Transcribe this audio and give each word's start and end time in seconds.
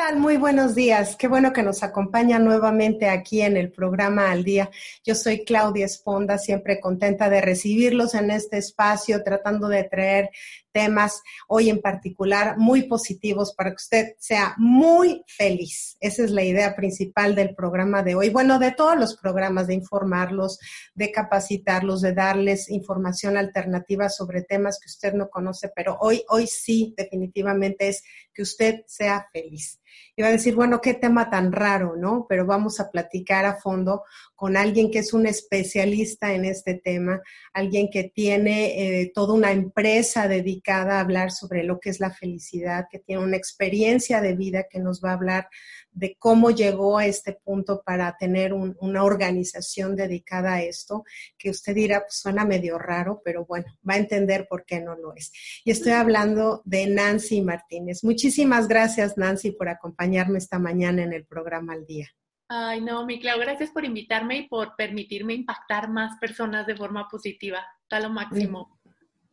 Tal? 0.00 0.18
Muy 0.18 0.38
buenos 0.38 0.74
días. 0.74 1.14
Qué 1.14 1.28
bueno 1.28 1.52
que 1.52 1.62
nos 1.62 1.82
acompaña 1.82 2.38
nuevamente 2.38 3.10
aquí 3.10 3.42
en 3.42 3.58
el 3.58 3.70
programa 3.70 4.30
Al 4.30 4.44
Día. 4.44 4.70
Yo 5.04 5.14
soy 5.14 5.44
Claudia 5.44 5.84
Esponda, 5.84 6.38
siempre 6.38 6.80
contenta 6.80 7.28
de 7.28 7.42
recibirlos 7.42 8.14
en 8.14 8.30
este 8.30 8.56
espacio, 8.56 9.22
tratando 9.22 9.68
de 9.68 9.84
traer 9.84 10.30
temas 10.72 11.20
hoy 11.48 11.68
en 11.68 11.80
particular 11.80 12.56
muy 12.56 12.84
positivos 12.84 13.52
para 13.54 13.70
que 13.70 13.76
usted 13.76 14.06
sea 14.18 14.54
muy 14.56 15.22
feliz. 15.26 15.96
Esa 16.00 16.24
es 16.24 16.30
la 16.30 16.44
idea 16.44 16.74
principal 16.74 17.34
del 17.34 17.54
programa 17.54 18.02
de 18.02 18.14
hoy. 18.14 18.30
Bueno, 18.30 18.58
de 18.58 18.72
todos 18.72 18.98
los 18.98 19.16
programas, 19.16 19.66
de 19.66 19.74
informarlos, 19.74 20.58
de 20.94 21.12
capacitarlos, 21.12 22.00
de 22.00 22.14
darles 22.14 22.70
información 22.70 23.36
alternativa 23.36 24.08
sobre 24.08 24.42
temas 24.42 24.78
que 24.80 24.88
usted 24.88 25.12
no 25.12 25.28
conoce, 25.28 25.70
pero 25.74 25.98
hoy, 26.00 26.22
hoy 26.28 26.46
sí, 26.46 26.94
definitivamente 26.96 27.88
es 27.88 28.02
que 28.32 28.42
usted 28.42 28.82
sea 28.86 29.28
feliz. 29.32 29.79
Iba 30.16 30.28
a 30.28 30.32
decir, 30.32 30.54
bueno, 30.54 30.80
qué 30.80 30.94
tema 30.94 31.30
tan 31.30 31.52
raro, 31.52 31.96
¿no? 31.96 32.26
Pero 32.28 32.46
vamos 32.46 32.80
a 32.80 32.90
platicar 32.90 33.44
a 33.44 33.56
fondo 33.56 34.04
con 34.34 34.56
alguien 34.56 34.90
que 34.90 35.00
es 35.00 35.12
un 35.12 35.26
especialista 35.26 36.32
en 36.32 36.44
este 36.44 36.74
tema, 36.74 37.20
alguien 37.52 37.90
que 37.90 38.04
tiene 38.04 39.00
eh, 39.00 39.12
toda 39.14 39.34
una 39.34 39.52
empresa 39.52 40.28
dedicada 40.28 40.96
a 40.96 41.00
hablar 41.00 41.30
sobre 41.30 41.64
lo 41.64 41.78
que 41.78 41.90
es 41.90 42.00
la 42.00 42.10
felicidad, 42.10 42.86
que 42.90 42.98
tiene 42.98 43.22
una 43.22 43.36
experiencia 43.36 44.20
de 44.20 44.34
vida 44.34 44.66
que 44.70 44.80
nos 44.80 45.02
va 45.02 45.10
a 45.10 45.14
hablar 45.14 45.48
de 45.92 46.16
cómo 46.18 46.50
llegó 46.50 46.98
a 46.98 47.06
este 47.06 47.32
punto 47.32 47.82
para 47.82 48.16
tener 48.16 48.52
una 48.52 49.04
organización 49.04 49.96
dedicada 49.96 50.54
a 50.54 50.62
esto, 50.62 51.04
que 51.36 51.50
usted 51.50 51.74
dirá, 51.74 52.00
pues 52.00 52.16
suena 52.16 52.44
medio 52.44 52.78
raro, 52.78 53.20
pero 53.24 53.44
bueno, 53.44 53.66
va 53.88 53.94
a 53.94 53.98
entender 53.98 54.46
por 54.48 54.64
qué 54.64 54.80
no 54.80 54.94
lo 54.94 55.14
es. 55.14 55.32
Y 55.64 55.70
estoy 55.70 55.92
hablando 55.92 56.62
de 56.64 56.86
Nancy 56.86 57.40
Martínez. 57.42 58.04
Muchísimas 58.04 58.68
gracias, 58.68 59.16
Nancy, 59.16 59.52
por 59.52 59.68
acompañarme 59.68 60.38
esta 60.38 60.58
mañana 60.58 61.02
en 61.02 61.12
el 61.12 61.24
programa 61.26 61.74
Al 61.74 61.86
Día. 61.86 62.08
Ay, 62.52 62.80
no, 62.80 63.06
mi 63.06 63.20
Clau, 63.20 63.38
gracias 63.38 63.70
por 63.70 63.84
invitarme 63.84 64.38
y 64.38 64.48
por 64.48 64.74
permitirme 64.74 65.34
impactar 65.34 65.88
más 65.88 66.18
personas 66.18 66.66
de 66.66 66.74
forma 66.74 67.08
positiva. 67.08 67.64
Está 67.82 68.00
lo 68.00 68.10
máximo. 68.10 68.79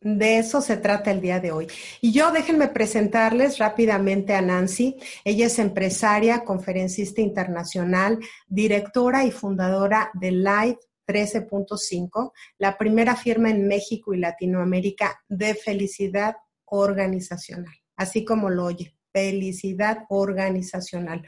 De 0.00 0.38
eso 0.38 0.60
se 0.60 0.76
trata 0.76 1.10
el 1.10 1.20
día 1.20 1.40
de 1.40 1.50
hoy. 1.50 1.66
Y 2.00 2.12
yo 2.12 2.30
déjenme 2.30 2.68
presentarles 2.68 3.58
rápidamente 3.58 4.32
a 4.34 4.40
Nancy. 4.40 4.96
Ella 5.24 5.46
es 5.46 5.58
empresaria, 5.58 6.44
conferencista 6.44 7.20
internacional, 7.20 8.18
directora 8.46 9.24
y 9.24 9.32
fundadora 9.32 10.10
de 10.14 10.30
Live 10.30 10.78
13.5, 11.08 12.32
la 12.58 12.76
primera 12.76 13.16
firma 13.16 13.50
en 13.50 13.66
México 13.66 14.12
y 14.12 14.18
Latinoamérica 14.18 15.20
de 15.28 15.54
felicidad 15.54 16.36
organizacional, 16.66 17.74
así 17.96 18.24
como 18.24 18.50
lo 18.50 18.66
oye, 18.66 18.97
felicidad 19.18 20.04
organizacional. 20.08 21.24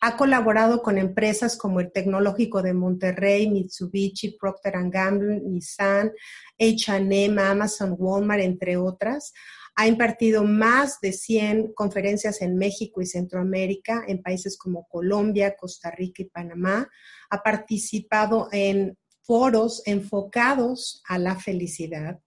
Ha 0.00 0.16
colaborado 0.16 0.80
con 0.82 0.96
empresas 0.96 1.56
como 1.56 1.80
el 1.80 1.90
Tecnológico 1.90 2.62
de 2.62 2.72
Monterrey, 2.72 3.50
Mitsubishi, 3.50 4.36
Procter 4.38 4.74
Gamble, 4.90 5.40
Nissan, 5.40 6.12
H&M, 6.58 7.40
Amazon, 7.42 7.96
Walmart, 7.98 8.42
entre 8.42 8.76
otras. 8.76 9.32
Ha 9.74 9.88
impartido 9.88 10.44
más 10.44 11.00
de 11.00 11.12
100 11.12 11.72
conferencias 11.72 12.42
en 12.42 12.56
México 12.56 13.00
y 13.00 13.06
Centroamérica, 13.06 14.04
en 14.06 14.22
países 14.22 14.56
como 14.56 14.86
Colombia, 14.86 15.56
Costa 15.58 15.90
Rica 15.90 16.22
y 16.22 16.26
Panamá. 16.26 16.88
Ha 17.30 17.42
participado 17.42 18.48
en 18.52 18.96
foros 19.22 19.82
enfocados 19.86 21.02
a 21.08 21.18
la 21.18 21.36
felicidad. 21.36 22.20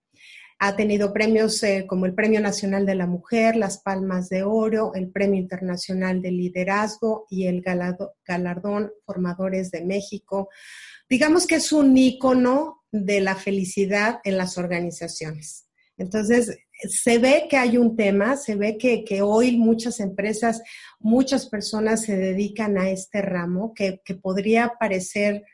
Ha 0.58 0.74
tenido 0.74 1.12
premios 1.12 1.62
eh, 1.62 1.84
como 1.86 2.06
el 2.06 2.14
Premio 2.14 2.40
Nacional 2.40 2.86
de 2.86 2.94
la 2.94 3.06
Mujer, 3.06 3.56
las 3.56 3.82
Palmas 3.82 4.28
de 4.30 4.42
Oro, 4.42 4.94
el 4.94 5.10
Premio 5.10 5.38
Internacional 5.38 6.22
de 6.22 6.32
Liderazgo 6.32 7.26
y 7.28 7.46
el 7.46 7.62
Galardón 7.62 8.90
Formadores 9.04 9.70
de 9.70 9.84
México. 9.84 10.48
Digamos 11.10 11.46
que 11.46 11.56
es 11.56 11.72
un 11.72 11.96
ícono 11.96 12.84
de 12.90 13.20
la 13.20 13.36
felicidad 13.36 14.20
en 14.24 14.38
las 14.38 14.56
organizaciones. 14.56 15.68
Entonces, 15.98 16.58
se 16.88 17.18
ve 17.18 17.46
que 17.48 17.56
hay 17.56 17.76
un 17.76 17.96
tema, 17.96 18.36
se 18.36 18.54
ve 18.54 18.78
que, 18.78 19.22
hoy 19.22 19.56
muchas 19.56 20.00
empresas, 20.00 20.62
muchas 20.98 21.46
personas 21.48 22.02
se 22.02 22.16
dedican 22.16 22.78
a 22.78 22.90
este 22.90 23.22
ramo 23.22 23.72
que 23.74 24.00
podría 24.20 24.74
parecer 24.78 25.44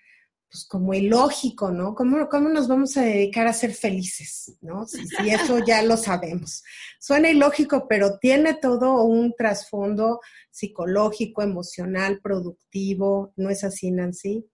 pues 0.52 0.66
como 0.66 0.92
ilógico, 0.92 1.70
¿no? 1.70 1.94
¿Cómo, 1.94 2.28
¿Cómo, 2.28 2.50
nos 2.50 2.68
vamos 2.68 2.94
a 2.98 3.02
dedicar 3.02 3.46
a 3.46 3.54
ser 3.54 3.72
felices, 3.72 4.54
¿no? 4.60 4.86
Si, 4.86 5.00
eso 5.30 5.64
ya 5.66 5.82
lo 5.82 5.96
sabemos. 5.96 6.62
Suena 7.00 7.30
ilógico, 7.30 7.88
pero 7.88 8.18
tiene 8.18 8.52
todo 8.54 9.02
un 9.02 9.32
trasfondo 9.32 10.20
psicológico, 10.50 11.40
emocional, 11.40 12.20
productivo, 12.22 13.32
¿no 13.36 13.48
es 13.48 13.64
así, 13.64 13.90
Nancy? 13.90 14.44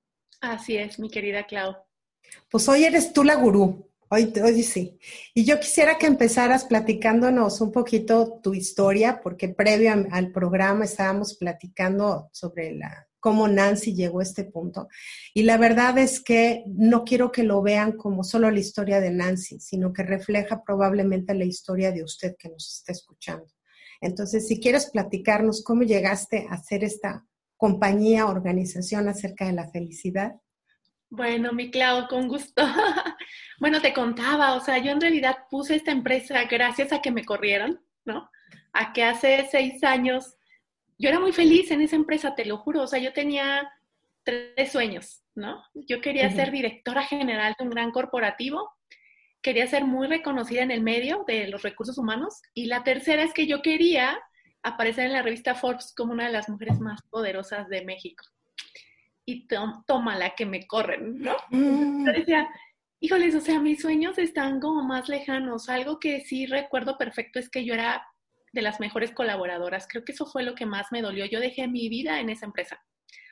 Así 0.41 0.77
es, 0.77 1.01
mi 1.01 1.11
querida 1.11 1.45
Clau. 1.45 1.75
Pues 2.49 2.69
hoy 2.69 2.85
eres 2.85 3.13
tú 3.13 3.25
la 3.25 3.35
gurú, 3.35 3.91
hoy, 4.09 4.33
hoy 4.41 4.63
sí. 4.63 5.01
Y 5.35 5.45
yo 5.45 5.59
quisiera 5.59 5.99
que 5.99 6.07
empezaras 6.07 6.65
platicándonos 6.65 7.61
un 7.61 7.73
poquito 7.73 8.39
tu 8.41 8.55
historia, 8.55 9.21
porque 9.21 9.49
previo 9.49 9.93
al 10.13 10.31
programa 10.31 10.85
estábamos 10.85 11.35
platicando 11.35 12.31
sobre 12.33 12.77
la 12.77 13.08
cómo 13.21 13.49
Nancy 13.49 13.95
llegó 13.95 14.21
a 14.21 14.23
este 14.23 14.45
punto. 14.45 14.89
Y 15.35 15.43
la 15.43 15.57
verdad 15.57 15.99
es 15.99 16.21
que 16.21 16.65
no 16.67 17.05
quiero 17.05 17.33
que 17.33 17.43
lo 17.43 17.63
vean 17.63 17.93
como 17.93 18.25
solo 18.25 18.51
la 18.51 18.61
historia 18.61 19.01
de 19.01 19.11
Nancy, 19.11 19.61
sino 19.61 19.93
que 19.93 20.03
refleja 20.03 20.63
probablemente 20.65 21.35
la 21.35 21.45
historia 21.45 21.93
de 21.93 22.05
usted 22.05 22.37
que 22.39 22.49
nos 22.49 22.79
está 22.79 22.93
escuchando. 22.93 23.47
Entonces, 24.01 24.47
si 24.47 24.61
quieres 24.61 24.91
platicarnos 24.91 25.65
cómo 25.65 25.83
llegaste 25.83 26.47
a 26.49 26.55
hacer 26.55 26.85
esta 26.85 27.27
compañía, 27.57 28.27
organización 28.27 29.09
acerca 29.09 29.47
de 29.47 29.53
la 29.53 29.69
felicidad. 29.69 30.37
Bueno, 31.11 31.53
mi 31.53 31.71
Clau, 31.71 32.07
con 32.07 32.29
gusto. 32.29 32.63
bueno, 33.61 33.81
te 33.81 33.93
contaba, 33.93 34.55
o 34.55 34.61
sea, 34.61 34.79
yo 34.79 34.93
en 34.93 35.01
realidad 35.01 35.37
puse 35.51 35.75
esta 35.75 35.91
empresa 35.91 36.45
gracias 36.45 36.93
a 36.93 37.03
que 37.03 37.11
me 37.11 37.25
corrieron, 37.25 37.81
¿no? 38.05 38.31
A 38.73 38.93
que 38.93 39.03
hace 39.03 39.49
seis 39.51 39.83
años 39.83 40.38
yo 40.99 41.09
era 41.09 41.21
muy 41.21 41.33
feliz 41.33 41.71
en 41.71 41.81
esa 41.81 41.97
empresa, 41.97 42.35
te 42.35 42.45
lo 42.45 42.59
juro. 42.59 42.83
O 42.83 42.87
sea, 42.87 42.99
yo 42.99 43.13
tenía 43.13 43.71
tres 44.25 44.73
sueños, 44.73 45.23
¿no? 45.35 45.63
Yo 45.75 46.01
quería 46.01 46.31
ser 46.31 46.51
directora 46.51 47.03
general 47.05 47.55
de 47.59 47.65
un 47.65 47.71
gran 47.71 47.93
corporativo, 47.93 48.71
quería 49.41 49.67
ser 49.67 49.85
muy 49.85 50.09
reconocida 50.09 50.63
en 50.63 50.71
el 50.71 50.83
medio 50.83 51.25
de 51.27 51.49
los 51.49 51.63
recursos 51.63 51.97
humanos 51.97 52.43
y 52.53 52.67
la 52.67 52.83
tercera 52.83 53.23
es 53.23 53.33
que 53.33 53.47
yo 53.47 53.63
quería 53.63 54.19
aparecer 54.63 55.07
en 55.07 55.13
la 55.13 55.23
revista 55.23 55.55
Forbes 55.55 55.95
como 55.97 56.13
una 56.13 56.27
de 56.27 56.33
las 56.33 56.49
mujeres 56.49 56.81
más 56.81 57.01
poderosas 57.09 57.69
de 57.69 57.85
México. 57.85 58.25
Y 59.25 59.47
toma 59.87 60.17
la 60.17 60.35
que 60.35 60.47
me 60.47 60.67
corren, 60.67 61.21
¿no? 61.21 61.37
Mm. 61.51 62.07
Yo 62.07 62.13
decía, 62.13 62.49
híjoles, 62.99 63.35
o 63.35 63.41
sea, 63.41 63.61
mis 63.61 63.81
sueños 63.81 64.19
están 64.19 64.59
como 64.59 64.83
más 64.83 65.09
lejanos. 65.09 65.69
Algo 65.69 65.99
que 65.99 66.21
sí 66.23 66.47
recuerdo 66.47 66.97
perfecto 66.97 67.39
es 67.39 67.51
que 67.51 67.65
yo 67.65 67.75
era 67.75 68.07
de 68.53 68.63
las 68.63 68.81
mejores 68.81 69.13
colaboradoras. 69.13 69.87
Creo 69.89 70.05
que 70.05 70.13
eso 70.13 70.27
fue 70.27 70.43
lo 70.43 70.55
que 70.55 70.67
más 70.67 70.89
me 70.91 71.03
dolió. 71.03 71.27
Yo 71.27 71.41
dejé 71.41 71.69
mi 71.69 71.89
vida 71.89 72.21
en 72.21 72.31
esa 72.31 72.47
empresa. 72.47 72.81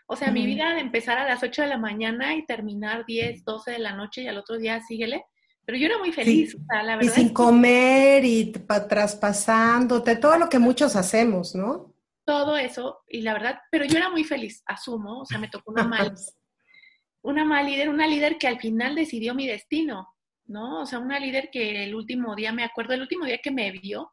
O 0.08 0.14
sea, 0.14 0.30
mi 0.30 0.46
vida 0.46 0.74
de 0.74 0.80
empezar 0.80 1.18
a 1.18 1.26
las 1.26 1.42
8 1.42 1.62
de 1.62 1.68
la 1.68 1.78
mañana 1.78 2.36
y 2.36 2.46
terminar 2.46 3.04
10, 3.06 3.44
12 3.44 3.72
de 3.72 3.78
la 3.80 3.92
noche 3.92 4.22
y 4.22 4.28
al 4.28 4.38
otro 4.38 4.56
día 4.56 4.80
síguele. 4.80 5.24
Pero 5.64 5.78
yo 5.78 5.86
era 5.86 5.98
muy 5.98 6.12
feliz, 6.12 6.56
la 6.70 6.96
verdad. 6.96 7.02
Y 7.02 7.08
sin 7.08 7.30
comer 7.30 8.24
y 8.24 8.52
traspasándote, 8.52 10.14
todo 10.14 10.38
lo 10.38 10.48
que 10.48 10.60
muchos 10.60 10.94
hacemos, 10.94 11.56
¿no? 11.56 11.92
Todo 12.24 12.56
eso, 12.56 13.00
y 13.08 13.22
la 13.22 13.32
verdad, 13.32 13.58
pero 13.70 13.84
yo 13.84 13.98
era 13.98 14.08
muy 14.08 14.24
feliz, 14.24 14.62
asumo, 14.66 15.20
o 15.20 15.26
sea, 15.26 15.38
me 15.38 15.48
tocó 15.48 15.72
una 15.72 15.84
mal, 15.84 16.12
una 17.22 17.44
mal 17.44 17.66
líder, 17.66 17.88
una 17.88 18.06
líder 18.06 18.36
que 18.38 18.48
al 18.48 18.58
final 18.58 18.94
decidió 18.94 19.34
mi 19.34 19.46
destino, 19.46 20.08
¿no? 20.46 20.82
O 20.82 20.86
sea, 20.86 21.00
una 21.00 21.18
líder 21.18 21.50
que 21.52 21.84
el 21.84 21.94
último 21.94 22.34
día, 22.36 22.52
me 22.52 22.64
acuerdo, 22.64 22.94
el 22.94 23.02
último 23.02 23.24
día 23.24 23.38
que 23.38 23.50
me 23.50 23.72
vio, 23.72 24.12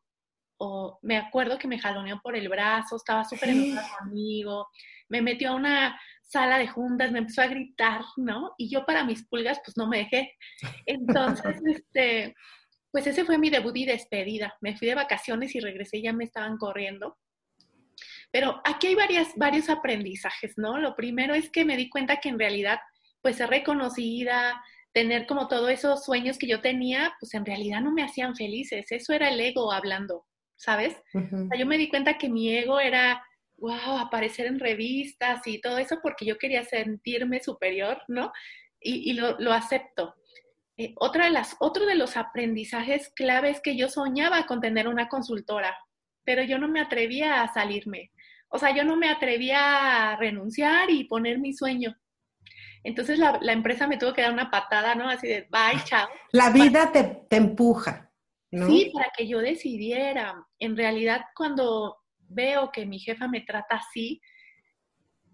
o 0.65 0.99
me 1.01 1.17
acuerdo 1.17 1.57
que 1.57 1.67
me 1.67 1.79
jaloneó 1.79 2.21
por 2.21 2.37
el 2.37 2.47
brazo, 2.47 2.95
estaba 2.95 3.25
súper 3.25 3.49
enojada 3.49 3.97
conmigo, 3.99 4.67
me 5.09 5.21
metió 5.21 5.49
a 5.49 5.55
una 5.55 5.99
sala 6.21 6.57
de 6.57 6.67
juntas, 6.67 7.11
me 7.11 7.19
empezó 7.19 7.41
a 7.41 7.47
gritar, 7.47 8.01
¿no? 8.15 8.53
Y 8.57 8.69
yo 8.69 8.85
para 8.85 9.03
mis 9.03 9.27
pulgas, 9.27 9.59
pues 9.63 9.75
no 9.75 9.87
me 9.87 9.99
dejé. 9.99 10.31
Entonces, 10.85 11.55
este, 11.65 12.33
pues 12.91 13.05
ese 13.07 13.25
fue 13.25 13.37
mi 13.37 13.49
debut 13.49 13.75
y 13.75 13.85
despedida. 13.85 14.55
Me 14.61 14.77
fui 14.77 14.87
de 14.87 14.95
vacaciones 14.95 15.53
y 15.53 15.59
regresé 15.59 15.97
y 15.97 16.03
ya 16.03 16.13
me 16.13 16.23
estaban 16.23 16.57
corriendo. 16.57 17.17
Pero 18.31 18.61
aquí 18.63 18.87
hay 18.87 18.95
varias, 18.95 19.35
varios 19.35 19.69
aprendizajes, 19.69 20.53
¿no? 20.57 20.79
Lo 20.79 20.95
primero 20.95 21.35
es 21.35 21.51
que 21.51 21.65
me 21.65 21.77
di 21.77 21.89
cuenta 21.89 22.17
que 22.17 22.29
en 22.29 22.39
realidad, 22.39 22.79
pues 23.21 23.35
ser 23.35 23.49
reconocida, 23.49 24.63
tener 24.93 25.27
como 25.27 25.47
todos 25.47 25.69
esos 25.69 26.05
sueños 26.05 26.37
que 26.37 26.47
yo 26.47 26.61
tenía, 26.61 27.13
pues 27.19 27.33
en 27.33 27.45
realidad 27.45 27.81
no 27.81 27.91
me 27.91 28.03
hacían 28.03 28.35
felices. 28.35 28.85
Eso 28.91 29.13
era 29.13 29.29
el 29.29 29.39
ego 29.39 29.71
hablando, 29.71 30.25
¿sabes? 30.63 30.95
o 31.13 31.47
sea, 31.47 31.59
yo 31.59 31.65
me 31.65 31.77
di 31.77 31.89
cuenta 31.89 32.17
que 32.17 32.29
mi 32.29 32.55
ego 32.55 32.79
era 32.79 33.21
wow, 33.57 33.97
aparecer 33.97 34.45
en 34.45 34.59
revistas 34.59 35.45
y 35.45 35.59
todo 35.59 35.77
eso 35.77 35.99
porque 36.01 36.25
yo 36.25 36.37
quería 36.37 36.63
sentirme 36.63 37.41
superior, 37.41 38.01
¿no? 38.07 38.31
Y, 38.79 39.13
lo, 39.13 39.53
acepto. 39.53 40.15
Eh, 40.77 40.93
otra 40.97 41.25
de 41.25 41.31
las, 41.31 41.55
otro 41.59 41.85
de 41.85 41.95
los 41.95 42.17
aprendizajes 42.17 43.09
claves 43.15 43.61
que 43.61 43.77
yo 43.77 43.87
soñaba 43.87 44.45
con 44.45 44.59
tener 44.59 44.89
una 44.89 45.07
consultora, 45.07 45.77
pero 46.25 46.43
yo 46.43 46.57
no 46.57 46.67
me 46.67 46.81
atrevía 46.81 47.41
a 47.41 47.53
salirme. 47.53 48.11
O 48.49 48.59
sea, 48.59 48.75
yo 48.75 48.83
no 48.83 48.97
me 48.97 49.09
atrevía 49.09 50.11
a 50.11 50.17
renunciar 50.17 50.89
y 50.89 51.05
poner 51.05 51.39
mi 51.39 51.53
sueño. 51.53 51.95
Entonces 52.83 53.17
la, 53.19 53.39
empresa 53.53 53.87
me 53.87 53.97
tuvo 53.97 54.13
que 54.13 54.21
dar 54.21 54.33
una 54.33 54.51
patada, 54.51 54.95
¿no? 54.95 55.07
Así 55.07 55.27
de, 55.27 55.47
bye, 55.49 55.81
chao. 55.85 56.07
La 56.33 56.49
vida 56.49 56.91
te, 56.91 57.03
te 57.03 57.37
empuja. 57.37 58.12
¿No? 58.53 58.67
Sí, 58.67 58.91
para 58.93 59.09
que 59.17 59.27
yo 59.27 59.39
decidiera. 59.39 60.35
En 60.59 60.77
realidad, 60.77 61.25
cuando 61.35 61.97
veo 62.19 62.71
que 62.71 62.85
mi 62.85 62.99
jefa 62.99 63.27
me 63.27 63.41
trata 63.41 63.77
así 63.77 64.21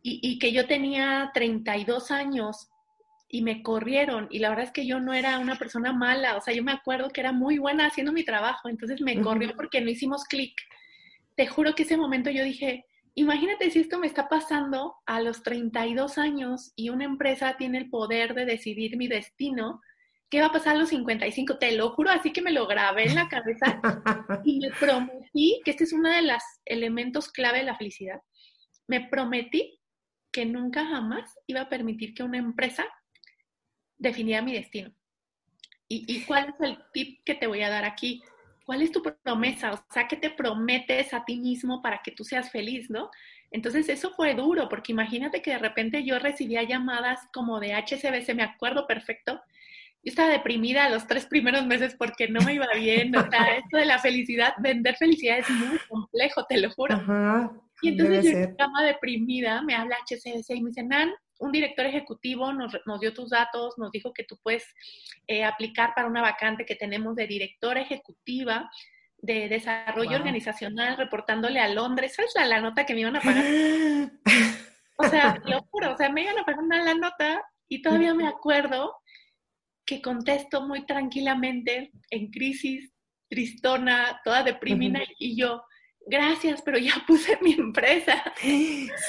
y, 0.01 0.39
que 0.39 0.53
yo 0.53 0.65
tenía 0.65 1.29
32 1.33 2.11
años 2.11 2.69
y 3.27 3.41
me 3.41 3.61
corrieron 3.61 4.27
y 4.31 4.39
la 4.39 4.49
verdad 4.49 4.65
es 4.65 4.71
que 4.71 4.87
yo 4.87 5.01
no 5.01 5.13
era 5.13 5.37
una 5.39 5.57
persona 5.57 5.91
mala, 5.91 6.37
o 6.37 6.41
sea, 6.41 6.53
yo 6.53 6.63
me 6.63 6.71
acuerdo 6.71 7.09
que 7.09 7.19
era 7.19 7.33
muy 7.33 7.57
buena 7.57 7.87
haciendo 7.87 8.13
mi 8.13 8.23
trabajo, 8.23 8.69
entonces 8.69 9.01
me 9.01 9.19
corrió 9.21 9.53
porque 9.53 9.81
no 9.81 9.89
hicimos 9.89 10.23
clic. 10.23 10.53
Te 11.35 11.45
juro 11.45 11.75
que 11.75 11.83
ese 11.83 11.97
momento 11.97 12.29
yo 12.29 12.45
dije, 12.45 12.85
imagínate 13.15 13.69
si 13.69 13.79
esto 13.79 13.99
me 13.99 14.07
está 14.07 14.29
pasando 14.29 14.95
a 15.05 15.19
los 15.19 15.43
32 15.43 16.17
años 16.17 16.71
y 16.77 16.89
una 16.89 17.03
empresa 17.03 17.57
tiene 17.57 17.79
el 17.79 17.89
poder 17.89 18.33
de 18.33 18.45
decidir 18.45 18.95
mi 18.95 19.09
destino, 19.09 19.81
¿qué 20.29 20.41
va 20.41 20.47
a 20.47 20.51
pasar 20.51 20.75
a 20.75 20.79
los 20.79 20.89
55? 20.89 21.57
Te 21.57 21.71
lo 21.73 21.91
juro, 21.91 22.11
así 22.11 22.31
que 22.31 22.41
me 22.41 22.51
lo 22.51 22.67
grabé 22.67 23.05
en 23.05 23.15
la 23.15 23.27
cabeza 23.27 23.81
y 24.45 24.59
me 24.59 24.71
prometí, 24.71 25.61
que 25.63 25.71
este 25.71 25.83
es 25.83 25.93
uno 25.93 26.09
de 26.09 26.21
los 26.21 26.43
elementos 26.65 27.29
clave 27.31 27.59
de 27.59 27.65
la 27.65 27.77
felicidad, 27.77 28.21
me 28.87 29.01
prometí 29.01 29.79
que 30.31 30.45
nunca 30.45 30.85
jamás 30.85 31.33
iba 31.47 31.61
a 31.61 31.69
permitir 31.69 32.13
que 32.13 32.23
una 32.23 32.37
empresa 32.37 32.85
definiera 33.97 34.41
mi 34.41 34.53
destino. 34.53 34.93
¿Y, 35.87 36.05
¿Y, 36.07 36.23
cuál 36.25 36.49
es 36.49 36.55
el 36.61 36.77
tip 36.93 37.23
que 37.25 37.33
te 37.33 37.47
voy 37.47 37.63
a 37.63 37.69
dar 37.69 37.83
aquí? 37.83 38.21
¿Cuál 38.63 38.83
es 38.83 38.91
tu 38.91 39.01
promesa? 39.01 39.71
O 39.71 39.83
sea, 39.91 40.07
¿qué 40.07 40.15
te 40.15 40.29
prometes 40.29 41.15
a 41.15 41.25
ti 41.25 41.37
mismo 41.37 41.81
para 41.81 42.01
que 42.03 42.11
tú 42.11 42.23
seas 42.23 42.51
feliz, 42.51 42.91
no? 42.91 43.09
Entonces 43.49 43.89
eso 43.89 44.11
fue 44.11 44.35
duro, 44.35 44.69
porque 44.69 44.91
imagínate 44.91 45.41
que 45.41 45.49
de 45.51 45.57
repente 45.57 46.03
yo 46.03 46.19
recibía 46.19 46.61
llamadas 46.61 47.19
como 47.33 47.59
de 47.59 47.73
HCBC, 47.73 48.35
me 48.35 48.43
acuerdo 48.43 48.85
perfecto, 48.85 49.41
yo 50.01 50.11
estaba 50.11 50.29
deprimida 50.29 50.89
los 50.89 51.07
tres 51.07 51.25
primeros 51.25 51.65
meses 51.65 51.95
porque 51.97 52.29
no 52.29 52.39
me 52.41 52.53
iba 52.53 52.67
bien. 52.75 53.15
O 53.15 53.29
sea, 53.29 53.57
esto 53.57 53.77
de 53.77 53.85
la 53.85 53.99
felicidad, 53.99 54.53
vender 54.59 54.95
felicidad 54.95 55.39
es 55.39 55.49
muy 55.49 55.77
complejo, 55.89 56.45
te 56.45 56.59
lo 56.59 56.69
juro. 56.71 56.95
y 57.81 57.89
entonces 57.89 58.23
yo 58.23 58.37
estaba 58.39 58.83
deprimida, 58.83 59.61
me 59.61 59.75
habla 59.75 59.97
HCBC 60.07 60.51
y 60.51 60.61
me 60.61 60.69
dice, 60.69 60.83
Nan, 60.83 61.11
un 61.39 61.51
director 61.51 61.85
ejecutivo 61.85 62.53
nos, 62.53 62.77
nos, 62.85 62.99
dio 63.01 63.13
tus 63.13 63.29
datos, 63.29 63.77
nos 63.77 63.91
dijo 63.91 64.13
que 64.13 64.23
tú 64.23 64.37
puedes 64.41 64.65
eh, 65.27 65.43
aplicar 65.43 65.93
para 65.95 66.07
una 66.07 66.21
vacante 66.21 66.65
que 66.65 66.75
tenemos 66.75 67.15
de 67.15 67.27
directora 67.27 67.81
ejecutiva 67.81 68.69
de 69.21 69.49
desarrollo 69.49 70.15
organizacional 70.15 70.95
reportándole 70.95 71.59
a 71.59 71.67
Londres. 71.67 72.15
¿Sabes 72.15 72.31
la, 72.35 72.45
la 72.45 72.61
nota 72.61 72.85
que 72.85 72.93
me 72.93 73.01
iban 73.01 73.17
a 73.17 73.21
pagar? 73.21 73.43
o 74.97 75.03
sea, 75.09 75.41
lo 75.45 75.61
juro, 75.63 75.93
o 75.93 75.97
sea, 75.97 76.09
me 76.09 76.23
iban 76.23 76.39
a 76.39 76.45
pagar 76.45 76.63
una 76.63 76.83
la 76.83 76.93
nota 76.93 77.43
y 77.67 77.81
todavía 77.81 78.13
me 78.13 78.27
acuerdo 78.29 78.95
que 79.89 80.03
contesto 80.03 80.61
muy 80.67 80.85
tranquilamente 80.85 81.91
en 82.11 82.29
crisis, 82.29 82.93
tristona, 83.27 84.21
toda 84.23 84.43
deprimida, 84.43 84.99
y 85.17 85.35
yo, 85.35 85.63
gracias, 86.05 86.61
pero 86.61 86.77
ya 86.77 86.93
puse 87.07 87.39
mi 87.41 87.53
empresa. 87.53 88.23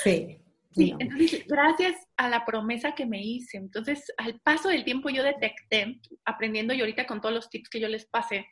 Sí. 0.03 0.38
Sí, 0.73 0.94
entonces, 1.00 1.44
gracias 1.49 1.97
a 2.17 2.29
la 2.29 2.47
promesa 2.47 2.94
que 2.94 3.05
me 3.05 3.21
hice. 3.21 3.59
Entonces, 3.59 4.05
al 4.17 4.41
paso 4.41 4.69
del 4.69 4.85
tiempo 4.85 5.11
yo 5.11 5.25
detecté, 5.25 6.00
aprendiendo 6.25 6.73
y 6.73 6.81
ahorita 6.81 7.06
con 7.06 7.21
todos 7.21 7.35
los 7.35 7.50
tips 7.50 7.69
que 7.69 7.81
yo 7.81 7.88
les 7.88 8.06
pasé, 8.06 8.47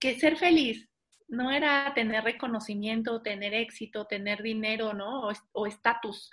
que 0.00 0.18
ser 0.18 0.36
feliz 0.36 0.88
no 1.28 1.52
era 1.52 1.92
tener 1.94 2.24
reconocimiento, 2.24 3.22
tener 3.22 3.54
éxito, 3.54 4.04
tener 4.06 4.42
dinero, 4.42 4.94
¿no? 4.94 5.28
O 5.52 5.66
estatus. 5.66 6.28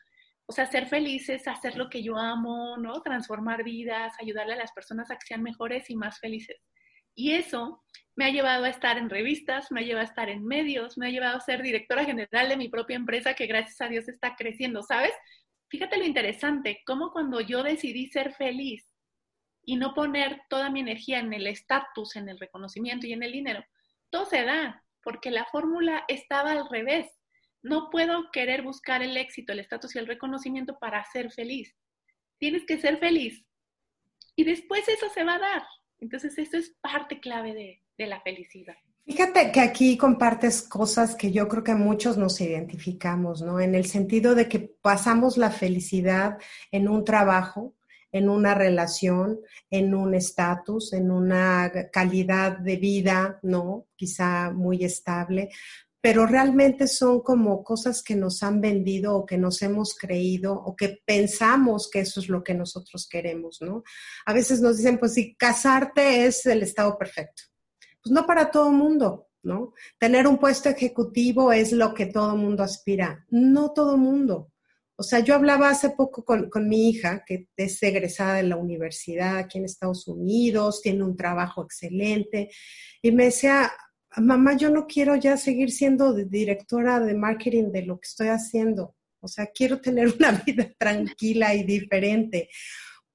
O 0.51 0.53
sea, 0.53 0.65
ser 0.65 0.87
feliz 0.87 1.29
es 1.29 1.47
hacer 1.47 1.77
lo 1.77 1.89
que 1.89 2.03
yo 2.03 2.17
amo, 2.17 2.75
¿no? 2.75 3.01
Transformar 3.01 3.63
vidas, 3.63 4.11
ayudarle 4.19 4.55
a 4.55 4.57
las 4.57 4.73
personas 4.73 5.09
a 5.09 5.15
que 5.15 5.25
sean 5.25 5.41
mejores 5.41 5.89
y 5.89 5.95
más 5.95 6.19
felices. 6.19 6.57
Y 7.15 7.31
eso 7.31 7.81
me 8.17 8.25
ha 8.25 8.31
llevado 8.31 8.65
a 8.65 8.69
estar 8.69 8.97
en 8.97 9.09
revistas, 9.09 9.71
me 9.71 9.79
ha 9.79 9.83
llevado 9.83 10.05
a 10.05 10.09
estar 10.09 10.27
en 10.27 10.43
medios, 10.43 10.97
me 10.97 11.07
ha 11.07 11.09
llevado 11.09 11.37
a 11.37 11.39
ser 11.39 11.61
directora 11.61 12.03
general 12.03 12.49
de 12.49 12.57
mi 12.57 12.67
propia 12.67 12.97
empresa 12.97 13.33
que 13.33 13.47
gracias 13.47 13.79
a 13.79 13.87
Dios 13.87 14.09
está 14.09 14.35
creciendo, 14.35 14.83
¿sabes? 14.83 15.13
Fíjate 15.69 15.95
lo 15.95 16.03
interesante, 16.03 16.81
cómo 16.85 17.13
cuando 17.13 17.39
yo 17.39 17.63
decidí 17.63 18.07
ser 18.07 18.33
feliz 18.33 18.85
y 19.63 19.77
no 19.77 19.93
poner 19.93 20.41
toda 20.49 20.69
mi 20.69 20.81
energía 20.81 21.19
en 21.19 21.31
el 21.31 21.47
estatus, 21.47 22.17
en 22.17 22.27
el 22.27 22.37
reconocimiento 22.37 23.07
y 23.07 23.13
en 23.13 23.23
el 23.23 23.31
dinero, 23.31 23.63
todo 24.09 24.25
se 24.25 24.43
da, 24.43 24.83
porque 25.01 25.31
la 25.31 25.45
fórmula 25.45 26.03
estaba 26.09 26.51
al 26.51 26.67
revés. 26.69 27.07
No 27.63 27.89
puedo 27.89 28.31
querer 28.31 28.61
buscar 28.63 29.01
el 29.03 29.17
éxito, 29.17 29.53
el 29.53 29.59
estatus 29.59 29.95
y 29.95 29.99
el 29.99 30.07
reconocimiento 30.07 30.77
para 30.79 31.03
ser 31.11 31.31
feliz. 31.31 31.75
Tienes 32.39 32.65
que 32.65 32.79
ser 32.79 32.97
feliz. 32.97 33.45
Y 34.35 34.43
después 34.43 34.87
eso 34.87 35.09
se 35.13 35.23
va 35.23 35.35
a 35.35 35.39
dar. 35.39 35.63
Entonces, 35.99 36.37
eso 36.37 36.57
es 36.57 36.75
parte 36.81 37.19
clave 37.19 37.53
de, 37.53 37.83
de 37.97 38.07
la 38.07 38.21
felicidad. 38.21 38.75
Fíjate 39.05 39.51
que 39.51 39.59
aquí 39.59 39.97
compartes 39.97 40.61
cosas 40.61 41.15
que 41.15 41.31
yo 41.31 41.47
creo 41.47 41.63
que 41.63 41.75
muchos 41.75 42.17
nos 42.17 42.39
identificamos, 42.39 43.41
¿no? 43.41 43.59
En 43.59 43.75
el 43.75 43.85
sentido 43.85 44.35
de 44.35 44.47
que 44.47 44.59
pasamos 44.59 45.37
la 45.37 45.49
felicidad 45.51 46.37
en 46.71 46.87
un 46.87 47.03
trabajo, 47.03 47.75
en 48.11 48.29
una 48.29 48.53
relación, 48.53 49.39
en 49.69 49.95
un 49.95 50.13
estatus, 50.13 50.93
en 50.93 51.11
una 51.11 51.71
calidad 51.91 52.57
de 52.57 52.75
vida, 52.77 53.39
¿no? 53.41 53.87
Quizá 53.95 54.51
muy 54.51 54.83
estable, 54.83 55.49
pero 56.01 56.25
realmente 56.25 56.87
son 56.87 57.21
como 57.21 57.63
cosas 57.63 58.01
que 58.01 58.15
nos 58.15 58.41
han 58.41 58.59
vendido 58.59 59.15
o 59.15 59.25
que 59.25 59.37
nos 59.37 59.61
hemos 59.61 59.95
creído 59.95 60.53
o 60.53 60.75
que 60.75 60.99
pensamos 61.05 61.89
que 61.89 61.99
eso 61.99 62.19
es 62.19 62.27
lo 62.27 62.43
que 62.43 62.55
nosotros 62.55 63.07
queremos, 63.07 63.59
¿no? 63.61 63.83
A 64.25 64.33
veces 64.33 64.61
nos 64.61 64.77
dicen, 64.77 64.97
pues 64.97 65.13
si 65.13 65.35
casarte 65.35 66.25
es 66.25 66.45
el 66.47 66.63
estado 66.63 66.97
perfecto. 66.97 67.43
Pues 68.03 68.11
no 68.11 68.25
para 68.25 68.49
todo 68.49 68.69
el 68.71 68.77
mundo, 68.77 69.29
¿no? 69.43 69.73
Tener 69.99 70.27
un 70.27 70.39
puesto 70.39 70.69
ejecutivo 70.69 71.53
es 71.53 71.71
lo 71.71 71.93
que 71.93 72.07
todo 72.07 72.35
mundo 72.35 72.63
aspira. 72.63 73.25
No 73.29 73.71
todo 73.71 73.95
mundo. 73.95 74.51
O 74.95 75.03
sea, 75.03 75.19
yo 75.19 75.35
hablaba 75.35 75.69
hace 75.69 75.91
poco 75.91 76.23
con, 76.25 76.49
con, 76.49 76.67
mi 76.67 76.89
hija, 76.89 77.23
que 77.25 77.47
es 77.57 77.81
egresada 77.81 78.35
de 78.35 78.43
la 78.43 78.55
universidad 78.55 79.37
aquí 79.37 79.57
en 79.57 79.65
Estados 79.65 80.07
Unidos, 80.07 80.81
tiene 80.81 81.03
un 81.03 81.15
trabajo 81.15 81.63
excelente, 81.63 82.51
y 83.01 83.11
me 83.11 83.25
decía, 83.25 83.71
mamá, 84.17 84.57
yo 84.57 84.69
no 84.69 84.87
quiero 84.87 85.15
ya 85.15 85.37
seguir 85.37 85.71
siendo 85.71 86.13
directora 86.13 86.99
de 86.99 87.13
marketing 87.13 87.71
de 87.71 87.83
lo 87.83 87.99
que 87.99 88.07
estoy 88.07 88.27
haciendo. 88.27 88.95
O 89.21 89.27
sea, 89.27 89.47
quiero 89.47 89.79
tener 89.79 90.13
una 90.13 90.31
vida 90.45 90.69
tranquila 90.77 91.53
y 91.53 91.63
diferente, 91.63 92.49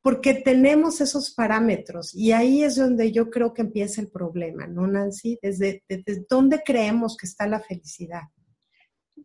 porque 0.00 0.34
tenemos 0.34 1.00
esos 1.00 1.34
parámetros 1.34 2.14
y 2.14 2.32
ahí 2.32 2.62
es 2.62 2.76
donde 2.76 3.10
yo 3.10 3.28
creo 3.28 3.52
que 3.52 3.62
empieza 3.62 4.00
el 4.00 4.08
problema, 4.08 4.66
¿no, 4.66 4.86
Nancy? 4.86 5.38
Desde, 5.42 5.82
desde 5.88 6.24
dónde 6.30 6.62
creemos 6.64 7.16
que 7.16 7.26
está 7.26 7.46
la 7.48 7.60
felicidad. 7.60 8.22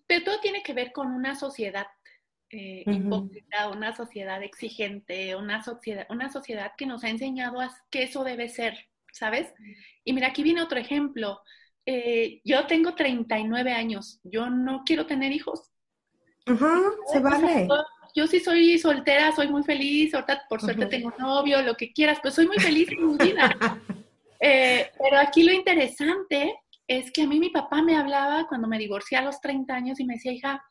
Pero 0.08 0.26
todo 0.26 0.40
tiene 0.42 0.64
que 0.64 0.74
ver 0.74 0.92
con 0.92 1.08
una 1.08 1.36
sociedad 1.36 1.86
eh, 2.50 2.84
hipócrita, 2.86 3.70
una 3.70 3.96
sociedad 3.96 4.44
exigente, 4.44 5.36
una 5.36 5.64
sociedad, 5.64 6.06
una 6.10 6.30
sociedad 6.30 6.72
que 6.78 6.86
nos 6.86 7.04
ha 7.04 7.10
enseñado 7.10 7.62
a 7.62 7.74
que 7.90 8.04
eso 8.04 8.24
debe 8.24 8.50
ser, 8.50 8.90
¿sabes? 9.14 9.54
Y 10.04 10.14
mira, 10.14 10.28
aquí 10.28 10.44
viene 10.44 10.62
otro 10.62 10.80
ejemplo. 10.80 11.40
Eh, 11.86 12.42
yo 12.44 12.68
tengo 12.68 12.94
39 12.94 13.72
años, 13.74 14.20
yo 14.24 14.50
no 14.50 14.84
quiero 14.86 15.06
tener 15.06 15.32
hijos. 15.32 15.72
Ajá, 16.46 16.80
se 17.12 17.20
vale. 17.20 17.68
Yo, 18.14 18.28
sí 18.28 18.40
soy 18.40 18.78
soltera, 18.78 19.32
soy 19.32 19.48
muy 19.48 19.64
feliz, 19.64 20.14
ahorita 20.14 20.44
por 20.50 20.60
suerte 20.60 20.86
tengo 20.88 21.14
novio, 21.18 21.62
lo 21.62 21.76
que 21.76 21.94
quieras, 21.94 22.20
pues 22.22 22.34
soy 22.34 22.46
muy 22.46 22.60
feliz 22.60 22.90
en 22.92 23.08
mi 23.08 23.18
vida. 23.18 23.56
Eh, 24.44 24.90
pero 24.98 25.20
aquí 25.20 25.44
lo 25.44 25.54
interesante 25.54 26.56
es 26.88 27.12
que 27.12 27.22
a 27.22 27.28
mí 27.28 27.40
mi 27.40 27.52
papá 27.52 27.84
me 27.84 27.96
hablaba 27.96 28.48
cuando 28.48 28.68
me 28.68 28.80
divorcié 28.80 29.20
a 29.20 29.22
los 29.22 29.40
30 29.40 29.72
años 29.72 30.00
y 30.00 30.04
me 30.04 30.16
decía, 30.16 30.32
hija, 30.32 30.66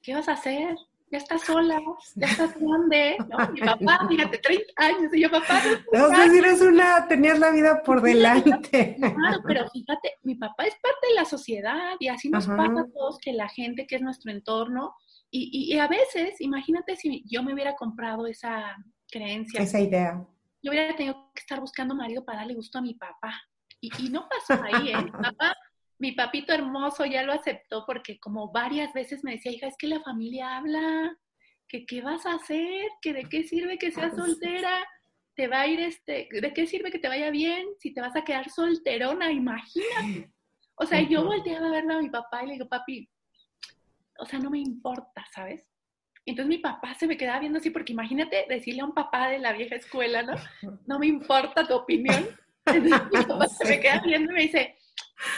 ¿qué 0.00 0.14
vas 0.14 0.26
a 0.30 0.32
hacer? 0.32 0.74
Ya 1.10 1.18
estás 1.18 1.42
sola, 1.42 1.80
ya 2.14 2.26
estás 2.26 2.54
grande. 2.60 3.16
¿no? 3.28 3.48
Mi 3.52 3.60
papá, 3.60 4.06
fíjate, 4.08 4.38
30 4.38 4.64
años. 4.76 5.12
Y 5.12 5.22
yo, 5.22 5.30
papá, 5.30 5.60
no, 5.92 6.08
sé 6.08 6.30
si 6.30 6.38
eres 6.38 6.60
una, 6.60 7.08
tenías 7.08 7.38
la 7.40 7.50
vida 7.50 7.82
por 7.82 8.00
delante. 8.00 8.96
Claro, 8.96 9.42
pero 9.44 9.68
fíjate, 9.70 10.18
mi 10.22 10.36
papá 10.36 10.66
es 10.66 10.74
parte 10.80 11.08
de 11.08 11.14
la 11.14 11.24
sociedad 11.24 11.94
y 11.98 12.08
así 12.08 12.30
nos 12.30 12.46
pasa 12.46 12.80
a 12.80 12.86
todos 12.92 13.18
que 13.18 13.32
la 13.32 13.48
gente 13.48 13.86
que 13.88 13.96
es 13.96 14.02
nuestro 14.02 14.30
entorno. 14.30 14.94
Y, 15.32 15.72
y, 15.72 15.78
a 15.78 15.88
veces, 15.88 16.40
imagínate 16.40 16.96
si 16.96 17.24
yo 17.26 17.42
me 17.42 17.54
hubiera 17.54 17.74
comprado 17.74 18.26
esa 18.26 18.76
creencia. 19.10 19.62
Esa 19.62 19.80
idea. 19.80 20.24
Yo 20.62 20.70
hubiera 20.70 20.94
tenido 20.94 21.30
que 21.34 21.40
estar 21.40 21.60
buscando 21.60 21.94
marido 21.94 22.24
para 22.24 22.38
darle 22.38 22.54
gusto 22.54 22.78
a 22.78 22.82
mi 22.82 22.94
papá. 22.94 23.32
Y, 23.80 23.90
y 23.98 24.10
no 24.10 24.28
pasó 24.28 24.62
ahí, 24.62 24.90
¿eh? 24.90 25.12
Papá 25.12 25.56
mi 26.00 26.12
papito 26.12 26.52
hermoso 26.54 27.04
ya 27.04 27.22
lo 27.22 27.32
aceptó 27.32 27.84
porque 27.86 28.18
como 28.18 28.50
varias 28.50 28.92
veces 28.94 29.22
me 29.22 29.32
decía, 29.32 29.52
hija, 29.52 29.66
es 29.66 29.76
que 29.76 29.86
la 29.86 30.00
familia 30.00 30.56
habla, 30.56 31.14
que 31.68 31.84
qué 31.84 32.00
vas 32.00 32.24
a 32.24 32.34
hacer, 32.34 32.88
que 33.02 33.12
de 33.12 33.24
qué 33.24 33.44
sirve 33.44 33.78
que 33.78 33.92
seas 33.92 34.16
soltera, 34.16 34.82
te 35.36 35.46
va 35.46 35.60
a 35.60 35.66
ir 35.66 35.78
este, 35.78 36.26
de 36.32 36.52
qué 36.54 36.66
sirve 36.66 36.90
que 36.90 36.98
te 36.98 37.08
vaya 37.08 37.30
bien 37.30 37.66
si 37.78 37.92
te 37.92 38.00
vas 38.00 38.16
a 38.16 38.24
quedar 38.24 38.48
solterona, 38.48 39.30
imagínate. 39.30 40.32
O 40.74 40.86
sea, 40.86 41.02
yo 41.02 41.22
volteaba 41.22 41.68
a 41.68 41.72
verle 41.72 41.94
a 41.94 41.98
mi 41.98 42.08
papá 42.08 42.42
y 42.42 42.46
le 42.46 42.52
digo, 42.54 42.68
papi, 42.68 43.06
o 44.18 44.24
sea, 44.24 44.38
no 44.38 44.48
me 44.48 44.58
importa, 44.58 45.26
¿sabes? 45.34 45.68
Entonces 46.24 46.48
mi 46.48 46.58
papá 46.58 46.94
se 46.94 47.06
me 47.06 47.18
quedaba 47.18 47.40
viendo 47.40 47.58
así, 47.58 47.68
porque 47.68 47.92
imagínate 47.92 48.46
decirle 48.48 48.80
a 48.80 48.86
un 48.86 48.94
papá 48.94 49.28
de 49.28 49.38
la 49.38 49.52
vieja 49.52 49.76
escuela, 49.76 50.22
¿no? 50.22 50.32
No 50.86 50.98
me 50.98 51.08
importa 51.08 51.68
tu 51.68 51.74
opinión. 51.74 52.26
Entonces 52.64 53.02
mi 53.12 53.22
papá 53.22 53.48
se 53.48 53.68
me 53.68 53.80
queda 53.80 54.00
viendo 54.02 54.32
y 54.32 54.34
me 54.34 54.42
dice, 54.42 54.76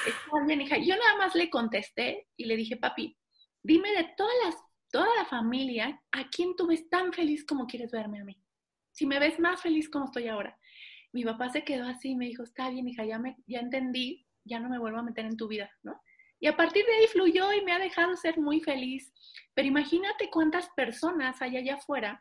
Está 0.07 0.45
bien, 0.47 0.61
hija. 0.61 0.79
Yo 0.79 0.97
nada 0.97 1.17
más 1.19 1.35
le 1.35 1.51
contesté 1.51 2.29
y 2.37 2.45
le 2.47 2.57
dije, 2.57 2.77
papi, 2.77 3.17
dime 3.63 3.91
de 3.93 4.13
todas 4.17 4.35
las, 4.45 4.57
toda 4.91 5.09
la 5.17 5.25
familia, 5.25 6.01
¿a 6.13 6.29
quién 6.29 6.55
tú 6.57 6.67
ves 6.67 6.89
tan 6.89 7.13
feliz 7.13 7.45
como 7.45 7.67
quieres 7.67 7.91
verme 7.91 8.21
a 8.21 8.25
mí? 8.25 8.41
Si 8.93 9.07
me 9.07 9.19
ves 9.19 9.39
más 9.39 9.61
feliz 9.61 9.89
como 9.89 10.07
estoy 10.07 10.29
ahora. 10.29 10.59
Mi 11.13 11.25
papá 11.25 11.51
se 11.51 11.65
quedó 11.65 11.87
así 11.87 12.11
y 12.11 12.17
me 12.17 12.27
dijo, 12.27 12.43
está 12.43 12.71
bien, 12.71 12.89
hija, 12.89 13.05
ya, 13.05 13.19
me, 13.19 13.37
ya 13.47 13.61
entendí, 13.61 14.27
ya 14.45 14.61
no 14.61 14.69
me 14.69 14.79
vuelvo 14.79 14.99
a 14.99 15.03
meter 15.03 15.27
en 15.27 15.37
tu 15.37 15.49
vida, 15.49 15.71
¿no? 15.83 16.01
Y 16.41 16.49
a 16.49 16.57
partir 16.57 16.85
de 16.85 16.93
ahí 16.95 17.07
fluyó 17.07 17.53
y 17.53 17.63
me 17.65 17.73
ha 17.73 17.79
dejado 17.79 18.17
ser 18.17 18.37
muy 18.39 18.61
feliz. 18.61 19.13
Pero 19.55 19.69
imagínate 19.69 20.29
cuántas 20.29 20.69
personas 20.71 21.41
hay 21.41 21.57
allá 21.57 21.77
afuera 21.77 22.21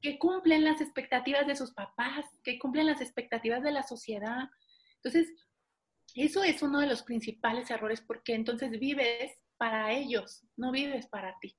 que 0.00 0.18
cumplen 0.18 0.64
las 0.64 0.80
expectativas 0.80 1.46
de 1.46 1.54
sus 1.54 1.72
papás, 1.72 2.24
que 2.42 2.58
cumplen 2.58 2.86
las 2.86 3.00
expectativas 3.00 3.62
de 3.62 3.70
la 3.70 3.82
sociedad. 3.82 4.48
Entonces, 4.96 5.32
eso 6.14 6.44
es 6.44 6.62
uno 6.62 6.80
de 6.80 6.86
los 6.86 7.02
principales 7.02 7.70
errores 7.70 8.00
porque 8.00 8.34
entonces 8.34 8.70
vives 8.78 9.32
para 9.56 9.92
ellos, 9.92 10.44
no 10.56 10.72
vives 10.72 11.06
para 11.06 11.36
ti. 11.40 11.56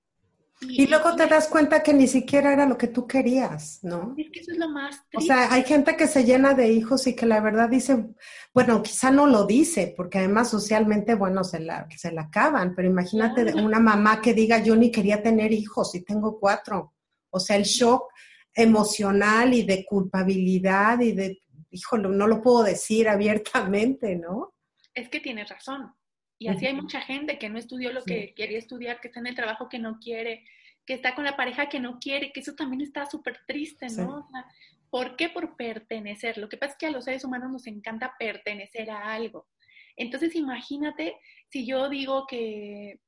Y, 0.62 0.88
luego 0.88 1.15
te 1.15 1.25
das 1.27 1.48
cuenta 1.48 1.83
que 1.83 1.93
ni 1.93 2.07
siquiera 2.07 2.53
era 2.53 2.65
lo 2.65 2.77
que 2.77 2.88
tú 2.88 3.05
querías, 3.05 3.79
¿no? 3.81 4.13
Es 4.17 4.29
que 4.31 4.39
eso 4.39 4.51
es 4.51 4.57
lo 4.57 4.69
más 4.69 4.95
triste. 5.10 5.17
O 5.17 5.22
sea, 5.22 5.51
hay 5.51 5.63
gente 5.63 5.98
que 5.98 6.07
se 6.07 6.24
llena 6.24 6.53
de 6.53 6.72
hijos 6.72 7.05
y 7.07 7.15
que 7.15 7.25
la 7.25 7.41
verdad 7.41 7.69
dice, 7.69 8.05
bueno, 8.53 8.81
quizá 8.81 9.12
no 9.12 9.25
lo 9.27 9.45
dice, 9.45 9.93
porque 9.98 10.19
además 10.19 10.50
socialmente, 10.50 11.15
bueno, 11.15 11.43
se 11.43 11.60
la, 11.60 11.88
se 11.95 12.12
la 12.12 12.24
acaban, 12.24 12.75
pero 12.75 12.88
imagínate 12.88 13.53
una 13.55 13.79
mamá 13.79 14.22
que 14.22 14.33
diga, 14.33 14.60
yo 14.60 14.75
ni 14.75 14.91
quería 14.91 15.22
tener 15.22 15.51
hijos 15.51 15.95
y 15.95 16.01
tengo 16.01 16.39
cuatro. 16.39 16.93
O 17.29 17.39
sea, 17.39 17.57
el 17.57 17.63
shock 17.63 18.12
emocional 18.53 19.53
y 19.53 19.63
de 19.63 19.86
culpabilidad 19.86 21.00
y 21.01 21.13
de 21.13 21.43
híjole, 21.74 22.10
no 22.10 22.27
lo 22.27 22.42
puedo 22.42 22.63
decir 22.63 23.10
abiertamente, 23.10 24.15
¿no? 24.15 24.53
Es 24.94 25.10
que 25.10 25.20
tienes 25.20 25.50
razón. 25.50 25.94
Y 26.39 26.48
así 26.48 26.65
hay 26.65 26.74
mucha 26.74 27.00
gente 27.00 27.39
que 27.39 27.50
no 27.50 27.58
estudió 27.58 27.94
lo 27.94 28.03
que 28.03 28.34
quería 28.34 28.58
estudiar, 28.58 29.00
que 29.00 29.08
está 29.08 29.20
en 29.22 29.27
el 29.27 29.36
trabajo 29.36 29.70
que 29.70 29.80
no 29.80 29.98
quiere, 30.00 30.44
que 30.86 30.94
está 30.94 31.15
con 31.15 31.24
la 31.24 31.38
pareja 31.38 31.70
que 31.70 31.80
no 31.80 32.00
quiere, 32.00 32.34
que 32.34 32.42
eso 32.42 32.53
también 32.53 32.82
está 32.82 33.06
súper 33.06 33.39
triste, 33.48 33.88
¿no? 33.96 34.18
O 34.18 34.27
sea, 34.30 34.46
¿Por 34.94 35.15
qué? 35.15 35.27
Por 35.27 35.56
pertenecer. 35.56 36.38
Lo 36.38 36.48
que 36.48 36.56
pasa 36.56 36.74
es 36.74 36.77
que 36.77 36.86
a 36.86 36.92
los 36.92 37.06
seres 37.06 37.25
humanos 37.25 37.51
nos 37.51 37.65
encanta 37.65 38.13
pertenecer 38.20 38.92
a 38.92 39.12
algo. 39.12 39.48
Entonces, 39.96 40.36
imagínate 40.36 41.15
si 41.50 41.65
yo 41.65 41.89
digo 41.89 42.27
que, 42.27 43.00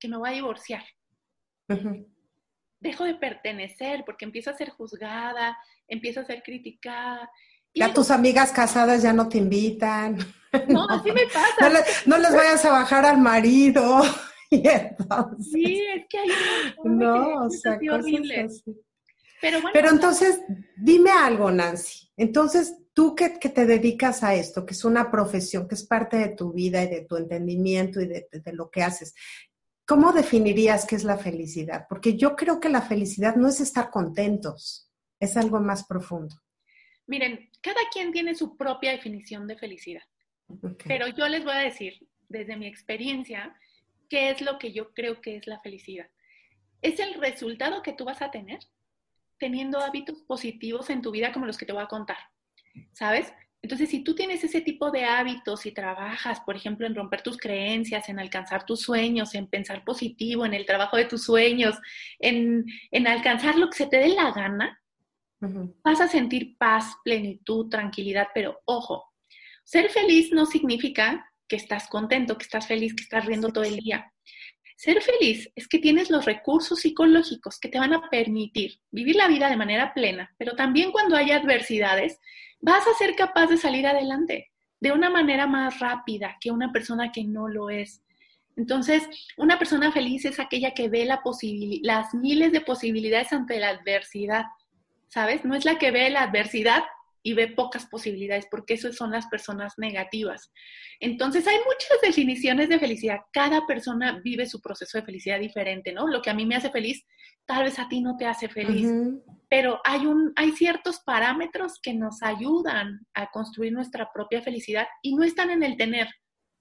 que 0.00 0.08
me 0.08 0.16
voy 0.16 0.30
a 0.30 0.32
divorciar. 0.32 0.84
Dejo 2.80 3.04
de 3.04 3.16
pertenecer 3.16 4.04
porque 4.06 4.24
empiezo 4.24 4.48
a 4.48 4.56
ser 4.56 4.70
juzgada, 4.70 5.58
empiezo 5.86 6.20
a 6.20 6.24
ser 6.24 6.42
criticada, 6.42 7.30
ya 7.78 7.92
tus 7.92 8.10
amigas 8.10 8.52
casadas 8.52 9.02
ya 9.02 9.12
no 9.12 9.28
te 9.28 9.38
invitan. 9.38 10.18
No, 10.68 10.88
así 10.88 11.12
me 11.12 11.26
pasa. 11.26 11.84
No, 12.06 12.18
les 12.18 12.32
vayas 12.32 12.64
a 12.64 12.70
bajar 12.70 13.04
al 13.04 13.18
marido. 13.18 14.00
sí, 14.50 15.84
es 15.94 16.06
que 16.08 16.18
hay 16.18 16.30
un 16.78 16.98
No, 16.98 17.44
o 17.44 17.50
sea, 17.50 17.78
cosas 17.78 18.62
Pero, 19.40 19.60
bueno, 19.60 19.70
Pero 19.72 19.90
entonces, 19.90 20.40
dime 20.76 21.10
algo, 21.10 21.50
Nancy. 21.50 22.10
Entonces, 22.16 22.74
tú 22.94 23.14
que, 23.14 23.28
te 23.28 23.66
dedicas 23.66 24.22
a 24.24 24.34
esto, 24.34 24.64
que 24.64 24.74
es 24.74 24.84
una 24.84 25.10
profesión, 25.10 25.68
que 25.68 25.74
es 25.74 25.84
parte 25.84 26.16
de 26.16 26.28
tu 26.30 26.52
vida 26.52 26.82
y 26.82 26.88
de 26.88 27.02
tu 27.02 27.16
entendimiento 27.16 28.00
y 28.00 28.06
de, 28.06 28.28
de 28.32 28.52
lo 28.52 28.70
que 28.70 28.82
haces, 28.82 29.14
¿cómo 29.86 30.12
definirías 30.12 30.86
qué 30.86 30.96
es 30.96 31.04
la 31.04 31.18
felicidad? 31.18 31.86
Porque 31.88 32.16
yo 32.16 32.34
creo 32.34 32.58
que 32.58 32.68
la 32.68 32.82
felicidad 32.82 33.36
no 33.36 33.48
es 33.48 33.60
estar 33.60 33.90
contentos, 33.90 34.90
es 35.20 35.36
algo 35.36 35.60
más 35.60 35.84
profundo. 35.84 36.36
Miren, 37.08 37.50
cada 37.62 37.80
quien 37.90 38.12
tiene 38.12 38.34
su 38.34 38.56
propia 38.56 38.92
definición 38.92 39.46
de 39.48 39.56
felicidad, 39.56 40.02
pero 40.86 41.08
yo 41.08 41.26
les 41.26 41.42
voy 41.42 41.54
a 41.54 41.60
decir, 41.60 42.06
desde 42.28 42.56
mi 42.56 42.66
experiencia, 42.66 43.56
qué 44.10 44.30
es 44.30 44.42
lo 44.42 44.58
que 44.58 44.72
yo 44.72 44.92
creo 44.92 45.20
que 45.22 45.36
es 45.36 45.46
la 45.46 45.58
felicidad. 45.60 46.06
Es 46.82 47.00
el 47.00 47.14
resultado 47.14 47.82
que 47.82 47.94
tú 47.94 48.04
vas 48.04 48.20
a 48.20 48.30
tener 48.30 48.60
teniendo 49.38 49.80
hábitos 49.80 50.18
positivos 50.26 50.90
en 50.90 51.00
tu 51.00 51.10
vida 51.10 51.32
como 51.32 51.46
los 51.46 51.56
que 51.56 51.64
te 51.64 51.72
voy 51.72 51.82
a 51.82 51.86
contar, 51.86 52.18
¿sabes? 52.92 53.32
Entonces, 53.62 53.88
si 53.88 54.04
tú 54.04 54.14
tienes 54.14 54.44
ese 54.44 54.60
tipo 54.60 54.90
de 54.90 55.04
hábitos 55.04 55.64
y 55.64 55.72
trabajas, 55.72 56.40
por 56.40 56.56
ejemplo, 56.56 56.86
en 56.86 56.94
romper 56.94 57.22
tus 57.22 57.38
creencias, 57.38 58.08
en 58.08 58.18
alcanzar 58.20 58.66
tus 58.66 58.82
sueños, 58.82 59.34
en 59.34 59.48
pensar 59.48 59.82
positivo, 59.82 60.44
en 60.44 60.54
el 60.54 60.66
trabajo 60.66 60.96
de 60.96 61.06
tus 61.06 61.24
sueños, 61.24 61.76
en, 62.18 62.66
en 62.90 63.06
alcanzar 63.08 63.56
lo 63.56 63.70
que 63.70 63.78
se 63.78 63.86
te 63.86 63.96
dé 63.96 64.08
la 64.08 64.30
gana, 64.30 64.80
Vas 65.40 66.00
a 66.00 66.08
sentir 66.08 66.56
paz, 66.58 66.96
plenitud, 67.04 67.68
tranquilidad, 67.68 68.28
pero 68.34 68.60
ojo, 68.64 69.12
ser 69.64 69.88
feliz 69.90 70.32
no 70.32 70.46
significa 70.46 71.30
que 71.46 71.56
estás 71.56 71.88
contento, 71.88 72.36
que 72.36 72.44
estás 72.44 72.66
feliz, 72.66 72.94
que 72.94 73.04
estás 73.04 73.24
riendo 73.24 73.48
todo 73.50 73.64
el 73.64 73.76
día. 73.76 74.12
Ser 74.76 75.00
feliz 75.02 75.50
es 75.56 75.66
que 75.66 75.78
tienes 75.78 76.10
los 76.10 76.24
recursos 76.24 76.80
psicológicos 76.80 77.58
que 77.58 77.68
te 77.68 77.78
van 77.78 77.92
a 77.92 78.08
permitir 78.10 78.80
vivir 78.90 79.16
la 79.16 79.28
vida 79.28 79.50
de 79.50 79.56
manera 79.56 79.92
plena, 79.92 80.34
pero 80.38 80.54
también 80.54 80.92
cuando 80.92 81.16
haya 81.16 81.36
adversidades, 81.36 82.20
vas 82.60 82.86
a 82.86 82.94
ser 82.94 83.16
capaz 83.16 83.46
de 83.48 83.56
salir 83.56 83.86
adelante 83.86 84.52
de 84.80 84.92
una 84.92 85.10
manera 85.10 85.46
más 85.46 85.80
rápida 85.80 86.36
que 86.40 86.50
una 86.50 86.70
persona 86.72 87.10
que 87.10 87.24
no 87.24 87.48
lo 87.48 87.70
es. 87.70 88.02
Entonces, 88.56 89.08
una 89.36 89.58
persona 89.58 89.92
feliz 89.92 90.24
es 90.24 90.40
aquella 90.40 90.74
que 90.74 90.88
ve 90.88 91.04
la 91.04 91.22
las 91.82 92.14
miles 92.14 92.52
de 92.52 92.60
posibilidades 92.60 93.32
ante 93.32 93.58
la 93.58 93.70
adversidad 93.70 94.44
¿sabes? 95.08 95.44
No 95.44 95.54
es 95.54 95.64
la 95.64 95.78
que 95.78 95.90
ve 95.90 96.10
la 96.10 96.22
adversidad 96.22 96.84
y 97.22 97.34
ve 97.34 97.48
pocas 97.48 97.86
posibilidades, 97.86 98.46
porque 98.50 98.74
eso 98.74 98.92
son 98.92 99.10
las 99.10 99.26
personas 99.26 99.74
negativas. 99.76 100.52
Entonces, 101.00 101.46
hay 101.46 101.56
muchas 101.56 102.00
definiciones 102.02 102.68
de 102.68 102.78
felicidad. 102.78 103.18
Cada 103.32 103.66
persona 103.66 104.20
vive 104.22 104.46
su 104.46 104.60
proceso 104.60 104.98
de 104.98 105.04
felicidad 105.04 105.40
diferente, 105.40 105.92
¿no? 105.92 106.06
Lo 106.06 106.22
que 106.22 106.30
a 106.30 106.34
mí 106.34 106.46
me 106.46 106.56
hace 106.56 106.70
feliz, 106.70 107.04
tal 107.44 107.64
vez 107.64 107.78
a 107.78 107.88
ti 107.88 108.00
no 108.00 108.16
te 108.16 108.26
hace 108.26 108.48
feliz, 108.48 108.90
pero 109.48 109.80
hay, 109.84 110.06
un, 110.06 110.32
hay 110.36 110.52
ciertos 110.52 111.00
parámetros 111.00 111.80
que 111.82 111.94
nos 111.94 112.22
ayudan 112.22 113.00
a 113.14 113.30
construir 113.30 113.72
nuestra 113.72 114.10
propia 114.12 114.42
felicidad 114.42 114.86
y 115.02 115.14
no 115.14 115.24
están 115.24 115.50
en 115.50 115.62
el 115.62 115.76
tener, 115.76 116.08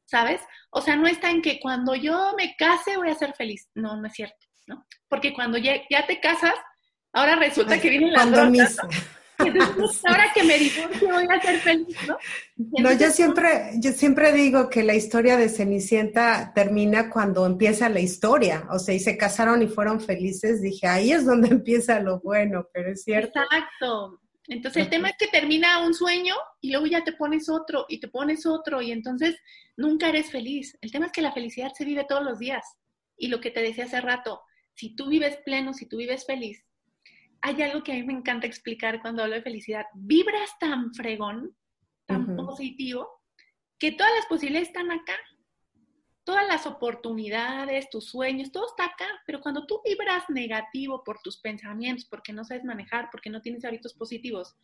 ¿sabes? 0.06 0.42
O 0.72 0.82
sea, 0.82 0.96
no 0.96 1.08
está 1.08 1.30
en 1.30 1.42
que 1.42 1.60
cuando 1.60 1.94
yo 1.96 2.34
me 2.38 2.56
case 2.58 2.98
voy 2.98 3.10
a 3.10 3.16
ser 3.16 3.34
feliz. 3.36 3.70
No, 3.76 3.96
no 3.98 4.08
es 4.08 4.14
cierto, 4.14 4.48
¿no? 4.66 4.86
Porque 5.08 5.34
cuando 5.34 5.58
ya, 5.58 5.82
ya 5.90 6.08
te 6.08 6.20
casas, 6.20 6.56
Ahora 7.18 7.36
resulta 7.36 7.82
que 7.82 7.90
vienen 7.90 8.14
las 8.14 8.32
drogas. 8.32 8.78
ahora 10.06 10.32
que 10.36 10.44
me 10.44 10.60
divorcio 10.60 11.08
voy 11.08 11.26
a 11.28 11.42
ser 11.42 11.60
feliz, 11.62 11.98
¿no? 12.08 12.18
No, 12.58 12.94
yo 12.94 13.10
siempre, 13.10 13.72
yo 13.78 13.92
siempre 13.92 14.32
digo 14.32 14.70
que 14.70 14.84
la 14.84 14.94
historia 14.94 15.36
de 15.36 15.50
Cenicienta 15.50 16.52
termina 16.54 17.10
cuando 17.10 17.48
empieza 17.48 17.90
la 17.90 18.02
historia. 18.02 18.68
O 18.70 18.78
sea, 18.78 18.94
y 18.94 19.00
se 19.00 19.18
casaron 19.18 19.64
y 19.64 19.68
fueron 19.68 20.00
felices. 20.00 20.62
Dije, 20.62 20.86
ahí 20.86 21.12
es 21.12 21.26
donde 21.26 21.48
empieza 21.52 22.00
lo 22.02 22.20
bueno, 22.20 22.68
pero 22.72 22.92
es 22.92 23.04
cierto. 23.04 23.40
Exacto. 23.40 24.22
Entonces 24.48 24.84
el 24.84 24.90
tema 24.92 25.10
es 25.10 25.16
que 25.18 25.28
termina 25.28 25.84
un 25.84 25.96
sueño 25.96 26.36
y 26.62 26.70
luego 26.70 26.86
ya 26.86 27.04
te 27.04 27.14
pones 27.14 27.50
otro 27.50 27.88
y 27.90 28.00
te 28.00 28.10
pones 28.10 28.46
otro 28.46 28.80
y 28.84 28.92
entonces 28.92 29.36
nunca 29.76 30.10
eres 30.10 30.30
feliz. 30.30 30.78
El 30.82 30.92
tema 30.92 31.08
es 31.08 31.12
que 31.12 31.24
la 31.24 31.34
felicidad 31.34 31.74
se 31.74 31.84
vive 31.84 32.06
todos 32.08 32.24
los 32.24 32.38
días. 32.38 32.64
Y 33.18 33.30
lo 33.30 33.42
que 33.42 33.50
te 33.50 33.64
decía 33.64 33.86
hace 33.86 34.02
rato, 34.02 34.42
si 34.76 34.96
tú 34.96 35.10
vives 35.10 35.38
pleno, 35.44 35.74
si 35.74 35.88
tú 35.88 35.98
vives 35.98 36.24
feliz, 36.24 36.67
hay 37.42 37.62
algo 37.62 37.84
que 37.84 37.92
a 37.92 37.96
mí 37.96 38.04
me 38.04 38.14
encanta 38.14 38.48
explicar 38.48 39.02
cuando 39.02 39.24
hablo 39.24 39.36
de 39.36 39.42
felicidad. 39.42 39.86
Vibras 39.94 40.58
tan 40.60 40.94
fregón, 40.94 41.56
tan 42.06 42.36
positivo, 42.36 43.22
que 43.80 43.92
todas 43.92 44.14
las 44.16 44.26
posibilidades 44.26 44.70
están 44.70 44.92
acá. 44.92 45.16
Todas 46.24 46.48
las 46.48 46.66
oportunidades, 46.68 47.90
tus 47.90 48.10
sueños, 48.10 48.52
todo 48.52 48.68
está 48.68 48.86
acá. 48.86 49.08
Pero 49.26 49.40
cuando 49.40 49.66
tú 49.66 49.82
vibras 49.86 50.30
negativo 50.30 51.04
por 51.04 51.20
tus 51.20 51.38
pensamientos, 51.40 52.06
porque 52.06 52.34
no 52.34 52.44
sabes 52.44 52.66
manejar, 52.66 53.10
porque 53.12 53.30
no 53.30 53.42
tienes 53.42 53.64
hábitos 53.64 53.94
positivos, 53.94 54.56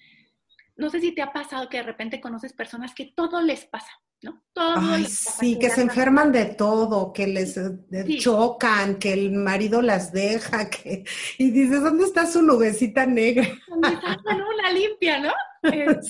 no 0.76 0.90
sé 0.90 1.00
si 1.00 1.14
te 1.14 1.22
ha 1.22 1.32
pasado 1.32 1.70
que 1.70 1.78
de 1.78 1.84
repente 1.84 2.20
conoces 2.20 2.54
personas 2.54 2.94
que 2.94 3.14
todo 3.16 3.42
les 3.42 3.66
pasa. 3.66 3.92
¿No? 4.24 4.42
Ay, 4.56 5.06
sí, 5.06 5.58
que 5.60 5.70
se 5.70 5.82
enferman 5.82 6.32
de 6.32 6.46
todo, 6.46 7.12
que 7.12 7.28
les 7.28 7.58
eh, 7.58 8.18
chocan, 8.20 8.98
que 9.00 9.14
el 9.14 9.32
marido 9.32 9.82
las 9.82 10.12
deja, 10.12 10.70
que 10.70 11.04
y 11.38 11.52
dices, 11.52 11.82
¿dónde 11.82 12.06
está 12.06 12.26
su 12.26 12.42
nubecita 12.42 13.06
negra? 13.06 13.48
una 13.68 14.72
limpia, 14.72 15.20
¿no? 15.20 15.34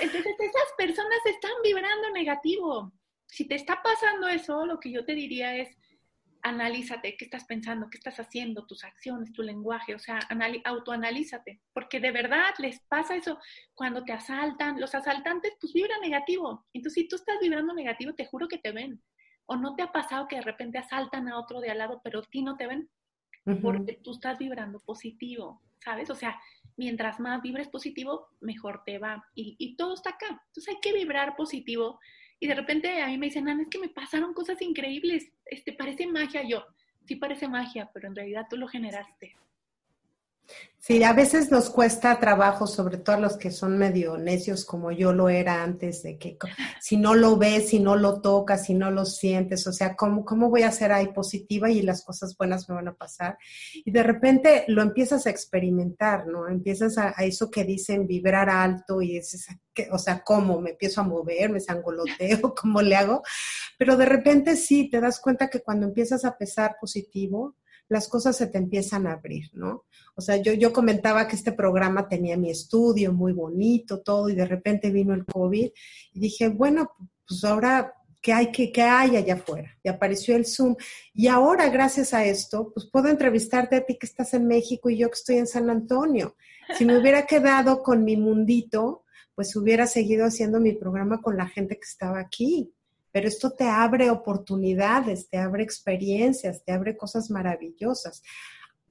Este, 0.00 0.06
entonces 0.14 0.34
esas 0.38 0.72
personas 0.78 1.18
están 1.26 1.50
vibrando 1.64 2.10
negativo. 2.10 2.92
Si 3.26 3.48
te 3.48 3.56
está 3.56 3.82
pasando 3.82 4.28
eso, 4.28 4.64
lo 4.64 4.78
que 4.78 4.92
yo 4.92 5.04
te 5.04 5.12
diría 5.12 5.56
es, 5.56 5.76
analízate, 6.42 7.16
qué 7.16 7.24
estás 7.24 7.44
pensando, 7.44 7.88
qué 7.88 7.98
estás 7.98 8.18
haciendo, 8.18 8.66
tus 8.66 8.84
acciones, 8.84 9.32
tu 9.32 9.42
lenguaje, 9.42 9.94
o 9.94 9.98
sea, 9.98 10.18
autoanalízate, 10.64 11.60
porque 11.72 12.00
de 12.00 12.10
verdad 12.10 12.52
les 12.58 12.80
pasa 12.80 13.14
eso 13.16 13.38
cuando 13.74 14.04
te 14.04 14.12
asaltan, 14.12 14.80
los 14.80 14.94
asaltantes 14.94 15.52
pues 15.60 15.72
vibran 15.72 16.00
negativo, 16.00 16.66
entonces 16.72 17.02
si 17.02 17.08
tú 17.08 17.16
estás 17.16 17.36
vibrando 17.40 17.72
negativo, 17.74 18.14
te 18.14 18.26
juro 18.26 18.48
que 18.48 18.58
te 18.58 18.72
ven, 18.72 19.00
o 19.46 19.56
no 19.56 19.76
te 19.76 19.82
ha 19.82 19.92
pasado 19.92 20.26
que 20.26 20.36
de 20.36 20.42
repente 20.42 20.78
asaltan 20.78 21.28
a 21.28 21.38
otro 21.38 21.60
de 21.60 21.70
al 21.70 21.78
lado, 21.78 22.00
pero 22.02 22.20
a 22.20 22.22
ti 22.22 22.42
no 22.42 22.56
te 22.56 22.66
ven, 22.66 22.90
porque 23.60 24.00
tú 24.02 24.12
estás 24.12 24.38
vibrando 24.38 24.78
positivo, 24.80 25.62
¿sabes? 25.84 26.10
O 26.10 26.14
sea, 26.14 26.40
mientras 26.76 27.18
más 27.18 27.42
vibres 27.42 27.68
positivo, 27.68 28.28
mejor 28.40 28.82
te 28.84 28.98
va, 28.98 29.24
y, 29.34 29.56
y 29.58 29.76
todo 29.76 29.94
está 29.94 30.10
acá, 30.10 30.42
entonces 30.48 30.74
hay 30.74 30.80
que 30.80 30.92
vibrar 30.92 31.36
positivo, 31.36 32.00
y 32.42 32.48
de 32.48 32.56
repente 32.56 33.00
a 33.00 33.06
mí 33.06 33.18
me 33.18 33.26
dicen, 33.26 33.48
Ana, 33.48 33.62
es 33.62 33.68
que 33.68 33.78
me 33.78 33.88
pasaron 33.88 34.34
cosas 34.34 34.60
increíbles, 34.62 35.30
este, 35.46 35.72
parece 35.72 36.08
magia. 36.08 36.42
Yo, 36.42 36.66
sí 37.06 37.14
parece 37.14 37.46
magia, 37.46 37.88
pero 37.94 38.08
en 38.08 38.16
realidad 38.16 38.48
tú 38.50 38.56
lo 38.56 38.66
generaste. 38.66 39.36
Sí, 40.84 41.04
a 41.04 41.12
veces 41.12 41.52
nos 41.52 41.70
cuesta 41.70 42.18
trabajo, 42.18 42.66
sobre 42.66 42.96
todo 42.96 43.14
a 43.14 43.20
los 43.20 43.36
que 43.36 43.52
son 43.52 43.78
medio 43.78 44.18
necios 44.18 44.64
como 44.64 44.90
yo 44.90 45.12
lo 45.12 45.28
era 45.28 45.62
antes, 45.62 46.02
de 46.02 46.18
que 46.18 46.36
si 46.80 46.96
no 46.96 47.14
lo 47.14 47.36
ves, 47.36 47.68
si 47.68 47.78
no 47.78 47.94
lo 47.94 48.20
tocas, 48.20 48.64
si 48.64 48.74
no 48.74 48.90
lo 48.90 49.04
sientes, 49.04 49.64
o 49.68 49.72
sea, 49.72 49.94
¿cómo, 49.94 50.24
cómo 50.24 50.50
voy 50.50 50.62
a 50.64 50.72
ser 50.72 50.90
ahí 50.90 51.12
positiva 51.12 51.70
y 51.70 51.82
las 51.82 52.04
cosas 52.04 52.36
buenas 52.36 52.68
me 52.68 52.74
van 52.74 52.88
a 52.88 52.96
pasar? 52.96 53.38
Y 53.84 53.92
de 53.92 54.02
repente 54.02 54.64
lo 54.66 54.82
empiezas 54.82 55.24
a 55.28 55.30
experimentar, 55.30 56.26
¿no? 56.26 56.48
Empiezas 56.48 56.98
a, 56.98 57.10
eso 57.10 57.48
que 57.48 57.62
dicen 57.62 58.08
vibrar 58.08 58.50
alto 58.50 59.00
y 59.00 59.18
dices, 59.18 59.46
o 59.92 59.98
sea, 59.98 60.24
¿cómo? 60.24 60.60
¿Me 60.60 60.70
empiezo 60.70 61.00
a 61.00 61.04
mover? 61.04 61.50
¿Me 61.50 61.60
sangoloteo? 61.60 62.54
¿Cómo 62.60 62.82
le 62.82 62.96
hago? 62.96 63.22
Pero 63.78 63.96
de 63.96 64.06
repente 64.06 64.56
sí, 64.56 64.90
te 64.90 65.00
das 65.00 65.20
cuenta 65.20 65.48
que 65.48 65.60
cuando 65.60 65.86
empiezas 65.86 66.24
a 66.24 66.36
pesar 66.36 66.74
positivo, 66.80 67.54
las 67.92 68.08
cosas 68.08 68.36
se 68.36 68.46
te 68.46 68.58
empiezan 68.58 69.06
a 69.06 69.12
abrir, 69.12 69.50
¿no? 69.52 69.84
O 70.14 70.20
sea, 70.20 70.36
yo, 70.36 70.52
yo 70.52 70.72
comentaba 70.72 71.28
que 71.28 71.36
este 71.36 71.52
programa 71.52 72.08
tenía 72.08 72.36
mi 72.36 72.50
estudio 72.50 73.12
muy 73.12 73.32
bonito, 73.32 74.00
todo, 74.00 74.28
y 74.28 74.34
de 74.34 74.46
repente 74.46 74.90
vino 74.90 75.14
el 75.14 75.24
COVID 75.24 75.70
y 76.12 76.20
dije, 76.20 76.48
bueno, 76.48 76.90
pues 77.28 77.44
ahora, 77.44 77.94
¿qué 78.20 78.32
hay, 78.32 78.50
qué, 78.50 78.72
qué 78.72 78.82
hay 78.82 79.16
allá 79.16 79.34
afuera? 79.34 79.70
Y 79.82 79.88
apareció 79.88 80.34
el 80.34 80.46
Zoom. 80.46 80.74
Y 81.14 81.28
ahora, 81.28 81.68
gracias 81.68 82.14
a 82.14 82.24
esto, 82.24 82.72
pues 82.74 82.88
puedo 82.90 83.08
entrevistarte 83.08 83.76
a 83.76 83.84
ti 83.84 83.96
que 83.98 84.06
estás 84.06 84.34
en 84.34 84.46
México 84.46 84.90
y 84.90 84.98
yo 84.98 85.08
que 85.08 85.18
estoy 85.18 85.36
en 85.36 85.46
San 85.46 85.70
Antonio. 85.70 86.36
Si 86.76 86.84
me 86.84 86.98
hubiera 86.98 87.26
quedado 87.26 87.82
con 87.82 88.04
mi 88.04 88.16
mundito, 88.16 89.04
pues 89.34 89.54
hubiera 89.56 89.86
seguido 89.86 90.26
haciendo 90.26 90.60
mi 90.60 90.72
programa 90.72 91.20
con 91.20 91.36
la 91.36 91.48
gente 91.48 91.76
que 91.76 91.88
estaba 91.88 92.18
aquí 92.20 92.72
pero 93.12 93.28
esto 93.28 93.52
te 93.52 93.64
abre 93.64 94.10
oportunidades, 94.10 95.28
te 95.28 95.38
abre 95.38 95.62
experiencias, 95.62 96.64
te 96.64 96.72
abre 96.72 96.96
cosas 96.96 97.30
maravillosas. 97.30 98.22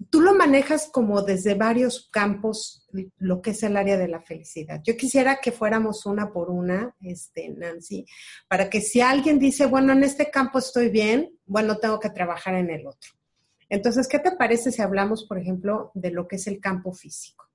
Tú 0.10 0.22
lo 0.22 0.34
manejas 0.34 0.90
como 0.92 1.22
desde 1.22 1.54
varios 1.54 2.10
campos, 2.12 2.88
lo 3.18 3.42
que 3.42 3.52
es 3.52 3.62
el 3.64 3.78
área 3.78 3.98
de 3.98 4.08
la 4.08 4.22
felicidad. 4.22 4.82
Yo 4.84 4.96
quisiera 4.96 5.40
que 5.42 5.52
fuéramos 5.52 6.06
una 6.06 6.32
por 6.32 6.50
una, 6.50 6.96
este, 7.02 7.50
Nancy, 7.50 8.06
para 8.48 8.70
que 8.70 8.82
si 8.82 9.02
alguien 9.02 9.38
dice, 9.38 9.66
bueno, 9.66 9.94
en 9.94 10.04
este 10.04 10.32
campo 10.32 10.60
estoy 10.60 10.90
bien, 10.90 11.38
bueno, 11.46 11.78
tengo 11.78 12.00
que 12.00 12.10
trabajar 12.10 12.56
en 12.56 12.72
el 12.72 12.88
otro. 12.88 13.12
Entonces, 13.70 14.08
¿qué 14.08 14.20
te 14.20 14.32
parece 14.32 14.72
si 14.72 14.82
hablamos, 14.82 15.26
por 15.26 15.38
ejemplo, 15.38 15.92
de 15.94 16.12
lo 16.12 16.28
que 16.28 16.38
es 16.38 16.48
el 16.48 16.60
campo 16.60 16.94
físico? 16.94 17.51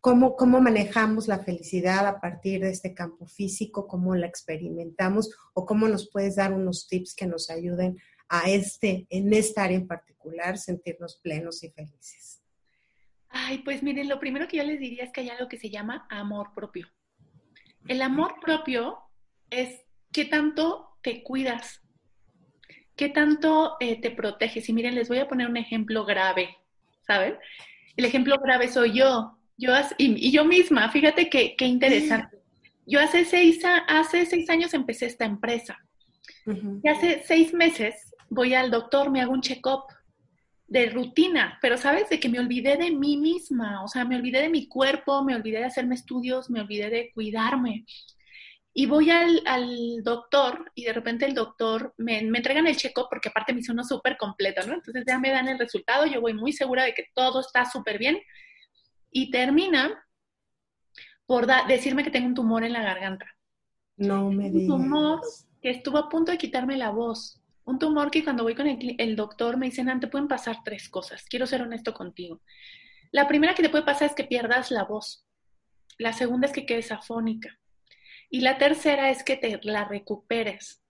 Cómo, 0.00 0.36
cómo 0.36 0.60
manejamos 0.60 1.28
la 1.28 1.38
felicidad 1.38 2.06
a 2.06 2.20
partir 2.20 2.60
de 2.60 2.70
este 2.70 2.94
campo 2.94 3.26
físico, 3.26 3.86
cómo 3.86 4.14
la 4.14 4.26
experimentamos 4.26 5.30
o 5.54 5.66
cómo 5.66 5.88
nos 5.88 6.10
puedes 6.10 6.36
dar 6.36 6.52
unos 6.52 6.88
tips 6.88 7.14
que 7.14 7.26
nos 7.26 7.50
ayuden 7.50 7.98
a 8.28 8.48
este, 8.48 9.06
en 9.10 9.32
esta 9.32 9.64
área 9.64 9.76
en 9.76 9.86
particular, 9.86 10.56
sentirnos 10.56 11.16
plenos 11.16 11.62
y 11.64 11.70
felices. 11.70 12.42
Ay, 13.28 13.58
pues 13.58 13.82
miren, 13.82 14.08
lo 14.08 14.18
primero 14.18 14.48
que 14.48 14.56
yo 14.56 14.64
les 14.64 14.80
diría 14.80 15.04
es 15.04 15.12
que 15.12 15.20
hay 15.20 15.28
algo 15.28 15.48
que 15.48 15.58
se 15.58 15.70
llama 15.70 16.06
amor 16.10 16.52
propio. 16.54 16.88
El 17.86 18.02
amor 18.02 18.34
propio 18.40 18.98
es 19.50 19.82
qué 20.12 20.24
tanto 20.24 20.96
te 21.02 21.22
cuidas, 21.22 21.82
qué 22.96 23.08
tanto 23.08 23.76
eh, 23.80 24.00
te 24.00 24.10
proteges. 24.10 24.68
Y 24.68 24.72
miren, 24.72 24.94
les 24.94 25.08
voy 25.08 25.18
a 25.18 25.28
poner 25.28 25.48
un 25.48 25.56
ejemplo 25.56 26.04
grave, 26.04 26.56
¿saben? 27.06 27.36
El 27.96 28.04
ejemplo 28.04 28.36
grave 28.42 28.68
soy 28.68 28.98
yo. 28.98 29.39
Yo, 29.60 29.74
y, 29.98 30.30
yo 30.30 30.46
misma, 30.46 30.90
fíjate 30.90 31.28
qué, 31.28 31.54
interesante. 31.66 32.38
Yo 32.86 32.98
hace 32.98 33.26
seis, 33.26 33.60
hace 33.86 34.24
seis 34.24 34.48
años 34.48 34.72
empecé 34.72 35.04
esta 35.04 35.26
empresa. 35.26 35.78
Y 36.82 36.88
hace 36.88 37.22
seis 37.26 37.52
meses 37.52 38.14
voy 38.30 38.54
al 38.54 38.70
doctor, 38.70 39.10
me 39.10 39.20
hago 39.20 39.32
un 39.32 39.42
check-up 39.42 39.82
de 40.66 40.86
rutina, 40.86 41.58
pero 41.60 41.76
sabes 41.76 42.08
de 42.08 42.18
que 42.18 42.30
me 42.30 42.40
olvidé 42.40 42.78
de 42.78 42.90
mí 42.90 43.18
misma, 43.18 43.84
o 43.84 43.88
sea, 43.88 44.06
me 44.06 44.16
olvidé 44.16 44.40
de 44.40 44.48
mi 44.48 44.66
cuerpo, 44.66 45.22
me 45.22 45.34
olvidé 45.34 45.58
de 45.58 45.64
hacerme 45.64 45.94
estudios, 45.94 46.48
me 46.48 46.60
olvidé 46.60 46.88
de 46.88 47.10
cuidarme. 47.12 47.84
Y 48.72 48.86
voy 48.86 49.10
al, 49.10 49.42
doctor 50.02 50.72
y 50.74 50.84
de 50.84 50.92
repente 50.94 51.26
el 51.26 51.34
doctor 51.34 51.92
me, 51.98 52.22
me 52.22 52.38
entregan 52.38 52.66
el 52.66 52.76
check-up 52.76 53.08
porque 53.10 53.28
aparte 53.28 53.52
me 53.52 53.60
hizo 53.60 53.72
uno 53.72 53.84
súper 53.84 54.16
completo, 54.16 54.66
¿no? 54.66 54.74
Entonces 54.74 55.04
ya 55.06 55.18
me 55.18 55.30
dan 55.30 55.48
el 55.48 55.58
resultado, 55.58 56.06
yo 56.06 56.22
voy 56.22 56.32
muy 56.32 56.52
segura 56.52 56.84
de 56.84 56.94
que 56.94 57.04
todo 57.14 57.40
está 57.40 57.66
súper 57.66 57.98
bien 57.98 58.16
y 59.10 59.30
termina 59.30 60.04
por 61.26 61.46
decirme 61.68 62.02
que 62.02 62.10
tengo 62.10 62.26
un 62.26 62.34
tumor 62.34 62.64
en 62.64 62.72
la 62.72 62.82
garganta. 62.82 63.26
No 63.96 64.30
me 64.30 64.50
digas. 64.50 64.68
Un 64.68 64.82
tumor 64.82 65.20
que 65.62 65.70
estuvo 65.70 65.98
a 65.98 66.08
punto 66.08 66.32
de 66.32 66.38
quitarme 66.38 66.76
la 66.76 66.90
voz. 66.90 67.40
Un 67.64 67.78
tumor 67.78 68.10
que 68.10 68.24
cuando 68.24 68.42
voy 68.42 68.54
con 68.54 68.66
el, 68.66 69.14
doctor 69.16 69.56
me 69.56 69.66
dicen, 69.66 70.00
te 70.00 70.08
pueden 70.08 70.26
pasar 70.26 70.56
tres 70.64 70.88
cosas. 70.88 71.24
Quiero 71.28 71.46
ser 71.46 71.62
honesto 71.62 71.94
contigo. 71.94 72.40
La 73.12 73.28
primera 73.28 73.54
que 73.54 73.62
te 73.62 73.68
puede 73.68 73.84
pasar 73.84 74.08
es 74.08 74.14
que 74.14 74.24
pierdas 74.24 74.70
la 74.70 74.84
voz. 74.84 75.24
La 75.98 76.12
segunda 76.12 76.46
es 76.46 76.52
que 76.52 76.66
quedes 76.66 76.90
afónica. 76.90 77.60
Y 78.28 78.40
la 78.40 78.58
tercera 78.58 79.10
es 79.10 79.22
que 79.22 79.36
te 79.36 79.60
la 79.62 79.84
recuperes. 79.84 80.82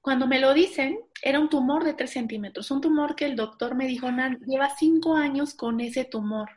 Cuando 0.00 0.26
me 0.26 0.38
lo 0.38 0.54
dicen, 0.54 1.00
era 1.22 1.40
un 1.40 1.48
tumor 1.48 1.84
de 1.84 1.94
tres 1.94 2.12
centímetros. 2.12 2.70
Un 2.70 2.80
tumor 2.80 3.16
que 3.16 3.24
el 3.24 3.36
doctor 3.36 3.74
me 3.74 3.86
dijo, 3.86 4.10
Nan, 4.12 4.38
lleva 4.46 4.70
cinco 4.70 5.16
años 5.16 5.54
con 5.54 5.80
ese 5.80 6.04
tumor. 6.04 6.48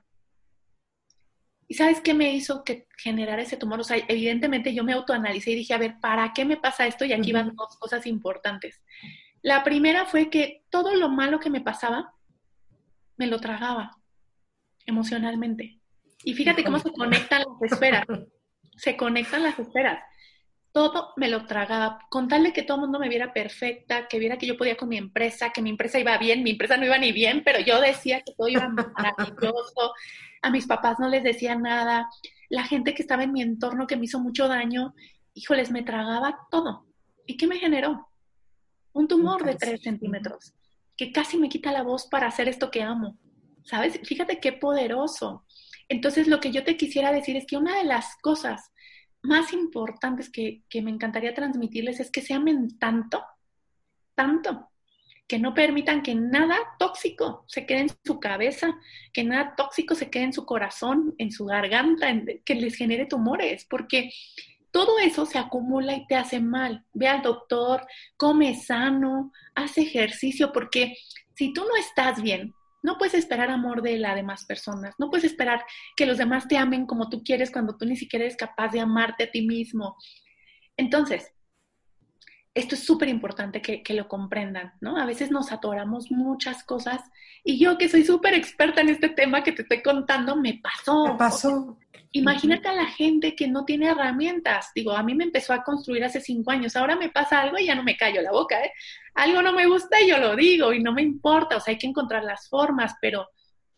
¿Y 1.67 1.73
sabes 1.73 1.99
qué 1.99 2.13
me 2.13 2.33
hizo 2.33 2.63
que 2.63 2.87
generar 2.97 3.39
ese 3.39 3.57
tumor? 3.57 3.81
O 3.81 3.83
sea, 3.83 3.97
evidentemente 4.07 4.73
yo 4.73 4.83
me 4.83 4.93
autoanalicé 4.93 5.51
y 5.51 5.55
dije, 5.55 5.73
a 5.73 5.77
ver, 5.77 5.99
¿para 5.99 6.31
qué 6.33 6.45
me 6.45 6.57
pasa 6.57 6.87
esto? 6.87 7.03
Y 7.03 7.11
aquí 7.11 7.33
van 7.33 7.55
dos 7.55 7.77
cosas 7.77 8.05
importantes. 8.05 8.81
La 9.41 9.63
primera 9.63 10.05
fue 10.05 10.29
que 10.29 10.63
todo 10.69 10.95
lo 10.95 11.09
malo 11.09 11.39
que 11.39 11.49
me 11.49 11.61
pasaba, 11.61 12.13
me 13.17 13.27
lo 13.27 13.39
tragaba 13.39 13.97
emocionalmente. 14.85 15.79
Y 16.23 16.33
fíjate 16.33 16.63
cómo 16.63 16.79
se 16.79 16.91
conectan 16.91 17.43
las 17.43 17.71
esferas. 17.71 18.05
Se 18.77 18.95
conectan 18.95 19.43
las 19.43 19.59
esferas. 19.59 20.01
todo 20.71 21.13
me 21.17 21.27
lo 21.27 21.45
tragaba, 21.45 21.99
con 22.09 22.27
tal 22.27 22.43
de 22.43 22.53
que 22.53 22.61
todo 22.61 22.77
el 22.77 22.81
mundo 22.81 22.99
me 22.99 23.09
viera 23.09 23.33
perfecta, 23.33 24.07
que 24.07 24.19
viera 24.19 24.37
que 24.37 24.45
yo 24.45 24.57
podía 24.57 24.77
con 24.77 24.89
mi 24.89 24.97
empresa, 24.97 25.51
que 25.51 25.61
mi 25.61 25.71
empresa 25.71 25.99
iba 25.99 26.17
bien, 26.17 26.43
mi 26.43 26.51
empresa 26.51 26.77
no 26.77 26.85
iba 26.85 26.97
ni 26.97 27.11
bien, 27.11 27.41
pero 27.43 27.59
yo 27.59 27.81
decía 27.81 28.21
que 28.21 28.33
todo 28.37 28.47
iba 28.47 28.67
maravilloso, 28.69 29.93
a 30.41 30.49
mis 30.49 30.67
papás 30.67 30.99
no 30.99 31.09
les 31.09 31.23
decía 31.23 31.55
nada, 31.55 32.09
la 32.49 32.63
gente 32.63 32.93
que 32.93 33.01
estaba 33.01 33.23
en 33.23 33.33
mi 33.33 33.41
entorno 33.41 33.87
que 33.87 33.97
me 33.97 34.05
hizo 34.05 34.19
mucho 34.19 34.47
daño, 34.47 34.93
híjoles, 35.33 35.71
me 35.71 35.83
tragaba 35.83 36.47
todo. 36.49 36.85
¿Y 37.25 37.37
qué 37.37 37.47
me 37.47 37.59
generó? 37.59 38.09
Un 38.93 39.07
tumor 39.07 39.43
de 39.43 39.55
3 39.55 39.81
centímetros, 39.81 40.53
que 40.95 41.11
casi 41.11 41.37
me 41.37 41.49
quita 41.49 41.71
la 41.71 41.83
voz 41.83 42.07
para 42.07 42.27
hacer 42.27 42.47
esto 42.47 42.71
que 42.71 42.81
amo. 42.81 43.17
¿Sabes? 43.63 43.99
Fíjate 44.03 44.39
qué 44.39 44.53
poderoso. 44.53 45.45
Entonces, 45.89 46.27
lo 46.27 46.39
que 46.39 46.51
yo 46.51 46.63
te 46.63 46.77
quisiera 46.77 47.11
decir 47.11 47.35
es 47.35 47.45
que 47.45 47.57
una 47.57 47.77
de 47.77 47.83
las 47.83 48.15
cosas 48.21 48.71
más 49.21 49.51
importantes 49.51 50.29
que, 50.29 50.63
que 50.69 50.81
me 50.81 50.91
encantaría 50.91 51.33
transmitirles 51.33 51.99
es 51.99 52.09
que 52.09 52.21
se 52.21 52.33
amen 52.33 52.79
tanto, 52.79 53.23
tanto, 54.15 54.69
que 55.27 55.39
no 55.39 55.53
permitan 55.53 56.01
que 56.01 56.15
nada 56.15 56.57
tóxico 56.79 57.43
se 57.47 57.65
quede 57.65 57.81
en 57.81 57.89
su 58.05 58.19
cabeza, 58.19 58.77
que 59.11 59.23
nada 59.23 59.55
tóxico 59.55 59.93
se 59.93 60.09
quede 60.09 60.23
en 60.23 60.33
su 60.33 60.45
corazón, 60.45 61.13
en 61.17 61.31
su 61.31 61.45
garganta, 61.45 62.07
que 62.45 62.55
les 62.55 62.75
genere 62.75 63.05
tumores, 63.05 63.65
porque 63.69 64.11
todo 64.71 64.99
eso 64.99 65.25
se 65.25 65.37
acumula 65.37 65.95
y 65.95 66.07
te 66.07 66.15
hace 66.15 66.39
mal. 66.39 66.85
Ve 66.93 67.07
al 67.07 67.21
doctor, 67.21 67.85
come 68.15 68.55
sano, 68.55 69.31
haz 69.53 69.77
ejercicio, 69.77 70.51
porque 70.53 70.95
si 71.35 71.51
tú 71.51 71.61
no 71.61 71.75
estás 71.75 72.21
bien, 72.21 72.53
no 72.83 72.97
puedes 72.97 73.15
esperar 73.15 73.49
amor 73.49 73.81
de 73.81 73.97
las 73.97 74.15
demás 74.15 74.45
personas, 74.45 74.95
no 74.97 75.09
puedes 75.09 75.25
esperar 75.25 75.65
que 75.95 76.05
los 76.05 76.17
demás 76.17 76.47
te 76.47 76.57
amen 76.57 76.85
como 76.85 77.09
tú 77.09 77.21
quieres 77.23 77.51
cuando 77.51 77.75
tú 77.75 77.85
ni 77.85 77.97
siquiera 77.97 78.23
eres 78.23 78.37
capaz 78.37 78.69
de 78.69 78.79
amarte 78.79 79.25
a 79.25 79.31
ti 79.31 79.41
mismo. 79.45 79.97
Entonces, 80.77 81.33
esto 82.57 82.75
es 82.75 82.83
súper 82.83 83.07
importante 83.09 83.61
que, 83.61 83.83
que, 83.83 83.93
lo 83.93 84.07
comprendan, 84.07 84.73
¿no? 84.81 84.97
A 84.97 85.05
veces 85.05 85.31
nos 85.31 85.51
atoramos 85.51 86.11
muchas 86.11 86.63
cosas 86.63 87.01
y 87.43 87.59
yo 87.59 87.77
que 87.77 87.87
soy 87.87 88.03
súper 88.03 88.33
experta 88.33 88.81
en 88.81 88.89
este 88.89 89.09
tema 89.09 89.43
que 89.43 89.51
te 89.51 89.61
estoy 89.61 89.81
contando, 89.81 90.35
me 90.35 90.59
pasó. 90.61 91.07
Me 91.07 91.15
pasó. 91.15 91.77
Imagínate 92.11 92.67
a 92.67 92.73
la 92.73 92.85
gente 92.85 93.35
que 93.35 93.47
no 93.47 93.63
tiene 93.63 93.89
herramientas. 93.89 94.71
Digo, 94.73 94.91
a 94.91 95.03
mí 95.03 95.13
me 95.13 95.25
empezó 95.25 95.53
a 95.53 95.63
construir 95.63 96.03
hace 96.03 96.19
cinco 96.19 96.51
años, 96.51 96.75
ahora 96.75 96.95
me 96.95 97.09
pasa 97.09 97.41
algo 97.41 97.59
y 97.59 97.67
ya 97.67 97.75
no 97.75 97.83
me 97.83 97.95
callo 97.95 98.21
la 98.21 98.31
boca, 98.31 98.59
¿eh? 98.63 98.71
Algo 99.13 99.41
no 99.41 99.53
me 99.53 99.67
gusta 99.67 100.01
y 100.01 100.09
yo 100.09 100.17
lo 100.17 100.35
digo 100.35 100.73
y 100.73 100.81
no 100.81 100.93
me 100.93 101.01
importa, 101.01 101.57
o 101.57 101.59
sea, 101.59 101.73
hay 101.73 101.77
que 101.77 101.87
encontrar 101.87 102.23
las 102.23 102.49
formas, 102.49 102.95
pero 103.01 103.27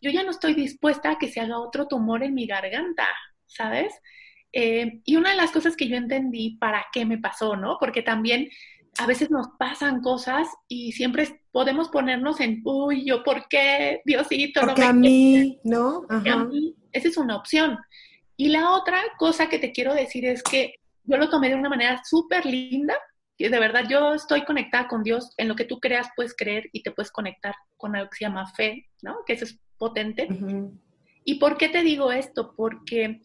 yo 0.00 0.10
ya 0.10 0.22
no 0.22 0.30
estoy 0.30 0.54
dispuesta 0.54 1.10
a 1.10 1.18
que 1.18 1.28
se 1.28 1.40
haga 1.40 1.58
otro 1.58 1.86
tumor 1.86 2.22
en 2.22 2.34
mi 2.34 2.46
garganta, 2.46 3.08
¿sabes? 3.46 3.92
Eh, 4.52 5.00
y 5.04 5.16
una 5.16 5.30
de 5.30 5.36
las 5.36 5.50
cosas 5.50 5.76
que 5.76 5.88
yo 5.88 5.96
entendí 5.96 6.56
para 6.58 6.86
qué 6.92 7.04
me 7.04 7.18
pasó, 7.18 7.56
¿no? 7.56 7.76
Porque 7.78 8.02
también 8.02 8.48
a 8.98 9.06
veces 9.06 9.30
nos 9.30 9.48
pasan 9.58 10.00
cosas 10.00 10.48
y 10.68 10.92
siempre 10.92 11.40
podemos 11.52 11.88
ponernos 11.88 12.40
en, 12.40 12.60
uy, 12.64 13.04
yo, 13.04 13.22
¿por 13.22 13.46
qué, 13.48 14.00
Diosito? 14.04 14.60
Porque 14.62 14.82
a 14.82 14.92
mí, 14.92 15.58
¿no? 15.64 16.04
Ajá. 16.08 16.32
A 16.32 16.44
mí, 16.44 16.74
esa 16.92 17.08
es 17.08 17.16
una 17.16 17.36
opción. 17.36 17.78
Y 18.36 18.48
la 18.48 18.70
otra 18.70 19.00
cosa 19.18 19.48
que 19.48 19.58
te 19.58 19.72
quiero 19.72 19.94
decir 19.94 20.24
es 20.24 20.42
que 20.42 20.74
yo 21.04 21.16
lo 21.16 21.28
tomé 21.28 21.48
de 21.48 21.54
una 21.54 21.68
manera 21.68 22.02
súper 22.04 22.46
linda, 22.46 22.94
que 23.36 23.48
de 23.48 23.58
verdad 23.58 23.84
yo 23.88 24.14
estoy 24.14 24.44
conectada 24.44 24.88
con 24.88 25.02
Dios, 25.02 25.32
en 25.36 25.48
lo 25.48 25.56
que 25.56 25.64
tú 25.64 25.78
creas 25.80 26.08
puedes 26.16 26.34
creer 26.36 26.68
y 26.72 26.82
te 26.82 26.90
puedes 26.90 27.10
conectar 27.10 27.54
con 27.76 27.96
algo 27.96 28.10
que 28.10 28.16
se 28.16 28.24
llama 28.24 28.46
fe, 28.54 28.88
¿no? 29.02 29.18
Que 29.26 29.34
eso 29.34 29.44
es 29.44 29.58
potente. 29.78 30.28
¿Y 31.24 31.36
por 31.36 31.56
qué 31.56 31.68
te 31.68 31.82
digo 31.82 32.12
esto? 32.12 32.54
Porque 32.56 33.20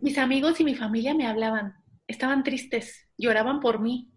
mis 0.00 0.18
amigos 0.18 0.60
y 0.60 0.64
mi 0.64 0.74
familia 0.74 1.14
me 1.14 1.26
hablaban, 1.26 1.74
estaban 2.06 2.42
tristes, 2.42 3.08
lloraban 3.16 3.60
por 3.60 3.80
mí 3.80 4.10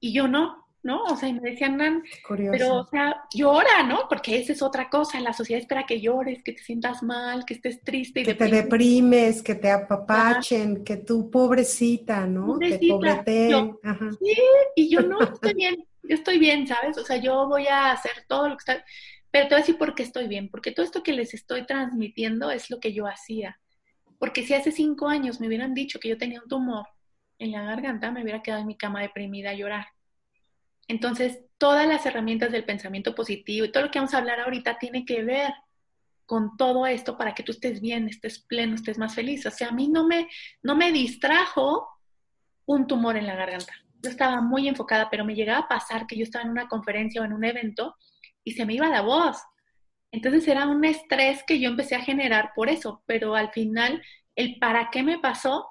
y 0.00 0.12
yo 0.12 0.28
no. 0.28 0.68
¿no? 0.82 1.02
O 1.04 1.16
sea, 1.16 1.28
y 1.28 1.34
me 1.34 1.50
decían, 1.50 1.76
Nan, 1.76 2.02
pero, 2.26 2.76
o 2.76 2.86
sea, 2.86 3.24
llora, 3.34 3.82
¿no? 3.82 4.06
Porque 4.08 4.38
esa 4.38 4.52
es 4.52 4.62
otra 4.62 4.88
cosa, 4.88 5.20
la 5.20 5.32
sociedad 5.32 5.60
espera 5.60 5.84
que 5.84 6.00
llores, 6.00 6.42
que 6.42 6.52
te 6.52 6.62
sientas 6.62 7.02
mal, 7.02 7.44
que 7.44 7.54
estés 7.54 7.82
triste. 7.82 8.20
Y 8.20 8.24
que 8.24 8.34
te 8.34 8.48
deprimes, 8.48 9.42
que 9.42 9.56
te 9.56 9.70
apapachen, 9.70 10.84
que 10.84 10.98
tú, 10.98 11.30
pobrecita, 11.30 12.26
¿no? 12.26 12.46
Pobrecita. 12.46 13.24
Que 13.24 13.74
Sí, 14.18 14.40
y 14.76 14.88
yo 14.88 15.00
no, 15.02 15.20
estoy 15.34 15.54
bien, 15.54 15.84
yo 16.02 16.14
estoy 16.14 16.38
bien, 16.38 16.66
¿sabes? 16.66 16.96
O 16.96 17.04
sea, 17.04 17.16
yo 17.16 17.48
voy 17.48 17.66
a 17.66 17.92
hacer 17.92 18.24
todo 18.28 18.48
lo 18.48 18.56
que 18.56 18.60
está... 18.60 18.84
Pero 19.30 19.46
te 19.46 19.54
voy 19.54 19.58
a 19.58 19.64
decir 19.64 19.76
por 19.76 19.94
qué 19.94 20.04
estoy 20.04 20.26
bien, 20.26 20.48
porque 20.48 20.72
todo 20.72 20.86
esto 20.86 21.02
que 21.02 21.12
les 21.12 21.34
estoy 21.34 21.66
transmitiendo 21.66 22.50
es 22.50 22.70
lo 22.70 22.80
que 22.80 22.94
yo 22.94 23.06
hacía. 23.06 23.60
Porque 24.18 24.44
si 24.44 24.54
hace 24.54 24.72
cinco 24.72 25.08
años 25.08 25.40
me 25.40 25.46
hubieran 25.46 25.74
dicho 25.74 26.00
que 26.00 26.08
yo 26.08 26.18
tenía 26.18 26.40
un 26.42 26.48
tumor 26.48 26.86
en 27.38 27.52
la 27.52 27.62
garganta, 27.62 28.10
me 28.10 28.22
hubiera 28.22 28.42
quedado 28.42 28.62
en 28.62 28.66
mi 28.66 28.76
cama 28.76 29.00
deprimida 29.00 29.50
a 29.50 29.54
llorar 29.54 29.86
entonces, 30.88 31.40
todas 31.58 31.86
las 31.86 32.04
herramientas 32.06 32.50
del 32.50 32.64
pensamiento 32.64 33.14
positivo 33.14 33.66
y 33.66 33.70
todo 33.70 33.84
lo 33.84 33.90
que 33.90 33.98
vamos 33.98 34.14
a 34.14 34.18
hablar 34.18 34.40
ahorita 34.40 34.78
tiene 34.78 35.04
que 35.04 35.22
ver 35.22 35.52
con 36.24 36.56
todo 36.56 36.86
esto 36.86 37.16
para 37.16 37.34
que 37.34 37.42
tú 37.42 37.52
estés 37.52 37.80
bien, 37.80 38.08
estés 38.08 38.38
pleno, 38.40 38.74
estés 38.74 38.98
más 38.98 39.14
feliz. 39.14 39.44
O 39.46 39.50
sea, 39.50 39.68
a 39.68 39.72
mí 39.72 39.88
no 39.88 40.06
me, 40.06 40.28
no 40.62 40.74
me 40.74 40.90
distrajo 40.90 41.88
un 42.66 42.86
tumor 42.86 43.16
en 43.16 43.26
la 43.26 43.36
garganta. 43.36 43.74
Yo 44.02 44.10
estaba 44.10 44.40
muy 44.40 44.66
enfocada, 44.66 45.10
pero 45.10 45.24
me 45.24 45.34
llegaba 45.34 45.60
a 45.60 45.68
pasar 45.68 46.06
que 46.06 46.16
yo 46.16 46.22
estaba 46.22 46.44
en 46.44 46.50
una 46.50 46.68
conferencia 46.68 47.20
o 47.20 47.24
en 47.24 47.32
un 47.34 47.44
evento 47.44 47.96
y 48.42 48.52
se 48.52 48.64
me 48.64 48.74
iba 48.74 48.88
la 48.88 49.02
voz. 49.02 49.36
Entonces 50.10 50.46
era 50.48 50.66
un 50.66 50.84
estrés 50.84 51.42
que 51.44 51.60
yo 51.60 51.68
empecé 51.68 51.94
a 51.94 52.02
generar 52.02 52.52
por 52.54 52.68
eso, 52.68 53.02
pero 53.06 53.34
al 53.34 53.50
final 53.50 54.02
el 54.36 54.58
para 54.58 54.88
qué 54.90 55.02
me 55.02 55.18
pasó 55.18 55.68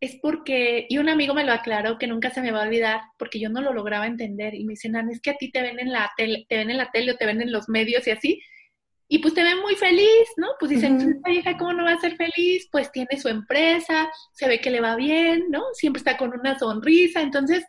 es 0.00 0.18
porque, 0.20 0.86
y 0.88 0.98
un 0.98 1.08
amigo 1.08 1.32
me 1.32 1.44
lo 1.44 1.52
aclaró 1.52 1.96
que 1.96 2.08
nunca 2.08 2.30
se 2.30 2.42
me 2.42 2.50
va 2.50 2.62
a 2.62 2.66
olvidar, 2.66 3.02
porque 3.18 3.38
yo 3.38 3.48
no 3.48 3.60
lo 3.60 3.72
lograba 3.72 4.06
entender, 4.06 4.52
y 4.54 4.64
me 4.64 4.72
dicen, 4.72 4.96
es 5.10 5.20
que 5.20 5.30
a 5.30 5.36
ti 5.36 5.52
te 5.52 5.62
ven 5.62 5.78
en 5.78 5.92
la 5.92 6.10
tele, 6.16 6.44
te 6.48 6.56
ven 6.56 6.70
en 6.70 6.76
la 6.76 6.90
tele 6.90 7.12
o 7.12 7.16
te 7.16 7.24
ven 7.24 7.40
en 7.40 7.52
los 7.52 7.68
medios 7.68 8.04
y 8.08 8.10
así, 8.10 8.42
y 9.06 9.18
pues 9.18 9.32
te 9.34 9.44
ven 9.44 9.60
muy 9.60 9.76
feliz, 9.76 10.28
¿no? 10.36 10.48
Pues 10.58 10.70
dicen, 10.70 11.00
esta 11.00 11.30
vieja, 11.30 11.56
¿cómo 11.56 11.74
no 11.74 11.84
va 11.84 11.92
a 11.92 12.00
ser 12.00 12.16
feliz? 12.16 12.66
Pues 12.72 12.90
tiene 12.90 13.16
su 13.16 13.28
empresa, 13.28 14.10
se 14.32 14.48
ve 14.48 14.60
que 14.60 14.70
le 14.70 14.80
va 14.80 14.96
bien, 14.96 15.44
¿no? 15.50 15.62
Siempre 15.74 15.98
está 15.98 16.16
con 16.16 16.32
una 16.32 16.58
sonrisa, 16.58 17.20
entonces, 17.20 17.64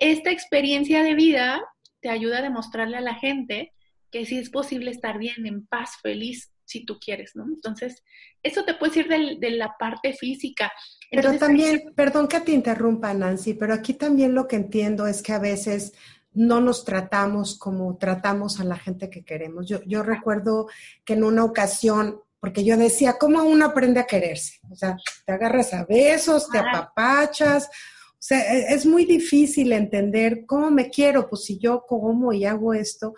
esta 0.00 0.30
experiencia 0.30 1.04
de 1.04 1.14
vida 1.14 1.62
te 2.00 2.08
ayuda 2.08 2.38
a 2.38 2.42
demostrarle 2.42 2.96
a 2.96 3.00
la 3.02 3.14
gente 3.14 3.72
que 4.10 4.24
sí 4.26 4.38
es 4.38 4.50
posible 4.50 4.90
estar 4.90 5.18
bien, 5.18 5.46
en 5.46 5.66
paz, 5.66 5.96
feliz, 6.02 6.52
si 6.64 6.84
tú 6.84 6.98
quieres, 6.98 7.34
¿no? 7.34 7.44
Entonces, 7.44 8.02
eso 8.42 8.64
te 8.64 8.74
puede 8.74 8.92
decir 8.92 9.38
de, 9.38 9.50
la 9.52 9.76
parte 9.78 10.12
física. 10.12 10.72
pero 11.10 11.38
también, 11.38 11.92
perdón 11.94 12.28
que 12.28 12.40
te 12.40 12.52
interrumpa, 12.52 13.14
Nancy, 13.14 13.54
pero 13.54 13.72
aquí 13.72 13.94
también 13.94 14.34
lo 14.34 14.46
que 14.46 14.56
entiendo 14.56 15.06
es 15.06 15.22
que 15.22 15.32
a 15.32 15.38
veces 15.38 15.92
no 16.36 16.60
nos 16.60 16.84
tratamos 16.84 17.58
como 17.58 17.96
tratamos 17.96 18.60
a 18.60 18.64
la 18.64 18.76
gente 18.76 19.08
que 19.08 19.24
queremos. 19.24 19.66
Yo, 19.66 19.80
yo 19.86 20.02
recuerdo 20.02 20.68
que 21.04 21.14
en 21.14 21.24
una 21.24 21.44
ocasión, 21.44 22.20
porque 22.40 22.62
yo 22.62 22.76
decía, 22.76 23.16
¿cómo 23.18 23.42
uno 23.42 23.64
aprende 23.64 24.00
a 24.00 24.06
quererse? 24.06 24.58
O 24.70 24.76
sea, 24.76 24.96
te 25.24 25.32
agarras 25.32 25.72
a 25.72 25.86
besos, 25.86 26.50
te 26.50 26.58
apapachas. 26.58 27.66
O 27.66 28.18
sea, 28.18 28.54
e, 28.54 28.74
es 28.74 28.84
muy 28.84 29.06
difícil 29.06 29.72
entender 29.72 30.44
cómo 30.44 30.70
me 30.70 30.90
quiero, 30.90 31.26
pues 31.26 31.44
si 31.44 31.58
yo 31.58 31.84
como 31.86 32.32
y 32.34 32.44
hago 32.44 32.74
esto, 32.74 33.14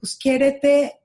pues 0.00 0.16
quiérete 0.16 0.98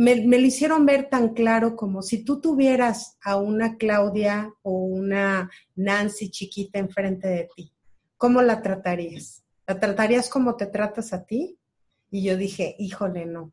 me, 0.00 0.16
lo 0.16 0.36
hicieron 0.38 0.86
ver 0.86 1.10
tan 1.10 1.34
claro 1.34 1.76
como 1.76 2.00
si 2.00 2.24
tú 2.24 2.40
tuvieras 2.40 3.18
a 3.22 3.36
una 3.36 3.76
Claudia 3.76 4.50
o 4.62 4.72
una 4.72 5.50
Nancy 5.76 6.30
chiquita 6.30 6.78
enfrente 6.78 7.28
de 7.28 7.48
ti, 7.54 7.74
¿cómo 8.16 8.40
la 8.40 8.62
tratarías? 8.62 9.44
¿La 9.66 9.78
tratarías 9.78 10.30
como 10.30 10.56
te 10.56 10.66
tratas 10.66 11.12
a 11.12 11.26
ti? 11.26 11.58
Y 12.10 12.22
yo 12.22 12.38
dije, 12.38 12.76
híjole, 12.78 13.26
no. 13.26 13.52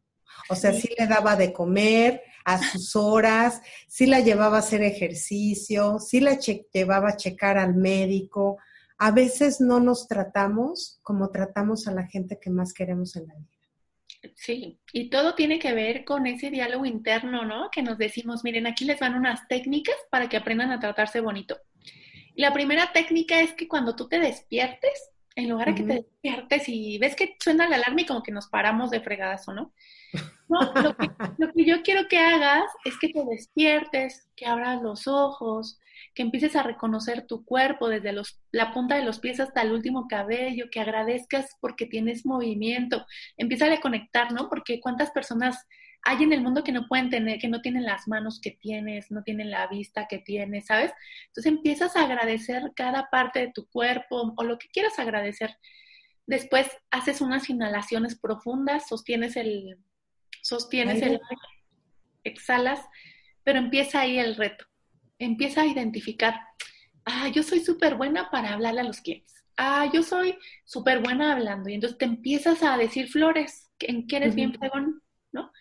O 0.50 0.56
sea, 0.56 0.72
sí 0.72 0.88
le 0.98 1.06
daba 1.06 1.36
de 1.36 1.52
comer 1.52 2.22
a 2.46 2.60
sus 2.64 2.96
horas, 2.96 3.62
sí 3.90 4.06
la 4.06 4.22
llevaba 4.22 4.56
a 4.56 4.60
hacer 4.60 4.84
ejercicio, 4.84 6.00
sí 6.00 6.22
la 6.22 6.40
llevaba 6.40 7.10
a 7.10 7.18
checar 7.18 7.58
al 7.58 7.76
médico. 7.76 8.58
A 8.98 9.12
veces 9.12 9.60
no 9.60 9.82
nos 9.82 10.08
tratamos 10.08 11.00
como 11.04 11.30
tratamos 11.30 11.88
a 11.88 11.92
la 11.92 12.08
gente 12.08 12.40
que 12.40 12.50
más 12.50 12.74
queremos 12.74 13.18
en 13.18 13.28
la 13.28 13.36
vida. 13.36 13.57
Sí, 14.36 14.80
y 14.94 15.10
todo 15.10 15.36
tiene 15.36 15.60
que 15.60 15.74
ver 15.74 16.06
con 16.06 16.28
ese 16.28 16.50
diálogo 16.50 16.86
interno, 16.86 17.46
¿no? 17.46 17.70
Que 17.72 17.82
nos 17.82 17.98
decimos, 17.98 18.44
miren, 18.44 18.68
aquí 18.68 18.86
les 18.86 19.00
van 19.00 19.16
unas 19.16 19.48
técnicas 19.48 19.96
para 20.10 20.30
que 20.30 20.38
aprendan 20.38 20.72
a 20.72 20.80
tratarse 20.80 21.20
bonito. 21.22 21.58
la 22.36 22.54
primera 22.54 22.92
técnica 22.94 23.40
es 23.42 23.54
que 23.54 23.68
cuando 23.68 23.96
tú 23.96 24.08
te 24.08 24.20
despiertes, 24.20 25.12
en 25.36 25.50
lugar 25.50 25.68
de 25.68 25.76
que 25.76 25.84
te 25.84 25.94
despiertes 25.94 26.70
y 26.70 26.98
ves 26.98 27.16
que 27.16 27.36
suena 27.40 27.70
la 27.70 27.76
alarma 27.76 28.02
y 28.02 28.06
como 28.06 28.24
que 28.24 28.32
nos 28.32 28.48
paramos 28.48 28.90
de 28.90 29.02
fregazo, 29.02 29.54
¿no? 29.54 29.74
No, 30.50 30.62
lo 30.82 30.96
que, 30.96 31.10
lo 31.40 31.52
que 31.52 31.66
yo 31.66 31.82
quiero 31.84 32.08
que 32.08 32.20
hagas 32.20 32.64
es 32.86 32.98
que 32.98 33.10
te 33.10 33.22
despiertes, 33.26 34.30
que 34.34 34.46
abras 34.46 34.82
los 34.82 35.06
ojos, 35.06 35.78
que 36.14 36.24
empieces 36.24 36.56
a 36.56 36.64
reconocer 36.64 37.26
tu 37.28 37.46
cuerpo 37.46 37.90
desde 37.90 38.14
los, 38.14 38.40
la 38.52 38.74
punta 38.74 38.96
de 38.96 39.04
los 39.04 39.20
pies 39.20 39.40
hasta 39.40 39.62
el 39.62 39.72
último 39.72 40.08
cabello, 40.08 40.70
que 40.72 40.80
agradezcas 40.80 41.58
porque 41.62 41.86
tienes 41.86 42.26
movimiento, 42.26 43.06
empieza 43.38 43.72
a 43.72 43.80
conectar, 43.80 44.32
¿no? 44.32 44.50
Porque 44.50 44.80
cuántas 44.80 45.12
personas 45.12 45.68
hay 46.04 46.24
en 46.24 46.32
el 46.32 46.42
mundo 46.42 46.64
que 46.64 46.72
no 46.72 46.88
pueden 46.88 47.10
tener, 47.10 47.40
que 47.40 47.50
no 47.50 47.62
tienen 47.62 47.84
las 47.84 48.08
manos 48.08 48.40
que 48.42 48.52
tienes, 48.52 49.12
no 49.12 49.24
tienen 49.24 49.52
la 49.52 49.68
vista 49.68 50.08
que 50.08 50.20
tienes, 50.20 50.68
¿sabes? 50.68 50.94
Entonces 51.28 51.52
empiezas 51.52 51.96
a 51.96 52.04
agradecer 52.04 52.72
cada 52.76 53.10
parte 53.10 53.40
de 53.40 53.52
tu 53.52 53.68
cuerpo 53.68 54.34
o 54.36 54.44
lo 54.44 54.58
que 54.58 54.70
quieras 54.70 55.00
agradecer. 55.00 55.58
Después 56.26 56.70
haces 56.92 57.22
unas 57.22 57.50
inhalaciones 57.50 58.18
profundas, 58.18 58.88
sostienes 58.88 59.36
el, 59.36 59.78
sostienes 60.42 61.02
el, 61.02 61.20
exhalas, 62.24 62.80
pero 63.44 63.60
empieza 63.60 64.02
ahí 64.02 64.20
el 64.20 64.36
reto. 64.36 64.66
Empieza 65.20 65.62
a 65.62 65.66
identificar, 65.66 66.40
ah, 67.06 67.28
yo 67.30 67.44
soy 67.44 67.60
súper 67.60 67.96
buena 67.96 68.30
para 68.30 68.54
hablarle 68.54 68.82
a 68.82 68.86
los 68.86 69.02
clientes. 69.02 69.44
Ah, 69.58 69.90
yo 69.92 70.04
soy 70.04 70.38
súper 70.66 71.02
buena 71.02 71.34
hablando. 71.34 71.70
Y 71.70 71.74
entonces 71.74 71.98
te 71.98 72.06
empiezas 72.06 72.62
a 72.64 72.78
decir 72.78 73.10
flores, 73.10 73.72
en 73.80 74.08
que 74.08 74.18
eres 74.18 74.36
bien 74.36 74.54
pegón, 74.54 75.02
¿no? 75.32 75.52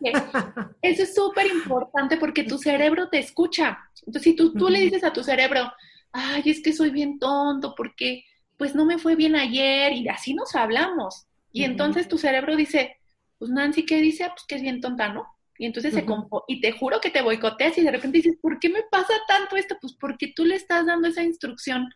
Eso 0.82 1.02
es 1.02 1.14
súper 1.14 1.46
importante 1.46 2.16
porque 2.16 2.44
tu 2.44 2.58
cerebro 2.58 3.08
te 3.08 3.18
escucha. 3.18 3.78
Entonces, 4.06 4.22
si 4.22 4.36
tú, 4.36 4.52
tú 4.52 4.68
le 4.68 4.80
dices 4.80 5.04
a 5.04 5.12
tu 5.12 5.22
cerebro, 5.22 5.72
ay, 6.12 6.42
es 6.46 6.62
que 6.62 6.72
soy 6.72 6.90
bien 6.90 7.18
tonto 7.18 7.74
porque 7.76 8.24
pues 8.56 8.74
no 8.74 8.84
me 8.84 8.98
fue 8.98 9.16
bien 9.16 9.34
ayer 9.34 9.92
y 9.92 10.08
así 10.08 10.34
nos 10.34 10.54
hablamos. 10.54 11.26
Y 11.52 11.64
entonces 11.64 12.08
tu 12.08 12.16
cerebro 12.16 12.56
dice, 12.56 12.96
pues 13.38 13.50
Nancy, 13.50 13.84
¿qué 13.84 14.00
dice? 14.00 14.28
Pues 14.28 14.44
que 14.46 14.54
es 14.54 14.62
bien 14.62 14.80
tonta, 14.80 15.08
¿no? 15.08 15.26
Y 15.62 15.66
entonces 15.66 15.94
se 15.94 16.04
compo 16.04 16.42
y 16.48 16.60
te 16.60 16.72
juro 16.72 17.00
que 17.00 17.10
te 17.10 17.22
boicoteas 17.22 17.78
y 17.78 17.82
de 17.82 17.92
repente 17.92 18.18
dices, 18.18 18.36
¿por 18.42 18.58
qué 18.58 18.68
me 18.68 18.82
pasa 18.90 19.14
tanto 19.28 19.54
esto? 19.54 19.76
Pues 19.80 19.92
porque 19.92 20.32
tú 20.34 20.44
le 20.44 20.56
estás 20.56 20.86
dando 20.86 21.06
esa 21.06 21.22
instrucción 21.22 21.88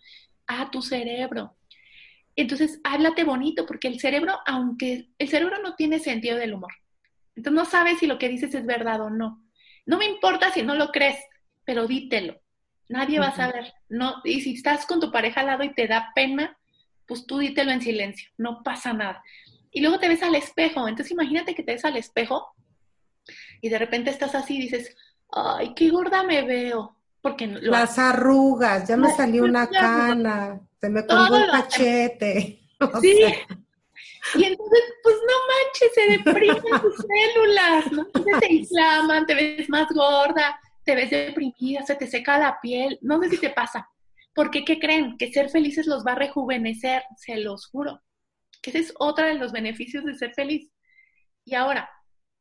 a 0.47 0.71
tu 0.71 0.83
cerebro. 0.83 1.57
Entonces, 2.37 2.81
háblate 2.85 3.25
bonito, 3.25 3.67
porque 3.67 3.89
el 3.89 3.99
cerebro, 3.99 4.39
aunque 4.47 5.09
el 5.19 5.29
cerebro 5.29 5.61
no 5.65 5.75
tiene 5.75 5.99
sentido 5.99 6.39
del 6.39 6.55
humor, 6.55 6.71
entonces 7.35 7.61
no 7.61 7.65
sabes 7.65 7.99
si 7.99 8.07
lo 8.07 8.19
que 8.19 8.29
dices 8.29 8.55
es 8.55 8.65
verdad 8.65 9.01
o 9.01 9.11
no. 9.11 9.45
No 9.85 9.99
me 9.99 10.07
importa 10.07 10.53
si 10.53 10.63
no 10.63 10.77
lo 10.77 10.93
crees, 10.93 11.19
pero 11.65 11.89
dítelo. 11.89 12.41
Nadie 12.89 13.19
va 13.19 13.31
a 13.31 13.35
saber. 13.35 13.73
No, 13.89 14.23
y 14.23 14.43
si 14.43 14.55
estás 14.55 14.87
con 14.87 15.01
tu 15.01 15.11
pareja 15.11 15.41
al 15.41 15.47
lado 15.47 15.65
y 15.65 15.75
te 15.75 15.89
da 15.89 16.13
pena, 16.15 16.57
pues 17.05 17.27
tú 17.27 17.39
dítelo 17.39 17.73
en 17.73 17.83
silencio, 17.83 18.31
no 18.39 18.63
pasa 18.63 18.93
nada. 18.93 19.25
Y 19.73 19.81
luego 19.81 19.99
te 19.99 20.07
ves 20.07 20.23
al 20.23 20.37
espejo, 20.37 20.87
entonces 20.87 21.11
imagínate 21.11 21.57
que 21.57 21.65
te 21.65 21.73
ves 21.73 21.85
al 21.85 21.97
espejo 21.97 22.53
y 23.61 23.69
de 23.69 23.79
repente 23.79 24.11
estás 24.11 24.35
así 24.35 24.57
y 24.57 24.63
dices, 24.63 24.97
ay, 25.31 25.75
qué 25.75 25.91
gorda 25.91 26.23
me 26.23 26.43
veo. 26.43 26.97
Porque 27.21 27.47
Las 27.47 27.99
arrugas, 27.99 28.89
ya 28.89 28.97
me 28.97 29.13
salió 29.13 29.45
una 29.45 29.69
cana, 29.69 30.61
se 30.81 30.89
me 30.89 31.05
colgó 31.05 31.37
el 31.37 31.51
cachete. 31.51 32.61
Sí. 33.01 33.25
Y 34.35 34.45
entonces, 34.45 34.81
pues 35.03 35.17
no 35.27 35.35
manches, 35.49 35.95
se 35.95 36.11
deprimen 36.11 36.83
tus 36.83 36.97
células, 36.97 37.93
¿no? 37.93 38.03
Entonces 38.03 38.41
te 38.41 38.53
inflaman, 38.53 39.25
te 39.25 39.35
ves 39.35 39.69
más 39.71 39.89
gorda, 39.95 40.61
te 40.85 40.95
ves 40.95 41.11
deprimida, 41.11 41.87
se 41.87 41.95
te 41.95 42.07
seca 42.07 42.39
la 42.39 42.61
piel. 42.61 42.99
No 43.03 43.21
sé 43.23 43.31
si 43.31 43.39
te 43.39 43.51
pasa. 43.51 43.89
Porque, 44.35 44.65
¿qué 44.65 44.79
creen? 44.79 45.17
Que 45.17 45.33
ser 45.33 45.49
felices 45.49 45.87
los 45.87 46.05
va 46.05 46.13
a 46.13 46.17
rejuvenecer, 46.17 47.03
se 47.17 47.37
los 47.37 47.67
juro. 47.67 48.03
Que 48.61 48.71
ese 48.71 48.81
es 48.81 48.95
otro 48.99 49.25
de 49.25 49.35
los 49.35 49.53
beneficios 49.53 50.05
de 50.05 50.15
ser 50.15 50.35
feliz. 50.35 50.71
Y 51.45 51.55
ahora, 51.55 51.89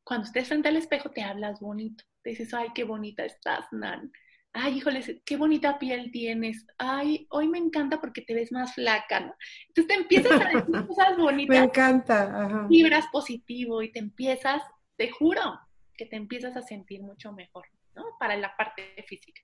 cuando 0.05 0.27
estés 0.27 0.47
frente 0.47 0.69
al 0.69 0.77
espejo, 0.77 1.09
te 1.09 1.23
hablas 1.23 1.59
bonito. 1.59 2.05
Te 2.23 2.29
dices, 2.29 2.53
ay, 2.53 2.69
qué 2.73 2.85
bonita 2.85 3.25
estás, 3.25 3.65
Nan 3.73 4.11
ay, 4.55 4.77
híjoles, 4.77 5.11
qué 5.25 5.35
bonita 5.35 5.77
piel 5.77 6.11
tienes, 6.11 6.65
ay, 6.77 7.27
hoy 7.29 7.47
me 7.47 7.57
encanta 7.57 7.99
porque 7.99 8.21
te 8.21 8.33
ves 8.33 8.51
más 8.51 8.73
flaca, 8.73 9.19
¿no? 9.19 9.35
Entonces 9.67 9.87
te 9.87 9.93
empiezas 10.01 10.31
a 10.31 10.45
decir 10.45 10.63
cosas 10.87 11.17
bonitas. 11.17 11.57
Me 11.57 11.63
encanta. 11.65 12.45
Ajá. 12.45 12.67
Vibras 12.69 13.05
positivo 13.11 13.81
y 13.81 13.91
te 13.91 13.99
empiezas, 13.99 14.63
te 14.95 15.11
juro, 15.11 15.41
que 15.95 16.05
te 16.05 16.15
empiezas 16.15 16.55
a 16.55 16.61
sentir 16.61 17.01
mucho 17.01 17.33
mejor, 17.33 17.65
¿no? 17.95 18.03
Para 18.17 18.37
la 18.37 18.55
parte 18.55 18.81
física. 19.07 19.41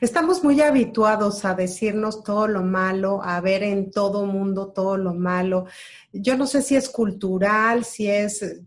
Estamos 0.00 0.42
muy 0.42 0.60
habituados 0.60 1.44
a 1.44 1.54
decirnos 1.54 2.24
todo 2.24 2.48
lo 2.48 2.62
malo, 2.62 3.20
a 3.22 3.40
ver 3.40 3.62
en 3.62 3.90
todo 3.90 4.26
mundo 4.26 4.72
todo 4.72 4.96
lo 4.96 5.14
malo. 5.14 5.66
Yo 6.12 6.36
no 6.36 6.46
sé 6.46 6.62
si 6.62 6.74
es 6.74 6.88
cultural, 6.88 7.84
si 7.84 8.08
es 8.08 8.62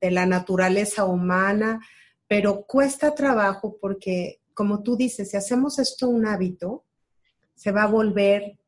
de, 0.00 0.10
la 0.10 0.26
naturaleza 0.26 1.04
humana, 1.04 1.80
pero 2.26 2.64
cuesta 2.66 3.14
trabajo 3.14 3.78
porque, 3.80 4.40
como 4.54 4.82
tú 4.82 4.96
dices, 4.96 5.30
si 5.30 5.36
hacemos 5.36 5.78
esto 5.78 6.08
un 6.08 6.26
hábito, 6.26 6.84
se 7.54 7.72
va 7.72 7.84
a 7.84 7.88
volver 7.88 8.58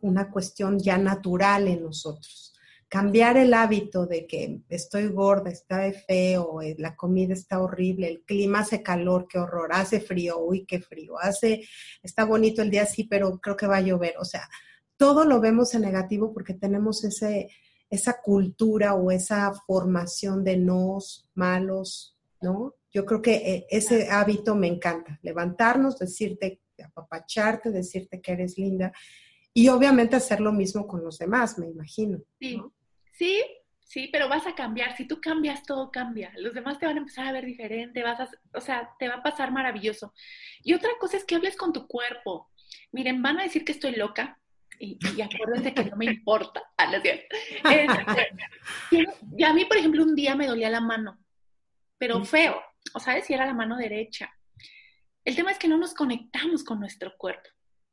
una 0.00 0.30
cuestión 0.30 0.78
ya 0.78 0.98
natural 0.98 1.68
en 1.68 1.82
nosotros. 1.82 2.54
Cambiar 2.88 3.36
el 3.36 3.54
hábito 3.54 4.06
de 4.06 4.26
que 4.26 4.60
estoy 4.68 5.08
gorda, 5.08 5.50
está 5.50 5.90
feo, 6.06 6.60
eh, 6.60 6.76
la 6.78 6.94
comida 6.94 7.32
está 7.32 7.60
horrible, 7.60 8.08
el 8.08 8.22
clima 8.22 8.60
hace 8.60 8.82
calor, 8.82 9.26
qué 9.28 9.38
horror, 9.38 9.70
hace 9.72 10.00
frío, 10.00 10.38
uy, 10.38 10.64
qué 10.66 10.80
frío, 10.80 11.18
hace, 11.18 11.66
está 12.02 12.24
bonito 12.24 12.62
el 12.62 12.70
día 12.70 12.86
sí, 12.86 13.04
pero 13.04 13.38
creo 13.40 13.56
que 13.56 13.66
va 13.66 13.78
a 13.78 13.80
llover. 13.80 14.14
O 14.18 14.24
sea, 14.24 14.48
todo 14.96 15.24
lo 15.24 15.40
vemos 15.40 15.74
en 15.74 15.82
negativo 15.82 16.32
porque 16.32 16.54
tenemos 16.54 17.02
ese, 17.04 17.48
esa 17.94 18.20
cultura 18.20 18.94
o 18.94 19.10
esa 19.10 19.52
formación 19.66 20.44
de 20.44 20.56
nos 20.56 21.28
malos, 21.34 22.16
¿no? 22.40 22.74
Yo 22.92 23.04
creo 23.04 23.22
que 23.22 23.34
eh, 23.34 23.66
ese 23.70 24.10
hábito 24.10 24.54
me 24.54 24.68
encanta, 24.68 25.18
levantarnos, 25.22 25.98
decirte, 25.98 26.60
apapacharte, 26.84 27.70
decirte 27.70 28.20
que 28.20 28.32
eres 28.32 28.58
linda 28.58 28.92
y 29.52 29.68
obviamente 29.68 30.16
hacer 30.16 30.40
lo 30.40 30.52
mismo 30.52 30.86
con 30.86 31.02
los 31.02 31.18
demás, 31.18 31.58
me 31.58 31.68
imagino. 31.68 32.18
Sí, 32.40 32.60
sí, 33.12 33.42
sí, 33.84 34.08
pero 34.12 34.28
vas 34.28 34.46
a 34.46 34.54
cambiar. 34.54 34.96
Si 34.96 35.06
tú 35.06 35.20
cambias, 35.20 35.62
todo 35.62 35.92
cambia. 35.92 36.32
Los 36.36 36.54
demás 36.54 36.78
te 36.78 36.86
van 36.86 36.96
a 36.96 37.00
empezar 37.00 37.26
a 37.26 37.32
ver 37.32 37.46
diferente, 37.46 38.02
vas 38.02 38.18
a, 38.18 38.28
o 38.52 38.60
sea, 38.60 38.90
te 38.98 39.08
va 39.08 39.14
a 39.14 39.22
pasar 39.22 39.52
maravilloso. 39.52 40.12
Y 40.62 40.74
otra 40.74 40.90
cosa 40.98 41.16
es 41.16 41.24
que 41.24 41.36
hables 41.36 41.56
con 41.56 41.72
tu 41.72 41.86
cuerpo. 41.86 42.50
Miren, 42.90 43.22
van 43.22 43.38
a 43.38 43.44
decir 43.44 43.64
que 43.64 43.72
estoy 43.72 43.94
loca, 43.94 44.40
y, 44.78 44.98
acuérdense 45.20 45.74
que 45.74 45.84
no 45.84 45.96
me 45.96 46.06
importa. 46.06 46.62
Ah, 47.64 47.80
y 49.36 49.42
a 49.42 49.52
mí, 49.52 49.64
por 49.64 49.76
ejemplo, 49.76 50.02
un 50.02 50.14
día 50.14 50.34
me 50.34 50.46
dolía 50.46 50.68
la 50.68 50.80
mano, 50.80 51.18
pero 51.98 52.22
feo 52.24 52.60
o 52.92 53.00
sabes 53.00 53.24
si 53.26 53.34
era 53.34 53.46
la 53.46 53.54
mano 53.54 53.76
derecha. 53.76 54.30
El 55.24 55.36
tema 55.36 55.50
es 55.50 55.58
que 55.58 55.68
no 55.68 55.78
nos 55.78 55.94
conectamos 55.94 56.64
con 56.64 56.80
nuestro 56.80 57.16
cuerpo. 57.16 57.48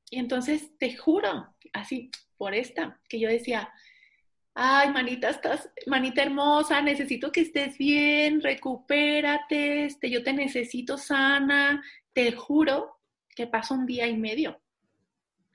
Y 0.09 0.19
entonces 0.19 0.77
te 0.77 0.97
juro, 0.97 1.55
así, 1.73 2.11
por 2.37 2.53
esta, 2.53 2.99
que 3.07 3.19
yo 3.19 3.29
decía, 3.29 3.71
ay, 4.53 4.89
manita, 4.89 5.29
estás, 5.29 5.69
manita 5.87 6.23
hermosa, 6.23 6.81
necesito 6.81 7.31
que 7.31 7.41
estés 7.41 7.77
bien, 7.77 8.41
recupérate, 8.41 9.85
este, 9.85 10.09
yo 10.09 10.23
te 10.23 10.33
necesito 10.33 10.97
sana. 10.97 11.81
Te 12.13 12.33
juro 12.33 12.99
que 13.33 13.47
pasó 13.47 13.75
un 13.75 13.85
día 13.85 14.07
y 14.07 14.17
medio 14.17 14.60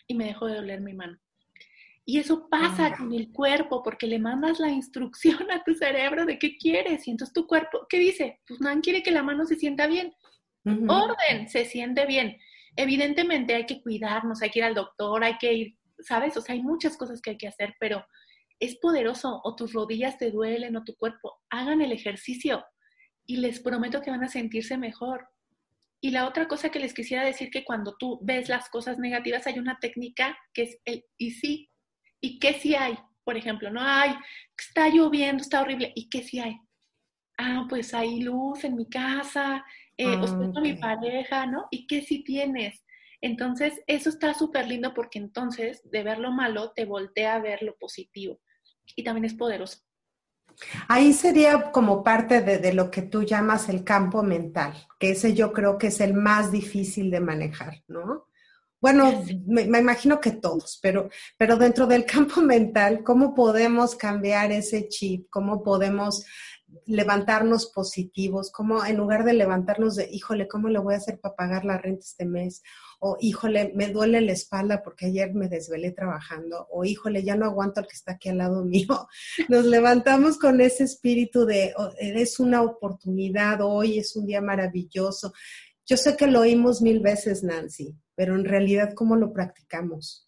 y 0.07 0.15
me 0.15 0.27
dejó 0.27 0.47
de 0.47 0.57
doler 0.57 0.81
mi 0.81 0.95
mano. 0.95 1.19
Y 2.09 2.21
eso 2.21 2.49
pasa 2.49 2.97
con 2.97 3.13
el 3.13 3.33
cuerpo 3.33 3.83
porque 3.83 4.07
le 4.07 4.21
mandas 4.21 4.61
la 4.61 4.71
instrucción 4.71 5.39
a 5.51 5.65
tu 5.65 5.75
cerebro 5.75 6.25
de 6.25 6.39
qué 6.39 6.57
quieres. 6.57 7.07
Y 7.07 7.11
entonces 7.11 7.35
tu 7.35 7.47
cuerpo, 7.47 7.87
¿qué 7.89 7.99
dice? 7.99 8.41
Pues 8.47 8.61
nadie 8.61 8.81
quiere 8.81 9.03
que 9.03 9.11
la 9.11 9.25
mano 9.25 9.45
se 9.45 9.57
sienta 9.57 9.87
bien. 9.87 10.15
Orden, 10.65 11.49
se 11.49 11.65
siente 11.65 12.07
bien. 12.07 12.39
Evidentemente 12.75 13.55
hay 13.55 13.67
que 13.67 13.81
cuidarnos, 13.81 14.43
hay 14.43 14.51
que 14.51 14.59
ir 14.59 14.65
al 14.65 14.75
doctor, 14.75 15.23
hay 15.23 15.39
que 15.39 15.53
ir, 15.53 15.79
¿sabes? 16.01 16.37
O 16.37 16.41
sea, 16.41 16.55
hay 16.55 16.63
muchas 16.63 16.97
cosas 16.97 17.21
que 17.21 17.31
hay 17.31 17.39
que 17.39 17.47
hacer, 17.47 17.75
pero 17.79 18.05
es 18.59 18.77
poderoso. 18.77 19.41
O 19.45 19.55
tus 19.55 19.73
rodillas 19.73 20.19
te 20.19 20.31
duelen 20.31 20.77
o 20.77 20.85
tu 20.85 20.97
cuerpo. 20.97 21.35
Hagan 21.51 21.83
el 21.83 21.93
ejercicio 21.93 22.65
y 23.27 23.39
les 23.39 23.61
prometo 23.61 24.01
que 24.01 24.11
van 24.11 24.25
a 24.25 24.29
sentirse 24.29 24.77
mejor. 24.79 25.29
Y 26.07 26.13
la 26.13 26.29
otra 26.29 26.47
cosa 26.47 26.69
que 26.69 26.79
les 26.79 26.95
quisiera 26.95 27.25
decir 27.25 27.51
que 27.51 27.65
cuando 27.65 27.97
tú 27.99 28.21
ves 28.23 28.49
las 28.49 28.69
cosas 28.69 28.97
negativas 28.97 29.45
hay 29.49 29.59
una 29.59 29.77
técnica 29.81 30.39
que 30.55 30.63
es 30.63 30.79
el 30.85 31.05
y 31.19 31.33
sí, 31.33 31.69
¿Y 32.21 32.39
qué 32.39 32.55
si 32.55 32.77
hay? 32.77 32.97
Por 33.25 33.37
ejemplo, 33.37 33.73
no 33.73 33.81
hay, 33.83 34.15
está 34.57 34.89
lloviendo, 34.89 35.43
está 35.43 35.63
horrible. 35.63 35.91
¿Y 35.97 36.09
qué 36.09 36.23
si 36.23 36.39
hay? 36.39 36.61
Ah, 37.37 37.67
pues 37.69 37.93
hay 37.93 38.21
luz 38.21 38.63
en 38.63 38.77
mi 38.77 38.89
casa, 38.89 39.65
eh, 39.97 40.17
estoy 40.23 40.53
con 40.53 40.63
mi 40.63 40.75
pareja, 40.75 41.45
¿no? 41.47 41.67
¿Y 41.73 41.89
qué 41.89 42.03
si 42.03 42.23
tienes? 42.23 42.85
Entonces, 43.21 43.75
eso 43.89 44.09
está 44.09 44.33
súper 44.33 44.69
lindo 44.69 44.95
porque 44.95 45.19
entonces 45.19 45.83
de 45.91 46.05
ver 46.05 46.21
lo 46.21 46.31
malo 46.31 46.71
te 46.71 46.85
voltea 46.85 47.35
a 47.35 47.41
ver 47.41 47.65
lo 47.65 47.77
positivo. 47.79 48.41
Y 48.95 49.03
también 49.03 49.25
es 49.25 49.35
poderoso. 49.35 49.81
Ahí 50.89 51.13
sería 51.13 51.71
como 51.71 52.03
parte 52.03 52.41
de, 52.41 52.73
lo 52.73 52.91
que 52.91 53.03
tú 53.03 53.23
llamas 53.23 53.69
el 53.69 53.85
campo 53.85 54.23
mental, 54.23 54.75
que 54.99 55.11
ese 55.11 55.35
yo 55.35 55.53
creo 55.53 55.77
que 55.79 55.89
es 55.89 56.01
el 56.01 56.15
más 56.15 56.51
difícil 56.51 57.11
de 57.11 57.21
manejar, 57.21 57.83
¿no? 57.89 58.27
Bueno, 58.81 59.25
me, 59.47 59.63
imagino 59.63 60.21
que 60.21 60.33
todos, 60.33 60.79
pero, 60.83 61.09
pero 61.37 61.57
dentro 61.57 61.87
del 61.87 62.05
campo 62.05 62.41
mental, 62.43 63.03
¿cómo 63.03 63.35
podemos 63.35 63.95
cambiar 63.95 64.53
ese 64.53 64.89
chip? 64.89 65.27
¿Cómo 65.31 65.63
podemos 65.63 66.25
levantarnos 66.87 67.67
positivos, 67.67 68.51
como 68.51 68.85
en 68.85 68.97
lugar 68.97 69.25
de 69.25 69.33
levantarnos 69.33 69.97
de, 69.97 70.09
híjole, 70.11 70.49
¿cómo 70.49 70.69
le 70.69 70.79
voy 70.79 70.95
a 70.95 70.99
hacer 70.99 71.21
para 71.21 71.35
pagar 71.35 71.65
la 71.65 71.79
renta 71.79 72.05
este 72.05 72.27
mes? 72.27 72.63
O 72.99 73.17
híjole, 73.21 73.73
me 73.75 73.89
duele 73.89 74.21
la 74.21 74.33
espalda 74.33 74.83
porque 74.83 75.07
ayer 75.07 75.35
me 75.35 75.49
desvelé 75.49 75.93
trabajando, 75.93 76.67
o 76.71 76.85
híjole, 76.85 77.23
ya 77.23 77.37
no 77.37 77.47
aguanto 77.47 77.81
al 77.81 77.87
que 77.87 77.95
está 77.95 78.13
aquí 78.13 78.29
al 78.29 78.39
lado 78.39 78.65
mío. 78.65 79.09
Nos 79.49 79.65
levantamos 79.67 80.39
con 80.39 80.61
ese 80.61 80.85
espíritu 80.85 81.45
de, 81.45 81.75
oh, 81.77 81.91
es 81.99 82.41
una 82.41 82.63
oportunidad, 82.63 83.61
hoy 83.61 83.99
es 83.99 84.17
un 84.17 84.27
día 84.27 84.41
maravilloso. 84.41 85.33
Yo 85.85 85.97
sé 85.97 86.17
que 86.17 86.27
lo 86.27 86.41
oímos 86.41 86.83
mil 86.83 87.01
veces, 87.01 87.45
Nancy, 87.45 87.95
pero 88.15 88.35
en 88.35 88.45
realidad, 88.45 88.93
¿cómo 88.95 89.17
lo 89.17 89.33
practicamos? 89.33 90.27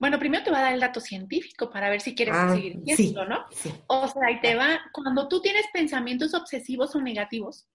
Bueno, 0.00 0.18
primero 0.18 0.42
te 0.42 0.50
va 0.50 0.60
a 0.60 0.62
dar 0.62 0.72
el 0.72 0.80
dato 0.80 0.98
científico 0.98 1.70
para 1.70 1.90
ver 1.90 2.00
si 2.00 2.14
quieres 2.14 2.34
ah, 2.34 2.54
seguir 2.54 2.78
viendo, 2.78 3.26
¿no? 3.26 3.44
O 3.86 4.08
sea, 4.08 4.30
y 4.30 4.40
te 4.40 4.54
va, 4.54 4.80
cuando 4.92 5.28
tú 5.28 5.42
tienes 5.42 5.66
pensamientos 5.74 6.32
obsesivos 6.32 6.94
o 6.94 7.02
negativos, 7.02 7.68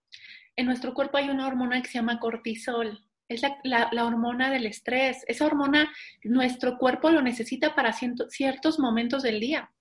en 0.55 0.65
nuestro 0.65 0.95
cuerpo 0.95 1.17
hay 1.17 1.29
una 1.29 1.47
hormona 1.47 1.81
que 1.83 1.88
se 1.88 1.99
llama 1.99 2.19
cortisol. 2.19 2.99
Es 3.27 3.41
la, 3.63 3.89
hormona 4.05 4.51
del 4.51 4.65
estrés. 4.65 5.23
Esa 5.27 5.45
hormona, 5.45 5.91
nuestro 6.23 6.77
cuerpo 6.77 7.09
lo 7.09 7.21
necesita 7.21 7.75
para 7.75 7.93
ciertos 7.93 8.79
momentos 8.79 9.23
del 9.23 9.39
día. 9.39 9.71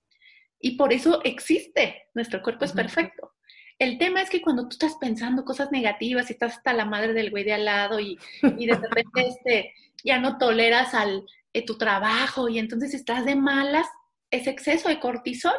Y 0.59 0.77
por 0.77 0.93
eso 0.93 1.21
existe. 1.23 2.07
Nuestro 2.13 2.41
cuerpo 2.41 2.65
es 2.65 2.71
perfecto. 2.71 3.33
El 3.77 3.97
tema 3.97 4.21
es 4.21 4.29
que 4.29 4.41
cuando 4.41 4.63
tú 4.63 4.69
estás 4.71 4.95
pensando 4.95 5.43
cosas 5.43 5.71
negativas 5.71 6.29
y 6.29 6.33
estás 6.33 6.57
hasta 6.57 6.73
la 6.73 6.85
madre 6.85 7.13
del 7.13 7.29
güey 7.29 7.43
de 7.43 7.53
al 7.53 7.65
lado 7.65 7.99
y, 7.99 8.17
y 8.57 8.65
de 8.65 8.75
repente 8.75 9.11
este, 9.27 9.73
ya 10.03 10.17
no 10.17 10.37
toleras 10.37 10.93
al, 10.93 11.25
tu 11.65 11.77
trabajo 11.77 12.49
y 12.49 12.59
entonces 12.59 12.93
estás 12.93 13.25
de 13.25 13.35
malas, 13.35 13.87
es 14.29 14.47
exceso 14.47 14.89
de 14.89 14.99
cortisol. 14.99 15.55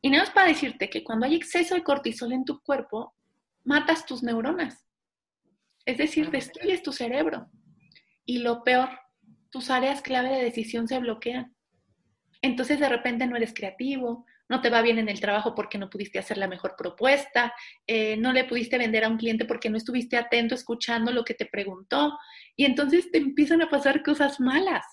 Y 0.00 0.10
no 0.10 0.22
es 0.22 0.30
para 0.30 0.48
decirte 0.48 0.90
que 0.90 1.04
cuando 1.04 1.26
hay 1.26 1.34
exceso 1.34 1.74
de 1.74 1.82
cortisol 1.82 2.32
en 2.32 2.44
tu 2.44 2.60
cuerpo, 2.60 3.14
matas 3.64 4.04
tus 4.04 4.22
neuronas. 4.22 4.83
Es 5.84 5.98
decir, 5.98 6.30
destruyes 6.30 6.82
tu 6.82 6.92
cerebro. 6.92 7.50
Y 8.24 8.38
lo 8.38 8.62
peor, 8.64 8.88
tus 9.50 9.70
áreas 9.70 10.02
clave 10.02 10.30
de 10.30 10.44
decisión 10.44 10.88
se 10.88 10.98
bloquean. 10.98 11.54
Entonces 12.42 12.78
de 12.78 12.88
repente 12.88 13.26
no 13.26 13.36
eres 13.36 13.54
creativo, 13.54 14.26
no 14.48 14.60
te 14.60 14.70
va 14.70 14.82
bien 14.82 14.98
en 14.98 15.08
el 15.08 15.20
trabajo 15.20 15.54
porque 15.54 15.78
no 15.78 15.88
pudiste 15.88 16.18
hacer 16.18 16.36
la 16.36 16.48
mejor 16.48 16.74
propuesta, 16.76 17.54
eh, 17.86 18.16
no 18.16 18.32
le 18.32 18.44
pudiste 18.44 18.76
vender 18.78 19.04
a 19.04 19.08
un 19.08 19.16
cliente 19.16 19.44
porque 19.44 19.70
no 19.70 19.76
estuviste 19.76 20.16
atento 20.16 20.54
escuchando 20.54 21.12
lo 21.12 21.24
que 21.24 21.34
te 21.34 21.46
preguntó. 21.46 22.18
Y 22.56 22.64
entonces 22.64 23.10
te 23.10 23.18
empiezan 23.18 23.62
a 23.62 23.70
pasar 23.70 24.02
cosas 24.02 24.40
malas, 24.40 24.84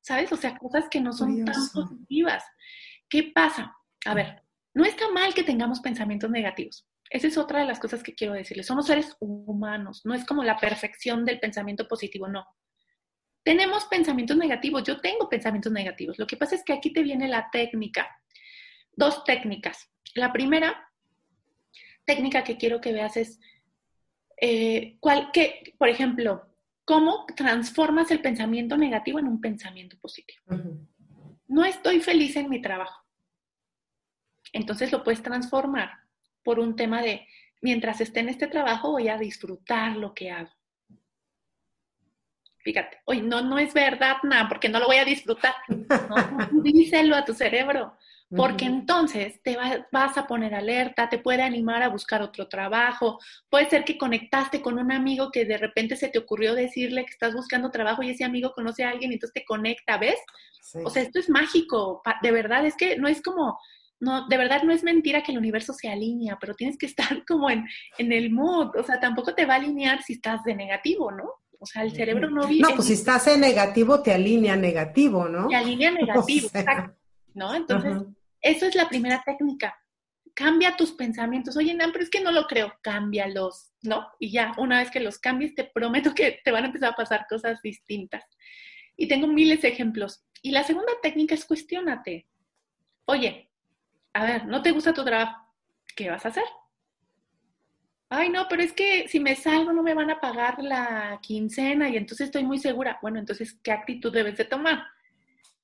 ¿sabes? 0.00 0.32
O 0.32 0.36
sea, 0.36 0.56
cosas 0.58 0.88
que 0.90 1.00
no 1.00 1.12
son 1.12 1.44
tan 1.44 1.54
positivas. 1.72 2.44
¿Qué 3.08 3.30
pasa? 3.34 3.76
A 4.04 4.14
ver, 4.14 4.42
no 4.74 4.84
está 4.84 5.08
mal 5.10 5.32
que 5.34 5.44
tengamos 5.44 5.80
pensamientos 5.80 6.30
negativos. 6.30 6.86
Esa 7.10 7.26
es 7.26 7.38
otra 7.38 7.60
de 7.60 7.66
las 7.66 7.78
cosas 7.78 8.02
que 8.02 8.14
quiero 8.14 8.34
decirles. 8.34 8.66
Somos 8.66 8.86
seres 8.86 9.16
humanos, 9.20 10.02
no 10.04 10.14
es 10.14 10.24
como 10.24 10.42
la 10.42 10.58
perfección 10.58 11.24
del 11.24 11.38
pensamiento 11.38 11.86
positivo, 11.86 12.28
no. 12.28 12.46
Tenemos 13.44 13.84
pensamientos 13.84 14.36
negativos, 14.36 14.82
yo 14.82 15.00
tengo 15.00 15.28
pensamientos 15.28 15.72
negativos. 15.72 16.18
Lo 16.18 16.26
que 16.26 16.36
pasa 16.36 16.56
es 16.56 16.64
que 16.64 16.72
aquí 16.72 16.92
te 16.92 17.02
viene 17.02 17.28
la 17.28 17.48
técnica 17.50 18.08
dos 18.96 19.22
técnicas. 19.24 19.90
La 20.14 20.32
primera 20.32 20.90
técnica 22.04 22.42
que 22.42 22.56
quiero 22.56 22.80
que 22.80 22.92
veas 22.92 23.16
es, 23.16 23.38
eh, 24.40 24.96
cuál, 25.00 25.30
que, 25.32 25.74
por 25.78 25.88
ejemplo, 25.88 26.48
cómo 26.84 27.26
transformas 27.36 28.10
el 28.10 28.20
pensamiento 28.20 28.76
negativo 28.76 29.18
en 29.18 29.28
un 29.28 29.40
pensamiento 29.40 29.98
positivo. 30.00 30.42
No 31.46 31.64
estoy 31.64 32.00
feliz 32.00 32.36
en 32.36 32.48
mi 32.48 32.60
trabajo. 32.60 33.04
Entonces 34.52 34.90
lo 34.90 35.04
puedes 35.04 35.22
transformar 35.22 36.05
por 36.46 36.60
un 36.60 36.76
tema 36.76 37.02
de, 37.02 37.26
mientras 37.60 38.00
esté 38.00 38.20
en 38.20 38.28
este 38.28 38.46
trabajo 38.46 38.92
voy 38.92 39.08
a 39.08 39.18
disfrutar 39.18 39.96
lo 39.96 40.14
que 40.14 40.30
hago. 40.30 40.52
Fíjate, 42.58 42.98
hoy 43.04 43.20
no, 43.20 43.42
no 43.42 43.58
es 43.58 43.74
verdad 43.74 44.18
nada, 44.22 44.48
porque 44.48 44.68
no 44.68 44.78
lo 44.78 44.86
voy 44.86 44.98
a 44.98 45.04
disfrutar. 45.04 45.54
No, 46.08 46.62
díselo 46.62 47.16
a 47.16 47.24
tu 47.24 47.34
cerebro 47.34 47.96
porque 48.34 48.64
entonces 48.64 49.40
te 49.42 49.56
vas 49.92 50.18
a 50.18 50.26
poner 50.26 50.54
alerta, 50.54 51.08
te 51.08 51.18
puede 51.18 51.42
animar 51.42 51.82
a 51.82 51.88
buscar 51.88 52.22
otro 52.22 52.48
trabajo, 52.48 53.20
puede 53.48 53.70
ser 53.70 53.84
que 53.84 53.96
conectaste 53.96 54.60
con 54.60 54.78
un 54.78 54.90
amigo 54.90 55.30
que 55.30 55.44
de 55.44 55.58
repente 55.58 55.94
se 55.94 56.08
te 56.08 56.18
ocurrió 56.18 56.54
decirle 56.54 57.04
que 57.04 57.12
estás 57.12 57.34
buscando 57.34 57.70
trabajo 57.70 58.02
y 58.02 58.10
ese 58.10 58.24
amigo 58.24 58.52
conoce 58.52 58.84
a 58.84 58.90
alguien 58.90 59.12
y 59.12 59.14
entonces 59.14 59.34
te 59.34 59.44
conecta, 59.44 59.96
¿ves? 59.98 60.18
O 60.84 60.90
sea, 60.90 61.02
esto 61.02 61.20
es 61.20 61.30
mágico, 61.30 62.02
de 62.20 62.32
verdad, 62.32 62.66
es 62.66 62.74
que 62.76 62.96
no 62.96 63.06
es 63.06 63.22
como, 63.22 63.58
no, 64.00 64.26
de 64.28 64.36
verdad 64.36 64.62
no 64.62 64.72
es 64.72 64.82
mentira 64.82 65.22
que 65.22 65.32
el 65.32 65.38
universo 65.38 65.72
se 65.72 65.88
alinea, 65.88 66.38
pero 66.40 66.54
tienes 66.54 66.76
que 66.76 66.86
estar 66.86 67.24
como 67.26 67.50
en, 67.50 67.66
en 67.98 68.12
el 68.12 68.30
mood, 68.30 68.76
o 68.76 68.82
sea, 68.82 69.00
tampoco 69.00 69.34
te 69.34 69.46
va 69.46 69.54
a 69.54 69.56
alinear 69.56 70.02
si 70.02 70.14
estás 70.14 70.42
de 70.44 70.54
negativo, 70.54 71.10
¿no? 71.10 71.30
O 71.58 71.66
sea, 71.66 71.82
el 71.82 71.92
cerebro 71.92 72.30
no 72.30 72.46
vive. 72.46 72.62
No, 72.62 72.74
pues 72.74 72.88
si 72.88 72.94
estás 72.94 73.26
en 73.28 73.40
negativo, 73.40 74.02
te 74.02 74.12
alinea 74.12 74.56
negativo, 74.56 75.28
¿no? 75.28 75.48
Te 75.48 75.56
alinea 75.56 75.90
negativo, 75.92 76.48
exacto. 76.52 76.94
¿No? 77.34 77.54
Entonces, 77.54 78.02
eso 78.40 78.66
es 78.66 78.74
la 78.74 78.88
primera 78.88 79.22
técnica. 79.24 79.76
Cambia 80.34 80.76
tus 80.76 80.92
pensamientos. 80.92 81.56
Oye, 81.56 81.74
Nan, 81.74 81.92
pero 81.92 82.04
es 82.04 82.10
que 82.10 82.20
no 82.20 82.30
lo 82.30 82.46
creo. 82.46 82.74
Cámbialos, 82.82 83.72
¿no? 83.82 84.06
Y 84.18 84.30
ya, 84.30 84.52
una 84.58 84.78
vez 84.78 84.90
que 84.90 85.00
los 85.00 85.18
cambies, 85.18 85.54
te 85.54 85.64
prometo 85.64 86.14
que 86.14 86.40
te 86.44 86.50
van 86.50 86.64
a 86.64 86.66
empezar 86.66 86.90
a 86.92 86.96
pasar 86.96 87.26
cosas 87.28 87.60
distintas. 87.62 88.24
Y 88.96 89.08
tengo 89.08 89.26
miles 89.26 89.62
de 89.62 89.68
ejemplos. 89.68 90.24
Y 90.42 90.50
la 90.50 90.62
segunda 90.62 90.92
técnica 91.02 91.34
es 91.34 91.46
cuestionate. 91.46 92.26
Oye, 93.06 93.50
a 94.16 94.24
ver, 94.24 94.46
¿no 94.46 94.62
te 94.62 94.72
gusta 94.72 94.94
tu 94.94 95.04
trabajo? 95.04 95.42
¿Qué 95.94 96.08
vas 96.08 96.24
a 96.24 96.30
hacer? 96.30 96.44
Ay, 98.08 98.30
no, 98.30 98.46
pero 98.48 98.62
es 98.62 98.72
que 98.72 99.08
si 99.08 99.20
me 99.20 99.36
salgo 99.36 99.74
no 99.74 99.82
me 99.82 99.92
van 99.92 100.10
a 100.10 100.20
pagar 100.20 100.62
la 100.62 101.20
quincena 101.22 101.90
y 101.90 101.98
entonces 101.98 102.26
estoy 102.28 102.42
muy 102.42 102.58
segura. 102.58 102.98
Bueno, 103.02 103.18
entonces, 103.18 103.58
¿qué 103.62 103.72
actitud 103.72 104.10
debes 104.10 104.38
de 104.38 104.46
tomar? 104.46 104.84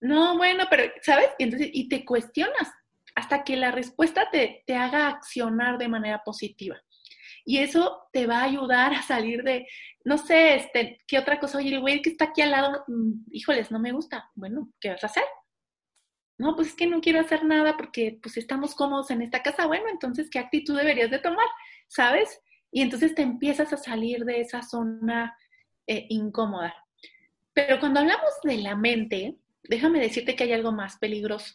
No, 0.00 0.36
bueno, 0.36 0.64
pero, 0.68 0.92
¿sabes? 1.00 1.30
Y 1.38 1.44
entonces, 1.44 1.70
y 1.72 1.88
te 1.88 2.04
cuestionas 2.04 2.70
hasta 3.14 3.42
que 3.42 3.56
la 3.56 3.70
respuesta 3.70 4.28
te, 4.30 4.64
te 4.66 4.76
haga 4.76 5.08
accionar 5.08 5.78
de 5.78 5.88
manera 5.88 6.22
positiva. 6.22 6.76
Y 7.46 7.58
eso 7.58 8.02
te 8.12 8.26
va 8.26 8.40
a 8.40 8.44
ayudar 8.44 8.92
a 8.92 9.02
salir 9.02 9.44
de, 9.44 9.66
no 10.04 10.18
sé, 10.18 10.56
este, 10.56 11.00
¿qué 11.06 11.18
otra 11.18 11.40
cosa? 11.40 11.56
Oye, 11.56 11.74
el 11.74 11.80
güey 11.80 12.02
que 12.02 12.10
está 12.10 12.26
aquí 12.26 12.42
al 12.42 12.50
lado, 12.50 12.84
mm, 12.86 13.12
híjoles, 13.30 13.70
no 13.70 13.78
me 13.78 13.92
gusta. 13.92 14.30
Bueno, 14.34 14.68
¿qué 14.78 14.90
vas 14.90 15.04
a 15.04 15.06
hacer? 15.06 15.24
No, 16.38 16.56
pues 16.56 16.68
es 16.68 16.74
que 16.74 16.86
no 16.86 17.00
quiero 17.00 17.20
hacer 17.20 17.44
nada 17.44 17.76
porque 17.76 18.18
pues 18.22 18.36
estamos 18.36 18.74
cómodos 18.74 19.10
en 19.10 19.22
esta 19.22 19.42
casa. 19.42 19.66
Bueno, 19.66 19.86
entonces, 19.90 20.28
¿qué 20.30 20.38
actitud 20.38 20.76
deberías 20.76 21.10
de 21.10 21.18
tomar? 21.18 21.46
¿Sabes? 21.88 22.40
Y 22.70 22.80
entonces 22.80 23.14
te 23.14 23.22
empiezas 23.22 23.72
a 23.72 23.76
salir 23.76 24.24
de 24.24 24.40
esa 24.40 24.62
zona 24.62 25.36
eh, 25.86 26.06
incómoda. 26.08 26.74
Pero 27.52 27.78
cuando 27.80 28.00
hablamos 28.00 28.30
de 28.44 28.56
la 28.58 28.76
mente, 28.76 29.36
déjame 29.64 30.00
decirte 30.00 30.34
que 30.34 30.44
hay 30.44 30.52
algo 30.52 30.72
más 30.72 30.96
peligroso. 30.96 31.54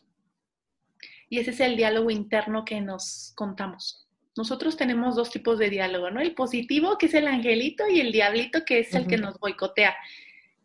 Y 1.30 1.40
ese 1.40 1.52
es 1.52 1.60
el 1.60 1.76
diálogo 1.76 2.10
interno 2.10 2.63
que 2.63 2.80
nos 2.80 3.34
contamos. 3.36 4.08
Nosotros 4.38 4.78
tenemos 4.78 5.16
dos 5.16 5.32
tipos 5.32 5.58
de 5.58 5.70
diálogo, 5.70 6.12
¿no? 6.12 6.22
El 6.22 6.36
positivo, 6.36 6.98
que 6.98 7.08
es 7.08 7.13
el 7.16 7.28
angelito, 7.28 7.88
y 7.88 8.00
el 8.00 8.12
diablito, 8.12 8.63
que 8.63 8.80
es 8.80 8.94
el 8.94 9.08
que 9.08 9.18
nos 9.18 9.40
boicotea. 9.40 9.96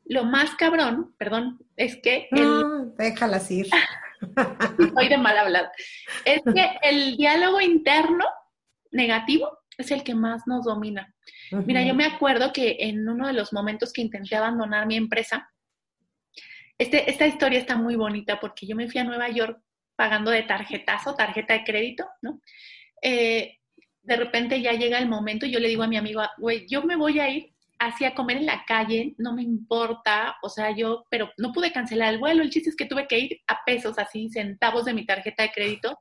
Lo 0.05 0.25
más 0.25 0.55
cabrón, 0.57 1.15
perdón, 1.17 1.59
es 1.77 1.97
que... 1.97 2.29
No, 2.31 2.87
déjalas 2.99 3.51
ir. 3.51 3.67
Soy 4.95 5.09
de 5.09 5.19
mal 5.19 5.37
hablado. 5.37 5.69
Es 6.25 6.43
que 6.55 6.71
el 6.83 7.17
diálogo 7.17 7.61
interno 7.61 8.25
negativo 8.91 9.59
es 9.79 9.91
el 9.91 10.03
que 10.03 10.15
más 10.15 10.47
nos 10.47 10.65
domina. 10.65 11.15
Mira, 11.51 11.83
yo 11.83 11.95
me 11.95 12.05
acuerdo 12.05 12.53
que 12.53 12.77
en 12.81 13.09
uno 13.09 13.27
de 13.27 13.33
los 13.33 13.53
momentos 13.53 13.93
que 13.93 14.03
intenté 14.03 14.37
abandonar 14.37 14.87
mi 14.87 14.97
empresa, 14.97 15.51
este, 16.79 17.11
esta 17.11 17.27
historia 17.27 17.59
está 17.59 17.77
muy 17.77 17.97
bonita 17.97 18.41
porque 18.41 18.67
yo 18.67 18.75
me 18.75 18.89
fui 18.89 19.01
a 19.01 19.05
Nueva 19.05 19.29
York 19.29 19.61
pagando 19.97 20.31
de 20.31 20.43
tarjetazo, 20.43 21.15
tarjeta 21.15 21.55
de 21.55 21.65
crédito, 21.65 22.09
¿no? 22.23 22.41
Eh, 23.03 23.59
de 24.03 24.17
repente 24.17 24.61
ya 24.61 24.73
llega 24.73 24.99
el 24.99 25.09
momento 25.09 25.47
y 25.47 25.51
yo 25.51 25.61
le 25.61 25.69
digo 25.69 25.83
a 25.83 25.89
mi 25.89 25.97
amigo, 25.97 26.23
güey, 26.39 26.67
yo 26.69 26.83
me 26.83 26.97
voy 26.97 27.21
a 27.21 27.29
ir 27.29 27.53
hacía 27.87 28.15
comer 28.15 28.39
en 28.39 28.47
la 28.47 28.65
calle, 28.67 29.15
no 29.19 29.35
me 29.35 29.43
importa, 29.43 30.37
o 30.43 30.49
sea, 30.49 30.75
yo, 30.75 31.05
pero 31.11 31.31
no 31.37 31.53
pude 31.53 31.73
cancelar 31.73 32.15
el 32.15 32.21
vuelo, 32.21 32.43
el 32.43 32.51
chiste 32.51 32.71
es 32.71 32.77
que 32.77 32.87
tuve 32.87 33.07
que 33.09 33.19
ir 33.19 33.41
a 33.49 33.59
pesos, 33.65 33.99
así, 33.99 34.29
centavos 34.31 34.85
de 34.85 34.95
mi 34.95 35.05
tarjeta 35.05 35.43
de 35.43 35.51
crédito. 35.51 35.99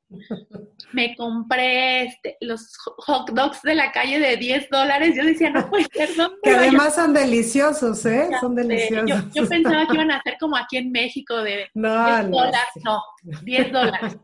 Me 0.93 1.15
compré 1.15 2.03
este, 2.03 2.37
los 2.41 2.75
hot 2.97 3.31
dogs 3.31 3.61
de 3.63 3.75
la 3.75 3.91
calle 3.91 4.19
de 4.19 4.37
10 4.37 4.69
dólares, 4.69 5.15
yo 5.15 5.25
decía, 5.25 5.49
no 5.49 5.69
puede 5.69 5.85
ser, 5.91 6.15
¿dónde 6.15 6.37
Que 6.43 6.51
además 6.51 6.95
son 6.95 7.13
deliciosos, 7.13 8.05
¿eh? 8.05 8.29
son 8.39 8.55
deliciosos. 8.55 9.25
Yo, 9.33 9.47
pensaba 9.47 9.87
que 9.87 9.93
iban 9.95 10.11
a 10.11 10.21
ser 10.21 10.37
como 10.39 10.57
aquí 10.57 10.77
en 10.77 10.91
México 10.91 11.37
de 11.37 11.67
no, 11.73 12.05
10 12.05 12.29
no, 12.29 12.37
dólares, 12.37 12.71
no, 12.83 13.01
10 13.43 13.71
dólares. 13.71 14.17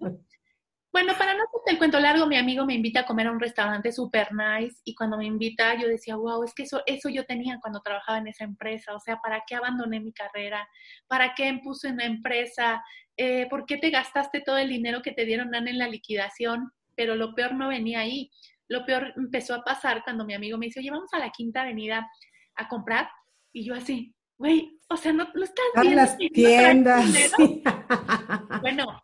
Bueno, 0.97 1.13
para 1.15 1.35
no 1.35 1.43
hacerte 1.43 1.71
el 1.71 1.77
cuento 1.77 1.99
largo, 1.99 2.25
mi 2.25 2.37
amigo 2.37 2.65
me 2.65 2.73
invita 2.73 3.01
a 3.01 3.05
comer 3.05 3.27
a 3.27 3.31
un 3.31 3.39
restaurante 3.39 3.91
super 3.91 4.29
nice 4.33 4.81
y 4.83 4.95
cuando 4.95 5.15
me 5.15 5.25
invita 5.25 5.79
yo 5.79 5.87
decía, 5.87 6.15
wow, 6.15 6.43
es 6.43 6.55
que 6.55 6.63
eso, 6.63 6.81
eso 6.87 7.07
yo 7.09 7.23
tenía 7.23 7.59
cuando 7.61 7.81
trabajaba 7.81 8.17
en 8.17 8.27
esa 8.27 8.45
empresa, 8.45 8.95
o 8.95 8.99
sea, 8.99 9.17
¿para 9.17 9.43
qué 9.45 9.53
abandoné 9.53 9.99
mi 9.99 10.11
carrera? 10.11 10.67
¿Para 11.07 11.35
qué 11.35 11.59
puse 11.63 11.89
una 11.89 12.05
empresa? 12.05 12.83
Eh, 13.15 13.45
¿Por 13.47 13.67
qué 13.67 13.77
te 13.77 13.91
gastaste 13.91 14.41
todo 14.41 14.57
el 14.57 14.69
dinero 14.69 15.03
que 15.03 15.11
te 15.11 15.25
dieron 15.25 15.53
en 15.53 15.77
la 15.77 15.87
liquidación? 15.87 16.71
pero 16.97 17.15
lo 17.15 17.33
peor 17.33 17.53
no 17.53 17.69
venía 17.69 17.99
ahí. 17.99 18.31
Lo 18.67 18.83
peor 18.83 19.13
empezó 19.15 19.53
a 19.53 19.63
pasar 19.63 20.03
cuando 20.03 20.25
mi 20.25 20.33
amigo 20.33 20.57
me 20.57 20.65
dice, 20.65 20.81
oye, 20.81 20.91
vamos 20.91 21.13
a 21.13 21.19
la 21.19 21.29
Quinta 21.29 21.61
Avenida 21.61 22.09
a 22.55 22.67
comprar. 22.67 23.07
Y 23.53 23.63
yo 23.63 23.75
así, 23.75 24.13
güey, 24.37 24.77
o 24.89 24.97
sea, 24.97 25.13
no, 25.13 25.27
no 25.33 25.43
estás 25.43 25.65
viendo. 25.79 25.95
las 25.95 26.17
tiendas. 26.17 27.05
bueno, 28.61 29.03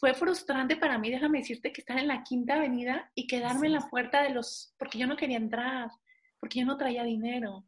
fue 0.00 0.14
frustrante 0.14 0.76
para 0.76 0.96
mí, 0.96 1.10
déjame 1.10 1.40
decirte, 1.40 1.72
que 1.72 1.82
estar 1.82 1.98
en 1.98 2.08
la 2.08 2.24
Quinta 2.24 2.54
Avenida 2.54 3.12
y 3.14 3.26
quedarme 3.26 3.66
en 3.66 3.74
la 3.74 3.86
puerta 3.90 4.22
de 4.22 4.30
los, 4.30 4.74
porque 4.78 4.98
yo 4.98 5.06
no 5.06 5.14
quería 5.14 5.36
entrar, 5.36 5.90
porque 6.38 6.60
yo 6.60 6.64
no 6.64 6.78
traía 6.78 7.04
dinero. 7.04 7.66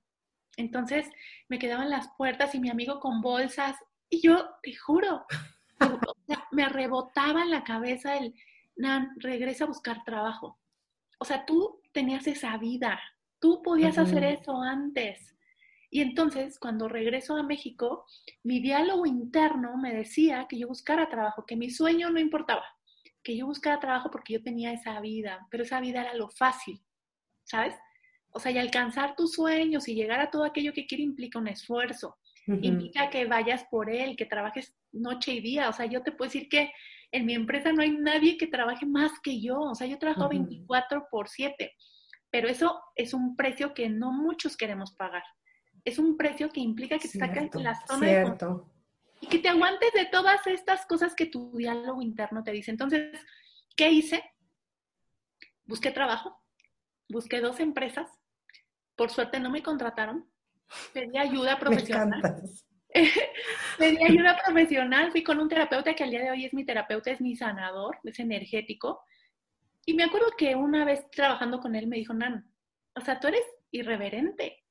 Entonces 0.57 1.07
me 1.49 1.59
quedaba 1.59 1.83
en 1.85 1.91
las 1.91 2.09
puertas 2.17 2.55
y 2.55 2.59
mi 2.61 2.71
amigo 2.71 3.01
con 3.01 3.21
bolsas 3.21 3.77
y 4.09 4.23
yo, 4.23 4.49
te 4.63 4.75
juro, 4.75 5.27
me 6.53 6.71
rebotaba 6.71 7.43
en 7.43 7.51
la 7.51 7.65
cabeza 7.65 8.17
el, 8.17 8.35
Nan, 8.77 9.11
regresa 9.17 9.65
a 9.65 9.69
buscar 9.69 10.03
trabajo. 10.03 10.59
O 11.19 11.27
sea, 11.27 11.45
tú 11.45 11.83
tenías 11.93 12.27
esa 12.27 12.57
vida, 12.57 12.99
tú 13.41 13.63
podías 13.63 13.99
hacer 13.99 14.25
eso 14.25 14.63
antes. 14.63 15.37
Y 15.95 16.01
entonces, 16.01 16.59
cuando 16.59 16.89
regreso 16.89 17.37
a 17.37 17.43
México, 17.43 18.07
mi 18.43 18.61
diálogo 18.61 19.05
interno 19.05 19.77
me 19.77 19.93
decía 19.93 20.47
que 20.49 20.59
yo 20.59 20.67
buscara 20.67 21.11
trabajo, 21.11 21.45
que 21.45 21.55
mi 21.55 21.69
sueño 21.69 22.09
no 22.09 22.19
importaba, 22.19 22.65
que 23.23 23.37
yo 23.37 23.45
buscara 23.45 23.79
trabajo 23.79 24.11
porque 24.11 24.33
yo 24.33 24.43
tenía 24.43 24.73
esa 24.73 24.99
vida, 25.03 25.47
pero 25.51 25.65
esa 25.65 25.81
vida 25.81 26.01
era 26.01 26.15
lo 26.15 26.31
fácil, 26.31 26.81
¿sabes? 27.45 27.75
O 28.31 28.41
sea, 28.41 28.53
y 28.53 28.57
alcanzar 28.57 29.17
tus 29.17 29.35
sueños 29.35 29.87
y 29.87 29.95
llegar 29.95 30.21
a 30.21 30.31
todo 30.31 30.45
aquello 30.45 30.73
que 30.73 30.87
quiere 30.87 31.05
implica 31.05 31.39
un 31.39 31.49
esfuerzo, 31.49 32.17
implica 32.47 33.11
que 33.11 33.27
vayas 33.27 33.67
por 33.71 33.91
él, 33.91 34.17
que 34.17 34.25
trabajes 34.25 34.75
noche 34.93 35.35
y 35.35 35.41
día. 35.43 35.69
O 35.69 35.75
sea, 35.75 35.85
yo 35.85 36.03
te 36.03 36.11
puedo 36.11 36.31
decir 36.31 36.49
que 36.49 36.73
en 37.11 37.27
mi 37.27 37.35
empresa 37.35 37.71
no 37.71 37.83
hay 37.83 37.91
nadie 37.91 38.39
que 38.39 38.47
trabaje 38.47 38.87
más 38.87 39.13
que 39.23 39.43
yo. 39.43 39.61
O 39.61 39.75
sea, 39.75 39.87
yo 39.87 39.99
trabajo 39.99 40.31
24 40.31 41.09
por 41.11 41.29
7, 41.29 41.71
pero 42.31 42.49
eso 42.49 42.81
es 42.97 43.13
un 43.13 43.37
precio 43.37 43.75
que 43.75 43.91
no 43.91 44.11
muchos 44.11 44.57
queremos 44.57 44.93
pagar. 44.93 45.23
Es 45.85 45.99
un 45.99 46.17
precio 46.17 46.49
que 46.51 46.61
implica 46.61 46.99
que 46.99 47.09
te 47.09 47.19
sacas 47.19 47.55
la 47.55 47.75
zona 47.87 48.07
de 48.07 48.37
y 49.23 49.29
que 49.29 49.39
te 49.39 49.49
aguantes 49.49 49.93
de 49.93 50.07
todas 50.07 50.47
estas 50.49 50.85
cosas 50.85 51.15
que 51.15 51.27
tu 51.27 51.57
diálogo 51.57 52.03
interno 52.03 52.43
te 52.43 52.51
dice. 52.51 52.73
Entonces, 52.73 53.19
¿qué 53.77 53.91
hice? 53.91 54.23
Busqué 55.65 55.93
trabajo, 55.93 56.43
busqué 57.09 57.41
dos 57.41 57.61
empresas, 57.61 58.11
por 58.97 59.11
suerte 59.11 59.39
no 59.39 59.49
me 59.49 59.63
contrataron, 59.63 60.29
pedí 60.93 61.17
ayuda 61.17 61.59
profesional. 61.61 62.43
Pedí 63.79 64.05
ayuda 64.05 64.39
profesional, 64.45 65.11
fui 65.13 65.23
con 65.23 65.41
un 65.41 65.49
terapeuta 65.49 65.95
que 65.95 66.05
al 66.05 66.11
día 66.11 66.21
de 66.21 66.31
hoy 66.31 66.45
es 66.45 66.53
mi 66.53 66.67
terapeuta, 66.67 67.11
es 67.11 67.23
mi 67.23 67.35
sanador, 67.35 67.99
es 68.05 68.19
energético. 68.19 69.01
Y 69.87 69.95
me 69.95 70.05
acuerdo 70.05 70.27
que 70.37 70.55
una 70.55 70.85
vez 70.85 71.11
trabajando 71.11 71.59
con 71.59 71.75
él 71.75 71.87
me 71.87 71.97
dijo, 71.97 72.13
Nan, 72.13 72.53
o 72.95 73.01
sea, 73.01 73.19
tú 73.19 73.29
eres 73.29 73.43
irreverente. 73.71 74.62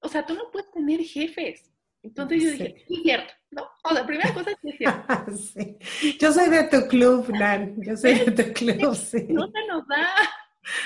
O 0.00 0.08
sea, 0.08 0.24
tú 0.24 0.34
no 0.34 0.50
puedes 0.50 0.70
tener 0.70 1.00
jefes. 1.00 1.70
Entonces 2.02 2.42
yo 2.42 2.50
dije, 2.52 2.84
sí, 2.88 2.94
es 2.94 3.02
cierto, 3.02 3.32
¿no? 3.50 3.68
O 3.84 3.94
sea, 3.94 4.06
primera 4.06 4.32
cosa 4.32 4.50
es 4.50 4.76
cierto. 4.76 5.36
sí. 5.36 5.76
Yo 6.18 6.32
soy 6.32 6.48
de 6.48 6.64
tu 6.64 6.88
club, 6.88 7.28
Nan. 7.30 7.76
Yo 7.82 7.96
soy 7.96 8.14
de 8.14 8.30
tu 8.30 8.52
club, 8.52 8.94
sí. 8.94 9.26
No 9.28 9.46
se 9.50 9.66
nos 9.68 9.86
da. 9.86 10.08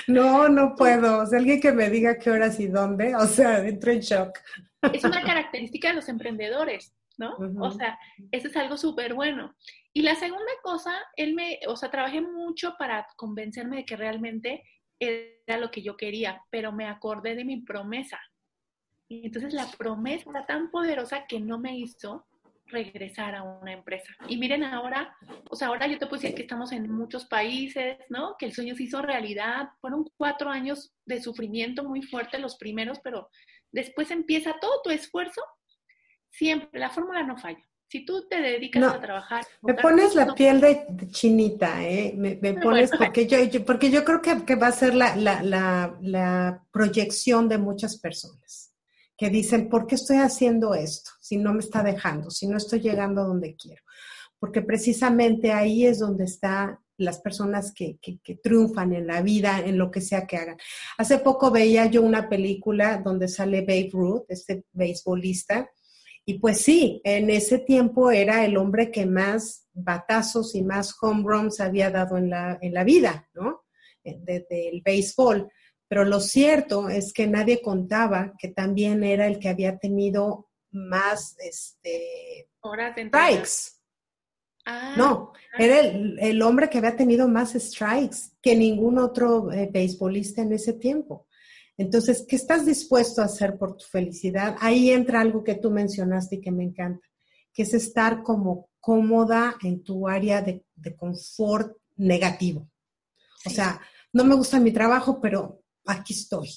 No, 0.07 0.49
no 0.49 0.75
puedo. 0.75 1.19
O 1.19 1.25
sea, 1.25 1.39
alguien 1.39 1.61
que 1.61 1.71
me 1.71 1.89
diga 1.89 2.17
qué 2.17 2.31
horas 2.31 2.59
y 2.59 2.67
dónde, 2.67 3.15
o 3.15 3.25
sea, 3.27 3.59
entro 3.65 3.91
en 3.91 3.99
shock. 3.99 4.37
Es 4.93 5.03
una 5.03 5.23
característica 5.23 5.89
de 5.89 5.95
los 5.95 6.09
emprendedores, 6.09 6.93
¿no? 7.17 7.35
O 7.59 7.71
sea, 7.71 7.97
eso 8.31 8.47
es 8.47 8.55
algo 8.57 8.77
súper 8.77 9.13
bueno. 9.13 9.55
Y 9.93 10.01
la 10.01 10.15
segunda 10.15 10.51
cosa, 10.61 10.93
él 11.15 11.33
me, 11.33 11.59
o 11.67 11.75
sea, 11.75 11.89
trabajé 11.89 12.21
mucho 12.21 12.75
para 12.77 13.07
convencerme 13.15 13.77
de 13.77 13.85
que 13.85 13.95
realmente 13.95 14.63
era 14.99 15.57
lo 15.57 15.71
que 15.71 15.81
yo 15.81 15.95
quería, 15.95 16.41
pero 16.49 16.71
me 16.71 16.87
acordé 16.87 17.35
de 17.35 17.45
mi 17.45 17.61
promesa. 17.61 18.19
Y 19.07 19.27
entonces 19.27 19.53
la 19.53 19.67
promesa 19.77 20.29
era 20.29 20.45
tan 20.45 20.71
poderosa 20.71 21.25
que 21.27 21.39
no 21.39 21.59
me 21.59 21.77
hizo 21.77 22.25
regresar 22.67 23.35
a 23.35 23.43
una 23.43 23.73
empresa. 23.73 24.15
Y 24.27 24.37
miren 24.37 24.63
ahora, 24.63 25.15
o 25.49 25.55
sea, 25.55 25.67
ahora 25.67 25.87
yo 25.87 25.99
te 25.99 26.07
puedo 26.07 26.21
decir 26.21 26.35
que 26.35 26.41
estamos 26.41 26.71
en 26.71 26.91
muchos 26.91 27.25
países, 27.25 27.97
¿no? 28.09 28.35
Que 28.37 28.47
el 28.47 28.53
sueño 28.53 28.75
se 28.75 28.83
hizo 28.83 29.01
realidad. 29.01 29.69
Fueron 29.79 30.09
cuatro 30.17 30.49
años 30.49 30.93
de 31.05 31.21
sufrimiento 31.21 31.83
muy 31.83 32.01
fuerte 32.01 32.39
los 32.39 32.55
primeros, 32.55 32.99
pero 33.03 33.29
después 33.71 34.09
empieza 34.09 34.55
todo 34.59 34.81
tu 34.83 34.89
esfuerzo. 34.89 35.41
Siempre, 36.31 36.79
la 36.79 36.89
fórmula 36.89 37.23
no 37.23 37.37
falla. 37.37 37.63
Si 37.87 38.03
tú 38.03 38.27
te 38.27 38.41
dedicas 38.41 38.83
a 38.83 38.99
trabajar. 38.99 39.45
Me 39.61 39.75
pones 39.75 40.15
la 40.15 40.33
piel 40.33 40.59
de, 40.59 40.85
chinita, 41.11 41.83
¿eh? 41.83 42.13
Me, 42.17 42.35
pones, 42.55 42.89
porque, 42.97 43.27
yo, 43.27 43.37
porque 43.63 43.91
yo 43.91 44.03
creo 44.03 44.21
que, 44.23 44.43
que 44.43 44.55
va 44.55 44.67
a 44.67 44.71
ser 44.71 44.95
la, 44.95 45.15
la, 45.15 45.43
la, 45.43 45.95
la 46.01 46.63
proyección 46.71 47.47
de 47.47 47.59
muchas 47.59 47.97
personas 47.99 48.64
que 49.17 49.29
dicen, 49.29 49.69
¿por 49.69 49.87
qué 49.87 49.95
estoy 49.95 50.17
haciendo 50.17 50.75
esto? 50.75 51.11
Si 51.21 51.37
no 51.37 51.53
me 51.53 51.59
está 51.59 51.83
dejando, 51.83 52.29
si 52.29 52.47
no 52.47 52.57
estoy 52.57 52.81
llegando 52.81 53.21
a 53.21 53.25
donde 53.25 53.55
quiero. 53.55 53.81
Porque 54.39 54.61
precisamente 54.61 55.51
ahí 55.51 55.85
es 55.85 55.99
donde 55.99 56.25
están 56.25 56.79
las 56.97 57.19
personas 57.19 57.73
que, 57.73 57.99
triunfan 58.41 58.93
en 58.93 59.07
la 59.07 59.21
vida, 59.21 59.59
en 59.59 59.77
lo 59.77 59.91
que 59.91 60.01
sea 60.01 60.25
que 60.25 60.37
hagan. 60.37 60.57
Hace 60.97 61.17
poco 61.19 61.51
veía 61.51 61.85
yo 61.87 62.01
una 62.01 62.29
película 62.29 63.01
donde 63.03 63.27
sale 63.27 63.61
Babe 63.61 63.89
Ruth, 63.91 64.23
este 64.29 64.65
beisbolista, 64.71 65.69
y 66.25 66.39
pues 66.39 66.61
sí, 66.61 67.01
en 67.03 67.29
ese 67.29 67.59
tiempo 67.59 68.09
era 68.09 68.45
el 68.45 68.57
hombre 68.57 68.91
que 68.91 69.05
más 69.05 69.67
batazos 69.73 70.55
y 70.55 70.63
más 70.63 70.95
home 70.99 71.23
runs 71.23 71.59
había 71.59 71.91
dado 71.91 72.17
en 72.17 72.31
la, 72.31 72.57
en 72.61 72.73
la 72.73 72.83
vida, 72.83 73.29
¿no? 73.35 73.63
Desde 74.03 74.69
el 74.69 74.81
béisbol. 74.81 75.51
Pero 75.87 76.03
lo 76.03 76.19
cierto 76.19 76.89
es 76.89 77.13
que 77.13 77.27
nadie 77.27 77.61
contaba 77.61 78.33
que 78.39 78.49
también 78.49 79.03
era 79.03 79.27
el 79.27 79.39
que 79.39 79.49
había 79.49 79.77
tenido 79.77 80.49
más 80.71 81.35
este, 81.39 82.49
strikes. 82.63 83.75
Ah, 84.65 84.95
no, 84.97 85.31
era 85.59 85.79
el, 85.79 86.41
hombre 86.41 86.69
que 86.69 86.79
había 86.79 86.95
tenido 86.95 87.27
más 87.27 87.53
strikes 87.53 88.31
que 88.41 88.55
ningún 88.55 88.97
otro 88.97 89.51
eh, 89.51 89.69
beisbolista 89.71 90.41
en 90.41 90.53
ese 90.53 90.73
tiempo. 90.73 91.27
Entonces, 91.77 92.25
¿qué 92.27 92.35
estás 92.35 92.65
dispuesto 92.65 93.21
a 93.21 93.25
hacer 93.25 93.57
por 93.57 93.75
tu 93.75 93.85
felicidad? 93.85 94.55
Ahí 94.59 94.91
entra 94.91 95.21
algo 95.21 95.43
que 95.43 95.55
tú 95.55 95.71
mencionaste 95.71 96.37
y 96.37 96.41
que 96.41 96.51
me 96.51 96.63
encanta, 96.63 97.05
que 97.53 97.63
es 97.63 97.73
estar 97.73 98.23
como 98.23 98.69
cómoda 98.79 99.55
en 99.61 99.83
tu 99.83 100.07
área 100.07 100.41
de, 100.41 100.63
confort 100.95 101.75
negativo. 101.97 102.69
O 103.45 103.49
sea, 103.49 103.81
no 104.13 104.23
me 104.23 104.35
gusta 104.35 104.59
mi 104.59 104.71
trabajo, 104.71 105.19
pero 105.19 105.63
aquí 105.85 106.13
estoy. 106.13 106.49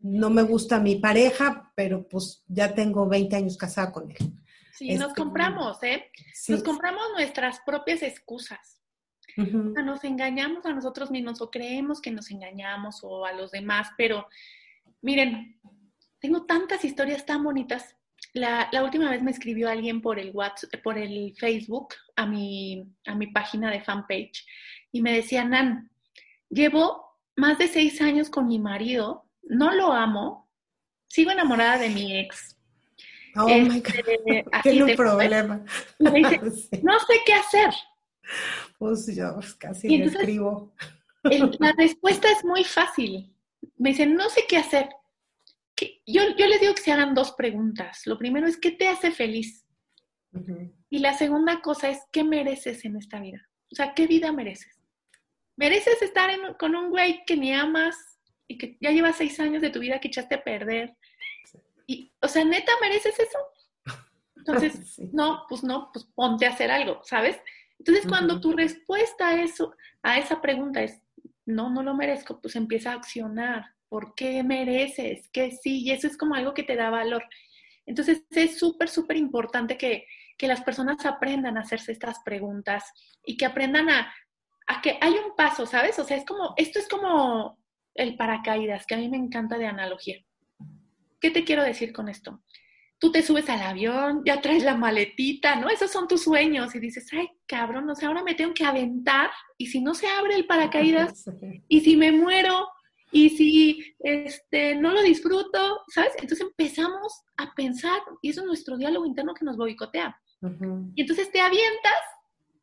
No 0.00 0.30
me 0.30 0.42
gusta 0.42 0.80
mi 0.80 0.96
pareja, 0.96 1.72
pero 1.74 2.06
pues 2.06 2.44
ya 2.46 2.74
tengo 2.74 3.08
20 3.08 3.36
años 3.36 3.56
casada 3.56 3.90
con 3.92 4.10
él. 4.10 4.16
Sí, 4.72 4.94
nos 4.94 5.08
este, 5.08 5.22
compramos, 5.22 5.82
¿eh? 5.82 6.10
Nos 6.48 6.62
compramos 6.62 7.02
nuestras 7.14 7.60
propias 7.64 8.02
excusas. 8.02 8.80
nos 9.36 10.04
engañamos 10.04 10.66
a 10.66 10.72
nosotros 10.72 11.10
mismos 11.10 11.40
o 11.40 11.50
creemos 11.50 12.00
que 12.00 12.10
nos 12.10 12.30
engañamos 12.30 13.00
o 13.02 13.24
a 13.24 13.32
los 13.32 13.50
demás, 13.50 13.88
pero 13.96 14.26
miren, 15.00 15.58
tengo 16.20 16.44
tantas 16.44 16.84
historias 16.84 17.24
tan 17.24 17.42
bonitas. 17.42 17.96
La, 18.32 18.68
la, 18.72 18.82
última 18.82 19.10
vez 19.10 19.22
me 19.22 19.30
escribió 19.30 19.68
alguien 19.68 20.00
por 20.00 20.18
el 20.18 20.30
WhatsApp, 20.32 20.82
por 20.82 20.98
el 20.98 21.34
Facebook 21.36 21.94
a 22.16 22.26
mi, 22.26 22.90
a 23.06 23.14
mi 23.14 23.28
página 23.28 23.70
de 23.70 23.80
fanpage 23.80 24.44
y 24.94 25.02
me 25.02 25.12
decía, 25.12 25.44
Nan, 25.44 25.90
llevo 26.48 27.03
más 27.36 27.58
de 27.58 27.68
seis 27.68 28.00
años 28.00 28.30
con 28.30 28.46
mi 28.46 28.58
marido, 28.58 29.28
no 29.42 29.72
lo 29.74 29.92
amo, 29.92 30.50
sigo 31.08 31.30
enamorada 31.30 31.78
de 31.78 31.90
mi 31.90 32.18
ex. 32.18 32.56
Oh 33.36 33.48
my 33.48 33.80
God. 33.80 34.52
Tiene 34.62 34.84
un 34.84 34.96
problema. 34.96 35.64
no 35.98 36.12
sé 36.12 37.14
qué 37.26 37.34
hacer. 37.34 37.74
Pues 38.78 39.14
yo 39.14 39.38
casi 39.58 39.98
le 39.98 40.04
escribo. 40.06 40.74
la 41.58 41.72
respuesta 41.76 42.30
es 42.30 42.44
muy 42.44 42.64
fácil. 42.64 43.34
Me 43.76 43.90
dicen, 43.90 44.14
no 44.14 44.28
sé 44.28 44.42
qué 44.48 44.56
hacer. 44.56 44.88
Yo, 46.06 46.22
yo 46.36 46.46
les 46.46 46.60
digo 46.60 46.74
que 46.74 46.82
se 46.82 46.92
hagan 46.92 47.14
dos 47.14 47.32
preguntas. 47.32 48.06
Lo 48.06 48.16
primero 48.16 48.46
es, 48.46 48.56
¿qué 48.56 48.70
te 48.70 48.88
hace 48.88 49.10
feliz? 49.10 49.66
Y 50.90 50.98
la 50.98 51.14
segunda 51.14 51.60
cosa 51.60 51.88
es, 51.90 52.00
¿qué 52.10 52.24
mereces 52.24 52.84
en 52.84 52.96
esta 52.96 53.20
vida? 53.20 53.48
O 53.70 53.74
sea, 53.74 53.94
¿qué 53.94 54.06
vida 54.06 54.32
mereces? 54.32 54.73
Mereces 55.56 56.00
estar 56.02 56.30
con 56.56 56.74
un 56.74 56.90
güey 56.90 57.24
que 57.24 57.36
ni 57.36 57.52
amas 57.52 58.18
y 58.46 58.58
que 58.58 58.76
ya 58.80 58.90
lleva 58.90 59.12
seis 59.12 59.38
años 59.40 59.62
de 59.62 59.70
tu 59.70 59.80
vida 59.80 60.00
que 60.00 60.08
echaste 60.08 60.34
a 60.34 60.44
perder. 60.44 60.96
Y, 61.86 62.12
o 62.20 62.28
sea, 62.28 62.44
neta, 62.44 62.72
¿mereces 62.80 63.18
eso? 63.18 63.38
Entonces, 64.36 64.98
no, 65.12 65.44
pues 65.48 65.62
no, 65.62 65.90
pues 65.92 66.04
ponte 66.14 66.46
a 66.46 66.50
hacer 66.50 66.70
algo, 66.70 67.00
¿sabes? 67.04 67.38
Entonces, 67.78 68.06
cuando 68.06 68.40
tu 68.40 68.52
respuesta 68.52 69.28
a 69.28 69.42
eso, 69.42 69.74
a 70.02 70.18
esa 70.18 70.40
pregunta 70.40 70.82
es, 70.82 71.02
no, 71.44 71.70
no 71.70 71.82
lo 71.82 71.94
merezco, 71.94 72.40
pues 72.40 72.56
empieza 72.56 72.92
a 72.92 72.96
accionar. 72.96 73.66
¿Por 73.88 74.14
qué 74.14 74.42
mereces? 74.42 75.28
Que 75.28 75.50
sí, 75.50 75.82
y 75.82 75.92
eso 75.92 76.06
es 76.06 76.16
como 76.16 76.34
algo 76.34 76.54
que 76.54 76.62
te 76.62 76.76
da 76.76 76.90
valor. 76.90 77.24
Entonces, 77.86 78.24
es 78.30 78.58
súper, 78.58 78.88
súper 78.88 79.16
importante 79.16 79.76
que, 79.76 80.06
que 80.38 80.48
las 80.48 80.62
personas 80.62 81.04
aprendan 81.04 81.58
a 81.58 81.60
hacerse 81.60 81.92
estas 81.92 82.20
preguntas 82.24 82.84
y 83.24 83.36
que 83.36 83.46
aprendan 83.46 83.90
a, 83.90 84.14
a 84.66 84.80
que 84.80 84.98
hay 85.00 85.12
un 85.12 85.34
paso, 85.36 85.66
¿sabes? 85.66 85.98
O 85.98 86.04
sea, 86.04 86.16
es 86.16 86.24
como, 86.24 86.54
esto 86.56 86.78
es 86.78 86.88
como 86.88 87.58
el 87.94 88.16
paracaídas, 88.16 88.86
que 88.86 88.94
a 88.94 88.98
mí 88.98 89.08
me 89.08 89.16
encanta 89.16 89.58
de 89.58 89.66
analogía. 89.66 90.16
¿Qué 91.20 91.30
te 91.30 91.44
quiero 91.44 91.62
decir 91.62 91.92
con 91.92 92.08
esto? 92.08 92.42
Tú 92.98 93.12
te 93.12 93.22
subes 93.22 93.48
al 93.50 93.60
avión, 93.60 94.22
ya 94.24 94.40
traes 94.40 94.64
la 94.64 94.76
maletita, 94.76 95.56
¿no? 95.56 95.68
Esos 95.68 95.90
son 95.90 96.08
tus 96.08 96.22
sueños 96.22 96.74
y 96.74 96.80
dices, 96.80 97.08
ay, 97.12 97.28
cabrón, 97.46 97.88
o 97.90 97.94
sea, 97.94 98.08
ahora 98.08 98.22
me 98.22 98.34
tengo 98.34 98.54
que 98.54 98.64
aventar 98.64 99.30
y 99.58 99.66
si 99.66 99.80
no 99.80 99.94
se 99.94 100.06
abre 100.06 100.34
el 100.34 100.46
paracaídas 100.46 101.24
y 101.68 101.80
si 101.80 101.96
me 101.96 102.12
muero 102.12 102.68
y 103.10 103.30
si 103.30 103.94
este, 104.00 104.74
no 104.74 104.92
lo 104.92 105.02
disfruto, 105.02 105.82
¿sabes? 105.88 106.12
Entonces 106.18 106.46
empezamos 106.46 107.22
a 107.36 107.54
pensar 107.54 108.00
y 108.22 108.30
eso 108.30 108.40
es 108.40 108.46
nuestro 108.46 108.76
diálogo 108.76 109.06
interno 109.06 109.34
que 109.34 109.44
nos 109.44 109.56
boicotea. 109.56 110.18
Y 110.94 111.00
entonces 111.00 111.30
te 111.30 111.40
avientas 111.40 111.94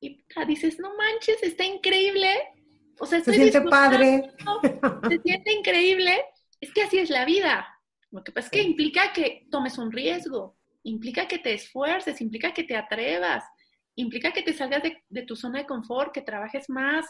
y 0.02 0.26
dices, 0.48 0.80
no 0.80 0.96
manches, 0.98 1.42
está 1.44 1.64
increíble. 1.64 2.28
O 3.00 3.06
sea, 3.06 3.22
se 3.22 3.34
siente 3.34 3.62
padre. 3.62 4.34
Se 5.08 5.20
siente 5.20 5.54
increíble. 5.54 6.26
Es 6.60 6.74
que 6.74 6.84
así 6.84 6.98
es 6.98 7.10
la 7.10 7.24
vida. 7.24 7.68
Lo 8.10 8.24
que 8.24 8.32
pasa 8.32 8.48
es 8.48 8.52
que 8.52 8.62
implica 8.62 9.14
que 9.14 9.48
tomes 9.50 9.78
un 9.78 9.92
riesgo, 9.92 10.58
implica 10.84 11.28
que 11.28 11.40
te 11.40 11.54
esfuerces, 11.54 12.20
implica 12.20 12.54
que 12.54 12.64
te 12.64 12.76
atrevas, 12.76 13.44
implica 13.96 14.34
que 14.34 14.44
te 14.44 14.54
salgas 14.54 14.84
de, 14.84 15.22
tu 15.24 15.36
zona 15.36 15.60
de 15.60 15.66
confort, 15.66 16.14
que 16.14 16.22
trabajes 16.22 16.70
más, 16.70 17.06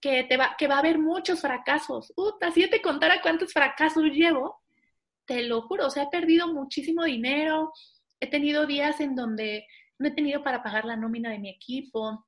que, 0.00 0.24
te 0.24 0.36
va, 0.36 0.54
que 0.58 0.66
va 0.66 0.76
a 0.76 0.80
haber 0.80 0.98
muchos 0.98 1.40
fracasos. 1.40 2.12
Uta, 2.16 2.50
si 2.50 2.60
yo 2.60 2.70
te 2.70 2.82
contara 2.82 3.22
cuántos 3.22 3.52
fracasos 3.52 4.04
llevo, 4.04 4.60
te 5.24 5.42
lo 5.44 5.62
juro, 5.62 5.86
o 5.86 5.90
sea, 5.90 6.04
he 6.04 6.10
perdido 6.10 6.52
muchísimo 6.52 7.04
dinero, 7.04 7.72
he 8.20 8.28
tenido 8.28 8.66
días 8.66 9.00
en 9.00 9.14
donde 9.14 9.66
no 9.98 10.08
he 10.08 10.12
tenido 10.12 10.42
para 10.42 10.62
pagar 10.62 10.84
la 10.84 10.96
nómina 10.96 11.30
de 11.30 11.38
mi 11.38 11.48
equipo, 11.48 12.26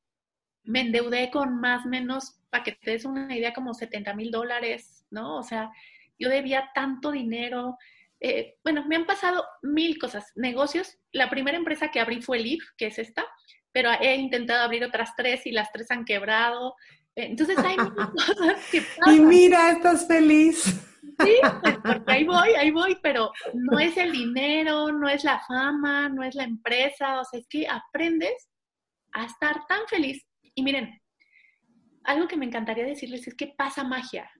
me 0.64 0.80
endeudé 0.80 1.30
con 1.30 1.60
más 1.60 1.84
o 1.84 1.88
menos, 1.88 2.40
para 2.50 2.64
que 2.64 2.72
te 2.72 2.92
des 2.92 3.04
una 3.04 3.34
idea, 3.36 3.52
como 3.52 3.74
70 3.74 4.14
mil 4.14 4.30
dólares, 4.30 5.04
¿no? 5.10 5.36
O 5.36 5.42
sea, 5.42 5.70
yo 6.18 6.28
debía 6.28 6.70
tanto 6.74 7.10
dinero. 7.12 7.76
Eh, 8.20 8.56
bueno, 8.64 8.84
me 8.86 8.96
han 8.96 9.06
pasado 9.06 9.44
mil 9.62 9.98
cosas. 9.98 10.32
Negocios, 10.34 10.98
la 11.12 11.28
primera 11.28 11.56
empresa 11.56 11.90
que 11.90 12.00
abrí 12.00 12.22
fue 12.22 12.38
Leaf, 12.38 12.62
que 12.76 12.86
es 12.86 12.98
esta, 12.98 13.24
pero 13.72 13.90
he 14.00 14.16
intentado 14.16 14.64
abrir 14.64 14.84
otras 14.84 15.14
tres 15.16 15.46
y 15.46 15.52
las 15.52 15.70
tres 15.72 15.90
han 15.90 16.04
quebrado. 16.04 16.74
Entonces 17.14 17.58
hay 17.58 17.76
mil 17.76 17.92
cosas 18.12 18.68
que 18.70 18.80
pasan. 18.80 19.14
Y 19.14 19.20
mira, 19.20 19.72
estás 19.72 20.06
feliz. 20.06 20.62
Sí, 21.22 21.36
pues 21.60 21.76
porque 21.84 22.12
ahí 22.12 22.24
voy, 22.24 22.48
ahí 22.58 22.70
voy, 22.70 22.98
pero 23.02 23.30
no 23.52 23.78
es 23.78 23.96
el 23.96 24.10
dinero, 24.10 24.90
no 24.90 25.08
es 25.08 25.22
la 25.22 25.38
fama, 25.40 26.08
no 26.08 26.24
es 26.24 26.34
la 26.34 26.44
empresa, 26.44 27.20
o 27.20 27.24
sea, 27.24 27.38
es 27.38 27.46
que 27.46 27.68
aprendes 27.68 28.48
a 29.12 29.26
estar 29.26 29.64
tan 29.66 29.86
feliz 29.86 30.24
y 30.54 30.62
miren, 30.62 31.00
algo 32.04 32.28
que 32.28 32.36
me 32.36 32.46
encantaría 32.46 32.84
decirles 32.84 33.26
es 33.26 33.34
que 33.34 33.48
pasa 33.48 33.82
magia 33.82 34.30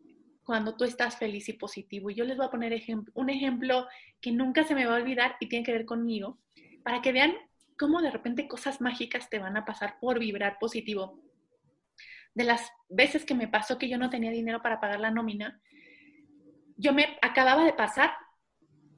cuando 0.45 0.77
tú 0.77 0.85
estás 0.85 1.17
feliz 1.17 1.49
y 1.49 1.55
positivo. 1.55 2.11
Y 2.11 2.15
yo 2.15 2.25
les 2.25 2.37
voy 2.37 2.47
a 2.47 2.51
poner 2.51 2.81
un 3.15 3.31
ejemplo 3.31 3.89
que 4.21 4.31
nunca 4.31 4.65
se 4.65 4.75
me 4.75 4.87
va 4.87 4.95
a 4.95 5.01
olvidar 5.01 5.37
y 5.41 5.49
tiene 5.49 5.65
que 5.65 5.73
ver 5.73 5.87
conmigo, 5.87 6.39
para 6.83 7.01
que 7.01 7.12
vean 7.12 7.35
cómo 7.79 8.03
de 8.03 8.11
repente 8.11 8.47
cosas 8.47 8.81
mágicas 8.81 9.31
te 9.31 9.39
van 9.39 9.57
a 9.57 9.65
pasar 9.65 9.99
por 10.01 10.19
vibrar 10.19 10.59
positivo. 10.61 11.21
De 12.35 12.45
las 12.45 12.71
veces 12.89 13.25
que 13.25 13.35
me 13.35 13.49
pasó 13.49 13.79
que 13.79 13.89
yo 13.89 13.97
no 13.97 14.11
tenía 14.11 14.31
dinero 14.31 14.61
para 14.61 14.81
pagar 14.81 15.01
la 15.01 15.11
nómina, 15.11 15.61
yo 16.77 16.93
me 16.93 17.17
acababa 17.23 17.65
de 17.65 17.73
pasar 17.73 18.12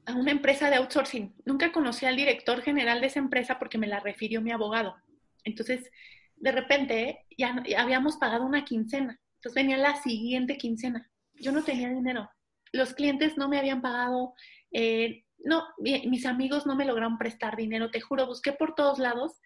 a 0.06 0.14
una 0.14 0.30
empresa 0.30 0.70
de 0.70 0.76
outsourcing. 0.76 1.34
Nunca 1.44 1.72
conocí 1.72 2.06
al 2.06 2.16
director 2.16 2.62
general 2.62 3.00
de 3.00 3.08
esa 3.08 3.18
empresa 3.18 3.58
porque 3.58 3.78
me 3.78 3.86
la 3.86 4.00
refirió 4.00 4.40
mi 4.40 4.50
abogado. 4.50 4.96
Entonces, 5.44 5.90
de 6.36 6.52
repente 6.52 7.26
ya, 7.36 7.62
habíamos 7.78 8.16
pagado 8.16 8.44
una 8.44 8.64
quincena. 8.64 9.18
Entonces 9.36 9.54
venía 9.54 9.76
la 9.76 9.96
siguiente 9.96 10.56
quincena. 10.56 11.10
Yo 11.34 11.52
no 11.52 11.62
tenía 11.62 11.88
dinero. 11.88 12.28
Los 12.72 12.94
clientes 12.94 13.36
no 13.36 13.48
me 13.48 13.58
habían 13.58 13.82
pagado. 13.82 14.34
Eh, 14.72 15.24
no, 15.38 15.64
mis 15.78 16.26
amigos 16.26 16.66
no 16.66 16.74
me 16.74 16.84
lograron 16.84 17.18
prestar 17.18 17.56
dinero. 17.56 17.90
Te 17.90 18.00
juro, 18.00 18.26
busqué 18.26 18.52
por 18.52 18.74
todos 18.74 18.98
lados. 18.98 19.40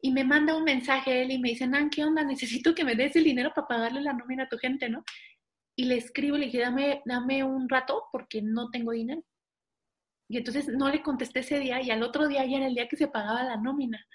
Y 0.00 0.12
me 0.12 0.24
manda 0.24 0.56
un 0.56 0.64
mensaje 0.64 1.22
él 1.22 1.30
y 1.30 1.38
me 1.38 1.50
dice, 1.50 1.66
Nan, 1.66 1.88
¿qué 1.88 2.04
onda? 2.04 2.24
Necesito 2.24 2.74
que 2.74 2.84
me 2.84 2.94
des 2.94 3.16
el 3.16 3.24
dinero 3.24 3.52
para 3.54 3.66
pagarle 3.66 4.02
la 4.02 4.12
nómina 4.12 4.44
a 4.44 4.48
tu 4.48 4.58
gente, 4.58 4.88
¿no? 4.88 5.02
Y 5.76 5.86
le 5.86 5.96
escribo, 5.96 6.36
le 6.36 6.46
dije, 6.46 6.58
dame, 6.58 7.02
dame 7.04 7.42
un 7.42 7.68
rato 7.68 8.04
porque 8.12 8.42
no 8.42 8.70
tengo 8.70 8.92
dinero. 8.92 9.24
Y 10.28 10.38
entonces 10.38 10.68
no 10.68 10.88
le 10.90 11.02
contesté 11.02 11.40
ese 11.40 11.58
día 11.58 11.82
y 11.82 11.90
al 11.90 12.02
otro 12.02 12.28
día 12.28 12.44
ya 12.44 12.58
era 12.58 12.66
el 12.66 12.74
día 12.74 12.88
que 12.88 12.96
se 12.96 13.08
pagaba 13.08 13.42
la 13.42 13.56
nómina. 13.56 14.06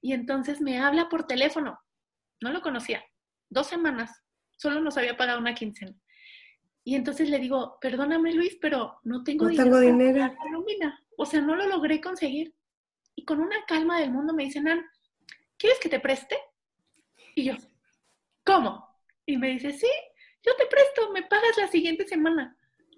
Y 0.00 0.12
entonces 0.12 0.60
me 0.60 0.78
habla 0.78 1.08
por 1.08 1.26
teléfono. 1.26 1.78
No 2.40 2.50
lo 2.50 2.62
conocía. 2.62 3.04
Dos 3.48 3.66
semanas. 3.66 4.22
Solo 4.56 4.80
nos 4.80 4.96
había 4.96 5.16
pagado 5.16 5.38
una 5.38 5.54
quincena. 5.54 5.94
Y 6.84 6.94
entonces 6.94 7.28
le 7.28 7.38
digo, 7.38 7.78
perdóname 7.80 8.32
Luis, 8.32 8.56
pero 8.60 8.98
no 9.04 9.22
tengo 9.22 9.44
no 9.44 9.50
dinero. 9.50 9.70
Tengo 9.70 9.80
dinero. 9.80 10.94
O 11.16 11.26
sea, 11.26 11.40
no 11.40 11.54
lo 11.54 11.66
logré 11.66 12.00
conseguir. 12.00 12.54
Y 13.14 13.24
con 13.24 13.40
una 13.40 13.64
calma 13.66 14.00
del 14.00 14.10
mundo 14.10 14.32
me 14.32 14.44
dicen, 14.44 14.64
Nan, 14.64 14.84
¿quieres 15.58 15.78
que 15.78 15.90
te 15.90 16.00
preste? 16.00 16.38
Y 17.34 17.44
yo, 17.44 17.54
¿cómo? 18.44 18.88
Y 19.26 19.36
me 19.36 19.48
dice, 19.48 19.72
sí, 19.72 19.90
yo 20.42 20.56
te 20.56 20.66
presto, 20.66 21.12
me 21.12 21.22
pagas 21.24 21.56
la 21.58 21.68
siguiente 21.68 22.06
semana. 22.06 22.56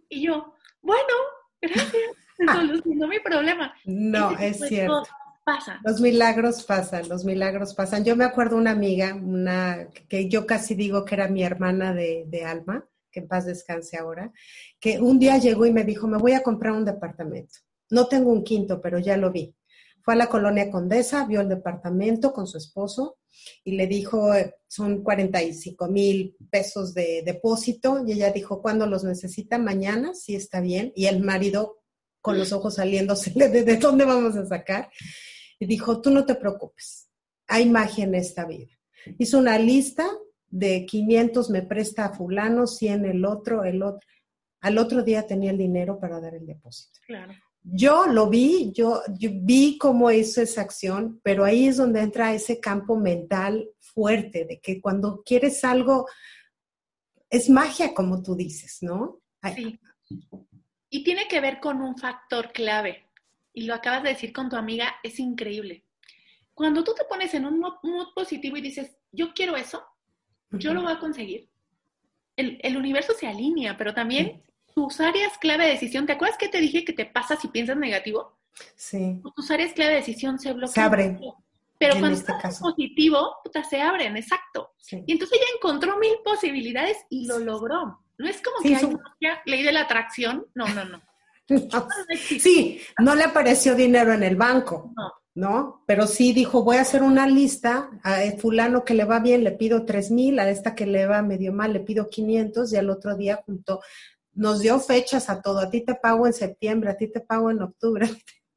Y 0.08 0.22
yo, 0.22 0.54
bueno, 0.80 1.14
gracias, 1.60 2.12
solucionó 2.52 3.08
mi 3.08 3.18
problema. 3.18 3.74
No, 3.84 4.30
es 4.38 4.60
cierto 4.60 5.02
pasa. 5.44 5.80
Los 5.84 6.00
milagros 6.00 6.64
pasan, 6.64 7.08
los 7.08 7.24
milagros 7.24 7.74
pasan. 7.74 8.04
Yo 8.04 8.16
me 8.16 8.24
acuerdo 8.24 8.56
una 8.56 8.70
amiga, 8.70 9.14
una 9.14 9.88
que 10.08 10.28
yo 10.28 10.46
casi 10.46 10.74
digo 10.74 11.04
que 11.04 11.14
era 11.14 11.28
mi 11.28 11.42
hermana 11.42 11.92
de, 11.92 12.44
alma, 12.44 12.86
que 13.10 13.20
en 13.20 13.28
paz 13.28 13.46
descanse 13.46 13.96
ahora, 13.96 14.32
que 14.80 15.00
un 15.00 15.18
día 15.18 15.38
llegó 15.38 15.66
y 15.66 15.72
me 15.72 15.84
dijo, 15.84 16.06
me 16.06 16.18
voy 16.18 16.32
a 16.32 16.42
comprar 16.42 16.72
un 16.72 16.84
departamento. 16.84 17.58
No 17.90 18.06
tengo 18.06 18.32
un 18.32 18.42
quinto, 18.42 18.80
pero 18.80 18.98
ya 18.98 19.16
lo 19.16 19.30
vi. 19.30 19.54
Fue 20.02 20.14
a 20.14 20.16
la 20.16 20.28
colonia 20.28 20.70
Condesa, 20.70 21.26
vio 21.26 21.40
el 21.40 21.48
departamento 21.48 22.32
con 22.32 22.46
su 22.46 22.58
esposo 22.58 23.18
y 23.62 23.76
le 23.76 23.86
dijo, 23.86 24.32
son 24.66 25.02
45 25.02 25.88
mil 25.88 26.36
pesos 26.50 26.92
de 26.94 27.22
depósito. 27.24 28.02
Y 28.04 28.12
ella 28.12 28.32
dijo, 28.32 28.60
¿cuándo 28.60 28.86
los 28.86 29.04
necesita? 29.04 29.58
Mañana, 29.58 30.14
sí 30.14 30.34
está 30.34 30.60
bien. 30.60 30.92
Y 30.96 31.06
el 31.06 31.20
marido 31.20 31.82
con 32.20 32.36
los 32.36 32.52
ojos 32.52 32.76
saliéndose 32.76 33.30
de 33.34 33.76
dónde 33.76 34.04
vamos 34.04 34.34
a 34.36 34.46
sacar 34.46 34.90
y 35.62 35.66
dijo, 35.66 36.00
tú 36.00 36.10
no 36.10 36.26
te 36.26 36.34
preocupes, 36.34 37.08
hay 37.46 37.70
magia 37.70 38.02
en 38.02 38.16
esta 38.16 38.44
vida. 38.44 38.72
Hizo 39.16 39.38
una 39.38 39.60
lista 39.60 40.10
de 40.48 40.84
500 40.86 41.50
me 41.50 41.62
presta 41.62 42.06
a 42.06 42.12
fulano, 42.12 42.66
100 42.66 43.04
el 43.04 43.24
otro, 43.24 43.62
el 43.62 43.80
otro. 43.80 44.08
Al 44.60 44.76
otro 44.78 45.04
día 45.04 45.24
tenía 45.24 45.52
el 45.52 45.58
dinero 45.58 46.00
para 46.00 46.20
dar 46.20 46.34
el 46.34 46.46
depósito. 46.46 46.98
Claro. 47.06 47.32
Yo 47.62 48.08
lo 48.08 48.28
vi, 48.28 48.72
yo, 48.72 49.02
vi 49.16 49.78
cómo 49.78 50.10
hizo 50.10 50.42
esa 50.42 50.62
acción, 50.62 51.20
pero 51.22 51.44
ahí 51.44 51.68
es 51.68 51.76
donde 51.76 52.00
entra 52.00 52.34
ese 52.34 52.58
campo 52.58 52.96
mental 52.96 53.70
fuerte 53.78 54.44
de 54.44 54.58
que 54.58 54.80
cuando 54.80 55.22
quieres 55.24 55.62
algo, 55.62 56.08
es 57.30 57.48
magia, 57.48 57.94
como 57.94 58.20
tú 58.20 58.34
dices, 58.34 58.78
¿no? 58.80 59.20
Sí. 59.54 59.78
Y 60.90 61.04
tiene 61.04 61.28
que 61.28 61.40
ver 61.40 61.60
con 61.60 61.80
un 61.80 61.96
factor 61.96 62.50
clave 62.50 63.11
y 63.52 63.62
lo 63.62 63.74
acabas 63.74 64.02
de 64.02 64.10
decir 64.10 64.32
con 64.32 64.48
tu 64.48 64.56
amiga, 64.56 64.94
es 65.02 65.18
increíble. 65.18 65.84
Cuando 66.54 66.84
tú 66.84 66.94
te 66.94 67.04
pones 67.04 67.34
en 67.34 67.46
un 67.46 67.58
mood 67.58 68.14
positivo 68.14 68.56
y 68.56 68.60
dices, 68.60 68.96
yo 69.10 69.32
quiero 69.34 69.56
eso, 69.56 69.84
yo 70.50 70.74
lo 70.74 70.82
voy 70.82 70.92
a 70.92 70.98
conseguir, 70.98 71.48
el, 72.36 72.76
universo 72.76 73.12
se 73.12 73.26
alinea, 73.26 73.76
pero 73.76 73.94
también 73.94 74.42
tus 74.74 75.00
áreas 75.00 75.36
clave 75.38 75.64
de 75.64 75.72
decisión, 75.72 76.06
¿te 76.06 76.12
acuerdas 76.12 76.38
que 76.38 76.48
te 76.48 76.60
dije 76.60 76.84
que 76.84 76.92
te 76.92 77.06
pasa 77.06 77.36
si 77.36 77.48
piensas 77.48 77.76
negativo? 77.76 78.38
Sí. 78.74 79.20
Tus 79.34 79.50
áreas 79.50 79.72
clave 79.72 79.92
de 79.92 79.96
decisión 79.98 80.38
se 80.38 80.52
bloquean. 80.52 80.72
Se 80.72 80.80
abren. 80.80 81.20
Pero 81.78 81.98
cuando 81.98 82.16
este 82.16 82.32
estás 82.32 82.60
positivo, 82.60 83.36
puta, 83.42 83.64
se 83.64 83.80
abren, 83.80 84.16
exacto. 84.16 84.72
Y 84.90 85.12
entonces 85.12 85.38
ella 85.38 85.50
encontró 85.56 85.98
mil 85.98 86.14
posibilidades 86.24 86.96
y 87.10 87.26
lo 87.26 87.38
logró. 87.38 87.98
No 88.18 88.28
es 88.28 88.40
como 88.40 88.56
que 88.62 88.76
hay 88.76 88.84
una 88.84 89.42
ley 89.46 89.62
de 89.62 89.72
la 89.72 89.80
atracción. 89.80 90.46
No, 90.54 90.68
no, 90.68 90.84
no. 90.84 91.02
Sí, 92.40 92.80
no 92.98 93.14
le 93.14 93.24
apareció 93.24 93.74
dinero 93.74 94.12
en 94.12 94.22
el 94.22 94.36
banco, 94.36 94.92
no. 95.34 95.82
Pero 95.86 96.06
sí 96.06 96.32
dijo, 96.32 96.62
voy 96.62 96.76
a 96.76 96.82
hacer 96.82 97.02
una 97.02 97.26
lista, 97.26 97.90
a 98.02 98.20
fulano 98.38 98.84
que 98.84 98.94
le 98.94 99.04
va 99.04 99.20
bien 99.20 99.44
le 99.44 99.52
pido 99.52 99.84
tres 99.84 100.10
mil, 100.10 100.38
a 100.38 100.48
esta 100.48 100.74
que 100.74 100.86
le 100.86 101.06
va 101.06 101.22
medio 101.22 101.52
mal 101.52 101.72
le 101.72 101.80
pido 101.80 102.08
500 102.08 102.72
y 102.72 102.76
al 102.76 102.90
otro 102.90 103.16
día 103.16 103.42
junto, 103.44 103.80
nos 104.34 104.60
dio 104.60 104.78
fechas 104.80 105.28
a 105.28 105.40
todo, 105.42 105.58
a 105.58 105.70
ti 105.70 105.82
te 105.82 105.94
pago 105.94 106.26
en 106.26 106.32
septiembre, 106.32 106.90
a 106.90 106.96
ti 106.96 107.08
te 107.08 107.20
pago 107.20 107.50
en 107.50 107.62
octubre. 107.62 108.08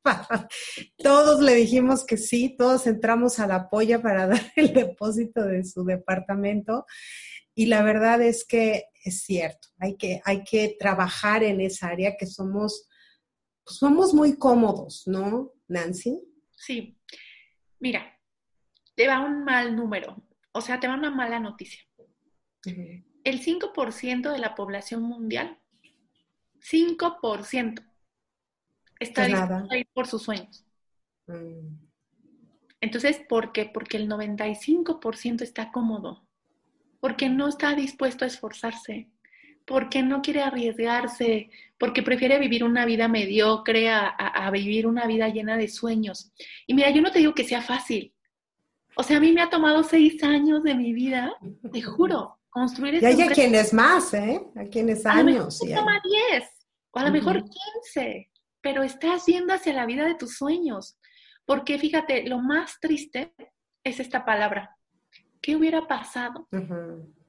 Todos 0.98 1.42
le 1.42 1.56
dijimos 1.56 2.06
que 2.06 2.18
sí, 2.18 2.56
todos 2.56 2.86
entramos 2.86 3.40
a 3.40 3.48
la 3.48 3.70
polla 3.70 4.02
para 4.02 4.28
dar 4.28 4.42
el 4.56 4.74
depósito 4.74 5.44
de 5.44 5.66
su 5.66 5.84
departamento 5.84 6.86
y 7.56 7.68
la 7.68 7.82
verdad 7.82 8.22
es 8.22 8.46
que 8.46 8.90
es 9.04 9.22
cierto, 9.22 9.70
hay 9.80 9.96
que, 9.98 10.22
hay 10.26 10.44
que 10.44 10.76
trabajar 10.80 11.44
en 11.44 11.62
esa 11.62 11.88
área 11.88 12.18
que 12.18 12.26
somos, 12.26 12.88
pues, 13.64 13.78
somos 13.78 14.14
muy 14.14 14.38
cómodos, 14.38 15.04
¿no, 15.08 15.54
Nancy? 15.68 16.22
Sí. 16.52 16.98
Mira, 17.80 18.20
te 18.96 19.08
va 19.08 19.22
un 19.22 19.44
mal 19.44 19.76
número, 19.76 20.22
o 20.52 20.62
sea, 20.62 20.80
te 20.80 20.88
va 20.88 20.96
una 20.96 21.12
mala 21.12 21.40
noticia. 21.40 21.82
El 23.24 23.42
5% 23.42 24.32
de 24.32 24.40
la 24.40 24.56
población 24.56 25.04
mundial, 25.04 25.60
5%, 26.60 27.84
está 29.00 29.26
dispuesto 29.26 29.72
a 29.72 29.78
ir 29.78 29.88
por 29.94 30.08
sus 30.08 30.24
sueños. 30.24 30.66
Mm. 31.28 31.78
Entonces, 32.82 33.22
¿por 33.30 33.52
qué? 33.52 33.66
Porque 33.66 33.98
el 33.98 34.10
95% 34.10 35.42
está 35.42 35.72
cómodo, 35.72 36.28
porque 37.06 37.30
no 37.30 37.50
está 37.50 37.76
dispuesto 37.76 38.26
a 38.26 38.28
esforzarse, 38.28 39.08
porque 39.64 40.02
no 40.02 40.24
quiere 40.24 40.42
arriesgarse, 40.42 41.52
porque 41.78 42.02
prefiere 42.02 42.40
vivir 42.40 42.64
una 42.64 42.84
vida 42.84 43.08
mediocre 43.08 43.92
a, 43.92 44.50
vivir 44.52 44.88
una 44.88 45.06
vida 45.06 45.30
llena 45.30 45.56
de 45.56 45.68
sueños. 45.68 46.32
Y 46.66 46.74
mira, 46.74 46.90
yo 46.90 47.04
no 47.04 47.12
te 47.12 47.20
digo 47.20 47.36
que 47.36 47.44
sea 47.44 47.62
fácil. 47.62 48.12
O 48.96 49.04
sea, 49.04 49.18
a 49.18 49.20
mí 49.20 49.32
me 49.34 49.44
ha 49.44 49.52
tomado 49.52 49.84
seis 49.84 50.24
años 50.24 50.64
de 50.64 50.74
mi 50.74 50.94
vida, 50.94 51.32
te 51.72 51.84
juro, 51.84 52.40
construir 52.50 52.96
Y 52.96 53.06
hay 53.06 53.22
a 53.22 53.28
quienes 53.28 53.72
más, 53.72 54.12
¿eh? 54.16 54.42
A 54.56 54.64
quienes 54.64 55.06
años. 55.06 55.62
A 55.62 55.64
lo 55.64 55.70
mejor 55.70 55.86
toma 55.86 56.02
diez, 56.04 56.50
o 56.90 56.98
a 56.98 57.04
lo 57.04 57.12
mejor 57.12 57.44
quince, 57.44 58.32
pero 58.62 58.82
estás 58.82 59.28
yendo 59.28 59.54
hacia 59.54 59.74
la 59.74 59.86
vida 59.86 60.06
de 60.06 60.16
tus 60.16 60.38
sueños. 60.38 60.98
Porque 61.46 61.78
fíjate, 61.78 62.24
lo 62.28 62.40
más 62.40 62.80
triste 62.80 63.32
es 63.84 64.00
esta 64.00 64.26
palabra. 64.26 64.75
¿Qué 65.46 65.56
hubiera 65.56 65.88
pasado 65.88 66.48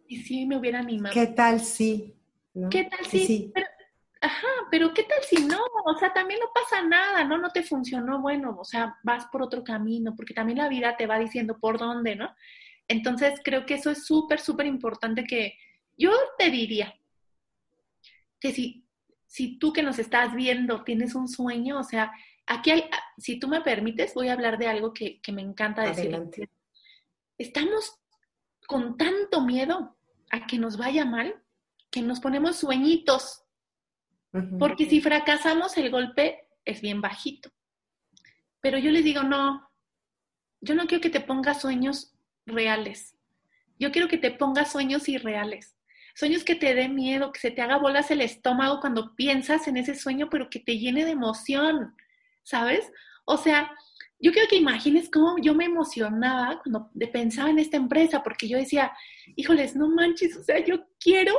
y 0.08 0.22
si 0.22 0.46
me 0.46 0.56
hubiera 0.56 0.78
animado? 0.78 1.12
¿Qué 1.12 1.26
tal 1.26 1.60
si? 1.60 2.16
¿Qué 2.70 2.84
tal 2.84 3.04
si? 3.04 3.52
Pero, 3.52 3.66
ajá, 4.22 4.48
pero 4.70 4.94
¿qué 4.94 5.02
tal 5.02 5.18
si 5.22 5.44
no? 5.44 5.58
O 5.84 5.98
sea, 5.98 6.14
también 6.14 6.40
no 6.40 6.46
pasa 6.54 6.82
nada, 6.82 7.24
¿no? 7.24 7.36
No 7.36 7.50
te 7.50 7.62
funcionó, 7.62 8.22
bueno, 8.22 8.56
o 8.58 8.64
sea, 8.64 8.96
vas 9.02 9.26
por 9.26 9.42
otro 9.42 9.62
camino, 9.62 10.16
porque 10.16 10.32
también 10.32 10.56
la 10.56 10.70
vida 10.70 10.96
te 10.96 11.06
va 11.06 11.18
diciendo 11.18 11.58
por 11.58 11.76
dónde, 11.78 12.16
¿no? 12.16 12.34
Entonces, 12.88 13.38
creo 13.44 13.66
que 13.66 13.74
eso 13.74 13.90
es 13.90 14.06
súper, 14.06 14.40
súper 14.40 14.64
importante 14.64 15.24
que 15.24 15.58
yo 15.98 16.10
te 16.38 16.50
diría 16.50 16.98
que 18.40 18.50
si, 18.50 18.86
si 19.26 19.58
tú 19.58 19.74
que 19.74 19.82
nos 19.82 19.98
estás 19.98 20.34
viendo 20.34 20.84
tienes 20.84 21.14
un 21.14 21.28
sueño, 21.28 21.80
o 21.80 21.84
sea, 21.84 22.12
aquí 22.46 22.70
hay, 22.70 22.88
si 23.18 23.38
tú 23.38 23.46
me 23.46 23.60
permites, 23.60 24.14
voy 24.14 24.28
a 24.28 24.32
hablar 24.32 24.56
de 24.56 24.68
algo 24.68 24.94
que, 24.94 25.20
me 25.34 25.42
encanta 25.42 25.82
decir. 25.82 26.18
Estamos 27.36 28.00
con 28.66 28.96
tanto 28.96 29.40
miedo 29.42 29.96
a 30.30 30.46
que 30.46 30.58
nos 30.58 30.76
vaya 30.76 31.04
mal 31.04 31.42
que 31.90 32.02
nos 32.02 32.20
ponemos 32.20 32.56
sueñitos, 32.56 33.44
porque 34.58 34.84
si 34.84 35.00
fracasamos 35.00 35.78
el 35.78 35.90
golpe 35.90 36.46
es 36.64 36.82
bien 36.82 37.00
bajito. 37.00 37.50
Pero 38.60 38.76
yo 38.76 38.90
les 38.90 39.02
digo, 39.02 39.22
no, 39.22 39.70
yo 40.60 40.74
no 40.74 40.86
quiero 40.86 41.00
que 41.00 41.08
te 41.08 41.20
pongas 41.20 41.62
sueños 41.62 42.12
reales, 42.44 43.16
yo 43.78 43.92
quiero 43.92 44.08
que 44.08 44.18
te 44.18 44.30
pongas 44.30 44.72
sueños 44.72 45.08
irreales. 45.08 45.74
Sueños 46.14 46.44
que 46.44 46.54
te 46.54 46.74
dé 46.74 46.88
miedo, 46.88 47.30
que 47.30 47.40
se 47.40 47.50
te 47.50 47.60
haga 47.60 47.76
bolas 47.76 48.10
el 48.10 48.22
estómago 48.22 48.80
cuando 48.80 49.14
piensas 49.14 49.68
en 49.68 49.76
ese 49.76 49.94
sueño, 49.94 50.28
pero 50.30 50.48
que 50.48 50.60
te 50.60 50.78
llene 50.78 51.04
de 51.04 51.10
emoción, 51.10 51.94
¿sabes? 52.42 52.90
O 53.26 53.36
sea, 53.36 53.70
yo 54.18 54.32
quiero 54.32 54.48
que 54.48 54.56
imagines 54.56 55.10
cómo 55.10 55.36
yo 55.38 55.54
me 55.54 55.66
emocionaba 55.66 56.60
cuando 56.62 56.90
pensaba 57.12 57.50
en 57.50 57.58
esta 57.58 57.76
empresa, 57.76 58.22
porque 58.22 58.48
yo 58.48 58.58
decía, 58.58 58.92
híjoles, 59.36 59.76
no 59.76 59.88
manches, 59.88 60.36
o 60.36 60.42
sea, 60.42 60.64
yo 60.64 60.86
quiero 60.98 61.34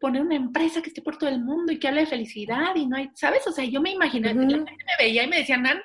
poner 0.00 0.22
una 0.22 0.34
empresa 0.34 0.82
que 0.82 0.88
esté 0.88 1.00
por 1.00 1.16
todo 1.16 1.30
el 1.30 1.42
mundo 1.42 1.72
y 1.72 1.78
que 1.78 1.88
hable 1.88 2.00
de 2.00 2.06
felicidad 2.06 2.74
y 2.74 2.86
no 2.86 2.96
hay, 2.96 3.10
¿sabes? 3.14 3.46
O 3.46 3.52
sea, 3.52 3.64
yo 3.64 3.80
me 3.80 3.92
imaginé, 3.92 4.34
la 4.34 4.40
gente 4.40 4.58
me 4.58 5.04
veía 5.04 5.22
y 5.24 5.28
me 5.28 5.38
decían, 5.38 5.62
Nan, 5.62 5.80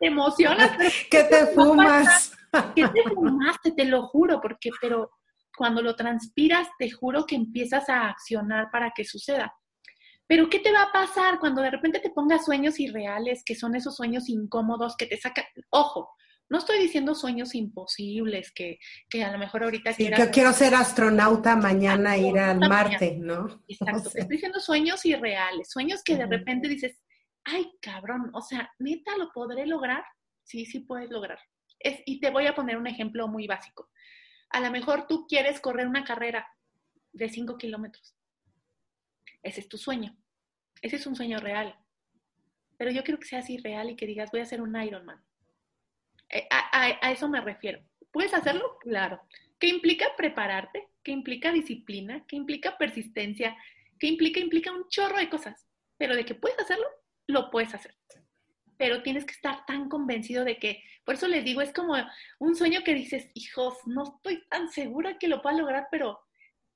te 0.00 0.06
emocionas. 0.06 0.72
¿Qué 1.10 1.24
te 1.24 1.46
fumas? 1.46 2.36
¿Qué 2.74 2.88
te 2.88 3.02
fumaste? 3.14 3.72
Te 3.72 3.84
lo 3.84 4.08
juro, 4.08 4.40
porque, 4.40 4.70
pero 4.80 5.10
cuando 5.56 5.82
lo 5.82 5.94
transpiras, 5.94 6.68
te 6.78 6.90
juro 6.90 7.26
que 7.26 7.36
empiezas 7.36 7.88
a 7.88 8.08
accionar 8.08 8.70
para 8.72 8.90
que 8.90 9.04
suceda. 9.04 9.54
Pero 10.30 10.48
¿qué 10.48 10.60
te 10.60 10.70
va 10.70 10.82
a 10.82 10.92
pasar 10.92 11.40
cuando 11.40 11.60
de 11.60 11.72
repente 11.72 11.98
te 11.98 12.10
pongas 12.10 12.44
sueños 12.44 12.78
irreales, 12.78 13.42
que 13.44 13.56
son 13.56 13.74
esos 13.74 13.96
sueños 13.96 14.28
incómodos 14.28 14.96
que 14.96 15.06
te 15.06 15.16
sacan? 15.16 15.44
Ojo, 15.70 16.14
no 16.48 16.58
estoy 16.58 16.78
diciendo 16.78 17.16
sueños 17.16 17.52
imposibles, 17.52 18.52
que, 18.52 18.78
que 19.08 19.24
a 19.24 19.32
lo 19.32 19.38
mejor 19.38 19.64
ahorita... 19.64 19.92
Sí, 19.92 20.08
que 20.08 20.30
quiero 20.30 20.52
ser 20.52 20.76
astronauta 20.76 21.56
mañana, 21.56 22.16
ir 22.16 22.38
al 22.38 22.60
Marte, 22.60 23.16
¿no? 23.18 23.60
Exacto, 23.66 24.08
estoy 24.14 24.36
diciendo 24.36 24.60
sueños 24.60 25.04
irreales, 25.04 25.68
sueños 25.68 26.00
que 26.04 26.16
de 26.16 26.26
repente 26.26 26.68
dices, 26.68 26.96
ay, 27.42 27.68
cabrón, 27.82 28.30
o 28.32 28.40
sea, 28.40 28.70
neta, 28.78 29.16
¿lo 29.16 29.32
podré 29.32 29.66
lograr? 29.66 30.04
Sí, 30.44 30.64
sí 30.64 30.78
puedes 30.78 31.10
lograr. 31.10 31.40
Es, 31.80 32.02
y 32.06 32.20
te 32.20 32.30
voy 32.30 32.46
a 32.46 32.54
poner 32.54 32.76
un 32.76 32.86
ejemplo 32.86 33.26
muy 33.26 33.48
básico. 33.48 33.90
A 34.50 34.60
lo 34.60 34.70
mejor 34.70 35.08
tú 35.08 35.26
quieres 35.28 35.58
correr 35.58 35.88
una 35.88 36.04
carrera 36.04 36.46
de 37.12 37.28
5 37.28 37.58
kilómetros. 37.58 38.14
Ese 39.42 39.60
es 39.60 39.68
tu 39.68 39.78
sueño. 39.78 40.16
Ese 40.82 40.96
es 40.96 41.06
un 41.06 41.16
sueño 41.16 41.38
real. 41.38 41.76
Pero 42.76 42.90
yo 42.90 43.04
quiero 43.04 43.20
que 43.20 43.28
seas 43.28 43.50
irreal 43.50 43.90
y 43.90 43.96
que 43.96 44.06
digas, 44.06 44.30
voy 44.30 44.40
a 44.40 44.46
ser 44.46 44.62
un 44.62 44.80
Ironman. 44.80 45.22
Eh, 46.30 46.46
a, 46.50 47.10
eso 47.10 47.28
me 47.28 47.40
refiero. 47.40 47.80
¿Puedes 48.12 48.32
hacerlo? 48.34 48.78
Claro. 48.80 49.20
¿Qué 49.58 49.68
implica 49.68 50.06
prepararte? 50.16 50.88
¿Qué 51.02 51.12
implica 51.12 51.52
disciplina? 51.52 52.24
¿Qué 52.26 52.36
implica 52.36 52.78
persistencia? 52.78 53.56
¿Qué 53.98 54.06
implica? 54.06 54.40
Implica 54.40 54.72
un 54.72 54.88
chorro 54.88 55.18
de 55.18 55.28
cosas. 55.28 55.66
Pero 55.98 56.16
de 56.16 56.24
que 56.24 56.34
puedes 56.34 56.58
hacerlo, 56.58 56.86
lo 57.26 57.50
puedes 57.50 57.74
hacer. 57.74 57.94
Pero 58.78 59.02
tienes 59.02 59.26
que 59.26 59.34
estar 59.34 59.66
tan 59.66 59.88
convencido 59.88 60.44
de 60.44 60.58
que, 60.58 60.82
por 61.04 61.16
eso 61.16 61.28
les 61.28 61.44
digo, 61.44 61.60
es 61.60 61.72
como 61.72 61.94
un 62.38 62.56
sueño 62.56 62.82
que 62.82 62.94
dices, 62.94 63.30
hijos, 63.34 63.76
no 63.86 64.04
estoy 64.04 64.46
tan 64.48 64.70
segura 64.70 65.18
que 65.18 65.28
lo 65.28 65.42
pueda 65.42 65.58
lograr, 65.58 65.88
pero, 65.90 66.18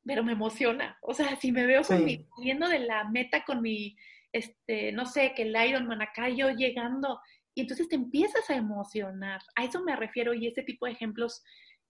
pero 0.05 0.23
me 0.23 0.33
emociona. 0.33 0.99
O 1.03 1.15
sea, 1.15 1.37
si 1.37 1.53
me 1.53 1.67
veo 1.67 1.83
saliendo 1.85 2.69
de 2.69 2.81
la 2.81 3.09
meta 3.11 3.45
con 3.45 3.63
mi, 3.63 3.97
este, 4.33 4.93
no 4.93 5.07
sé, 5.07 5.33
que 5.35 5.43
el 5.43 5.57
Ironman 5.57 6.03
acá, 6.03 6.29
yo 6.29 6.51
llegando, 6.51 7.21
y 7.55 7.63
entonces 7.63 7.89
te 7.89 7.97
empiezas 7.97 8.49
a 8.51 8.57
emocionar. 8.57 9.41
A 9.57 9.65
eso 9.65 9.83
me 9.83 9.97
refiero 9.97 10.35
y 10.35 10.47
ese 10.47 10.63
tipo 10.63 10.87
de 10.87 10.93
ejemplos 10.93 11.43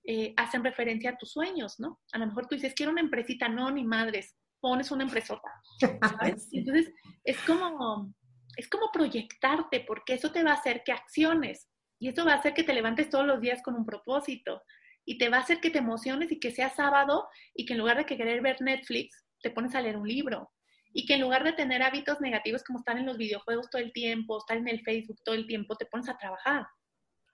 eh, 0.04 0.34
hacen 0.36 0.62
referencia 0.62 1.10
a 1.10 1.16
tus 1.16 1.32
sueños, 1.32 1.80
¿no? 1.80 2.00
A 2.12 2.18
lo 2.18 2.26
mejor 2.26 2.46
tú 2.46 2.54
dices, 2.54 2.74
quiero 2.74 2.92
una 2.92 3.00
empresita, 3.00 3.48
no, 3.48 3.70
ni 3.70 3.84
madres, 3.84 4.36
pones 4.60 4.90
una 4.90 5.04
empresota, 5.04 5.50
¿sabes? 6.18 6.48
Entonces 6.52 6.92
es 7.24 7.38
como, 7.40 8.12
es 8.56 8.68
como 8.68 8.90
proyectarte, 8.92 9.80
porque 9.80 10.14
eso 10.14 10.30
te 10.30 10.44
va 10.44 10.52
a 10.52 10.56
hacer 10.56 10.82
que 10.84 10.92
acciones 10.92 11.68
y 11.98 12.08
eso 12.08 12.24
va 12.24 12.32
a 12.32 12.36
hacer 12.36 12.52
que 12.52 12.64
te 12.64 12.74
levantes 12.74 13.08
todos 13.08 13.26
los 13.26 13.40
días 13.40 13.62
con 13.62 13.74
un 13.74 13.86
propósito 13.86 14.62
y 15.04 15.18
te 15.18 15.28
va 15.28 15.38
a 15.38 15.40
hacer 15.40 15.60
que 15.60 15.70
te 15.70 15.78
emociones 15.78 16.32
y 16.32 16.40
que 16.40 16.50
sea 16.50 16.70
sábado 16.70 17.28
y 17.54 17.66
que 17.66 17.74
en 17.74 17.80
lugar 17.80 17.96
de 17.98 18.06
que 18.06 18.16
querer 18.16 18.40
ver 18.40 18.60
Netflix, 18.60 19.24
te 19.42 19.50
pones 19.50 19.74
a 19.74 19.80
leer 19.80 19.96
un 19.96 20.08
libro 20.08 20.50
y 20.94 21.04
que 21.06 21.14
en 21.14 21.20
lugar 21.20 21.44
de 21.44 21.52
tener 21.52 21.82
hábitos 21.82 22.20
negativos 22.20 22.62
como 22.62 22.78
estar 22.78 22.96
en 22.96 23.04
los 23.04 23.18
videojuegos 23.18 23.68
todo 23.68 23.82
el 23.82 23.92
tiempo, 23.92 24.38
estar 24.38 24.56
en 24.56 24.68
el 24.68 24.80
Facebook 24.82 25.18
todo 25.24 25.34
el 25.34 25.46
tiempo, 25.46 25.76
te 25.76 25.86
pones 25.86 26.08
a 26.08 26.16
trabajar, 26.16 26.66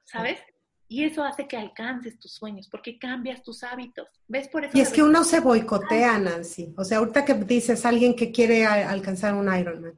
¿sabes? 0.05 0.41
Y 0.89 1.05
eso 1.05 1.23
hace 1.23 1.47
que 1.47 1.57
alcances 1.57 2.19
tus 2.19 2.33
sueños, 2.33 2.69
porque 2.69 2.99
cambias 2.99 3.45
tus 3.45 3.63
hábitos. 3.63 4.09
¿Ves 4.27 4.49
por 4.49 4.65
eso? 4.65 4.77
Y 4.77 4.81
es 4.81 4.91
que 4.91 5.05
uno 5.05 5.23
se 5.23 5.39
boicotea, 5.39 6.19
Nancy. 6.19 6.75
O 6.77 6.85
sea, 6.85 6.99
ahorita 6.99 7.25
que 7.25 7.35
dices 7.35 7.87
alguien 7.87 8.17
que 8.17 8.33
quiere 8.33 8.67
alcanzar 8.67 9.35
un 9.35 9.55
Ironman, 9.55 9.95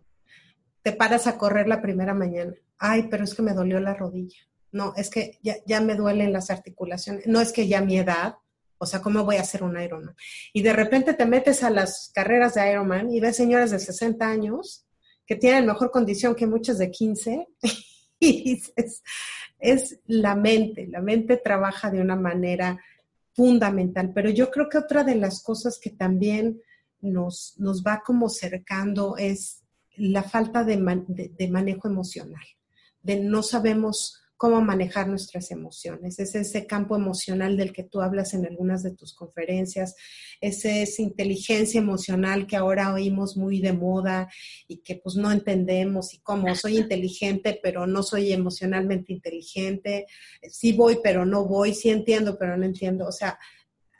te 0.83 0.93
paras 0.93 1.27
a 1.27 1.39
correr 1.39 1.67
la 1.67 1.81
primera 1.81 2.13
mañana. 2.13 2.53
Ay, 2.79 3.07
pero 3.09 3.25
es 3.25 3.35
que 3.35 3.41
me 3.41 3.55
dolió 3.55 3.81
la 3.81 3.95
rodilla. 3.95 4.37
No, 4.73 4.95
es 4.97 5.11
que 5.11 5.39
ya, 5.43 5.81
me 5.81 5.95
duelen 5.95 6.33
las 6.33 6.51
articulaciones. 6.51 7.27
No 7.27 7.41
es 7.41 7.53
que 7.53 7.69
ya 7.69 7.83
mi 7.83 7.99
edad, 7.99 8.37
o 8.79 8.87
sea, 8.87 9.03
¿cómo 9.03 9.23
voy 9.25 9.37
a 9.37 9.43
hacer 9.43 9.63
un 9.63 9.81
Ironman? 9.81 10.17
Y 10.53 10.63
de 10.63 10.73
repente 10.73 11.15
te 11.15 11.27
metes 11.27 11.63
a 11.63 11.71
las 11.71 12.11
carreras 12.15 12.55
de 12.55 12.73
Ironman 12.73 13.13
y 13.13 13.21
ves 13.21 13.37
señoras 13.37 13.71
de 13.71 13.79
60 13.79 14.27
años 14.27 14.87
que 15.27 15.37
tienen 15.37 15.67
mejor 15.67 15.91
condición 15.91 16.35
que 16.35 16.47
muchas 16.47 16.79
de 16.79 16.91
15 16.91 17.47
y 18.19 18.43
dices, 18.43 19.03
es 19.59 20.01
la 20.07 20.35
mente, 20.35 20.89
la 20.89 21.01
mente 21.01 21.37
trabaja 21.37 21.91
de 21.91 22.01
una 22.01 22.17
manera 22.17 22.81
fundamental, 23.35 24.13
pero 24.15 24.31
yo 24.31 24.51
creo 24.51 24.69
que 24.69 24.79
otra 24.79 25.05
de 25.05 25.15
las 25.15 25.43
cosas 25.43 25.79
que 25.79 25.91
también 25.91 26.61
nos, 27.01 27.55
nos 27.59 27.83
va 27.83 28.03
como 28.05 28.29
cercando 28.29 29.17
es 29.17 29.63
la 29.97 30.23
falta 30.23 30.65
de, 30.65 30.77
de 30.77 31.49
manejo 31.49 31.89
emocional, 31.89 32.45
de 33.03 33.21
no 33.21 33.43
sabemos 33.43 34.22
cómo 34.43 34.61
manejar 34.61 35.07
nuestras 35.07 35.53
emociones. 35.53 36.19
Es 36.19 36.35
ese 36.35 36.67
campo 36.67 36.97
emocional 36.97 37.57
del 37.57 37.73
que 37.73 37.85
tú 37.85 38.01
hablas 38.01 38.35
en 38.35 38.45
algunas 38.45 38.83
de 38.83 38.91
tus 38.91 39.15
conferencias, 39.15 39.95
es 40.41 40.65
esa 40.65 41.01
inteligencia 41.01 41.79
emocional 41.79 42.49
que 42.49 42.57
ahora 42.57 42.93
oímos 42.93 43.37
muy 43.37 43.61
de 43.61 43.73
moda 43.73 44.29
y 44.67 44.79
que 44.79 44.97
pues 44.97 45.15
no 45.15 45.31
entendemos 45.31 46.13
y 46.13 46.19
cómo 46.23 46.57
soy 46.57 46.79
inteligente 46.89 47.61
pero 47.63 47.87
no 47.87 48.03
soy 48.03 48.33
emocionalmente 48.33 49.13
inteligente, 49.13 50.07
sí 50.51 50.73
voy 50.73 50.99
pero 51.01 51.25
no 51.25 51.47
voy, 51.47 51.73
sí 51.73 51.91
entiendo 51.91 52.37
pero 52.37 52.57
no 52.57 52.65
entiendo. 52.65 53.07
O 53.07 53.13
sea, 53.13 53.39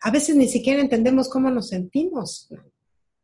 a 0.01 0.11
veces 0.11 0.35
ni 0.35 0.49
siquiera 0.49 0.81
entendemos 0.81 1.31
cómo 1.31 1.53
nos 1.53 1.69
sentimos. 1.69 2.49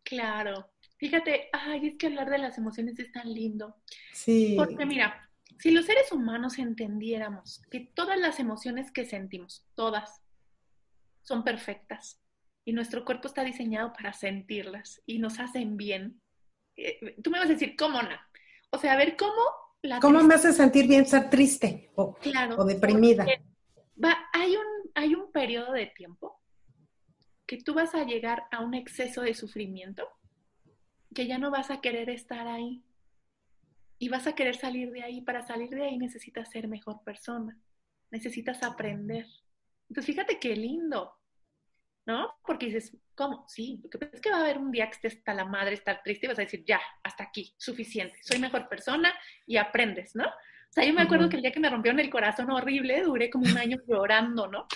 Claro. 0.04 0.70
Fíjate, 0.98 1.48
ay, 1.52 1.88
es 1.88 1.94
que 1.98 2.06
hablar 2.06 2.30
de 2.30 2.38
las 2.38 2.58
emociones 2.58 2.96
es 3.00 3.10
tan 3.10 3.34
lindo. 3.34 3.74
Sí. 4.12 4.54
Porque 4.56 4.86
mira, 4.86 5.27
si 5.59 5.70
los 5.72 5.86
seres 5.86 6.12
humanos 6.12 6.59
entendiéramos 6.59 7.62
que 7.70 7.80
todas 7.94 8.18
las 8.18 8.38
emociones 8.38 8.92
que 8.92 9.04
sentimos, 9.04 9.66
todas, 9.74 10.22
son 11.22 11.44
perfectas 11.44 12.20
y 12.64 12.72
nuestro 12.72 13.04
cuerpo 13.04 13.28
está 13.28 13.44
diseñado 13.44 13.92
para 13.92 14.12
sentirlas 14.12 15.02
y 15.04 15.18
nos 15.18 15.40
hacen 15.40 15.76
bien. 15.76 16.20
Eh, 16.76 17.16
tú 17.22 17.30
me 17.30 17.38
vas 17.38 17.48
a 17.48 17.52
decir, 17.52 17.74
¿cómo 17.76 18.00
no? 18.02 18.16
O 18.70 18.78
sea, 18.78 18.92
a 18.92 18.96
ver, 18.96 19.16
¿cómo 19.16 19.42
la 19.82 20.00
¿Cómo 20.00 20.22
me 20.22 20.34
hace 20.34 20.52
sentir 20.52 20.86
bien 20.86 21.06
ser 21.06 21.28
triste 21.28 21.90
o, 21.96 22.14
claro, 22.14 22.56
o 22.56 22.64
deprimida? 22.64 23.26
Va, 24.02 24.28
hay, 24.32 24.56
un, 24.56 24.66
hay 24.94 25.14
un 25.14 25.32
periodo 25.32 25.72
de 25.72 25.86
tiempo 25.86 26.40
que 27.46 27.59
tú 27.59 27.74
vas 27.74 27.94
a 27.94 28.04
llegar 28.04 28.44
a 28.50 28.61
un 28.61 28.74
exceso 28.74 29.22
de 29.22 29.34
sufrimiento 29.34 30.06
que 31.14 31.26
ya 31.26 31.38
no 31.38 31.50
vas 31.50 31.70
a 31.70 31.80
querer 31.80 32.11
estar 32.11 32.46
ahí 32.46 32.84
y 33.99 34.09
vas 34.09 34.26
a 34.26 34.34
querer 34.34 34.57
salir 34.57 34.90
de 34.90 35.03
ahí. 35.03 35.20
Para 35.22 35.46
salir 35.46 35.70
de 35.70 35.84
ahí 35.84 35.99
necesitas 35.99 36.51
ser 36.51 36.68
mejor 36.68 37.03
persona, 37.05 37.59
necesitas 38.11 38.62
aprender. 38.62 39.26
Entonces, 39.88 40.07
fíjate 40.07 40.38
qué 40.38 40.55
lindo, 40.55 41.14
¿no? 42.07 42.34
Porque 42.44 42.66
dices, 42.66 42.96
¿cómo? 43.14 43.44
Sí, 43.49 43.80
lo 43.82 43.99
que 43.99 44.11
es 44.12 44.20
que 44.20 44.30
va 44.30 44.38
a 44.38 44.40
haber 44.40 44.59
un 44.59 44.70
día 44.70 44.86
que 44.86 44.96
estés 44.96 45.16
hasta 45.16 45.34
la 45.34 45.44
madre, 45.44 45.74
estar 45.74 46.03
triste 46.03 46.26
y 46.26 46.28
vas 46.28 46.38
a 46.38 46.42
decir, 46.42 46.64
ya, 46.64 46.80
hasta 47.03 47.24
aquí, 47.24 47.55
suficiente, 47.59 48.18
soy 48.22 48.38
mejor 48.38 48.68
persona 48.68 49.12
y 49.46 49.57
aprendes, 49.57 50.14
¿no? 50.14 50.26
O 50.70 50.72
sea, 50.72 50.84
yo 50.84 50.92
me 50.92 51.02
acuerdo 51.02 51.28
que 51.28 51.36
el 51.36 51.42
día 51.42 51.50
que 51.50 51.60
me 51.60 51.70
rompieron 51.70 51.98
el 51.98 52.10
corazón 52.10 52.50
horrible, 52.50 53.02
duré 53.02 53.30
como 53.30 53.46
un 53.50 53.56
año 53.56 53.78
llorando, 53.86 54.46
¿no? 54.48 54.66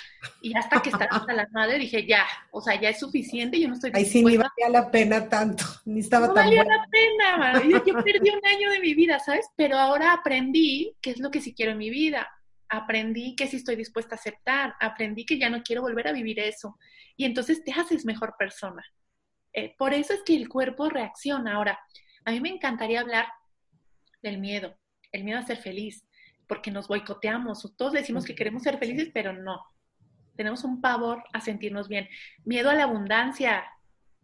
Y 0.40 0.57
hasta 0.57 0.80
que 0.80 0.88
estaba 0.88 1.09
hasta 1.11 1.32
la 1.34 1.47
madre 1.53 1.78
dije, 1.78 2.07
ya, 2.07 2.26
o 2.51 2.62
sea, 2.62 2.80
ya 2.80 2.88
es 2.88 2.99
suficiente, 2.99 3.61
yo 3.61 3.68
no 3.68 3.74
estoy 3.74 3.93
Ay, 3.95 4.07
sí, 4.07 4.24
ni 4.24 4.36
valía 4.36 4.68
la 4.70 4.90
pena 4.90 5.28
tanto, 5.28 5.64
ni 5.84 6.01
estaba 6.01 6.28
no 6.28 6.34
tan 6.34 6.47
valía 6.47 6.64
la 6.64 6.86
pena, 6.90 7.62
yo 7.86 8.03
perdí 8.03 8.30
un 8.30 8.47
año 8.47 8.70
de 8.70 8.80
mi 8.80 8.95
vida, 8.95 9.18
¿sabes? 9.18 9.47
Pero 9.55 9.78
ahora 9.78 10.14
aprendí 10.14 10.97
qué 11.03 11.11
es 11.11 11.18
lo 11.18 11.30
que 11.30 11.40
sí 11.40 11.55
quiero 11.55 11.72
en 11.72 11.78
mi 11.78 11.90
vida. 11.90 12.28
Aprendí 12.68 13.36
que 13.36 13.47
sí 13.47 13.59
estoy 13.59 13.76
dispuesta 13.76 14.14
a 14.14 14.18
aceptar, 14.18 14.74
aprendí 14.80 15.26
que 15.26 15.38
ya 15.38 15.51
no 15.51 15.62
quiero 15.62 15.82
volver 15.82 16.09
a 16.09 16.12
vivir 16.12 16.40
eso. 16.40 16.78
Y 17.18 17.26
entonces 17.26 17.62
te 17.62 17.72
haces 17.72 18.07
mejor 18.07 18.34
persona. 18.38 18.82
Eh, 19.53 19.74
por 19.76 19.93
eso 19.93 20.14
es 20.14 20.22
que 20.22 20.34
el 20.34 20.49
cuerpo 20.49 20.88
reacciona. 20.88 21.57
Ahora, 21.57 21.78
a 22.24 22.30
mí 22.30 22.40
me 22.40 22.49
encantaría 22.49 23.01
hablar 23.01 23.26
del 24.22 24.38
miedo, 24.38 24.74
el 25.13 25.25
miedo 25.25 25.39
a 25.39 25.47
ser 25.47 25.59
feliz, 25.59 26.05
porque 26.47 26.71
nos 26.71 26.89
boicoteamos, 26.89 27.73
todos 27.77 27.93
decimos 27.93 28.25
que 28.25 28.35
queremos 28.35 28.63
ser 28.63 28.79
felices, 28.79 29.11
pero 29.13 29.33
no. 29.33 29.63
Tenemos 30.37 30.65
un 30.65 30.81
pavor 30.81 31.23
a 31.33 31.41
sentirnos 31.41 31.89
bien. 31.89 32.09
Miedo 32.45 32.71
a 32.71 32.75
la 32.75 32.85
abundancia, 32.85 33.65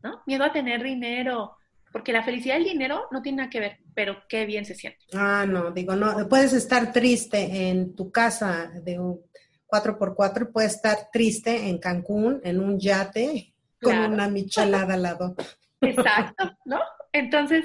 ¿no? 0.03 0.23
Miedo 0.27 0.45
a 0.45 0.53
tener 0.53 0.83
dinero, 0.83 1.57
porque 1.93 2.13
la 2.13 2.23
felicidad 2.23 2.57
y 2.57 2.63
el 2.63 2.65
dinero 2.65 3.09
no 3.11 3.23
tienen 3.23 3.39
nada 3.39 3.51
que 3.51 3.61
ver, 3.61 3.79
pero 3.95 4.23
qué 4.29 4.47
bien 4.47 4.65
se 4.65 4.75
siente. 4.75 4.99
Ah, 5.15 5.47
no, 5.49 5.71
digo, 5.71 5.95
no, 5.97 6.29
puedes 6.29 6.53
estar 6.53 6.93
triste 6.93 7.69
en 7.69 7.95
tu 7.95 8.11
casa 8.11 8.71
de 8.83 8.99
un 8.99 9.21
4x4 9.69 10.49
y 10.49 10.53
puedes 10.53 10.75
estar 10.75 11.09
triste 11.13 11.69
en 11.69 11.79
Cancún, 11.79 12.41
en 12.43 12.61
un 12.61 12.79
yate, 12.79 13.53
con 13.81 13.97
una 13.97 14.29
michelada 14.29 14.95
al 14.95 15.03
lado. 15.03 15.35
Exacto, 15.81 16.57
¿no? 16.65 16.81
Entonces, 17.13 17.65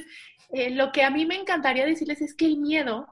eh, 0.53 0.69
lo 0.71 0.91
que 0.91 1.03
a 1.03 1.09
mí 1.09 1.25
me 1.25 1.35
encantaría 1.35 1.85
decirles 1.85 2.21
es 2.21 2.35
que 2.35 2.45
el 2.45 2.57
miedo 2.57 3.07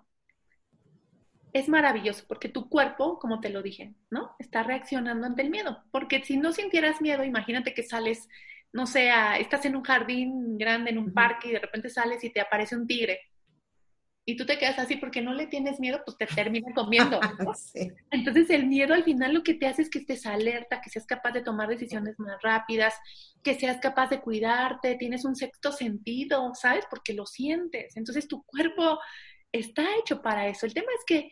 es 1.54 1.68
maravilloso 1.68 2.24
porque 2.28 2.50
tu 2.50 2.70
cuerpo, 2.70 3.20
como 3.20 3.42
te 3.42 3.50
lo 3.50 3.62
dije, 3.62 3.94
¿no? 4.10 4.36
Está 4.40 4.64
reaccionando 4.64 5.28
ante 5.28 5.42
el 5.42 5.50
miedo. 5.50 5.84
Porque 5.92 6.24
si 6.24 6.38
no 6.38 6.54
sintieras 6.54 7.02
miedo, 7.02 7.24
imagínate 7.24 7.74
que 7.74 7.84
sales, 7.84 8.30
no 8.72 8.86
sé, 8.88 9.10
estás 9.40 9.66
en 9.66 9.76
un 9.76 9.84
jardín 9.84 10.58
grande, 10.58 10.92
en 10.92 10.98
un 11.00 11.14
parque 11.14 11.50
y 11.50 11.52
de 11.54 11.60
repente 11.60 11.90
sales 11.90 12.24
y 12.24 12.32
te 12.32 12.42
aparece 12.42 12.76
un 12.76 12.88
tigre 12.88 13.20
y 14.26 14.38
tú 14.38 14.46
te 14.46 14.58
quedas 14.58 14.78
así 14.78 14.98
porque 14.98 15.22
no 15.22 15.34
le 15.34 15.48
tienes 15.48 15.80
miedo, 15.80 16.02
pues 16.06 16.18
te 16.18 16.28
termina 16.28 16.68
comiendo. 16.76 17.20
Entonces 18.12 18.50
el 18.50 18.68
miedo 18.68 18.94
al 18.94 19.04
final 19.04 19.34
lo 19.34 19.44
que 19.44 19.56
te 19.56 19.68
hace 19.68 19.82
es 19.82 19.90
que 19.90 20.00
estés 20.00 20.26
alerta, 20.26 20.82
que 20.82 20.90
seas 20.90 21.06
capaz 21.06 21.32
de 21.32 21.42
tomar 21.42 21.68
decisiones 21.68 22.20
más 22.20 22.42
rápidas, 22.42 22.94
que 23.44 23.56
seas 23.56 23.78
capaz 23.80 24.10
de 24.10 24.22
cuidarte, 24.22 24.96
tienes 24.96 25.26
un 25.26 25.36
sexto 25.36 25.72
sentido, 25.72 26.52
¿sabes? 26.54 26.86
Porque 26.90 27.14
lo 27.14 27.26
sientes. 27.26 27.98
Entonces 27.98 28.28
tu 28.28 28.44
cuerpo 28.44 29.00
está 29.52 29.84
hecho 30.00 30.22
para 30.22 30.48
eso. 30.48 30.66
El 30.66 30.74
tema 30.74 30.92
es 30.98 31.04
que 31.06 31.32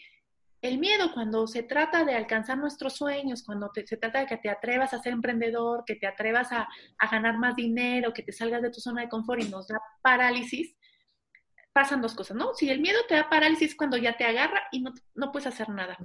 el 0.61 0.77
miedo 0.77 1.13
cuando 1.13 1.47
se 1.47 1.63
trata 1.63 2.03
de 2.03 2.15
alcanzar 2.15 2.57
nuestros 2.57 2.97
sueños, 2.97 3.43
cuando 3.43 3.71
se 3.73 3.95
trata 3.95 4.19
de 4.19 4.25
que 4.25 4.37
te 4.37 4.49
atrevas 4.49 4.93
a 4.93 5.01
ser 5.01 5.13
emprendedor, 5.13 5.83
que 5.85 5.95
te 5.95 6.05
atrevas 6.05 6.51
a, 6.51 6.67
a 6.97 7.09
ganar 7.09 7.37
más 7.37 7.55
dinero, 7.55 8.13
que 8.13 8.23
te 8.23 8.33
salgas 8.33 8.61
de 8.61 8.71
tu 8.71 8.81
zona 8.81 9.03
de 9.03 9.09
confort 9.09 9.41
y 9.41 9.47
nos 9.47 9.67
da 9.67 9.79
parálisis, 10.01 10.75
pasan 11.73 12.01
dos 12.01 12.13
cosas, 12.13 12.35
¿no? 12.35 12.53
Si 12.53 12.69
el 12.69 12.79
miedo 12.79 12.99
te 13.07 13.15
da 13.15 13.29
parálisis 13.29 13.75
cuando 13.75 13.97
ya 13.97 14.17
te 14.17 14.25
agarra 14.25 14.67
y 14.71 14.81
no, 14.81 14.93
no 15.15 15.31
puedes 15.31 15.47
hacer 15.47 15.69
nada. 15.69 15.97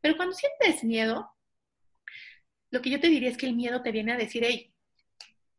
Pero 0.00 0.16
cuando 0.16 0.34
sientes 0.34 0.84
miedo, 0.84 1.32
lo 2.70 2.82
que 2.82 2.90
yo 2.90 3.00
te 3.00 3.08
diría 3.08 3.30
es 3.30 3.36
que 3.36 3.46
el 3.46 3.54
miedo 3.54 3.82
te 3.82 3.92
viene 3.92 4.12
a 4.12 4.16
decir, 4.16 4.44
hey, 4.46 4.72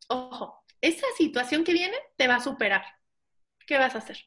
ojo, 0.07 0.63
esa 0.81 1.07
situación 1.17 1.63
que 1.63 1.73
viene 1.73 1.97
te 2.15 2.27
va 2.27 2.35
a 2.35 2.39
superar. 2.39 2.83
¿Qué 3.65 3.77
vas 3.77 3.95
a 3.95 3.99
hacer? 3.99 4.17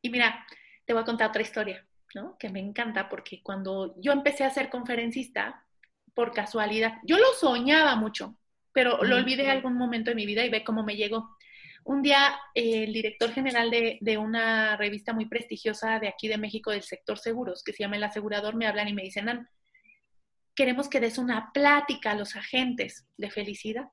Y 0.00 0.10
mira, 0.10 0.46
te 0.84 0.92
voy 0.92 1.02
a 1.02 1.06
contar 1.06 1.30
otra 1.30 1.42
historia, 1.42 1.86
¿no? 2.14 2.36
Que 2.38 2.48
me 2.50 2.60
encanta 2.60 3.08
porque 3.08 3.42
cuando 3.42 3.94
yo 4.00 4.12
empecé 4.12 4.44
a 4.44 4.50
ser 4.50 4.70
conferencista, 4.70 5.64
por 6.14 6.32
casualidad, 6.32 6.98
yo 7.04 7.18
lo 7.18 7.32
soñaba 7.38 7.96
mucho, 7.96 8.36
pero 8.72 9.02
lo 9.02 9.16
olvidé 9.16 9.50
algún 9.50 9.74
momento 9.74 10.10
de 10.10 10.14
mi 10.14 10.26
vida 10.26 10.44
y 10.44 10.50
ve 10.50 10.64
cómo 10.64 10.82
me 10.82 10.96
llegó. 10.96 11.36
Un 11.84 12.02
día 12.02 12.38
eh, 12.54 12.84
el 12.84 12.92
director 12.92 13.30
general 13.32 13.70
de, 13.70 13.98
de, 14.00 14.18
una 14.18 14.76
revista 14.76 15.12
muy 15.12 15.26
prestigiosa 15.26 15.98
de 15.98 16.08
aquí 16.08 16.28
de 16.28 16.38
México 16.38 16.70
del 16.70 16.82
sector 16.82 17.18
seguros, 17.18 17.62
que 17.64 17.72
se 17.72 17.82
llama 17.82 17.96
El 17.96 18.04
Asegurador, 18.04 18.54
me 18.54 18.66
hablan 18.66 18.88
y 18.88 18.94
me 18.94 19.02
dicen, 19.02 19.48
queremos 20.54 20.88
que 20.88 21.00
des 21.00 21.18
una 21.18 21.52
plática 21.52 22.12
a 22.12 22.14
los 22.14 22.36
agentes 22.36 23.06
de 23.16 23.30
felicidad. 23.30 23.88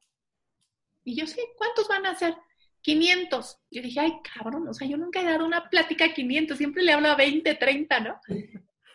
Y 1.04 1.16
yo 1.16 1.26
sí, 1.26 1.42
¿cuántos 1.58 1.88
van 1.88 2.06
a 2.06 2.16
ser? 2.16 2.36
500. 2.82 3.58
Yo 3.72 3.82
dije, 3.82 4.00
ay, 4.00 4.14
cabrón, 4.34 4.68
o 4.68 4.74
sea, 4.74 4.88
yo 4.88 4.98
nunca 4.98 5.22
he 5.22 5.26
dado 5.26 5.46
una 5.46 5.70
plática 5.70 6.06
a 6.06 6.14
500, 6.14 6.58
siempre 6.58 6.84
le 6.84 6.94
hablo 6.94 7.10
a 7.10 7.16
20, 7.16 7.56
30, 7.56 8.00
¿no? 8.00 8.20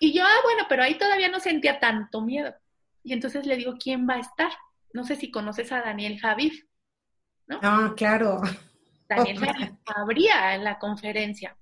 Y 0.01 0.13
yo, 0.13 0.23
ah, 0.25 0.41
bueno, 0.43 0.65
pero 0.69 0.83
ahí 0.83 0.97
todavía 0.97 1.29
no 1.29 1.41
sentía 1.41 1.81
tanto 1.81 2.21
miedo. 2.21 2.55
Y 3.03 3.13
entonces 3.13 3.47
le 3.47 3.57
digo, 3.57 3.75
¿quién 3.79 4.09
va 4.09 4.15
a 4.15 4.21
estar? 4.21 4.51
No 4.93 5.05
sé 5.05 5.17
si 5.17 5.31
conoces 5.31 5.73
a 5.73 5.83
Daniel 5.83 6.19
Javid, 6.19 6.53
¿no? 7.47 7.61
Ah, 7.63 7.93
claro. 7.97 8.41
Daniel 9.17 9.39
Javid 9.39 9.71
abría 9.87 10.57
la 10.59 10.79
conferencia. 10.79 11.57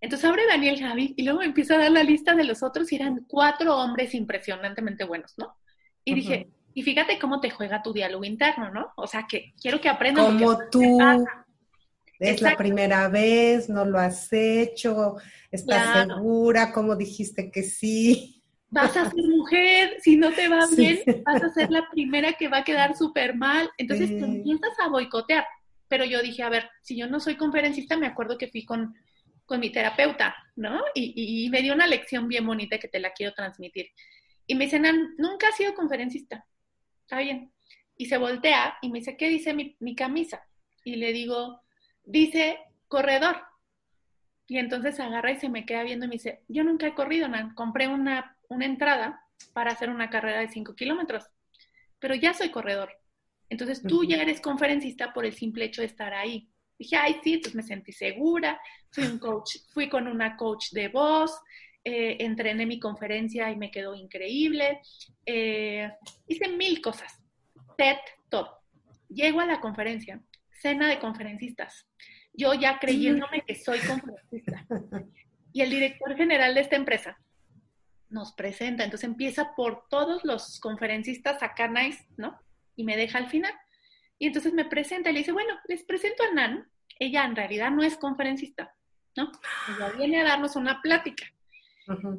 Entonces 0.00 0.28
abre 0.28 0.46
Daniel 0.46 0.78
Javid 0.78 1.14
y 1.16 1.24
luego 1.24 1.42
empieza 1.42 1.74
a 1.74 1.78
dar 1.78 1.90
la 1.90 2.04
lista 2.04 2.34
de 2.34 2.44
los 2.44 2.62
otros 2.62 2.90
y 2.92 2.96
eran 2.96 3.24
cuatro 3.26 3.76
hombres 3.76 4.14
impresionantemente 4.14 5.04
buenos, 5.04 5.34
¿no? 5.36 5.56
Y 6.04 6.14
dije, 6.14 6.48
y 6.72 6.82
fíjate 6.82 7.18
cómo 7.18 7.40
te 7.40 7.50
juega 7.50 7.82
tu 7.82 7.92
diálogo 7.92 8.24
interno, 8.24 8.70
¿no? 8.70 8.92
O 8.96 9.06
sea, 9.06 9.26
que 9.28 9.52
quiero 9.60 9.80
que 9.80 9.88
aprendas. 9.88 10.24
Como 10.24 10.58
tú 10.70 10.98
es 12.18 12.40
la 12.40 12.56
primera 12.56 13.08
vez, 13.08 13.68
no 13.68 13.84
lo 13.84 13.98
has 13.98 14.32
hecho, 14.32 15.16
estás 15.50 16.06
segura, 16.06 16.72
como 16.72 16.96
dijiste 16.96 17.50
que 17.50 17.62
sí. 17.62 18.42
Vas 18.70 18.96
a 18.96 19.10
ser 19.10 19.24
mujer, 19.24 19.96
si 20.02 20.16
no 20.16 20.30
te 20.30 20.46
va 20.48 20.66
bien, 20.76 21.00
vas 21.24 21.42
a 21.42 21.48
ser 21.50 21.70
la 21.70 21.88
primera 21.90 22.34
que 22.34 22.48
va 22.48 22.58
a 22.58 22.64
quedar 22.64 22.96
súper 22.96 23.34
mal. 23.34 23.70
Entonces 23.78 24.10
te 24.10 24.24
empiezas 24.24 24.78
a 24.84 24.88
boicotear. 24.88 25.46
Pero 25.88 26.04
yo 26.04 26.22
dije, 26.22 26.42
a 26.42 26.48
ver, 26.48 26.70
si 26.82 26.96
yo 26.96 27.06
no 27.06 27.20
soy 27.20 27.36
conferencista, 27.36 27.96
me 27.96 28.06
acuerdo 28.06 28.38
que 28.38 28.48
fui 28.48 28.64
con, 28.64 28.94
con 29.46 29.60
mi 29.60 29.70
terapeuta, 29.70 30.36
¿no? 30.56 30.82
Y, 30.94 31.48
me 31.50 31.62
dio 31.62 31.74
una 31.74 31.86
lección 31.86 32.28
bien 32.28 32.46
bonita 32.46 32.78
que 32.78 32.88
te 32.88 33.00
la 33.00 33.12
quiero 33.12 33.32
transmitir. 33.34 33.88
Y 34.46 34.54
me 34.54 34.64
dice, 34.66 34.80
nunca 34.80 35.48
has 35.48 35.56
sido 35.56 35.74
conferencista. 35.74 36.46
Está 37.02 37.20
bien. 37.20 37.52
Y 37.96 38.06
se 38.06 38.18
voltea 38.18 38.76
y 38.82 38.90
me 38.90 38.98
dice, 38.98 39.16
¿qué 39.16 39.28
dice 39.28 39.54
mi, 39.54 39.76
mi 39.80 39.96
camisa? 39.96 40.42
Y 40.84 40.96
le 40.96 41.12
digo, 41.12 41.62
dice 42.04 42.58
corredor. 42.88 43.42
Y 44.46 44.58
entonces 44.58 44.98
agarra 45.00 45.32
y 45.32 45.38
se 45.38 45.48
me 45.48 45.66
queda 45.66 45.82
viendo 45.82 46.06
y 46.06 46.08
me 46.08 46.14
dice, 46.14 46.42
yo 46.48 46.64
nunca 46.64 46.86
he 46.86 46.94
corrido, 46.94 47.28
Nan. 47.28 47.54
Compré 47.54 47.88
una, 47.88 48.36
una 48.48 48.64
entrada 48.64 49.22
para 49.52 49.72
hacer 49.72 49.90
una 49.90 50.10
carrera 50.10 50.40
de 50.40 50.48
5 50.48 50.74
kilómetros, 50.74 51.24
pero 51.98 52.14
ya 52.14 52.34
soy 52.34 52.50
corredor. 52.50 52.97
Entonces 53.48 53.82
tú 53.82 54.04
ya 54.04 54.20
eres 54.20 54.40
conferencista 54.40 55.12
por 55.12 55.24
el 55.24 55.32
simple 55.32 55.64
hecho 55.64 55.80
de 55.80 55.86
estar 55.86 56.12
ahí. 56.12 56.50
Dije, 56.78 56.96
ay, 56.96 57.16
sí, 57.24 57.34
entonces 57.34 57.54
me 57.54 57.62
sentí 57.62 57.92
segura, 57.92 58.60
fui 58.90 59.04
un 59.04 59.18
coach, 59.18 59.56
fui 59.72 59.88
con 59.88 60.06
una 60.06 60.36
coach 60.36 60.70
de 60.70 60.88
voz, 60.88 61.32
eh, 61.84 62.16
entrené 62.20 62.66
mi 62.66 62.78
conferencia 62.78 63.50
y 63.50 63.56
me 63.56 63.70
quedó 63.70 63.94
increíble, 63.94 64.80
eh, 65.26 65.90
hice 66.26 66.48
mil 66.48 66.80
cosas, 66.80 67.20
TED, 67.76 67.96
todo. 68.28 68.58
Llego 69.08 69.40
a 69.40 69.46
la 69.46 69.60
conferencia, 69.60 70.22
cena 70.50 70.88
de 70.88 70.98
conferencistas, 70.98 71.88
yo 72.32 72.54
ya 72.54 72.78
creyéndome 72.78 73.42
que 73.46 73.54
soy 73.54 73.80
conferencista. 73.80 74.66
Y 75.52 75.62
el 75.62 75.70
director 75.70 76.14
general 76.16 76.54
de 76.54 76.60
esta 76.60 76.76
empresa 76.76 77.18
nos 78.10 78.32
presenta, 78.34 78.84
entonces 78.84 79.08
empieza 79.08 79.54
por 79.56 79.88
todos 79.88 80.24
los 80.24 80.60
conferencistas 80.60 81.42
acá 81.42 81.68
nice, 81.68 82.06
¿no? 82.16 82.38
Y 82.78 82.84
me 82.84 82.96
deja 82.96 83.18
al 83.18 83.28
final. 83.28 83.52
Y 84.18 84.28
entonces 84.28 84.54
me 84.54 84.64
presenta 84.64 85.10
y 85.10 85.12
le 85.12 85.18
dice, 85.18 85.32
bueno, 85.32 85.54
les 85.66 85.84
presento 85.84 86.22
a 86.22 86.32
Nan. 86.32 86.70
Ella 86.98 87.24
en 87.24 87.36
realidad 87.36 87.70
no 87.70 87.82
es 87.82 87.96
conferencista, 87.96 88.74
¿no? 89.16 89.30
Ella 89.68 89.92
viene 89.96 90.20
a 90.20 90.24
darnos 90.24 90.56
una 90.56 90.80
plática. 90.80 91.24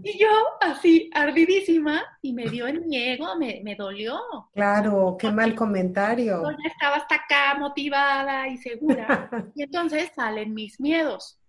Y 0.03 0.19
yo 0.19 0.29
así, 0.61 1.09
ardidísima, 1.13 2.03
y 2.21 2.33
me 2.33 2.49
dio 2.49 2.67
en 2.67 2.87
mi 2.87 2.97
ego, 2.97 3.37
me, 3.37 3.61
me 3.63 3.75
dolió. 3.75 4.19
Claro, 4.53 5.15
qué 5.19 5.31
mal 5.31 5.53
comentario. 5.55 6.41
Yo 6.43 6.51
ya 6.51 6.69
estaba 6.69 6.95
hasta 6.95 7.15
acá 7.15 7.55
motivada 7.57 8.47
y 8.47 8.57
segura. 8.57 9.29
y 9.55 9.63
entonces 9.63 10.11
salen 10.15 10.53
mis 10.53 10.79
miedos. 10.79 11.39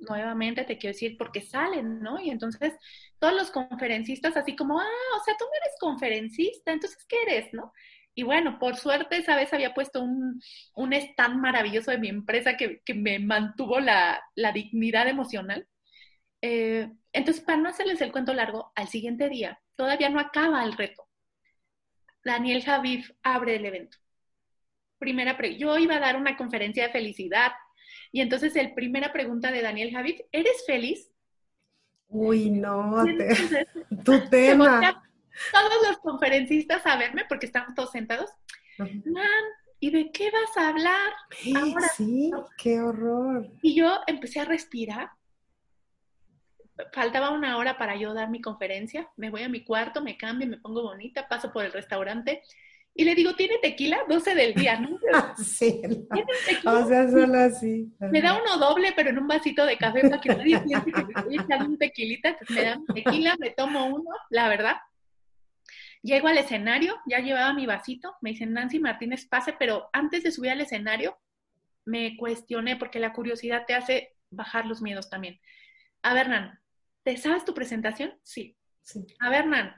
Nuevamente 0.00 0.64
te 0.64 0.76
quiero 0.76 0.92
decir 0.92 1.16
porque 1.16 1.40
salen, 1.40 2.00
¿no? 2.00 2.20
Y 2.20 2.30
entonces 2.30 2.74
todos 3.18 3.34
los 3.34 3.50
conferencistas 3.50 4.36
así 4.36 4.54
como, 4.54 4.78
ah, 4.78 5.16
o 5.18 5.24
sea, 5.24 5.34
tú 5.38 5.46
no 5.46 5.50
eres 5.64 5.76
conferencista, 5.80 6.72
entonces, 6.72 7.04
¿qué 7.08 7.16
eres, 7.22 7.54
no? 7.54 7.72
Y 8.14 8.24
bueno, 8.24 8.58
por 8.58 8.76
suerte 8.76 9.16
esa 9.16 9.36
vez 9.36 9.52
había 9.52 9.74
puesto 9.74 10.02
un, 10.02 10.40
un 10.74 10.92
stand 10.92 11.36
maravilloso 11.36 11.90
de 11.90 11.98
mi 11.98 12.08
empresa 12.08 12.56
que, 12.56 12.80
que 12.84 12.94
me 12.94 13.18
mantuvo 13.18 13.80
la, 13.80 14.22
la 14.34 14.52
dignidad 14.52 15.08
emocional. 15.08 15.66
Eh, 16.42 16.90
entonces, 17.12 17.42
para 17.42 17.58
no 17.58 17.68
hacerles 17.68 18.00
el 18.00 18.12
cuento 18.12 18.34
largo, 18.34 18.72
al 18.74 18.88
siguiente 18.88 19.28
día, 19.28 19.60
todavía 19.76 20.10
no 20.10 20.20
acaba 20.20 20.64
el 20.64 20.74
reto. 20.74 21.06
Daniel 22.24 22.62
Javif 22.62 23.10
abre 23.22 23.56
el 23.56 23.66
evento. 23.66 23.98
Primera 24.98 25.36
pre 25.36 25.56
yo 25.56 25.78
iba 25.78 25.96
a 25.96 26.00
dar 26.00 26.16
una 26.16 26.36
conferencia 26.36 26.86
de 26.86 26.92
felicidad. 26.92 27.52
Y 28.12 28.20
entonces, 28.20 28.54
el 28.56 28.74
primera 28.74 29.12
pregunta 29.12 29.50
de 29.50 29.62
Daniel 29.62 29.90
Javif, 29.90 30.20
¿eres 30.30 30.64
feliz? 30.66 31.10
Uy, 32.08 32.50
no, 32.50 33.04
tu 34.04 34.20
tema. 34.28 35.02
Todos 35.52 35.88
los 35.88 35.98
conferencistas 35.98 36.86
a 36.86 36.96
verme 36.96 37.24
porque 37.28 37.46
estamos 37.46 37.74
todos 37.74 37.90
sentados. 37.90 38.30
Man, 38.78 39.26
¿y 39.80 39.90
de 39.90 40.10
qué 40.12 40.30
vas 40.30 40.56
a 40.56 40.68
hablar? 40.68 41.12
sí, 41.96 42.30
qué 42.56 42.80
horror. 42.80 43.48
Y 43.62 43.74
yo 43.74 44.00
empecé 44.06 44.40
a 44.40 44.44
respirar 44.44 45.10
faltaba 46.92 47.30
una 47.30 47.58
hora 47.58 47.78
para 47.78 47.96
yo 47.96 48.14
dar 48.14 48.30
mi 48.30 48.40
conferencia, 48.40 49.08
me 49.16 49.30
voy 49.30 49.42
a 49.42 49.48
mi 49.48 49.62
cuarto, 49.62 50.02
me 50.02 50.16
cambio, 50.16 50.48
me 50.48 50.58
pongo 50.58 50.82
bonita, 50.82 51.28
paso 51.28 51.52
por 51.52 51.64
el 51.64 51.72
restaurante 51.72 52.42
y 52.94 53.04
le 53.04 53.14
digo, 53.14 53.34
¿tiene 53.34 53.58
tequila? 53.58 54.00
12 54.06 54.34
del 54.34 54.54
día, 54.54 54.78
¿no? 54.78 54.98
sí, 55.42 55.80
o 56.64 56.86
sea, 56.86 57.10
solo 57.10 57.38
así. 57.38 57.90
Me 58.00 58.20
da 58.20 58.38
uno 58.38 58.58
doble, 58.58 58.92
pero 58.94 59.10
en 59.10 59.18
un 59.18 59.26
vasito 59.26 59.64
de 59.64 59.78
café 59.78 60.02
para 60.02 60.20
que 60.20 60.28
nadie 60.28 60.60
piense 60.60 60.92
que 60.92 61.04
me 61.04 61.12
estoy 61.16 61.36
echando 61.36 61.64
un 61.66 61.78
tequilita, 61.78 62.28
entonces 62.30 62.56
me 62.56 62.62
dan 62.62 62.84
tequila, 62.86 63.36
me 63.38 63.50
tomo 63.50 63.86
uno, 63.86 64.10
la 64.28 64.48
verdad. 64.48 64.76
Llego 66.02 66.26
al 66.26 66.38
escenario, 66.38 66.96
ya 67.06 67.20
llevaba 67.20 67.54
mi 67.54 67.64
vasito, 67.64 68.16
me 68.20 68.30
dicen, 68.30 68.52
Nancy 68.52 68.80
Martínez, 68.80 69.24
pase, 69.26 69.54
pero 69.56 69.88
antes 69.92 70.24
de 70.24 70.32
subir 70.32 70.50
al 70.50 70.60
escenario, 70.60 71.16
me 71.84 72.16
cuestioné 72.16 72.76
porque 72.76 72.98
la 72.98 73.12
curiosidad 73.12 73.64
te 73.66 73.74
hace 73.74 74.16
bajar 74.30 74.66
los 74.66 74.82
miedos 74.82 75.10
también. 75.10 75.40
A 76.02 76.14
ver, 76.14 76.28
Nan, 76.28 76.58
¿te 77.04 77.16
sabes 77.16 77.44
tu 77.44 77.54
presentación? 77.54 78.18
Sí. 78.22 78.56
A 79.20 79.30
ver, 79.30 79.46
Nan, 79.46 79.74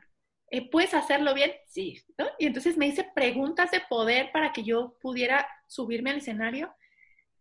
eh, 0.51 0.71
¿puedes 0.71 0.95
hacerlo 0.95 1.35
bien? 1.35 1.53
Sí. 1.67 2.03
Y 2.39 2.47
entonces 2.47 2.77
me 2.77 2.87
hice 2.87 3.07
preguntas 3.15 3.71
de 3.71 3.83
poder 3.89 4.31
para 4.33 4.53
que 4.53 4.65
yo 4.65 4.97
pudiera 5.01 5.47
subirme 5.67 6.11
al 6.11 6.19
escenario. 6.19 6.75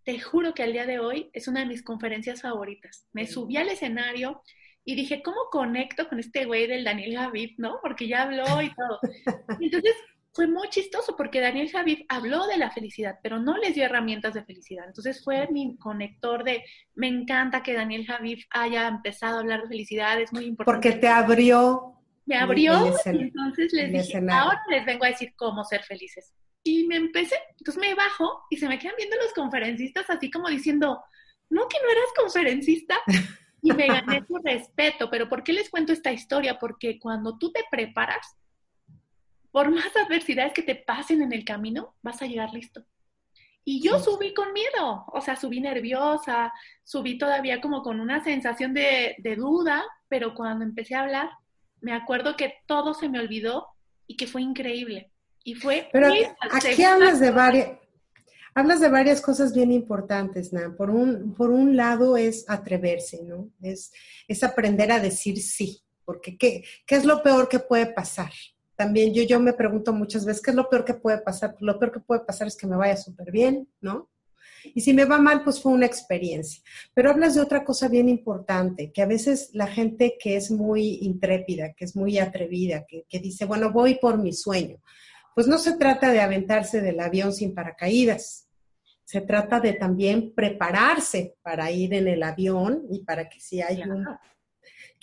Te 0.04 0.20
juro 0.20 0.54
que 0.54 0.64
al 0.64 0.74
día 0.74 0.86
de 0.86 1.00
hoy 1.00 1.30
es 1.32 1.48
una 1.48 1.62
de 1.62 1.68
mis 1.68 1.84
conferencias 1.84 2.42
favoritas. 2.42 3.08
Me 3.14 3.28
subí 3.28 3.56
al 3.56 3.70
escenario 3.70 4.44
y 4.86 4.96
dije, 4.96 5.22
¿cómo 5.24 5.38
conecto 5.52 6.08
con 6.10 6.20
este 6.20 6.46
güey 6.46 6.68
del 6.68 6.84
Daniel 6.84 7.16
Javid, 7.16 7.52
no? 7.58 7.80
Porque 7.82 8.08
ya 8.08 8.24
habló 8.24 8.62
y 8.62 8.74
todo. 8.74 9.00
Y 9.60 9.66
entonces 9.66 9.96
fue 10.34 10.48
muy 10.48 10.68
chistoso 10.70 11.16
porque 11.16 11.40
Daniel 11.40 11.70
Javid 11.70 12.00
habló 12.10 12.48
de 12.48 12.58
la 12.58 12.72
felicidad, 12.72 13.20
pero 13.22 13.40
no 13.40 13.58
les 13.58 13.76
dio 13.76 13.86
herramientas 13.86 14.34
de 14.34 14.44
felicidad. 14.44 14.86
Entonces 14.88 15.24
fue 15.24 15.48
mi 15.52 15.78
conector 15.78 16.44
de, 16.44 16.64
me 16.96 17.08
encanta 17.08 17.64
que 17.64 17.74
Daniel 17.74 18.06
Javid 18.06 18.40
haya 18.50 18.88
empezado 18.88 19.38
a 19.38 19.40
hablar 19.42 19.62
de 19.62 19.68
felicidad, 19.70 20.20
es 20.20 20.34
muy 20.34 20.46
importante. 20.46 20.90
Porque 20.90 21.00
te 21.00 21.08
abrió. 21.08 21.94
Me 22.26 22.38
abrió 22.38 22.94
y 23.06 23.20
entonces 23.20 23.74
les 23.74 23.92
dije, 23.92 24.18
ahora 24.32 24.62
les 24.70 24.86
vengo 24.86 25.04
a 25.06 25.10
decir 25.10 25.34
cómo 25.36 25.64
ser 25.66 25.84
felices. 25.84 26.34
Y 26.64 26.88
me 26.88 26.96
empecé, 26.96 27.36
entonces 27.60 27.80
me 27.80 27.94
bajo 27.94 28.46
y 28.50 28.56
se 28.58 28.68
me 28.70 28.80
quedan 28.80 28.96
viendo 28.98 29.18
los 29.18 29.34
conferencistas 29.34 30.10
así 30.10 30.32
como 30.32 30.48
diciendo, 30.48 31.04
no 31.50 31.68
que 31.68 31.78
no 31.84 31.92
eras 31.92 32.10
conferencista. 32.18 32.98
Y 33.64 33.72
me 33.72 33.88
gané 33.88 34.26
su 34.28 34.38
respeto, 34.44 35.10
pero 35.10 35.30
¿por 35.30 35.42
qué 35.42 35.54
les 35.54 35.70
cuento 35.70 35.94
esta 35.94 36.12
historia? 36.12 36.60
Porque 36.60 37.00
cuando 37.00 37.38
tú 37.38 37.50
te 37.52 37.64
preparas, 37.72 38.36
por 39.52 39.72
más 39.72 39.96
adversidades 39.96 40.52
que 40.52 40.64
te 40.64 40.76
pasen 40.76 41.22
en 41.22 41.32
el 41.32 41.46
camino, 41.46 41.96
vas 42.02 42.22
a 42.22 42.26
llegar 42.26 42.54
listo. 42.54 42.84
Y 43.64 43.82
yo 43.82 44.00
subí 44.00 44.34
con 44.34 44.52
miedo, 44.52 45.06
o 45.08 45.22
sea, 45.22 45.38
subí 45.38 45.62
nerviosa, 45.62 46.52
subí 46.84 47.18
todavía 47.18 47.62
como 47.62 47.82
con 47.82 48.02
una 48.02 48.22
sensación 48.22 48.74
de, 48.74 49.16
duda, 49.38 49.86
pero 50.10 50.34
cuando 50.34 50.66
empecé 50.66 50.96
a 50.96 51.04
hablar, 51.04 51.30
me 51.80 51.94
acuerdo 51.94 52.36
que 52.36 52.56
todo 52.66 52.94
se 52.94 53.08
me 53.08 53.20
olvidó 53.20 53.68
y 54.08 54.18
que 54.18 54.28
fue 54.28 54.42
increíble. 54.42 55.10
Y 55.46 55.56
fue... 55.56 55.88
Pero 55.94 56.12
aquí 56.52 56.84
hablas 56.84 57.22
de 57.22 57.32
varias... 57.32 57.70
Hablas 58.56 58.80
de 58.80 58.90
varias 58.90 59.22
cosas 59.22 59.54
bien 59.54 59.72
importantes, 59.72 60.54
Nan. 60.54 60.76
Por 60.76 60.90
un, 60.90 61.34
por 61.34 61.50
un 61.50 61.76
lado 61.76 62.18
es 62.18 62.46
atreverse, 62.48 63.24
¿no? 63.24 63.50
Es, 63.62 63.92
es 64.28 64.44
aprender 64.44 64.92
a 64.92 65.00
decir 65.00 65.42
sí, 65.42 65.82
porque 66.06 66.38
¿qué, 66.38 66.64
¿qué 66.86 66.96
es 66.96 67.06
lo 67.06 67.24
peor 67.24 67.50
que 67.50 67.60
puede 67.60 67.88
pasar? 67.88 68.32
también 68.76 69.14
yo, 69.14 69.24
yo 69.24 69.40
me 69.40 69.54
pregunto 69.54 69.94
muchas 69.94 70.26
veces, 70.26 70.42
¿qué 70.42 70.52
es 70.52 70.56
lo 70.58 70.70
peor 70.70 70.84
que 70.84 70.94
puede 70.94 71.20
pasar? 71.20 71.56
Lo 71.60 71.80
peor 71.80 71.92
que 71.92 72.00
puede 72.00 72.22
pasar 72.22 72.48
es 72.48 72.58
que 72.58 72.68
me 72.68 72.76
vaya 72.76 72.98
súper 72.98 73.32
bien, 73.32 73.68
¿no? 73.82 74.10
Y 74.74 74.82
si 74.82 74.94
me 74.94 75.06
va 75.06 75.18
mal, 75.20 75.44
pues 75.44 75.62
fue 75.62 75.74
una 75.74 75.86
experiencia. 75.86 76.64
Pero 76.94 77.10
hablas 77.10 77.36
de 77.36 77.42
otra 77.42 77.64
cosa 77.64 77.88
bien 77.90 78.08
importante, 78.10 78.92
que 78.92 79.02
a 79.02 79.06
veces 79.06 79.50
la 79.54 79.68
gente 79.68 80.18
que 80.20 80.38
es 80.38 80.52
muy 80.52 81.00
intrépida, 81.02 81.74
que 81.74 81.86
es 81.86 81.96
muy 81.96 82.18
atrevida, 82.18 82.86
que, 82.88 83.06
que 83.08 83.20
dice, 83.20 83.46
bueno, 83.46 83.72
voy 83.72 83.96
por 83.96 84.18
mi 84.18 84.34
sueño, 84.34 84.78
pues 85.36 85.48
no 85.48 85.58
se 85.58 85.78
trata 85.78 86.12
de 86.12 86.22
aventarse 86.22 86.82
del 86.82 87.00
avión 87.00 87.34
sin 87.34 87.54
paracaídas. 87.54 88.48
Se 89.04 89.22
trata 89.22 89.60
de 89.60 89.74
también 89.74 90.34
prepararse 90.34 91.36
para 91.42 91.72
ir 91.72 91.94
en 91.94 92.08
el 92.08 92.24
avión 92.24 92.84
y 92.90 93.04
para 93.04 93.28
que 93.30 93.40
si 93.40 93.62
hay 93.62 93.82
un 93.84 94.06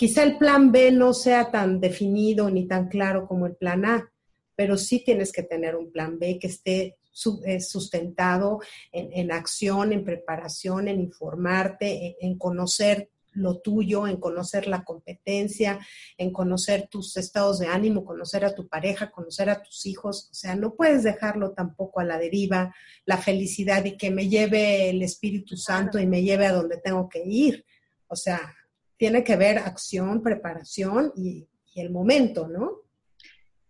Quizá 0.01 0.23
el 0.23 0.39
plan 0.39 0.73
B 0.73 0.93
no 0.93 1.13
sea 1.13 1.51
tan 1.51 1.79
definido 1.79 2.49
ni 2.49 2.67
tan 2.67 2.89
claro 2.89 3.27
como 3.27 3.47
el 3.47 3.57
plan 3.57 3.85
A, 3.85 4.11
pero 4.57 4.79
sí 4.79 5.05
tienes 5.05 5.31
que 5.31 5.43
tener 5.43 5.77
un 5.77 5.93
plan 5.93 6.19
B 6.19 6.39
que 6.39 6.47
esté 6.47 6.97
eh, 7.45 7.61
sustentado 7.61 8.61
en, 8.93 9.31
acción, 9.31 9.93
en 9.93 10.03
preparación, 10.03 10.89
en 10.89 11.01
informarte, 11.01 12.17
en, 12.19 12.39
conocer 12.39 13.11
lo 13.33 13.61
tuyo, 13.61 14.07
en 14.07 14.19
conocer 14.19 14.67
la 14.67 14.85
competencia, 14.85 15.79
en 16.19 16.33
conocer 16.33 16.89
tus 16.89 17.17
estados 17.17 17.59
de 17.59 17.69
ánimo, 17.69 18.05
conocer 18.05 18.45
a 18.45 18.55
tu 18.55 18.69
pareja, 18.69 19.11
conocer 19.11 19.51
a 19.51 19.63
tus 19.63 19.87
hijos. 19.87 20.29
O 20.31 20.35
sea, 20.35 20.55
no 20.55 20.75
puedes 20.75 21.03
dejarlo 21.03 21.53
tampoco 21.53 22.01
a 22.01 22.05
la 22.05 22.19
deriva, 22.19 22.75
la 23.05 23.19
felicidad 23.19 23.85
y 23.85 23.97
que 23.97 24.11
me 24.11 24.29
lleve 24.29 24.91
el 24.91 25.03
Espíritu 25.03 25.57
Santo 25.57 25.99
y 25.99 26.07
me 26.07 26.23
lleve 26.23 26.47
a 26.47 26.53
donde 26.53 26.79
tengo 26.79 27.09
que 27.09 27.23
ir. 27.25 27.65
O 28.09 28.17
sea, 28.17 28.55
tiene 28.97 29.25
que 29.25 29.37
ver 29.37 29.59
acción, 29.59 30.23
preparación 30.23 31.13
y, 31.17 31.47
el 31.77 31.89
momento, 31.89 32.47
¿no? 32.47 32.83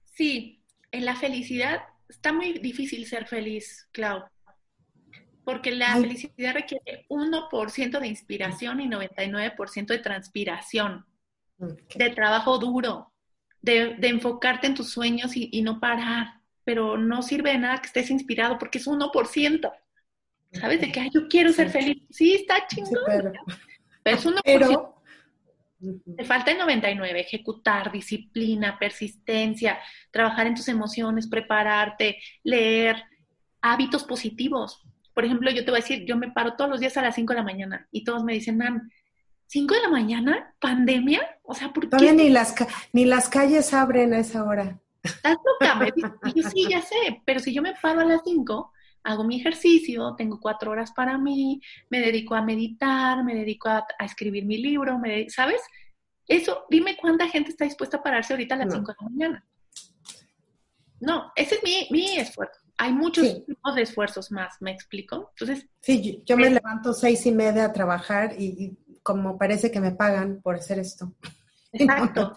Sí, 0.03 0.65
en 0.91 1.05
la 1.05 1.15
felicidad 1.15 1.83
está 2.09 2.33
muy 2.33 2.55
difícil 2.55 3.07
ser 3.07 3.29
feliz, 3.29 3.87
Clau, 3.93 4.25
porque 5.51 5.73
la 5.73 5.97
felicidad 5.97 6.55
requiere 6.55 7.07
1% 7.09 7.99
de 7.99 8.07
inspiración 8.07 8.81
y 8.81 8.89
99% 8.89 9.87
de 9.87 9.99
transpiración, 9.99 11.05
de 11.59 12.11
trabajo 12.11 12.59
duro, 12.59 13.13
de, 13.61 13.97
enfocarte 14.03 14.69
en 14.69 14.75
tus 14.77 14.91
sueños 14.91 15.33
y, 15.35 15.61
no 15.63 15.81
parar, 15.81 16.41
pero 16.63 16.97
no 16.97 17.23
sirve 17.23 17.51
de 17.51 17.59
nada 17.59 17.81
que 17.81 17.89
estés 17.89 18.11
inspirado 18.11 18.59
porque 18.59 18.79
es 18.79 18.87
1%. 18.87 19.73
¿Sabes? 20.53 20.81
De 20.81 20.93
que 20.93 21.11
yo 21.13 21.27
quiero 21.29 21.53
ser 21.53 21.69
feliz. 21.71 22.01
Sí, 22.11 22.35
está 22.35 22.67
chingón. 22.69 23.03
pero... 23.05 23.33
es 24.05 24.25
1%. 24.25 24.95
Te 26.17 26.25
falta 26.25 26.53
el 26.53 26.59
99, 26.59 27.21
ejecutar, 27.21 27.91
disciplina, 27.91 28.79
persistencia, 28.79 29.81
trabajar 30.13 30.47
en 30.47 30.55
tus 30.55 30.69
emociones, 30.69 31.27
prepararte, 31.27 32.19
leer, 32.45 33.03
hábitos 33.61 34.05
positivos. 34.05 34.85
Por 35.21 35.27
ejemplo, 35.27 35.51
yo 35.51 35.67
te 35.67 35.71
voy 35.71 35.81
a 35.81 35.83
decir, 35.83 36.07
yo 36.07 36.17
me 36.17 36.33
paro 36.33 36.55
todos 36.55 36.71
los 36.71 36.81
días 36.81 36.97
a 36.97 37.03
las 37.03 37.15
5 37.15 37.35
de 37.35 37.39
la 37.41 37.45
mañana 37.45 37.87
y 37.91 38.05
todos 38.05 38.25
me 38.25 38.33
dicen, 38.33 38.57
Nan, 38.57 38.91
¿5 39.53 39.75
de 39.75 39.83
la 39.83 39.91
mañana? 39.91 40.55
¿Pandemia? 40.59 41.21
O 41.43 41.55
sea, 41.55 41.71
¿por 41.75 41.91
Todavía 41.91 42.15
ni 42.15 42.31
las, 42.31 42.55
ni 42.95 43.05
las 43.05 43.29
calles 43.29 43.75
abren 43.75 44.15
a 44.15 44.21
esa 44.21 44.43
hora. 44.45 44.81
Estás 45.03 45.37
loca, 45.45 45.93
y 46.25 46.41
yo 46.41 46.49
sí, 46.49 46.67
ya 46.71 46.81
sé, 46.81 47.21
pero 47.27 47.39
si 47.39 47.53
yo 47.53 47.61
me 47.61 47.75
paro 47.75 48.01
a 48.01 48.07
las 48.07 48.23
5, 48.25 48.73
hago 49.03 49.25
mi 49.25 49.39
ejercicio, 49.39 50.15
tengo 50.17 50.41
cuatro 50.41 50.71
horas 50.71 50.91
para 50.93 51.19
mí, 51.19 51.61
me 51.91 52.01
dedico 52.01 52.35
a 52.35 52.41
meditar, 52.41 53.23
me 53.23 53.35
dedico 53.35 53.69
a, 53.69 53.85
escribir 53.99 54.47
mi 54.47 54.57
libro, 54.57 54.99
me, 54.99 55.29
¿sabes? 55.29 55.61
Eso, 56.27 56.65
dime 56.71 56.97
cuánta 56.97 57.29
gente 57.29 57.51
está 57.51 57.67
dispuesta 57.67 57.99
a 57.99 58.03
pararse 58.03 58.33
ahorita 58.33 58.55
a 58.55 58.59
las 58.59 58.73
cinco 58.73 58.93
de 58.93 58.97
la 58.99 59.11
mañana. 59.11 59.47
No, 60.99 61.31
ese 61.37 61.57
es 61.57 61.63
mi, 61.63 61.89
mi 61.91 62.17
esfuerzo. 62.17 62.60
Hay 62.83 62.95
muchos 62.95 63.45
tipos 63.45 63.75
de 63.75 63.83
esfuerzos 63.83 64.33
más, 64.33 64.55
¿me 64.61 64.73
explico? 64.73 65.33
Entonces. 65.35 65.69
Sí, 65.83 66.23
yo, 66.25 66.39
me 66.39 66.49
levanto 66.49 66.95
seis 66.95 67.27
y 67.27 67.31
media 67.31 67.67
a 67.67 67.73
trabajar 67.75 68.41
y, 68.41 68.75
como 69.03 69.37
parece 69.37 69.71
que 69.71 69.81
me 69.81 69.93
pagan 69.93 70.41
por 70.41 70.57
hacer 70.57 70.79
esto. 70.79 71.13
Exacto. 71.73 72.35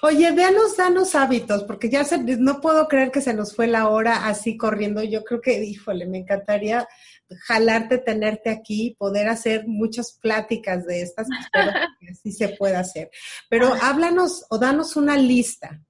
Oye, 0.00 0.32
danos, 0.32 0.78
danos 0.78 1.14
hábitos, 1.14 1.64
porque 1.64 1.90
ya 1.90 2.02
se, 2.04 2.16
no 2.16 2.62
puedo 2.62 2.88
creer 2.88 3.10
que 3.10 3.20
se 3.20 3.34
nos 3.34 3.54
fue 3.54 3.66
la 3.66 3.88
hora 3.88 4.26
así 4.26 4.56
corriendo. 4.56 5.02
Yo 5.02 5.22
creo 5.22 5.42
que, 5.42 5.62
híjole, 5.62 6.06
me 6.06 6.18
encantaría 6.18 6.88
jalarte, 7.46 7.98
tenerte 7.98 8.48
aquí, 8.48 8.96
poder 8.98 9.28
hacer 9.28 9.66
muchas 9.66 10.12
pláticas 10.12 10.86
de 10.86 11.02
estas, 11.02 11.28
espero 11.42 11.72
que 12.00 12.08
así 12.10 12.32
se 12.32 12.48
pueda 12.56 12.80
hacer. 12.80 13.10
Pero 13.50 13.74
háblanos 13.82 14.46
o 14.48 14.56
danos 14.56 14.96
una 14.96 15.18
lista 15.18 15.82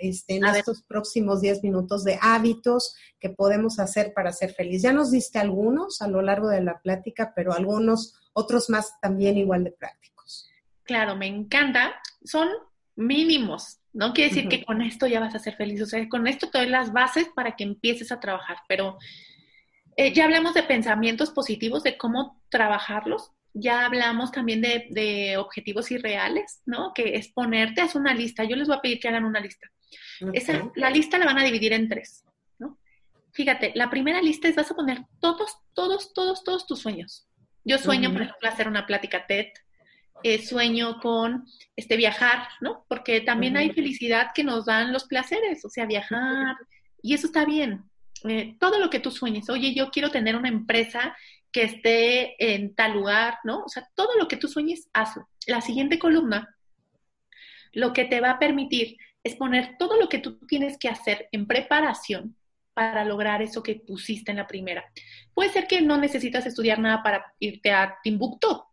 este, 0.00 0.36
en 0.36 0.44
estos 0.44 0.82
próximos 0.82 1.40
10 1.40 1.62
minutos 1.62 2.04
de 2.04 2.18
hábitos 2.20 2.96
que 3.18 3.30
podemos 3.30 3.78
hacer 3.78 4.12
para 4.14 4.32
ser 4.32 4.52
feliz. 4.52 4.82
Ya 4.82 4.92
nos 4.92 5.10
diste 5.10 5.38
algunos 5.38 6.02
a 6.02 6.08
lo 6.08 6.22
largo 6.22 6.48
de 6.48 6.62
la 6.62 6.80
plática, 6.80 7.32
pero 7.34 7.52
algunos 7.52 8.14
otros 8.32 8.70
más 8.70 8.98
también 9.00 9.36
igual 9.36 9.64
de 9.64 9.72
prácticos. 9.72 10.48
Claro, 10.82 11.16
me 11.16 11.26
encanta. 11.26 11.94
Son 12.24 12.48
mínimos. 12.96 13.78
No 13.92 14.12
quiere 14.12 14.30
decir 14.34 14.48
que 14.48 14.64
con 14.64 14.82
esto 14.82 15.06
ya 15.06 15.20
vas 15.20 15.34
a 15.34 15.40
ser 15.40 15.56
feliz. 15.56 15.82
O 15.82 15.86
sea, 15.86 16.08
con 16.08 16.26
esto 16.26 16.48
te 16.50 16.58
doy 16.58 16.68
las 16.68 16.92
bases 16.92 17.28
para 17.34 17.56
que 17.56 17.64
empieces 17.64 18.12
a 18.12 18.20
trabajar. 18.20 18.58
Pero 18.68 18.98
eh, 19.96 20.12
ya 20.12 20.24
hablamos 20.24 20.54
de 20.54 20.62
pensamientos 20.62 21.30
positivos, 21.30 21.82
de 21.82 21.96
cómo 21.96 22.40
trabajarlos. 22.48 23.32
Ya 23.52 23.84
hablamos 23.84 24.30
también 24.30 24.60
de, 24.60 25.36
objetivos 25.38 25.90
irreales, 25.90 26.62
¿no? 26.66 26.92
Que 26.94 27.16
es 27.16 27.28
ponerte, 27.28 27.82
es 27.82 27.94
una 27.94 28.14
lista. 28.14 28.44
Yo 28.44 28.56
les 28.56 28.68
voy 28.68 28.76
a 28.76 28.80
pedir 28.80 29.00
que 29.00 29.08
hagan 29.08 29.24
una 29.24 29.40
lista. 29.40 29.68
Esa, 30.32 30.70
la 30.76 30.90
lista 30.90 31.18
la 31.18 31.26
van 31.26 31.38
a 31.38 31.44
dividir 31.44 31.72
en 31.72 31.88
tres, 31.88 32.24
¿no? 32.58 32.78
Fíjate, 33.32 33.72
la 33.74 33.90
primera 33.90 34.22
lista 34.22 34.48
es 34.48 34.54
vas 34.54 34.70
a 34.70 34.76
poner 34.76 34.98
todos, 35.20 35.56
todos, 35.74 36.12
todos, 36.12 36.44
todos 36.44 36.66
tus 36.66 36.80
sueños. 36.80 37.26
Yo 37.64 37.78
sueño, 37.78 38.12
por 38.12 38.22
ejemplo, 38.22 38.48
hacer 38.48 38.68
una 38.68 38.86
plática 38.86 39.26
TED, 39.26 39.48
eh, 40.22 40.44
sueño 40.44 41.00
con 41.00 41.46
este 41.76 41.96
viajar, 41.96 42.48
¿no? 42.60 42.84
Porque 42.88 43.20
también 43.20 43.56
hay 43.56 43.70
felicidad 43.70 44.28
que 44.34 44.44
nos 44.44 44.66
dan 44.66 44.92
los 44.92 45.04
placeres, 45.04 45.64
o 45.64 45.70
sea, 45.70 45.86
viajar, 45.86 46.56
y 47.02 47.14
eso 47.14 47.26
está 47.26 47.44
bien. 47.44 47.84
Eh, 48.24 48.56
todo 48.60 48.78
lo 48.78 48.90
que 48.90 49.00
tú 49.00 49.10
sueñes, 49.10 49.48
oye, 49.48 49.74
yo 49.74 49.90
quiero 49.90 50.10
tener 50.10 50.36
una 50.36 50.48
empresa 50.48 51.16
que 51.52 51.62
esté 51.62 52.54
en 52.54 52.74
tal 52.74 52.92
lugar, 52.92 53.38
¿no? 53.44 53.64
O 53.64 53.68
sea, 53.68 53.88
todo 53.94 54.16
lo 54.18 54.28
que 54.28 54.36
tú 54.36 54.48
sueñes, 54.48 54.88
hazlo. 54.92 55.28
La 55.46 55.60
siguiente 55.60 55.98
columna, 55.98 56.56
lo 57.72 57.92
que 57.92 58.04
te 58.04 58.20
va 58.20 58.32
a 58.32 58.38
permitir 58.38 58.96
es 59.22 59.36
poner 59.36 59.76
todo 59.78 59.98
lo 59.98 60.08
que 60.08 60.18
tú 60.18 60.38
tienes 60.46 60.78
que 60.78 60.88
hacer 60.88 61.28
en 61.32 61.46
preparación 61.46 62.36
para 62.72 63.04
lograr 63.04 63.42
eso 63.42 63.62
que 63.62 63.74
pusiste 63.74 64.30
en 64.30 64.38
la 64.38 64.46
primera. 64.46 64.84
Puede 65.34 65.50
ser 65.50 65.66
que 65.66 65.82
no 65.82 65.98
necesitas 65.98 66.46
estudiar 66.46 66.78
nada 66.78 67.02
para 67.02 67.34
irte 67.38 67.72
a 67.72 67.98
Timbuktu, 68.02 68.64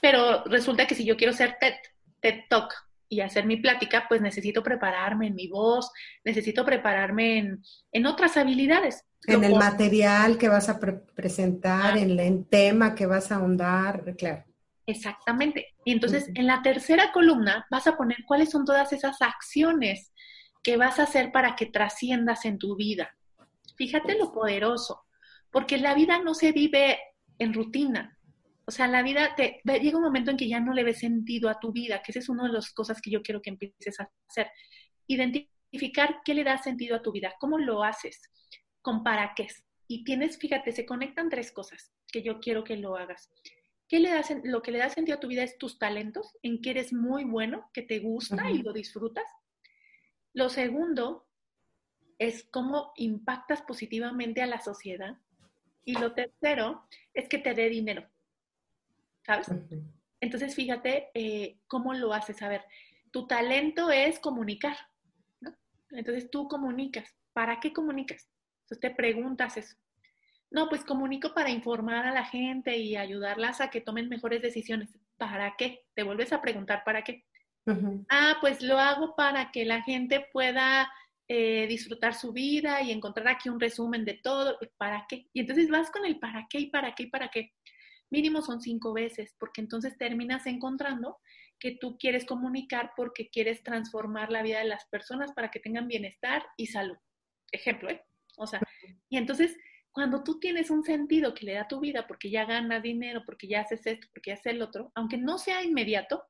pero 0.00 0.44
resulta 0.44 0.86
que 0.86 0.94
si 0.94 1.04
yo 1.04 1.16
quiero 1.16 1.32
ser 1.32 1.56
TED, 1.58 1.74
TED 2.20 2.44
Talk 2.48 2.72
y 3.10 3.20
hacer 3.20 3.44
mi 3.44 3.56
plática, 3.56 4.06
pues 4.08 4.22
necesito 4.22 4.62
prepararme 4.62 5.26
en 5.26 5.34
mi 5.34 5.48
voz, 5.48 5.90
necesito 6.24 6.64
prepararme 6.64 7.58
en, 7.92 8.06
otras 8.06 8.36
habilidades. 8.36 9.04
En 9.26 9.42
el 9.42 9.56
material 9.56 10.38
que 10.38 10.48
vas 10.48 10.68
a 10.68 10.78
presentar, 10.78 11.98
en 11.98 12.18
el 12.18 12.46
tema 12.48 12.94
que 12.94 13.06
vas 13.06 13.32
a 13.32 13.36
ahondar, 13.36 14.14
claro. 14.16 14.44
Exactamente. 14.86 15.66
Y 15.84 15.92
entonces 15.92 16.30
en 16.34 16.46
la 16.46 16.62
tercera 16.62 17.10
columna 17.12 17.66
vas 17.68 17.86
a 17.88 17.96
poner 17.96 18.18
cuáles 18.26 18.50
son 18.50 18.64
todas 18.64 18.92
esas 18.92 19.20
acciones 19.20 20.12
que 20.62 20.76
vas 20.76 21.00
a 21.00 21.02
hacer 21.02 21.32
para 21.32 21.56
que 21.56 21.66
trasciendas 21.66 22.44
en 22.44 22.58
tu 22.58 22.76
vida. 22.76 23.16
Fíjate 23.76 24.16
lo 24.16 24.32
poderoso, 24.32 25.02
porque 25.50 25.78
la 25.78 25.94
vida 25.94 26.20
no 26.20 26.34
se 26.34 26.52
vive 26.52 26.98
en 27.38 27.54
rutina, 27.54 28.18
o 28.70 28.72
sea, 28.72 28.86
la 28.86 29.02
vida 29.02 29.34
te 29.34 29.60
llega 29.64 29.98
un 29.98 30.04
momento 30.04 30.30
en 30.30 30.36
que 30.36 30.46
ya 30.46 30.60
no 30.60 30.72
le 30.72 30.84
ves 30.84 31.00
sentido 31.00 31.48
a 31.48 31.58
tu 31.58 31.72
vida, 31.72 32.02
que 32.02 32.12
esa 32.12 32.20
es 32.20 32.28
una 32.28 32.44
de 32.44 32.52
las 32.52 32.72
cosas 32.72 33.02
que 33.02 33.10
yo 33.10 33.20
quiero 33.20 33.42
que 33.42 33.50
empieces 33.50 33.98
a 33.98 34.08
hacer. 34.28 34.48
Identificar 35.08 36.20
qué 36.24 36.34
le 36.34 36.44
da 36.44 36.56
sentido 36.56 36.94
a 36.94 37.02
tu 37.02 37.10
vida, 37.10 37.34
cómo 37.40 37.58
lo 37.58 37.82
haces, 37.82 38.22
con 38.80 39.02
para 39.02 39.34
qué. 39.34 39.48
Y 39.88 40.04
tienes, 40.04 40.38
fíjate, 40.38 40.70
se 40.70 40.86
conectan 40.86 41.28
tres 41.30 41.50
cosas 41.50 41.92
que 42.12 42.22
yo 42.22 42.38
quiero 42.38 42.62
que 42.62 42.76
lo 42.76 42.96
hagas. 42.96 43.28
¿Qué 43.88 43.98
le 43.98 44.10
das, 44.10 44.32
lo 44.44 44.62
que 44.62 44.70
le 44.70 44.78
da 44.78 44.88
sentido 44.88 45.16
a 45.16 45.20
tu 45.20 45.26
vida 45.26 45.42
es 45.42 45.58
tus 45.58 45.76
talentos, 45.80 46.38
en 46.44 46.62
que 46.62 46.70
eres 46.70 46.92
muy 46.92 47.24
bueno, 47.24 47.68
que 47.74 47.82
te 47.82 47.98
gusta 47.98 48.52
y 48.52 48.62
lo 48.62 48.72
disfrutas. 48.72 49.24
Lo 50.32 50.48
segundo 50.48 51.26
es 52.20 52.44
cómo 52.52 52.92
impactas 52.94 53.62
positivamente 53.62 54.42
a 54.42 54.46
la 54.46 54.60
sociedad. 54.60 55.18
Y 55.84 55.94
lo 55.94 56.14
tercero 56.14 56.86
es 57.14 57.28
que 57.28 57.38
te 57.38 57.52
dé 57.52 57.68
dinero. 57.68 58.08
¿Sabes? 59.24 59.48
Entonces, 60.20 60.54
fíjate 60.54 61.10
eh, 61.14 61.58
cómo 61.66 61.94
lo 61.94 62.12
haces. 62.12 62.42
A 62.42 62.48
ver, 62.48 62.62
tu 63.10 63.26
talento 63.26 63.90
es 63.90 64.18
comunicar, 64.18 64.76
¿no? 65.40 65.56
Entonces 65.90 66.30
tú 66.30 66.48
comunicas. 66.48 67.14
¿Para 67.32 67.60
qué 67.60 67.72
comunicas? 67.72 68.28
Entonces 68.62 68.80
te 68.80 68.90
preguntas 68.90 69.56
eso. 69.56 69.76
No, 70.50 70.68
pues 70.68 70.84
comunico 70.84 71.32
para 71.32 71.50
informar 71.50 72.06
a 72.06 72.12
la 72.12 72.24
gente 72.24 72.76
y 72.76 72.96
ayudarlas 72.96 73.60
a 73.60 73.70
que 73.70 73.80
tomen 73.80 74.08
mejores 74.08 74.42
decisiones. 74.42 74.90
¿Para 75.16 75.54
qué? 75.56 75.84
Te 75.94 76.02
vuelves 76.02 76.32
a 76.32 76.42
preguntar, 76.42 76.82
¿para 76.84 77.04
qué? 77.04 77.24
Ah, 78.08 78.36
pues 78.40 78.62
lo 78.62 78.78
hago 78.78 79.14
para 79.14 79.52
que 79.52 79.64
la 79.64 79.82
gente 79.82 80.26
pueda 80.32 80.90
eh, 81.28 81.66
disfrutar 81.68 82.14
su 82.14 82.32
vida 82.32 82.82
y 82.82 82.90
encontrar 82.90 83.28
aquí 83.28 83.48
un 83.48 83.60
resumen 83.60 84.04
de 84.04 84.14
todo. 84.14 84.58
¿Para 84.76 85.06
qué? 85.08 85.28
Y 85.32 85.40
entonces 85.40 85.68
vas 85.70 85.88
con 85.90 86.04
el 86.04 86.18
para 86.18 86.48
qué 86.48 86.58
y 86.58 86.66
para 86.66 86.94
qué 86.96 87.04
y 87.04 87.06
para 87.06 87.28
qué 87.28 87.52
mínimo 88.10 88.42
son 88.42 88.60
cinco 88.60 88.92
veces, 88.92 89.34
porque 89.38 89.60
entonces 89.60 89.96
terminas 89.96 90.46
encontrando 90.46 91.18
que 91.58 91.76
tú 91.76 91.96
quieres 91.98 92.24
comunicar 92.24 92.92
porque 92.96 93.28
quieres 93.28 93.62
transformar 93.62 94.30
la 94.30 94.42
vida 94.42 94.58
de 94.58 94.64
las 94.64 94.86
personas 94.86 95.32
para 95.32 95.50
que 95.50 95.60
tengan 95.60 95.88
bienestar 95.88 96.44
y 96.56 96.66
salud. 96.66 96.96
Ejemplo, 97.52 97.90
¿eh? 97.90 98.02
O 98.36 98.46
sea, 98.46 98.60
y 99.08 99.18
entonces 99.18 99.56
cuando 99.92 100.22
tú 100.22 100.38
tienes 100.38 100.70
un 100.70 100.84
sentido 100.84 101.34
que 101.34 101.44
le 101.44 101.54
da 101.54 101.68
tu 101.68 101.80
vida 101.80 102.06
porque 102.06 102.30
ya 102.30 102.44
ganas 102.44 102.82
dinero, 102.82 103.22
porque 103.26 103.48
ya 103.48 103.60
haces 103.60 103.86
esto, 103.86 104.06
porque 104.12 104.30
ya 104.30 104.34
haces 104.34 104.54
el 104.54 104.62
otro, 104.62 104.92
aunque 104.94 105.18
no 105.18 105.36
sea 105.36 105.62
inmediato, 105.62 106.24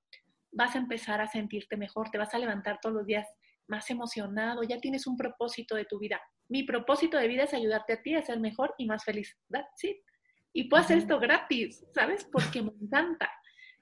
vas 0.51 0.75
a 0.75 0.79
empezar 0.79 1.21
a 1.21 1.29
sentirte 1.29 1.77
mejor, 1.77 2.11
te 2.11 2.19
vas 2.19 2.35
a 2.35 2.39
levantar 2.39 2.81
todos 2.81 2.97
los 2.97 3.07
días 3.07 3.27
más 3.69 3.89
emocionado, 3.91 4.63
ya 4.65 4.79
tienes 4.79 5.07
un 5.07 5.17
propósito 5.17 5.77
de 5.77 5.85
tu 5.85 5.99
vida. 5.99 6.21
Mi 6.49 6.65
propósito 6.65 7.19
de 7.19 7.29
vida 7.29 7.45
es 7.45 7.55
ayudarte 7.55 7.93
a 7.93 8.03
ti 8.03 8.15
a 8.15 8.23
ser 8.23 8.41
mejor 8.41 8.75
y 8.79 8.87
más 8.87 9.05
feliz. 9.05 9.39
¿Sí? 9.77 10.03
Y 10.53 10.65
puedo 10.65 10.83
hacer 10.83 10.99
esto 10.99 11.19
gratis, 11.19 11.85
¿sabes? 11.95 12.25
Porque 12.25 12.63
me 12.63 12.73
encanta. 12.81 13.31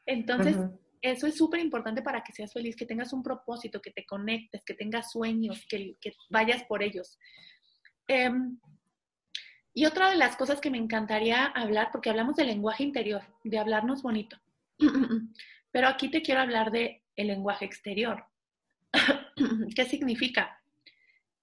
Entonces, 0.04 0.56
eso 1.00 1.26
es 1.26 1.36
súper 1.36 1.60
importante 1.60 2.02
para 2.02 2.22
que 2.22 2.32
seas 2.32 2.52
feliz, 2.52 2.76
que 2.76 2.86
tengas 2.86 3.12
un 3.12 3.22
propósito, 3.22 3.80
que 3.80 3.90
te 3.90 4.04
conectes, 4.04 4.62
que 4.64 4.74
tengas 4.74 5.12
sueños, 5.12 5.64
que, 5.68 5.96
vayas 6.30 6.64
por 6.64 6.82
ellos. 6.82 7.18
Em, 8.06 8.58
y 9.74 9.86
otra 9.86 10.10
de 10.10 10.16
las 10.16 10.36
cosas 10.36 10.60
que 10.60 10.70
me 10.70 10.78
encantaría 10.78 11.46
hablar, 11.46 11.90
porque 11.92 12.10
hablamos 12.10 12.36
del 12.36 12.48
lenguaje 12.48 12.82
interior, 12.82 13.22
de 13.44 13.58
hablarnos 13.58 14.02
bonito, 14.02 14.38
pero 15.70 15.88
aquí 15.88 16.10
te 16.10 16.22
quiero 16.22 16.40
hablar 16.40 16.70
de 16.70 17.02
el 17.16 17.28
lenguaje 17.28 17.64
exterior. 17.64 18.24
¿Qué 19.76 19.84
significa? 19.84 20.60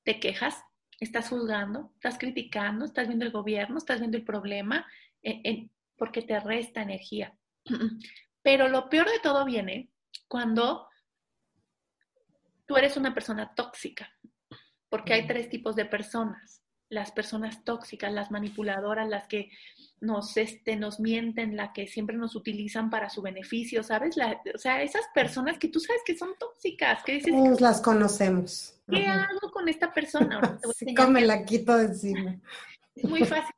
Te 0.04 0.20
quejas, 0.20 0.64
estás 1.00 1.30
juzgando, 1.30 1.92
estás 1.96 2.18
criticando, 2.18 2.86
estás 2.86 3.08
viendo 3.08 3.26
el 3.26 3.32
gobierno, 3.32 3.78
estás 3.78 4.00
viendo 4.00 4.18
el 4.18 4.24
problema, 4.24 4.86
porque 5.98 6.22
te 6.22 6.40
resta 6.40 6.82
energía. 6.82 7.38
Pero 8.42 8.68
lo 8.68 8.90
peor 8.90 9.10
de 9.10 9.20
todo 9.20 9.44
viene 9.46 9.90
cuando 10.28 10.88
tú 12.68 12.78
eres 12.78 12.98
una 12.98 13.14
persona 13.14 13.54
tóxica, 13.56 14.10
porque 14.90 15.14
hay 15.14 15.28
tres 15.28 15.50
tipos 15.50 15.76
de 15.76 15.86
personas. 15.86 16.62
Las 16.88 17.12
personas 17.12 17.64
tóxicas, 17.64 18.14
las 18.14 18.30
manipuladoras, 18.30 19.10
las 19.10 19.28
que 19.28 19.50
nos, 20.00 20.38
este, 20.38 20.76
nos 20.76 21.00
mienten, 21.00 21.58
las 21.58 21.72
que 21.74 21.88
siempre 21.88 22.16
nos 22.16 22.36
utilizan 22.36 22.92
para 22.92 23.10
su 23.10 23.24
beneficio, 23.24 23.82
¿sabes? 23.82 24.16
o 24.54 24.58
sea, 24.60 24.84
esas 24.84 25.02
personas 25.14 25.58
que 25.58 25.70
tú 25.70 25.80
sabes 25.80 26.04
que 26.06 26.16
son 26.16 26.36
tóxicas, 26.38 27.04
que 27.04 27.14
dices... 27.14 27.34
Todos 27.34 27.62
las 27.62 27.82
conocemos. 27.82 28.80
¿Qué 28.88 29.08
hago 29.08 29.52
con 29.52 29.68
esta 29.68 29.92
persona? 29.92 30.36
Ahora 30.36 30.60
te 30.78 31.08
me 31.10 31.22
la 31.22 31.44
quito 31.44 31.76
de 31.76 31.86
encima. 31.86 32.40
Es 32.94 33.04
muy 33.06 33.26
fácil. 33.26 33.55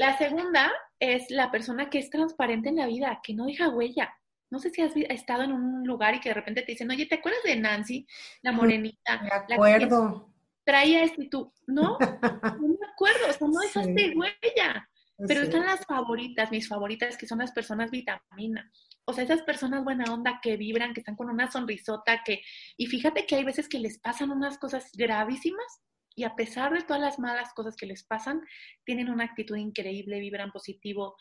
La 0.00 0.16
segunda 0.16 0.72
es 0.98 1.30
la 1.30 1.50
persona 1.50 1.90
que 1.90 1.98
es 1.98 2.08
transparente 2.08 2.70
en 2.70 2.76
la 2.76 2.86
vida, 2.86 3.20
que 3.22 3.34
no 3.34 3.44
deja 3.44 3.68
huella. 3.68 4.10
No 4.48 4.58
sé 4.58 4.70
si 4.70 4.80
has 4.80 4.96
estado 4.96 5.42
en 5.42 5.52
un 5.52 5.86
lugar 5.86 6.14
y 6.14 6.20
que 6.20 6.30
de 6.30 6.36
repente 6.36 6.62
te 6.62 6.72
dicen, 6.72 6.90
oye, 6.90 7.04
¿te 7.04 7.16
acuerdas 7.16 7.42
de 7.44 7.56
Nancy, 7.56 8.06
la 8.40 8.50
morenita? 8.52 9.20
Me 9.20 9.54
acuerdo. 9.54 10.32
traía 10.64 11.02
esto 11.02 11.20
y 11.20 11.28
tú, 11.28 11.52
no, 11.66 11.98
no 12.00 12.68
me 12.68 12.86
acuerdo, 12.90 13.28
o 13.28 13.32
sea, 13.34 13.46
no 13.46 13.60
dejaste 13.60 14.14
huella. 14.16 14.88
Pero 15.28 15.42
están 15.42 15.66
las 15.66 15.84
favoritas, 15.84 16.50
mis 16.50 16.66
favoritas, 16.66 17.18
que 17.18 17.26
son 17.26 17.40
las 17.40 17.52
personas 17.52 17.90
vitamina. 17.90 18.72
O 19.04 19.12
sea, 19.12 19.24
esas 19.24 19.42
personas 19.42 19.84
buena 19.84 20.10
onda 20.10 20.40
que 20.42 20.56
vibran, 20.56 20.94
que 20.94 21.00
están 21.00 21.16
con 21.16 21.28
una 21.28 21.50
sonrisota, 21.50 22.22
que... 22.24 22.40
Y 22.78 22.86
fíjate 22.86 23.26
que 23.26 23.36
hay 23.36 23.44
veces 23.44 23.68
que 23.68 23.78
les 23.78 23.98
pasan 23.98 24.30
unas 24.30 24.56
cosas 24.56 24.90
gravísimas 24.94 25.82
y 26.20 26.24
a 26.24 26.36
pesar 26.36 26.70
de 26.74 26.82
todas 26.82 27.00
las 27.00 27.18
malas 27.18 27.54
cosas 27.54 27.76
que 27.76 27.86
les 27.86 28.04
pasan, 28.04 28.42
tienen 28.84 29.08
una 29.08 29.24
actitud 29.24 29.56
increíble, 29.56 30.20
vibran 30.20 30.52
positivo. 30.52 31.16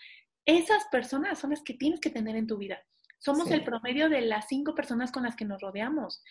Esas 0.46 0.84
personas 0.92 1.40
son 1.40 1.52
las 1.52 1.62
que 1.62 1.74
tienes 1.74 2.02
que 2.02 2.10
tener 2.10 2.36
en 2.36 2.48
tu 2.48 2.58
vida. 2.58 2.84
Somos 3.18 3.50
el 3.50 3.64
promedio 3.64 4.10
de 4.10 4.20
las 4.20 4.50
cinco 4.50 4.76
personas 4.76 5.14
con 5.14 5.24
las 5.24 5.38
que 5.38 5.46
nos 5.46 5.62
rodeamos. 5.62 6.22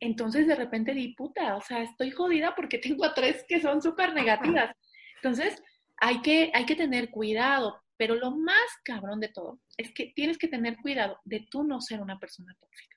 Entonces 0.00 0.46
de 0.46 0.54
repente 0.54 0.94
di 0.94 1.14
puta, 1.14 1.54
o 1.54 1.60
sea, 1.60 1.82
estoy 1.82 2.12
jodida 2.12 2.54
porque 2.54 2.78
tengo 2.96 3.04
a 3.04 3.12
tres 3.12 3.44
que 3.46 3.60
son 3.60 3.82
súper 3.82 4.14
negativas. 4.14 4.74
Entonces 5.16 5.62
hay 5.98 6.22
que, 6.22 6.50
hay 6.54 6.64
que 6.64 6.76
tener 6.76 7.10
cuidado, 7.10 7.78
pero 7.98 8.14
lo 8.14 8.30
más 8.30 8.64
cabrón 8.86 9.20
de 9.20 9.28
todo 9.28 9.60
es 9.76 9.92
que 9.92 10.14
tienes 10.16 10.38
que 10.38 10.48
tener 10.48 10.78
cuidado 10.78 11.18
de 11.26 11.46
tú 11.50 11.62
no 11.62 11.82
ser 11.82 12.00
una 12.00 12.18
persona 12.18 12.56
tóxica, 12.58 12.96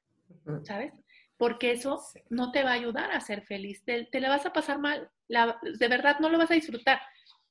¿sabes? 0.63 0.93
Porque 1.36 1.71
eso 1.71 2.01
no 2.30 2.51
te 2.53 2.63
va 2.63 2.71
a 2.71 2.75
ayudar 2.75 3.11
a 3.11 3.19
ser 3.19 3.43
feliz, 3.43 3.84
te, 3.84 4.05
te 4.05 4.21
la 4.21 4.30
vas 4.30 4.45
a 4.45 4.53
pasar 4.53 4.80
mal, 4.80 5.11
de 5.28 5.88
verdad 5.88 6.19
no 6.19 6.30
lo 6.30 6.38
vas 6.38 6.51
a 6.51 6.55
disfrutar. 6.55 6.99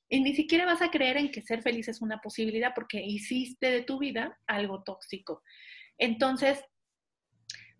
Y 0.08 0.20
ni 0.20 0.34
siquiera 0.34 0.64
vas 0.64 0.82
a 0.82 0.90
creer 0.90 1.16
en 1.16 1.30
que 1.30 1.42
ser 1.42 1.62
feliz 1.62 1.88
es 1.88 2.00
una 2.00 2.20
posibilidad 2.20 2.72
porque 2.74 3.02
hiciste 3.02 3.70
de 3.70 3.82
tu 3.82 3.98
vida 3.98 4.38
algo 4.46 4.82
tóxico. 4.84 5.42
Entonces, 5.98 6.62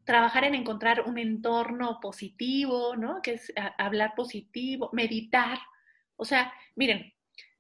trabajar 0.05 0.45
en 0.45 0.55
encontrar 0.55 1.03
un 1.03 1.19
entorno 1.19 1.99
positivo, 2.01 2.97
¿no? 2.97 3.21
Que 3.23 3.35
es 3.35 3.53
hablar 3.79 4.15
positivo, 4.17 4.91
meditar. 4.93 5.59
O 6.17 6.25
sea, 6.25 6.53
miren, 6.75 7.13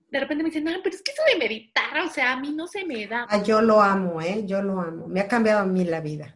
de 0.09 0.21
repente 0.21 0.43
me 0.43 0.51
dicen, 0.51 0.67
ah, 0.69 0.79
pero 0.83 0.95
es 0.95 1.03
que 1.03 1.13
eso 1.13 1.23
de 1.31 1.39
meditar, 1.39 1.99
o 2.05 2.09
sea, 2.09 2.33
a 2.33 2.41
mí 2.41 2.53
no 2.53 2.67
se 2.67 2.85
me 2.85 3.07
da. 3.07 3.27
Ah, 3.29 3.43
yo 3.43 3.61
lo 3.61 3.81
amo, 3.81 4.21
¿eh? 4.21 4.45
Yo 4.47 4.63
lo 4.63 4.81
amo. 4.81 5.07
Me 5.09 5.21
ha 5.21 5.29
cambiado 5.29 5.61
a 5.61 5.67
mí 5.67 5.85
la 5.85 6.01
vida. 6.01 6.35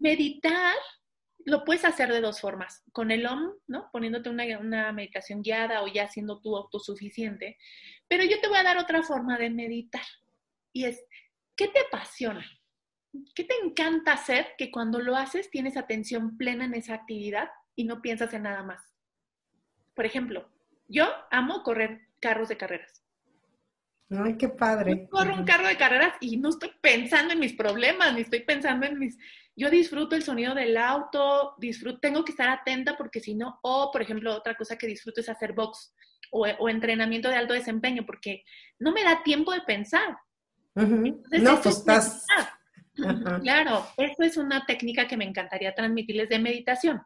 Meditar 0.00 0.74
lo 1.44 1.64
puedes 1.64 1.84
hacer 1.84 2.12
de 2.12 2.20
dos 2.20 2.40
formas. 2.40 2.82
Con 2.92 3.10
el 3.10 3.26
OM, 3.26 3.52
¿no? 3.66 3.88
Poniéndote 3.92 4.28
una, 4.28 4.44
una 4.58 4.92
meditación 4.92 5.42
guiada 5.42 5.82
o 5.82 5.88
ya 5.88 6.08
siendo 6.08 6.40
tú 6.40 6.56
autosuficiente. 6.56 7.58
Pero 8.08 8.24
yo 8.24 8.40
te 8.40 8.48
voy 8.48 8.58
a 8.58 8.62
dar 8.62 8.78
otra 8.78 9.02
forma 9.02 9.38
de 9.38 9.50
meditar. 9.50 10.04
Y 10.72 10.84
es, 10.84 11.04
¿qué 11.56 11.68
te 11.68 11.80
apasiona? 11.80 12.44
¿Qué 13.34 13.44
te 13.44 13.54
encanta 13.62 14.12
hacer 14.12 14.54
que 14.56 14.70
cuando 14.70 15.00
lo 15.00 15.16
haces 15.16 15.50
tienes 15.50 15.76
atención 15.76 16.36
plena 16.38 16.64
en 16.64 16.74
esa 16.74 16.94
actividad 16.94 17.50
y 17.76 17.84
no 17.84 18.00
piensas 18.00 18.32
en 18.32 18.44
nada 18.44 18.62
más? 18.62 18.82
Por 19.94 20.06
ejemplo, 20.06 20.50
yo 20.88 21.06
amo 21.30 21.62
correr 21.62 22.08
carros 22.20 22.48
de 22.48 22.56
carreras. 22.56 23.01
Ay, 24.18 24.36
qué 24.36 24.48
padre. 24.48 25.02
Yo 25.02 25.08
corro 25.08 25.34
un 25.34 25.44
carro 25.44 25.66
de 25.66 25.76
carreras 25.76 26.14
y 26.20 26.36
no 26.36 26.50
estoy 26.50 26.70
pensando 26.80 27.32
en 27.32 27.40
mis 27.40 27.54
problemas, 27.54 28.14
ni 28.14 28.22
estoy 28.22 28.40
pensando 28.40 28.86
en 28.86 28.98
mis... 28.98 29.16
Yo 29.54 29.70
disfruto 29.70 30.16
el 30.16 30.22
sonido 30.22 30.54
del 30.54 30.76
auto, 30.76 31.54
disfruto, 31.58 32.00
tengo 32.00 32.24
que 32.24 32.32
estar 32.32 32.48
atenta 32.48 32.96
porque 32.96 33.20
si 33.20 33.34
no, 33.34 33.58
o 33.62 33.90
por 33.92 34.02
ejemplo, 34.02 34.34
otra 34.34 34.54
cosa 34.54 34.76
que 34.76 34.86
disfruto 34.86 35.20
es 35.20 35.28
hacer 35.28 35.52
box 35.52 35.94
o, 36.30 36.68
entrenamiento 36.68 37.28
de 37.28 37.36
alto 37.36 37.54
desempeño 37.54 38.04
porque 38.06 38.44
no 38.78 38.92
me 38.92 39.04
da 39.04 39.22
tiempo 39.22 39.52
de 39.52 39.60
pensar. 39.62 40.16
no, 40.74 41.60
pues 41.62 41.78
estás... 41.78 42.26
Claro, 43.42 43.86
eso 43.96 44.22
es 44.22 44.36
una 44.36 44.66
técnica 44.66 45.08
que 45.08 45.16
me 45.16 45.24
encantaría 45.24 45.74
transmitirles 45.74 46.28
de 46.28 46.38
meditación, 46.38 47.00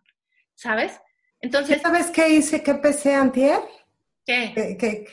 ¿sabes? 0.57 1.01
Entonces... 1.41 1.81
¿Sabes 1.81 2.11
qué 2.11 2.29
hice? 2.29 2.61
¿Qué 2.61 2.73
empecé 2.73 3.15
antier? 3.15 3.61
¿Qué? 4.25 4.77
Que, 4.77 5.07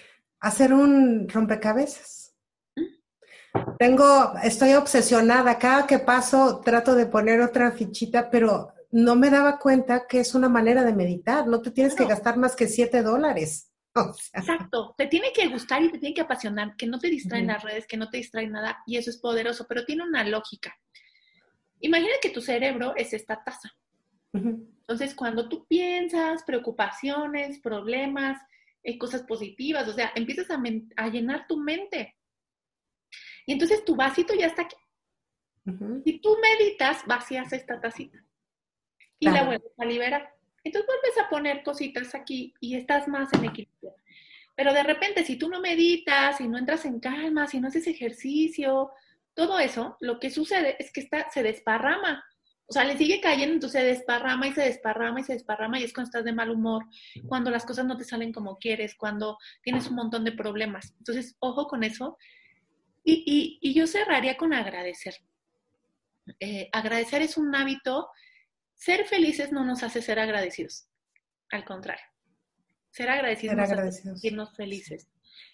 hacer 0.44 0.74
un 0.74 1.28
rompecabezas. 1.30 2.36
¿Mm? 2.76 3.78
Tengo, 3.80 4.34
estoy 4.44 4.74
obsesionada. 4.74 5.58
Cada 5.58 5.88
que 5.88 6.00
paso 6.00 6.62
trato 6.64 6.96
de 6.96 7.06
poner 7.06 7.42
otra 7.42 7.72
fichita, 7.72 8.30
pero 8.30 8.74
no 8.92 9.16
me 9.16 9.30
daba 9.30 9.58
cuenta 9.58 10.06
que 10.08 10.20
es 10.20 10.36
una 10.36 10.50
manera 10.50 10.84
de 10.84 10.94
meditar. 10.94 11.48
No 11.48 11.62
te 11.62 11.72
tienes 11.72 11.96
que 11.96 12.06
gastar 12.06 12.38
más 12.38 12.56
que 12.56 12.68
siete 12.68 13.02
dólares. 13.02 13.72
Exacto, 14.34 14.94
te 14.98 15.08
tiene 15.08 15.32
que 15.34 15.48
gustar 15.48 15.82
y 15.82 15.92
te 15.92 16.00
tiene 16.00 16.16
que 16.16 16.22
apasionar, 16.22 16.76
que 16.76 16.88
no 16.88 17.00
te 17.00 17.10
distraen 17.10 17.48
las 17.48 17.64
redes, 17.64 17.88
que 17.88 17.98
no 17.98 18.10
te 18.10 18.18
distraen 18.18 18.52
nada, 18.52 18.80
y 18.88 18.98
eso 18.98 19.12
es 19.12 19.18
poderoso, 19.18 19.66
pero 19.68 19.86
tiene 19.86 20.04
una 20.04 20.24
lógica. 20.24 20.76
Imagina 21.80 22.14
que 22.22 22.32
tu 22.32 22.42
cerebro 22.42 22.96
es 22.96 23.14
esta 23.14 23.44
taza. 23.44 23.72
Entonces, 24.34 25.14
cuando 25.14 25.48
tú 25.48 25.68
piensas 25.68 26.44
preocupaciones, 26.44 27.60
problemas, 27.60 28.42
eh, 28.84 28.98
cosas 28.98 29.24
positivas, 29.24 29.88
o 29.88 29.94
sea, 29.94 30.12
empiezas 30.16 30.48
a, 30.50 31.08
llenar 31.08 31.48
tu 31.48 31.58
mente. 31.58 32.16
Y 33.46 33.54
entonces 33.54 33.84
tu 33.86 33.96
vasito 33.96 34.34
ya 34.34 34.48
está 34.48 34.64
aquí. 34.64 34.76
Si 36.04 36.20
tú 36.20 36.38
meditas, 36.42 37.06
vacías 37.06 37.54
esta 37.54 37.80
tacita 37.80 38.22
y 39.20 39.30
la 39.30 39.44
vuelves 39.44 39.72
a 39.78 39.86
liberar. 39.86 40.34
Entonces 40.64 40.88
vuelves 40.88 41.18
a 41.20 41.30
poner 41.30 41.64
cositas 41.64 42.14
aquí 42.16 42.54
y 42.60 42.76
estás 42.76 43.08
más 43.08 43.32
en 43.34 43.46
equilibrio. 43.46 43.96
Pero 44.56 44.74
de 44.74 44.84
repente, 44.84 45.24
si 45.24 45.38
tú 45.38 45.50
no 45.50 45.62
meditas, 45.62 46.38
si 46.38 46.48
no 46.48 46.58
entras 46.58 46.86
en 46.86 47.00
calma, 47.00 47.48
si 47.48 47.60
no 47.60 47.70
haces 47.70 47.88
ejercicio, 47.88 48.92
todo 49.34 49.60
eso, 49.60 49.98
lo 50.00 50.20
que 50.20 50.30
sucede 50.30 50.76
es 50.80 50.92
que 50.92 51.02
está, 51.02 51.30
se 51.32 51.44
desparrama. 51.44 52.24
O 52.66 52.74
sea, 52.74 52.86
le 52.86 52.98
sigue 52.98 53.20
cayendo, 53.20 53.56
entonces 53.56 53.82
se 53.82 53.88
desparrama 53.88 54.48
y 54.48 54.54
se 54.54 54.62
desparrama 54.62 55.20
y 55.20 55.24
se 55.24 55.34
desparrama 55.34 55.80
y 55.80 55.84
es 55.84 55.94
cuando 55.94 56.08
estás 56.08 56.24
de 56.24 56.32
mal 56.32 56.50
humor, 56.50 56.86
cuando 57.28 57.52
las 57.52 57.66
cosas 57.66 57.86
no 57.86 57.98
te 57.98 58.06
salen 58.06 58.32
como 58.32 58.58
quieres, 58.58 58.96
cuando 58.96 59.38
tienes 59.62 59.88
un 59.88 59.96
montón 59.96 60.24
de 60.24 60.32
problemas. 60.32 60.94
Entonces, 60.98 61.36
ojo 61.40 61.68
con 61.68 61.84
eso. 61.84 62.18
Y, 63.04 63.60
y, 63.62 63.74
yo 63.74 63.86
cerraría 63.86 64.38
con 64.38 64.54
agradecer. 64.54 65.16
Eh, 66.40 66.70
agradecer 66.72 67.22
es 67.22 67.38
un 67.38 67.54
hábito 67.54 68.10
ser 68.76 69.06
felices 69.06 69.52
no 69.52 69.64
nos 69.66 69.84
hace 69.84 70.02
ser 70.02 70.20
agradecidos, 70.20 70.88
al 71.52 71.66
contrario. 71.66 72.06
Ser 72.92 73.10
agradecidos 73.10 73.56
nos 73.56 73.72
hace 73.72 73.92
sentirnos 73.92 74.56
felices. 74.56 75.08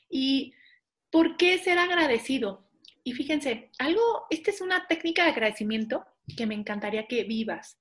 ¿Y 0.09 0.53
por 1.09 1.37
qué 1.37 1.57
ser 1.57 1.79
agradecido? 1.79 2.69
Y 3.03 3.13
fíjense, 3.13 3.71
algo, 3.77 4.25
esta 4.29 4.51
es 4.51 4.61
una 4.61 4.87
técnica 4.87 5.23
de 5.23 5.31
agradecimiento 5.31 6.05
que 6.35 6.45
me 6.45 6.55
encantaría 6.55 7.07
que 7.07 7.23
vivas. 7.23 7.79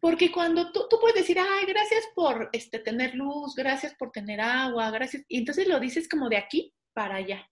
Porque 0.00 0.30
cuando 0.30 0.70
tú, 0.72 0.86
tú 0.88 0.98
puedes 1.00 1.16
decir, 1.16 1.38
ay, 1.38 1.66
gracias 1.66 2.04
por 2.14 2.50
este, 2.52 2.78
tener 2.78 3.14
luz, 3.14 3.54
gracias 3.54 3.94
por 3.94 4.12
tener 4.12 4.40
agua, 4.40 4.90
gracias, 4.90 5.24
y 5.28 5.38
entonces 5.38 5.66
lo 5.66 5.80
dices 5.80 6.08
como 6.08 6.28
de 6.28 6.36
aquí 6.36 6.72
para 6.92 7.16
allá, 7.16 7.50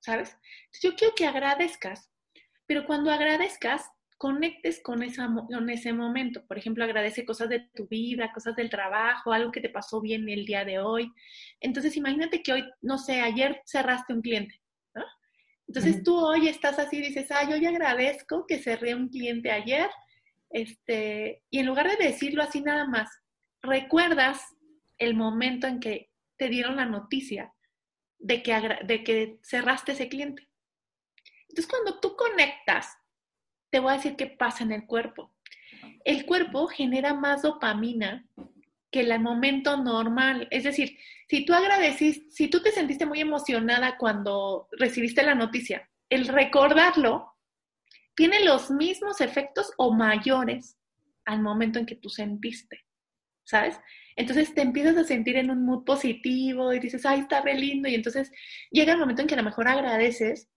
¿sabes? 0.00 0.36
yo 0.80 0.94
quiero 0.96 1.14
que 1.14 1.26
agradezcas, 1.26 2.10
pero 2.66 2.84
cuando 2.84 3.12
agradezcas, 3.12 3.88
conectes 4.22 4.80
con, 4.80 5.02
esa, 5.02 5.28
con 5.48 5.68
ese 5.68 5.92
momento. 5.92 6.46
Por 6.46 6.56
ejemplo, 6.56 6.84
agradece 6.84 7.24
cosas 7.24 7.48
de 7.48 7.68
tu 7.74 7.88
vida, 7.88 8.30
cosas 8.32 8.54
del 8.54 8.70
trabajo, 8.70 9.32
algo 9.32 9.50
que 9.50 9.60
te 9.60 9.68
pasó 9.68 10.00
bien 10.00 10.28
el 10.28 10.46
día 10.46 10.64
de 10.64 10.78
hoy. 10.78 11.12
Entonces, 11.58 11.96
imagínate 11.96 12.40
que 12.40 12.52
hoy, 12.52 12.64
no 12.82 12.98
sé, 12.98 13.20
ayer 13.20 13.60
cerraste 13.66 14.12
un 14.12 14.22
cliente, 14.22 14.61
Entonces 15.74 16.02
tú 16.02 16.18
hoy 16.18 16.48
estás 16.48 16.78
así 16.78 16.98
y 16.98 17.00
dices, 17.08 17.30
ay, 17.30 17.50
hoy 17.50 17.64
agradezco 17.64 18.46
que 18.46 18.58
cerré 18.58 18.94
un 18.94 19.08
cliente 19.08 19.50
ayer. 19.50 19.88
Este, 20.50 21.42
y 21.48 21.60
en 21.60 21.66
lugar 21.66 21.88
de 21.88 22.04
decirlo 22.04 22.42
así 22.42 22.60
nada 22.60 22.86
más, 22.86 23.08
recuerdas 23.62 24.42
el 24.98 25.14
momento 25.14 25.66
en 25.66 25.80
que 25.80 26.10
te 26.36 26.50
dieron 26.50 26.76
la 26.76 26.84
noticia 26.84 27.54
de 28.18 28.42
que, 28.42 28.52
de 28.84 29.02
que 29.02 29.38
cerraste 29.42 29.92
ese 29.92 30.10
cliente. 30.10 30.46
Entonces, 31.48 31.66
cuando 31.66 32.00
tú 32.00 32.16
conectas 32.16 32.94
te 33.70 33.80
voy 33.80 33.92
a 33.92 33.96
decir 33.96 34.14
qué 34.16 34.26
pasa 34.26 34.64
en 34.64 34.72
el 34.72 34.84
cuerpo. 34.84 35.34
El 36.04 36.26
cuerpo 36.26 36.66
genera 36.66 37.14
más 37.14 37.40
dopamina 37.40 38.28
que 38.92 39.00
el 39.00 39.18
momento 39.20 39.76
normal. 39.76 40.46
Es 40.50 40.64
decir, 40.64 40.96
si 41.28 41.44
tú 41.44 41.54
agradeciste, 41.54 42.30
si 42.30 42.48
tú 42.48 42.62
te 42.62 42.70
sentiste 42.70 43.06
muy 43.06 43.20
emocionada 43.20 43.96
cuando 43.98 44.68
recibiste 44.72 45.24
la 45.24 45.34
noticia, 45.34 45.88
el 46.08 46.28
recordarlo 46.28 47.34
tiene 48.14 48.44
los 48.44 48.70
mismos 48.70 49.20
efectos 49.20 49.72
o 49.78 49.92
mayores 49.92 50.76
al 51.24 51.40
momento 51.40 51.78
en 51.78 51.86
que 51.86 51.96
tú 51.96 52.10
sentiste, 52.10 52.84
¿sabes? 53.44 53.80
Entonces 54.16 54.54
te 54.54 54.60
empiezas 54.60 54.96
a 54.96 55.04
sentir 55.04 55.36
en 55.36 55.50
un 55.50 55.64
mood 55.64 55.84
positivo 55.84 56.72
y 56.72 56.78
dices, 56.78 57.06
ay, 57.06 57.20
está 57.20 57.40
re 57.40 57.54
lindo. 57.54 57.88
Y 57.88 57.94
entonces 57.94 58.30
llega 58.70 58.92
el 58.92 58.98
momento 58.98 59.22
en 59.22 59.28
que 59.28 59.34
a 59.34 59.38
lo 59.38 59.44
mejor 59.44 59.68
agradeces 59.68 60.48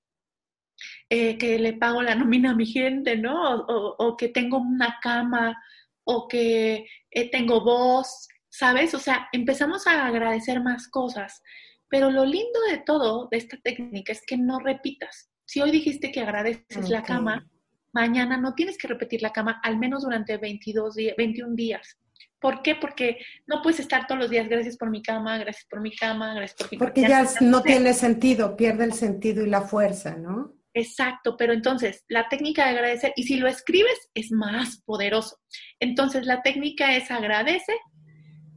eh, 1.10 1.38
que 1.38 1.58
le 1.60 1.74
pago 1.74 2.02
la 2.02 2.16
nómina 2.16 2.52
a 2.52 2.56
mi 2.56 2.66
gente, 2.66 3.16
¿no? 3.16 3.66
O, 3.68 4.18
que 4.18 4.30
tengo 4.30 4.58
una 4.58 4.98
cama, 5.02 5.58
o 6.06 6.28
que 6.28 6.86
eh, 7.12 7.30
tengo 7.30 7.62
voz, 7.62 8.28
¿sabes? 8.50 8.94
O 8.94 9.00
sea, 9.00 9.28
empezamos 9.34 9.86
a 9.88 10.06
agradecer 10.06 10.62
más 10.62 10.88
cosas. 10.88 11.42
Pero 11.90 12.10
lo 12.10 12.26
lindo 12.26 12.60
de 12.70 12.78
todo, 12.78 13.28
de 13.30 13.38
esta 13.38 13.58
técnica, 13.58 14.12
es 14.12 14.22
que 14.26 14.38
no 14.38 14.60
repitas. 14.60 15.30
Si 15.46 15.62
hoy 15.62 15.72
dijiste 15.72 16.12
que 16.12 16.22
agradeces 16.22 16.90
la 16.90 17.04
cama, 17.04 17.48
mañana 17.94 18.38
no 18.38 18.54
tienes 18.56 18.78
que 18.78 18.88
repetir 18.88 19.22
la 19.22 19.32
cama, 19.32 19.60
al 19.64 19.78
menos 19.78 20.04
durante 20.04 20.38
22 20.38 20.96
días, 20.96 21.16
21 21.18 21.56
días. 21.56 22.00
¿Por 22.40 22.62
qué? 22.62 22.76
Porque 22.76 23.18
no 23.48 23.62
puedes 23.62 23.80
estar 23.80 24.08
todos 24.08 24.22
los 24.22 24.30
días, 24.30 24.48
gracias 24.50 24.78
por 24.78 24.90
mi 24.90 25.02
cama, 25.02 25.38
gracias 25.38 25.66
por 25.70 25.82
mi 25.82 25.96
cama, 25.96 26.34
gracias 26.34 26.58
por 26.58 26.72
mi 26.72 26.78
Porque 26.78 27.02
ya 27.02 27.26
no 27.42 27.62
tiene 27.62 27.94
sentido, 27.94 28.56
pierde 28.56 28.84
el 28.84 28.94
sentido 28.94 29.46
y 29.46 29.50
la 29.50 29.62
fuerza, 29.62 30.16
¿no? 30.16 30.55
Exacto, 30.78 31.38
pero 31.38 31.54
entonces 31.54 32.04
la 32.10 32.28
técnica 32.28 32.66
de 32.66 32.72
agradecer, 32.72 33.14
y 33.16 33.24
si 33.24 33.38
lo 33.38 33.48
escribes, 33.48 34.12
es 34.14 34.32
más 34.32 34.82
poderoso. 34.86 35.40
Entonces 35.80 36.26
la 36.26 36.42
técnica 36.42 36.96
es 36.98 37.10
agradece, 37.10 37.74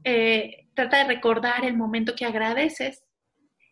eh, 0.02 0.66
trata 0.74 0.98
de 0.98 1.04
recordar 1.04 1.64
el 1.64 1.76
momento 1.76 2.16
que 2.16 2.24
agradeces, 2.24 3.04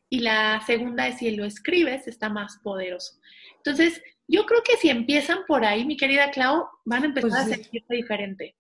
y 0.09 0.21
la 0.21 0.63
segunda 0.65 1.09
es 1.09 1.19
si 1.19 1.33
lo 1.33 1.45
escribes, 1.45 2.07
está 2.07 2.29
más 2.29 2.59
poderoso. 2.63 3.19
Entonces, 3.57 4.01
Yo 4.29 4.45
creo 4.45 4.63
que 4.65 4.77
si 4.77 4.89
empiezan 4.91 5.39
por 5.47 5.65
ahí, 5.65 5.85
mi 5.85 5.97
querida 5.97 6.33
Clau, 6.33 6.67
van 6.85 7.05
a 7.05 7.07
empezar 7.07 7.31
pues 7.31 7.43
a 7.43 7.45
sentirse 7.45 7.95
diferente. 7.95 8.57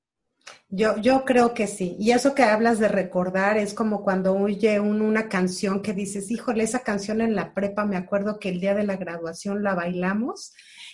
Yo, 0.68 0.97
yo 1.01 1.24
creo 1.24 1.55
que 1.55 1.66
sí. 1.66 1.97
Y 1.98 2.10
eso 2.10 2.35
que 2.35 2.43
hablas 2.43 2.78
de 2.81 2.89
recordar 2.89 3.56
es 3.56 3.73
como 3.73 4.02
cuando 4.02 4.35
oye 4.35 4.81
una 4.81 5.28
canción 5.28 5.81
que 5.81 5.93
dices, 5.93 6.31
híjole, 6.31 6.64
esa 6.64 6.82
canción 6.82 7.20
en 7.20 7.36
la 7.36 7.55
prepa, 7.55 7.85
me 7.85 7.97
acuerdo 7.97 8.39
que 8.39 8.48
el 8.48 8.60
día 8.60 8.74
de 8.74 8.85
la 8.85 8.97
graduación 8.97 9.62
la 9.62 9.74
bailamos 9.74 10.52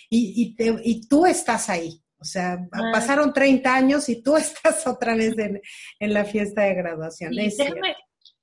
y, 0.09 0.55
y, 0.83 1.07
tú 1.07 1.25
estás 1.25 1.69
ahí. 1.69 2.03
O 2.19 2.25
sea, 2.25 2.59
ah. 2.71 2.91
pasaron 2.93 3.33
30 3.33 3.75
años 3.75 4.09
y 4.09 4.21
tú 4.21 4.37
estás 4.37 4.85
otra 4.85 5.15
vez 5.15 5.33
en, 5.37 6.13
la 6.13 6.23
fiesta 6.23 6.61
de 6.61 6.75
graduación. 6.75 7.33
déjame, 7.33 7.95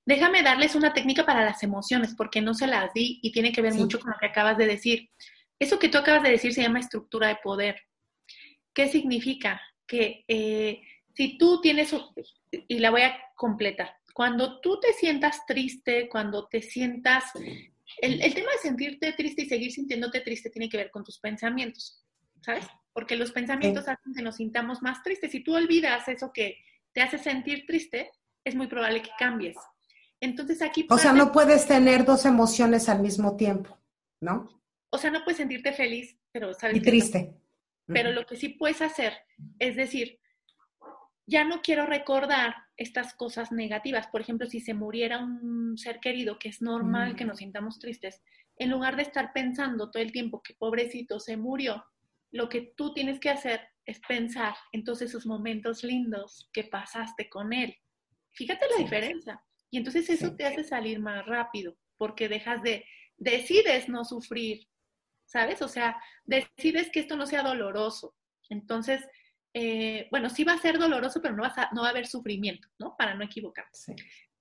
déjame, 0.04 0.42
darles 0.42 0.74
una 0.74 0.92
técnica 0.92 1.24
para 1.24 1.44
las 1.44 1.62
emociones, 1.62 2.14
porque 2.16 2.40
no 2.40 2.54
se 2.54 2.66
las 2.66 2.92
di 2.92 3.20
y 3.22 3.30
tiene 3.30 3.52
que 3.52 3.62
ver 3.62 3.74
mucho 3.74 4.00
con 4.00 4.10
lo 4.10 4.16
que 4.18 4.26
acabas 4.26 4.58
de 4.58 4.66
decir. 4.66 5.08
Eso 5.60 5.78
que 5.78 5.88
tú 5.88 5.98
acabas 5.98 6.24
de 6.24 6.30
decir 6.30 6.52
se 6.52 6.62
llama 6.62 6.80
estructura 6.80 7.28
de 7.28 7.38
poder. 7.42 7.76
¿Qué 8.74 8.88
significa? 8.88 9.60
Que 9.86 10.24
eh, 10.26 10.80
si 11.20 11.36
tú 11.36 11.60
tienes, 11.60 11.94
y 12.50 12.78
la 12.78 12.90
voy 12.90 13.02
a 13.02 13.14
completar, 13.36 13.94
cuando 14.14 14.58
tú 14.62 14.80
te 14.80 14.94
sientas 14.94 15.44
triste, 15.44 16.08
cuando 16.08 16.48
te 16.48 16.62
sientas, 16.62 17.24
el, 18.00 18.22
el, 18.22 18.32
tema 18.32 18.50
de 18.52 18.58
sentirte 18.62 19.12
triste 19.12 19.42
y 19.42 19.46
seguir 19.46 19.70
sintiéndote 19.70 20.22
triste 20.22 20.48
tiene 20.48 20.70
que 20.70 20.78
ver 20.78 20.90
con 20.90 21.04
tus 21.04 21.18
pensamientos, 21.18 22.02
¿sabes? 22.40 22.66
Porque 22.94 23.16
los 23.16 23.32
pensamientos 23.32 23.86
hacen 23.86 24.14
que 24.14 24.22
nos 24.22 24.36
sintamos 24.36 24.80
más 24.80 25.02
tristes. 25.02 25.30
Si 25.30 25.40
tú 25.40 25.54
olvidas 25.54 26.08
eso 26.08 26.32
que 26.32 26.56
te 26.94 27.02
hace 27.02 27.18
sentir 27.18 27.66
triste, 27.66 28.10
es 28.42 28.54
muy 28.54 28.68
probable 28.68 29.02
que 29.02 29.10
cambies. 29.18 29.58
Entonces 30.20 30.62
aquí... 30.62 30.86
O 30.88 30.96
sea, 30.96 31.12
no 31.12 31.32
puedes 31.32 31.66
tener 31.66 32.06
dos 32.06 32.24
emociones 32.24 32.88
al 32.88 33.00
mismo 33.00 33.36
tiempo, 33.36 33.78
¿no? 34.22 34.48
O 34.88 34.96
sea, 34.96 35.10
no 35.10 35.22
puedes 35.22 35.36
sentirte 35.36 35.74
feliz, 35.74 36.16
pero 36.32 36.54
sabes... 36.54 36.78
Y 36.78 36.80
triste. 36.80 37.34
Pero 37.84 38.10
lo 38.12 38.24
que 38.24 38.36
sí 38.36 38.48
puedes 38.48 38.80
hacer 38.80 39.12
es 39.58 39.76
decir, 39.76 40.19
ya 41.30 41.44
no 41.44 41.62
quiero 41.62 41.86
recordar 41.86 42.56
estas 42.76 43.14
cosas 43.14 43.52
negativas. 43.52 44.08
Por 44.08 44.20
ejemplo, 44.20 44.48
si 44.48 44.58
se 44.58 44.74
muriera 44.74 45.20
un 45.20 45.78
ser 45.78 46.00
querido, 46.00 46.40
que 46.40 46.48
es 46.48 46.60
normal 46.60 47.14
que 47.14 47.24
mm. 47.24 47.28
nos 47.28 47.38
sintamos 47.38 47.78
tristes, 47.78 48.20
en 48.56 48.70
lugar 48.70 48.96
de 48.96 49.02
estar 49.02 49.32
pensando 49.32 49.90
todo 49.90 50.02
el 50.02 50.10
tiempo 50.10 50.42
que 50.42 50.54
pobrecito 50.54 51.20
se 51.20 51.36
murió, 51.36 51.84
lo 52.32 52.48
que 52.48 52.72
tú 52.76 52.92
tienes 52.92 53.20
que 53.20 53.30
hacer 53.30 53.60
es 53.86 54.00
pensar 54.00 54.54
en 54.72 54.82
todos 54.82 55.02
esos 55.02 55.24
momentos 55.24 55.84
lindos 55.84 56.50
que 56.52 56.64
pasaste 56.64 57.30
con 57.30 57.52
él. 57.52 57.76
Fíjate 58.32 58.66
la 58.68 58.82
diferencia. 58.82 59.40
Y 59.70 59.78
entonces 59.78 60.10
eso 60.10 60.34
te 60.34 60.46
hace 60.46 60.64
salir 60.64 60.98
más 60.98 61.24
rápido, 61.26 61.76
porque 61.96 62.28
dejas 62.28 62.60
de, 62.62 62.84
decides 63.16 63.88
no 63.88 64.04
sufrir, 64.04 64.66
¿sabes? 65.26 65.62
O 65.62 65.68
sea, 65.68 65.96
decides 66.24 66.90
que 66.90 67.00
esto 67.00 67.16
no 67.16 67.26
sea 67.26 67.44
doloroso. 67.44 68.16
Entonces, 68.48 69.00
eh, 69.52 70.06
bueno, 70.10 70.30
sí 70.30 70.44
va 70.44 70.52
a 70.52 70.58
ser 70.58 70.78
doloroso, 70.78 71.20
pero 71.20 71.34
no, 71.34 71.42
no 71.72 71.82
va 71.82 71.88
a 71.88 71.90
haber 71.90 72.06
sufrimiento, 72.06 72.68
¿no? 72.78 72.96
Para 72.96 73.14
no 73.14 73.24
equivocarse. 73.24 73.96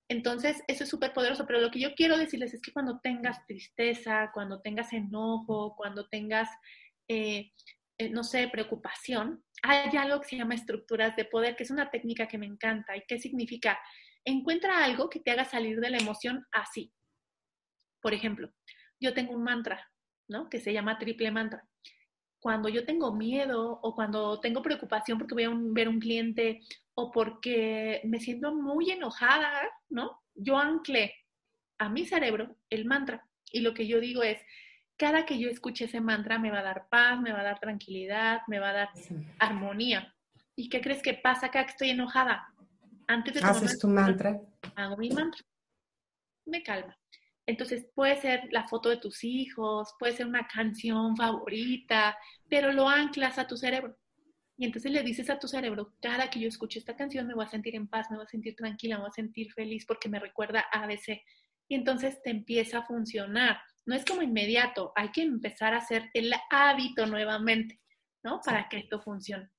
Entonces, 0.07 0.64
eso 0.68 0.84
es 0.84 0.90
súper 0.90 1.14
poderoso, 1.14 1.45
pero 1.45 1.60
lo 1.60 1.72
que 1.72 1.80
yo 1.80 1.94
quiero 1.95 2.18
decirles 2.18 2.53
es 2.53 2.61
que 2.61 2.72
cuando 2.72 2.99
tengas 2.99 3.45
tristeza, 3.45 4.31
cuando 4.34 4.61
tengas 4.61 4.94
enojo, 4.94 5.76
cuando 5.76 6.07
tengas, 6.07 6.49
eh, 7.07 7.52
eh, 7.98 8.10
no 8.10 8.23
sé, 8.23 8.48
preocupación, 8.48 9.44
hay 9.64 9.95
algo 9.98 10.22
que 10.22 10.30
se 10.30 10.38
llama 10.38 10.56
estructuras 10.56 11.15
de 11.15 11.26
poder, 11.26 11.56
que 11.56 11.64
es 11.64 11.72
una 11.72 11.90
técnica 11.91 12.27
que 12.27 12.38
me 12.38 12.45
encanta. 12.45 12.95
¿Y 12.95 13.03
qué 13.07 13.19
significa? 13.19 13.80
Encuentra 14.26 14.84
algo 14.84 15.10
que 15.10 15.19
te 15.19 15.31
haga 15.31 15.45
salir 15.45 15.80
de 15.80 15.90
la 15.90 15.98
emoción 15.98 16.45
así. 16.52 16.94
Por 18.02 18.14
ejemplo, 18.14 18.52
yo 18.99 19.14
tengo 19.14 19.34
un 19.34 19.44
mantra, 19.44 19.91
¿no? 20.27 20.49
Que 20.49 20.60
se 20.60 20.73
llama 20.73 20.98
triple 20.98 21.31
mantra 21.31 21.68
cuando 22.40 22.70
yo 22.70 22.86
tengo 22.86 23.14
miedo 23.14 23.80
o 23.82 23.95
cuando 23.95 24.40
tengo 24.40 24.61
preocupación 24.61 25.18
porque 25.18 25.34
voy 25.34 25.44
a 25.44 25.52
ver 25.53 25.90
un 25.90 25.99
cliente 25.99 26.61
o 26.94 27.11
porque 27.11 28.02
me 28.06 28.20
siento 28.20 28.53
muy 28.53 28.91
enojada, 28.91 29.52
¿no? 29.90 30.22
Yo 30.36 30.57
anclé 30.57 31.16
a 31.78 31.90
mi 31.90 32.06
cerebro 32.06 32.56
el 32.70 32.86
mantra 32.86 33.26
y 33.52 33.61
lo 33.61 33.74
que 33.74 33.88
yo 33.88 33.99
digo 33.99 34.24
es, 34.24 34.40
cada 34.98 35.26
que 35.26 35.40
yo 35.40 35.49
escuche 35.49 35.86
ese 35.86 36.02
mantra 36.02 36.40
me 36.40 36.52
va 36.52 36.60
a 36.60 36.64
dar 36.64 36.88
paz, 36.90 37.20
me 37.22 37.32
va 37.32 37.40
a 37.40 37.44
dar 37.44 37.60
tranquilidad, 37.60 38.41
me 38.48 38.60
va 38.60 38.70
a 38.70 38.74
dar 38.74 38.90
armonía. 39.40 40.14
¿Y 40.56 40.68
qué 40.68 40.82
crees 40.82 41.02
que 41.02 41.14
pasa 41.14 41.48
acá 41.48 41.64
que 41.64 41.72
estoy 41.72 41.90
enojada? 41.91 42.53
Antes 43.07 43.34
de 43.34 43.40
¿Haces 43.41 43.80
tu 43.80 43.88
mantra? 43.88 44.40
Hago 44.76 44.98
mi 44.98 45.10
mantra. 45.10 45.41
Me 46.45 46.61
calma. 46.61 46.98
Entonces 47.45 47.88
puede 47.95 48.16
ser 48.18 48.48
la 48.52 48.68
foto 48.68 48.90
de 48.90 48.98
tus 48.98 49.24
hijos, 49.24 49.95
puede 49.98 50.14
ser 50.14 50.28
una 50.28 50.48
canción 50.48 51.16
favorita, 51.18 52.18
pero 52.48 52.72
lo 52.72 52.88
anclas 52.88 53.40
a 53.40 53.48
tu 53.48 53.57
cerebro. 53.57 53.98
Y 54.57 54.66
entonces 54.66 54.91
le 54.91 55.03
dices 55.03 55.30
a 55.30 55.40
tu 55.40 55.48
cerebro, 55.48 55.95
cada 56.02 56.30
que 56.30 56.40
yo 56.40 56.49
escuche 56.49 56.80
esta 56.80 56.95
canción 56.95 57.26
me 57.26 57.34
voy 57.34 57.45
a 57.45 57.49
sentir 57.49 57.76
en 57.76 57.88
paz, 57.88 58.11
me 58.11 58.18
voy 58.18 58.26
a 58.26 58.30
sentir 58.30 58.56
tranquila, 58.56 58.98
me 58.98 59.03
voy 59.03 59.10
a 59.10 59.14
sentir 59.14 59.52
feliz 59.53 59.86
porque 59.86 60.10
me 60.10 60.20
recuerda 60.20 60.66
a 60.72 60.84
ABC. 60.84 61.22
Y 61.70 61.76
entonces 61.76 62.22
te 62.22 62.30
empieza 62.32 62.80
a 62.80 62.86
funcionar. 62.86 63.57
No 63.86 63.95
es 63.95 64.03
como 64.03 64.22
inmediato, 64.22 64.91
hay 64.95 65.11
que 65.11 65.22
empezar 65.22 65.74
a 65.74 65.78
hacer 65.78 66.10
el 66.14 66.34
hábito 66.52 67.06
nuevamente, 67.06 67.80
¿no? 68.22 68.41
Para 68.44 68.68
que 68.68 68.80
esto 68.80 69.02
funcione. 69.02 69.49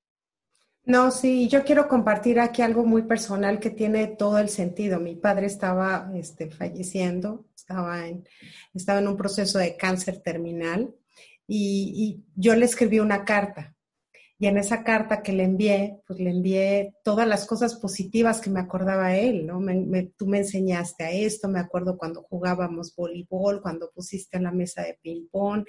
No, 0.85 1.11
sí, 1.11 1.49
yo 1.49 1.65
quiero 1.65 1.89
compartir 1.89 2.41
aquí 2.41 2.63
algo 2.63 2.85
muy 2.85 3.03
personal 3.03 3.61
que 3.61 3.71
tiene 3.71 4.07
todo 4.07 4.39
el 4.39 4.49
sentido. 4.49 4.99
Mi 4.99 5.15
padre 5.15 5.47
estaba 5.47 6.11
este, 6.15 6.51
falleciendo, 6.51 7.47
estaba 7.71 8.07
en, 8.07 8.29
estaba 8.75 8.99
en 8.99 9.09
un 9.09 9.17
proceso 9.17 9.59
de 9.59 9.77
cáncer 9.77 10.21
terminal 10.21 10.95
y, 11.47 11.93
y 11.97 12.25
yo 12.35 12.55
le 12.57 12.65
escribí 12.65 12.99
una 12.99 13.25
carta 13.25 13.77
y 14.41 14.47
en 14.47 14.57
esa 14.57 14.83
carta 14.85 15.23
que 15.23 15.35
le 15.35 15.45
envié, 15.45 16.01
pues 16.07 16.19
le 16.19 16.31
envié 16.31 16.95
todas 17.05 17.29
las 17.29 17.45
cosas 17.45 17.75
positivas 17.75 18.41
que 18.41 18.49
me 18.49 18.61
acordaba 18.61 19.15
él, 19.15 19.47
¿no? 19.47 19.61
tú 20.17 20.27
me 20.27 20.39
enseñaste 20.39 21.05
a 21.05 21.11
esto, 21.11 21.47
me 21.47 21.61
acuerdo 21.61 21.99
cuando 21.99 22.23
jugábamos 22.23 22.97
voleibol, 22.97 23.61
cuando 23.61 23.91
pusiste 23.95 24.39
en 24.39 24.45
la 24.45 24.51
mesa 24.51 24.83
de 24.83 24.99
ping-pong. 25.03 25.67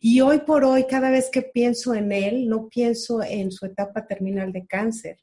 Y 0.00 0.20
hoy 0.20 0.38
por 0.46 0.64
hoy, 0.64 0.84
cada 0.84 1.10
vez 1.10 1.30
que 1.32 1.42
pienso 1.42 1.94
en 1.94 2.12
él, 2.12 2.48
no 2.48 2.68
pienso 2.68 3.24
en 3.24 3.50
su 3.50 3.66
etapa 3.66 4.06
terminal 4.06 4.52
de 4.52 4.68
cáncer. 4.68 5.18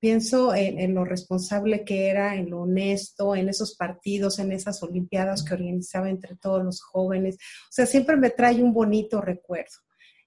Pienso 0.00 0.54
en, 0.54 0.80
en 0.80 0.94
lo 0.94 1.04
responsable 1.04 1.84
que 1.84 2.08
era, 2.08 2.34
en 2.34 2.50
lo 2.50 2.62
honesto, 2.62 3.36
en 3.36 3.48
esos 3.48 3.76
partidos, 3.76 4.38
en 4.38 4.50
esas 4.50 4.82
olimpiadas 4.82 5.44
que 5.44 5.54
organizaba 5.54 6.08
entre 6.08 6.36
todos 6.36 6.64
los 6.64 6.80
jóvenes. 6.82 7.36
O 7.36 7.72
sea, 7.72 7.86
siempre 7.86 8.16
me 8.16 8.30
trae 8.30 8.62
un 8.62 8.72
bonito 8.72 9.20
recuerdo. 9.20 9.76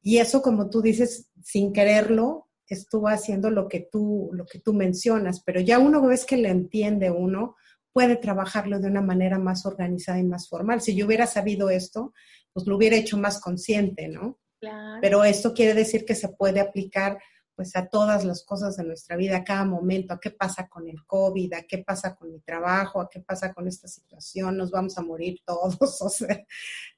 Y 0.02 0.18
eso, 0.18 0.41
como 0.41 0.70
tú 0.70 0.82
dices, 0.82 1.32
sin 1.41 1.74
quererlo, 1.74 2.50
estuvo 2.74 3.08
haciendo 3.08 3.50
lo 3.50 3.68
que 3.68 3.88
tú, 3.91 4.30
lo 4.34 4.45
que 4.45 4.60
tú 4.60 4.74
mencionas, 4.74 5.41
pero 5.45 5.62
ya 5.62 5.80
uno 5.80 6.02
ves 6.06 6.26
que 6.26 6.38
le 6.38 6.50
entiende 6.50 7.10
uno, 7.12 7.56
puede 7.94 8.16
trabajarlo 8.18 8.80
de 8.80 8.88
una 8.88 9.02
manera 9.02 9.40
más 9.40 9.66
organizada 9.66 10.20
y 10.20 10.24
más 10.24 10.50
formal. 10.50 10.82
Si 10.82 10.95
yo 10.95 11.06
hubiera 11.06 11.28
sabido 11.28 11.70
esto, 11.70 12.14
pues 12.52 12.68
lo 12.68 12.76
hubiera 12.76 12.98
hecho 12.98 13.18
más 13.18 13.40
consciente, 13.40 14.08
¿no? 14.08 14.40
Claro. 14.60 15.00
Pero 15.02 15.24
esto 15.24 15.54
quiere 15.54 15.74
decir 15.74 16.04
que 16.06 16.16
se 16.16 16.30
puede 16.30 16.60
aplicar 16.60 17.20
pues 17.56 17.76
a 17.76 17.88
todas 17.88 18.26
las 18.26 18.44
cosas 18.44 18.78
de 18.78 18.84
nuestra 18.84 19.16
vida, 19.16 19.38
a 19.38 19.44
cada 19.44 19.66
momento, 19.66 20.14
a 20.14 20.20
qué 20.20 20.32
pasa 20.32 20.68
con 20.68 20.88
el 20.88 21.06
COVID, 21.06 21.54
a 21.54 21.64
qué 21.64 21.80
pasa 21.80 22.16
con 22.16 22.32
mi 22.32 22.40
trabajo, 22.40 23.00
a 23.00 23.10
qué 23.10 23.20
pasa 23.20 23.54
con 23.54 23.68
esta 23.68 23.88
situación, 23.88 24.58
nos 24.58 24.72
vamos 24.72 24.98
a 24.98 25.02
morir 25.02 25.40
todos, 25.46 25.78
o 26.02 26.10
sea, 26.10 26.46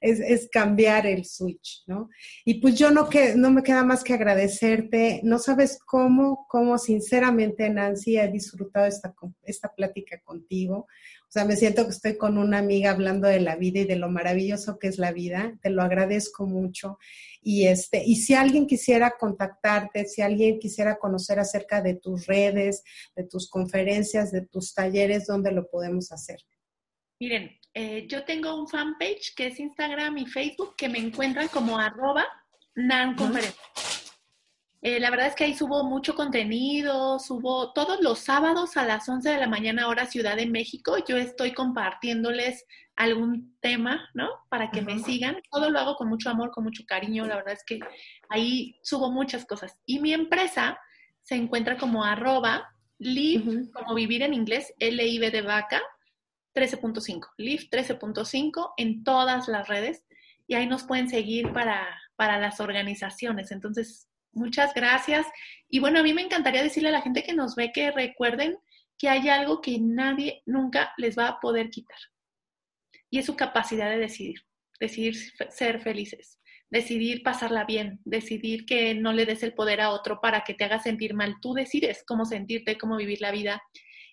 es, 0.00 0.48
cambiar 0.50 1.06
el 1.06 1.24
switch, 1.24 1.84
¿no? 1.86 2.08
Y 2.44 2.54
pues 2.60 2.76
yo 2.76 2.90
no, 2.90 3.08
que, 3.08 3.34
no 3.36 3.50
me 3.50 3.62
queda 3.62 3.84
más 3.84 4.02
que 4.02 4.14
agradecerte, 4.14 5.20
no 5.22 5.38
sabes 5.38 5.78
cómo, 5.84 6.46
cómo 6.48 6.78
sinceramente 6.78 7.68
Nancy 7.68 8.18
he 8.18 8.28
disfrutado 8.28 8.86
esta, 8.86 9.14
esta 9.42 9.74
plática 9.74 10.20
contigo, 10.22 10.86
o 11.28 11.32
sea, 11.38 11.44
me 11.44 11.56
siento 11.56 11.84
que 11.84 11.90
estoy 11.90 12.16
con 12.16 12.38
una 12.38 12.58
amiga 12.58 12.92
hablando 12.92 13.26
de 13.26 13.40
la 13.40 13.56
vida 13.56 13.80
y 13.80 13.84
de 13.84 13.96
lo 13.96 14.08
maravilloso 14.08 14.78
que 14.78 14.86
es 14.86 14.96
la 14.98 15.12
vida. 15.12 15.58
Te 15.60 15.70
lo 15.70 15.82
agradezco 15.82 16.46
mucho. 16.46 16.98
Y, 17.42 17.66
este, 17.66 18.02
y 18.06 18.16
si 18.16 18.34
alguien 18.34 18.66
quisiera 18.66 19.14
contactarte, 19.18 20.06
si 20.06 20.22
alguien 20.22 20.60
quisiera 20.60 20.98
conocer 20.98 21.40
acerca 21.40 21.82
de 21.82 21.94
tus 21.94 22.26
redes, 22.26 22.84
de 23.16 23.24
tus 23.24 23.50
conferencias, 23.50 24.30
de 24.30 24.46
tus 24.46 24.72
talleres, 24.72 25.26
¿dónde 25.26 25.50
lo 25.50 25.68
podemos 25.68 26.12
hacer? 26.12 26.38
Miren, 27.18 27.50
eh, 27.74 28.06
yo 28.08 28.24
tengo 28.24 28.54
un 28.58 28.68
fanpage 28.68 29.34
que 29.34 29.48
es 29.48 29.58
Instagram 29.58 30.18
y 30.18 30.26
Facebook 30.26 30.76
que 30.76 30.88
me 30.88 30.98
encuentran 30.98 31.48
como 31.48 31.78
arroba 31.78 32.24
nanconferencia. 32.76 33.60
Eh, 34.86 35.00
la 35.00 35.10
verdad 35.10 35.26
es 35.26 35.34
que 35.34 35.42
ahí 35.42 35.52
subo 35.52 35.82
mucho 35.82 36.14
contenido, 36.14 37.18
subo 37.18 37.72
todos 37.72 38.00
los 38.02 38.20
sábados 38.20 38.76
a 38.76 38.84
las 38.84 39.08
11 39.08 39.30
de 39.30 39.38
la 39.40 39.48
mañana 39.48 39.88
hora 39.88 40.06
Ciudad 40.06 40.36
de 40.36 40.46
México. 40.46 40.96
Yo 41.08 41.16
estoy 41.16 41.52
compartiéndoles 41.52 42.64
algún 42.94 43.58
tema, 43.60 44.08
¿no? 44.14 44.28
Para 44.48 44.70
que 44.70 44.82
me 44.82 45.00
sigan. 45.00 45.38
Todo 45.50 45.70
lo 45.70 45.80
hago 45.80 45.96
con 45.96 46.08
mucho 46.08 46.30
amor, 46.30 46.52
con 46.52 46.62
mucho 46.62 46.84
cariño. 46.86 47.26
La 47.26 47.34
verdad 47.34 47.54
es 47.54 47.64
que 47.64 47.80
ahí 48.28 48.78
subo 48.80 49.10
muchas 49.10 49.44
cosas. 49.44 49.76
Y 49.86 49.98
mi 49.98 50.12
empresa 50.12 50.78
se 51.20 51.34
encuentra 51.34 51.78
como 51.78 52.04
arroba 52.04 52.68
live, 52.98 53.68
como 53.72 53.92
vivir 53.92 54.22
en 54.22 54.34
inglés, 54.34 54.72
L-I-V 54.78 55.32
de 55.32 55.42
vaca, 55.42 55.82
13.5. 56.54 57.30
Live 57.38 57.64
13.5 57.72 58.74
en 58.76 59.02
todas 59.02 59.48
las 59.48 59.66
redes. 59.66 60.04
Y 60.46 60.54
ahí 60.54 60.68
nos 60.68 60.84
pueden 60.84 61.08
seguir 61.08 61.52
para 61.52 61.88
para 62.16 62.38
las 62.38 62.60
organizaciones. 62.60 63.52
Entonces, 63.52 64.08
muchas 64.36 64.72
gracias. 64.74 65.26
Y 65.68 65.80
bueno, 65.80 65.98
a 65.98 66.02
mí 66.02 66.12
me 66.12 66.22
encantaría 66.22 66.62
decirle 66.62 66.90
a 66.90 66.92
la 66.92 67.02
gente 67.02 67.24
que 67.24 67.34
nos 67.34 67.56
ve 67.56 67.72
que 67.72 67.90
recuerden 67.90 68.56
que 68.98 69.08
hay 69.08 69.28
algo 69.28 69.60
que 69.60 69.78
nadie 69.80 70.42
nunca 70.46 70.92
les 70.96 71.18
va 71.18 71.28
a 71.28 71.40
poder 71.40 71.70
quitar. 71.70 71.98
Y 73.10 73.18
es 73.18 73.26
su 73.26 73.36
capacidad 73.36 73.90
de 73.90 73.98
decidir, 73.98 74.42
decidir 74.80 75.16
ser 75.50 75.80
felices, 75.80 76.40
decidir 76.70 77.22
pasarla 77.22 77.64
bien, 77.64 78.00
decidir 78.04 78.64
que 78.64 78.94
no 78.94 79.12
le 79.12 79.26
des 79.26 79.42
el 79.42 79.54
poder 79.54 79.80
a 79.80 79.90
otro 79.90 80.20
para 80.20 80.44
que 80.44 80.54
te 80.54 80.64
haga 80.64 80.78
sentir 80.78 81.14
mal. 81.14 81.36
Tú 81.40 81.54
decides 81.54 82.04
cómo 82.06 82.24
sentirte, 82.24 82.78
cómo 82.78 82.96
vivir 82.96 83.20
la 83.20 83.32
vida. 83.32 83.62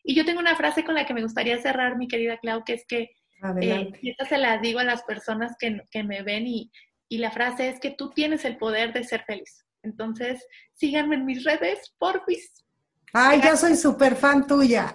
Y 0.04 0.16
yo 0.16 0.26
tengo 0.26 0.40
una 0.40 0.56
frase 0.56 0.84
con 0.84 0.96
la 0.96 1.06
que 1.06 1.14
me 1.14 1.24
gustaría 1.24 1.62
cerrar, 1.62 1.98
mi 1.98 2.08
querida 2.08 2.38
Clau, 2.38 2.64
que 2.66 2.74
es 2.74 2.86
que, 2.86 3.12
eh, 3.62 3.92
y 4.02 4.10
esta 4.10 4.26
se 4.26 4.38
la 4.38 4.58
digo 4.58 4.80
a 4.80 4.84
las 4.84 5.04
personas 5.04 5.56
que, 5.60 5.82
que 5.92 6.04
me 6.04 6.24
ven 6.24 6.46
y, 6.48 6.72
y 7.10 7.18
la 7.20 7.32
frase 7.32 7.70
es 7.70 7.80
que 7.80 7.92
tú 7.92 8.10
tienes 8.10 8.44
el 8.44 8.58
poder 8.58 8.92
de 8.92 9.04
ser 9.04 9.24
feliz. 9.24 9.63
Entonces, 9.84 10.44
síganme 10.74 11.16
en 11.16 11.26
mis 11.26 11.44
redes, 11.44 11.94
porfis. 12.00 12.52
Ay, 13.14 13.42
ya 13.44 13.56
soy 13.56 13.76
súper 13.76 14.16
fan 14.16 14.48
tuya. 14.48 14.94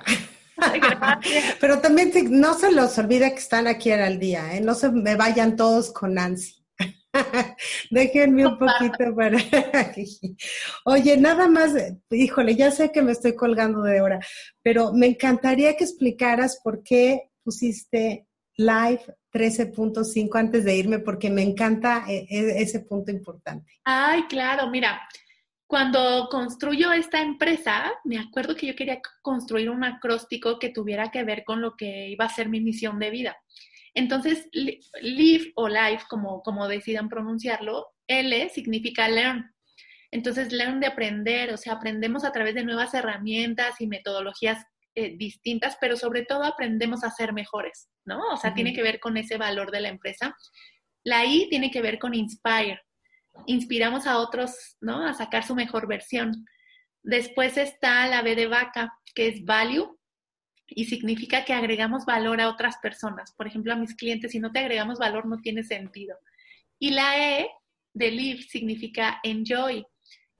Pero 1.60 1.78
también 1.80 2.10
no 2.30 2.54
se 2.54 2.72
los 2.72 2.98
olvide 2.98 3.30
que 3.30 3.38
están 3.38 3.66
aquí 3.66 3.92
al 3.92 4.18
día, 4.18 4.54
¿eh? 4.54 4.60
No 4.60 4.74
se 4.74 4.90
me 4.90 5.14
vayan 5.14 5.56
todos 5.56 5.92
con 5.92 6.14
Nancy. 6.14 6.58
Déjenme 7.90 8.46
un 8.46 8.58
poquito 8.58 9.14
para 9.14 9.38
Oye, 10.84 11.16
nada 11.16 11.48
más, 11.48 11.72
híjole, 12.10 12.56
ya 12.56 12.70
sé 12.70 12.90
que 12.92 13.02
me 13.02 13.12
estoy 13.12 13.34
colgando 13.34 13.82
de 13.82 14.00
hora, 14.00 14.20
pero 14.62 14.92
me 14.92 15.06
encantaría 15.06 15.76
que 15.76 15.84
explicaras 15.84 16.60
por 16.62 16.82
qué 16.82 17.30
pusiste 17.42 18.26
live 18.56 19.02
13.5 19.32 20.38
antes 20.38 20.64
de 20.64 20.76
irme, 20.76 20.98
porque 20.98 21.30
me 21.30 21.42
encanta 21.42 22.04
e, 22.08 22.26
e, 22.30 22.62
ese 22.62 22.80
punto 22.80 23.10
importante. 23.10 23.80
Ay, 23.84 24.22
claro, 24.28 24.68
mira, 24.68 25.00
cuando 25.66 26.28
construyo 26.30 26.92
esta 26.92 27.20
empresa, 27.20 27.92
me 28.04 28.18
acuerdo 28.18 28.56
que 28.56 28.66
yo 28.66 28.74
quería 28.74 29.00
construir 29.20 29.68
un 29.68 29.84
acróstico 29.84 30.58
que 30.58 30.70
tuviera 30.70 31.10
que 31.10 31.24
ver 31.24 31.44
con 31.44 31.60
lo 31.60 31.76
que 31.76 32.08
iba 32.08 32.24
a 32.24 32.34
ser 32.34 32.48
mi 32.48 32.60
misión 32.60 32.98
de 32.98 33.10
vida. 33.10 33.36
Entonces, 33.94 34.48
live 34.52 35.52
o 35.56 35.68
life, 35.68 36.04
como, 36.08 36.42
como 36.42 36.68
decidan 36.68 37.10
pronunciarlo, 37.10 37.88
L 38.06 38.48
significa 38.48 39.08
learn. 39.08 39.52
Entonces, 40.10 40.52
learn 40.52 40.80
de 40.80 40.86
aprender, 40.86 41.52
o 41.52 41.58
sea, 41.58 41.74
aprendemos 41.74 42.24
a 42.24 42.32
través 42.32 42.54
de 42.54 42.64
nuevas 42.64 42.94
herramientas 42.94 43.78
y 43.80 43.86
metodologías 43.86 44.64
eh, 44.94 45.16
distintas, 45.16 45.76
pero 45.80 45.96
sobre 45.96 46.24
todo 46.24 46.44
aprendemos 46.44 47.04
a 47.04 47.10
ser 47.10 47.32
mejores, 47.32 47.88
¿no? 48.04 48.20
O 48.32 48.36
sea, 48.36 48.54
tiene 48.54 48.72
que 48.72 48.82
ver 48.82 49.00
con 49.00 49.16
ese 49.16 49.36
valor 49.36 49.70
de 49.70 49.80
la 49.80 49.88
empresa. 49.88 50.36
La 51.04 51.24
I 51.24 51.48
tiene 51.48 51.70
que 51.70 51.82
ver 51.82 51.98
con 51.98 52.14
inspire. 52.14 52.80
Inspiramos 53.46 54.06
a 54.06 54.18
otros, 54.18 54.76
¿no? 54.80 55.06
A 55.06 55.14
sacar 55.14 55.44
su 55.44 55.54
mejor 55.54 55.86
versión. 55.86 56.44
Después 57.02 57.56
está 57.56 58.06
la 58.08 58.22
B 58.22 58.34
de 58.34 58.46
vaca, 58.46 58.92
que 59.14 59.28
es 59.28 59.44
value, 59.44 59.98
y 60.66 60.84
significa 60.84 61.44
que 61.44 61.54
agregamos 61.54 62.04
valor 62.04 62.40
a 62.40 62.48
otras 62.48 62.76
personas. 62.78 63.32
Por 63.32 63.46
ejemplo, 63.46 63.72
a 63.72 63.76
mis 63.76 63.94
clientes, 63.94 64.32
si 64.32 64.38
no 64.38 64.52
te 64.52 64.58
agregamos 64.58 64.98
valor, 64.98 65.26
no 65.26 65.38
tiene 65.38 65.62
sentido. 65.62 66.16
Y 66.78 66.90
la 66.90 67.40
E 67.40 67.50
de 67.94 68.10
live 68.10 68.42
significa 68.42 69.18
enjoy. 69.22 69.84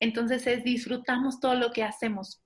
Entonces 0.00 0.46
es 0.46 0.62
disfrutamos 0.64 1.40
todo 1.40 1.54
lo 1.54 1.72
que 1.72 1.82
hacemos. 1.82 2.42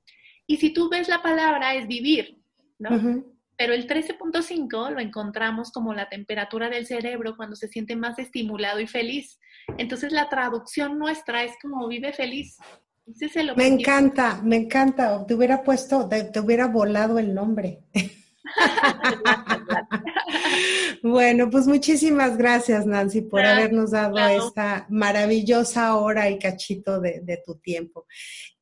Y 0.53 0.59
si 0.59 0.69
tú 0.69 0.91
ves 0.91 1.09
la 1.09 1.23
palabra 1.23 1.75
es 1.75 1.89
vivir, 1.89 2.39
¿no? 2.79 3.25
Pero 3.57 3.73
el 3.73 3.89
13.5 3.89 4.91
lo 4.91 5.01
encontramos 5.01 5.73
como 5.73 5.95
la 5.95 6.11
temperatura 6.11 6.69
del 6.69 6.85
cerebro 6.85 7.39
cuando 7.39 7.57
se 7.57 7.69
siente 7.69 7.97
más 7.97 8.19
estimulado 8.19 8.79
y 8.79 8.87
feliz. 8.87 9.41
Entonces 9.79 10.13
la 10.13 10.29
traducción 10.29 10.99
nuestra 10.99 11.43
es 11.43 11.53
como 11.63 11.89
vive 11.89 12.13
feliz. 12.13 12.59
me 13.57 13.67
encanta, 13.67 14.43
me 14.45 14.57
encanta. 14.57 15.25
Te 15.27 15.33
hubiera 15.33 15.63
puesto, 15.63 16.07
te 16.07 16.41
hubiera 16.41 16.67
volado 16.67 17.19
el 17.19 17.33
nombre. 17.33 17.81
bueno, 21.03 21.49
pues 21.49 21.67
muchísimas 21.67 22.37
gracias, 22.37 22.87
Nancy, 22.87 23.23
por 23.23 23.41
habernos 23.41 23.93
dado 23.93 24.19
esta 24.19 24.85
maravillosa 24.91 25.97
hora 25.97 26.29
y 26.29 26.39
cachito 26.39 27.01
de, 27.01 27.21
de, 27.21 27.39
tu 27.39 27.55
tiempo. 27.55 28.05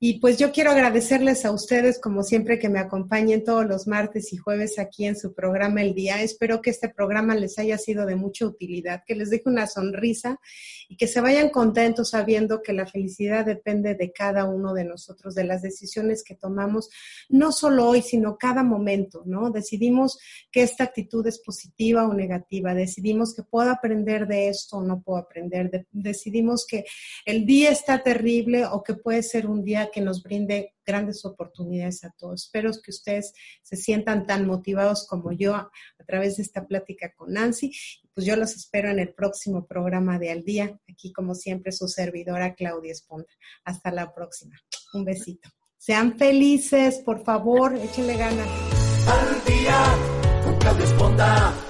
Y 0.02 0.18
pues 0.18 0.38
yo 0.38 0.50
quiero 0.50 0.70
agradecerles 0.70 1.44
a 1.44 1.52
ustedes, 1.52 2.00
como 2.00 2.22
siempre, 2.22 2.58
que 2.58 2.70
me 2.70 2.78
acompañen 2.78 3.44
todos 3.44 3.66
los 3.66 3.86
martes 3.86 4.32
y 4.32 4.38
jueves 4.38 4.78
aquí 4.78 5.04
en 5.04 5.14
su 5.14 5.34
programa 5.34 5.82
El 5.82 5.92
Día. 5.92 6.22
Espero 6.22 6.62
que 6.62 6.70
este 6.70 6.88
programa 6.88 7.34
les 7.34 7.58
haya 7.58 7.76
sido 7.76 8.06
de 8.06 8.16
mucha 8.16 8.46
utilidad, 8.46 9.02
que 9.06 9.14
les 9.14 9.28
deje 9.28 9.42
una 9.44 9.66
sonrisa 9.66 10.40
y 10.88 10.96
que 10.96 11.06
se 11.06 11.20
vayan 11.20 11.50
contentos 11.50 12.08
sabiendo 12.10 12.62
que 12.62 12.72
la 12.72 12.86
felicidad 12.86 13.44
depende 13.44 13.94
de 13.94 14.10
cada 14.10 14.46
uno 14.46 14.72
de 14.72 14.84
nosotros, 14.84 15.34
de 15.34 15.44
las 15.44 15.60
decisiones 15.60 16.24
que 16.24 16.34
tomamos, 16.34 16.88
no 17.28 17.52
solo 17.52 17.86
hoy, 17.86 18.00
sino 18.00 18.38
cada 18.38 18.62
momento, 18.62 19.22
¿no? 19.26 19.50
decidimos 19.50 20.18
que 20.50 20.62
esta 20.62 20.84
actitud 20.84 21.26
es 21.26 21.40
positiva 21.40 22.08
o 22.08 22.14
negativa, 22.14 22.72
decidimos 22.72 23.34
que 23.34 23.42
puedo 23.42 23.70
aprender 23.70 24.26
de 24.26 24.48
esto 24.48 24.78
o 24.78 24.82
no 24.82 25.02
puedo 25.02 25.18
aprender, 25.18 25.86
decidimos 25.92 26.66
que 26.66 26.86
el 27.26 27.44
día 27.44 27.70
está 27.70 28.02
terrible 28.02 28.64
o 28.64 28.82
que 28.82 28.94
puede 28.94 29.22
ser 29.22 29.46
un 29.46 29.62
día 29.62 29.89
que 29.90 30.00
nos 30.00 30.22
brinde 30.22 30.74
grandes 30.84 31.24
oportunidades 31.24 32.04
a 32.04 32.14
todos. 32.16 32.44
Espero 32.44 32.70
que 32.82 32.90
ustedes 32.90 33.32
se 33.62 33.76
sientan 33.76 34.26
tan 34.26 34.46
motivados 34.46 35.06
como 35.06 35.32
yo 35.32 35.54
a, 35.54 35.70
través 36.06 36.36
de 36.36 36.42
esta 36.42 36.66
plática 36.66 37.12
con 37.14 37.32
Nancy. 37.32 37.72
Pues 38.14 38.26
yo 38.26 38.36
los 38.36 38.54
espero 38.54 38.90
en 38.90 38.98
el 38.98 39.14
próximo 39.14 39.66
programa 39.66 40.18
de 40.18 40.30
Al 40.30 40.42
Día. 40.42 40.78
Aquí, 40.90 41.12
como 41.12 41.34
siempre, 41.34 41.72
su 41.72 41.88
servidora 41.88 42.54
Claudia 42.54 42.92
Esponda. 42.92 43.28
Hasta 43.64 43.90
la 43.90 44.12
próxima. 44.14 44.56
Un 44.94 45.04
besito. 45.04 45.48
Sean 45.78 46.18
felices, 46.18 47.00
por 47.04 47.24
favor, 47.24 47.74
échenle 47.74 48.16
ganas 48.16 48.48
al 49.06 49.44
día 49.44 50.42
con 50.44 50.58
Claudia 50.58 50.84
Esponda. 50.84 51.69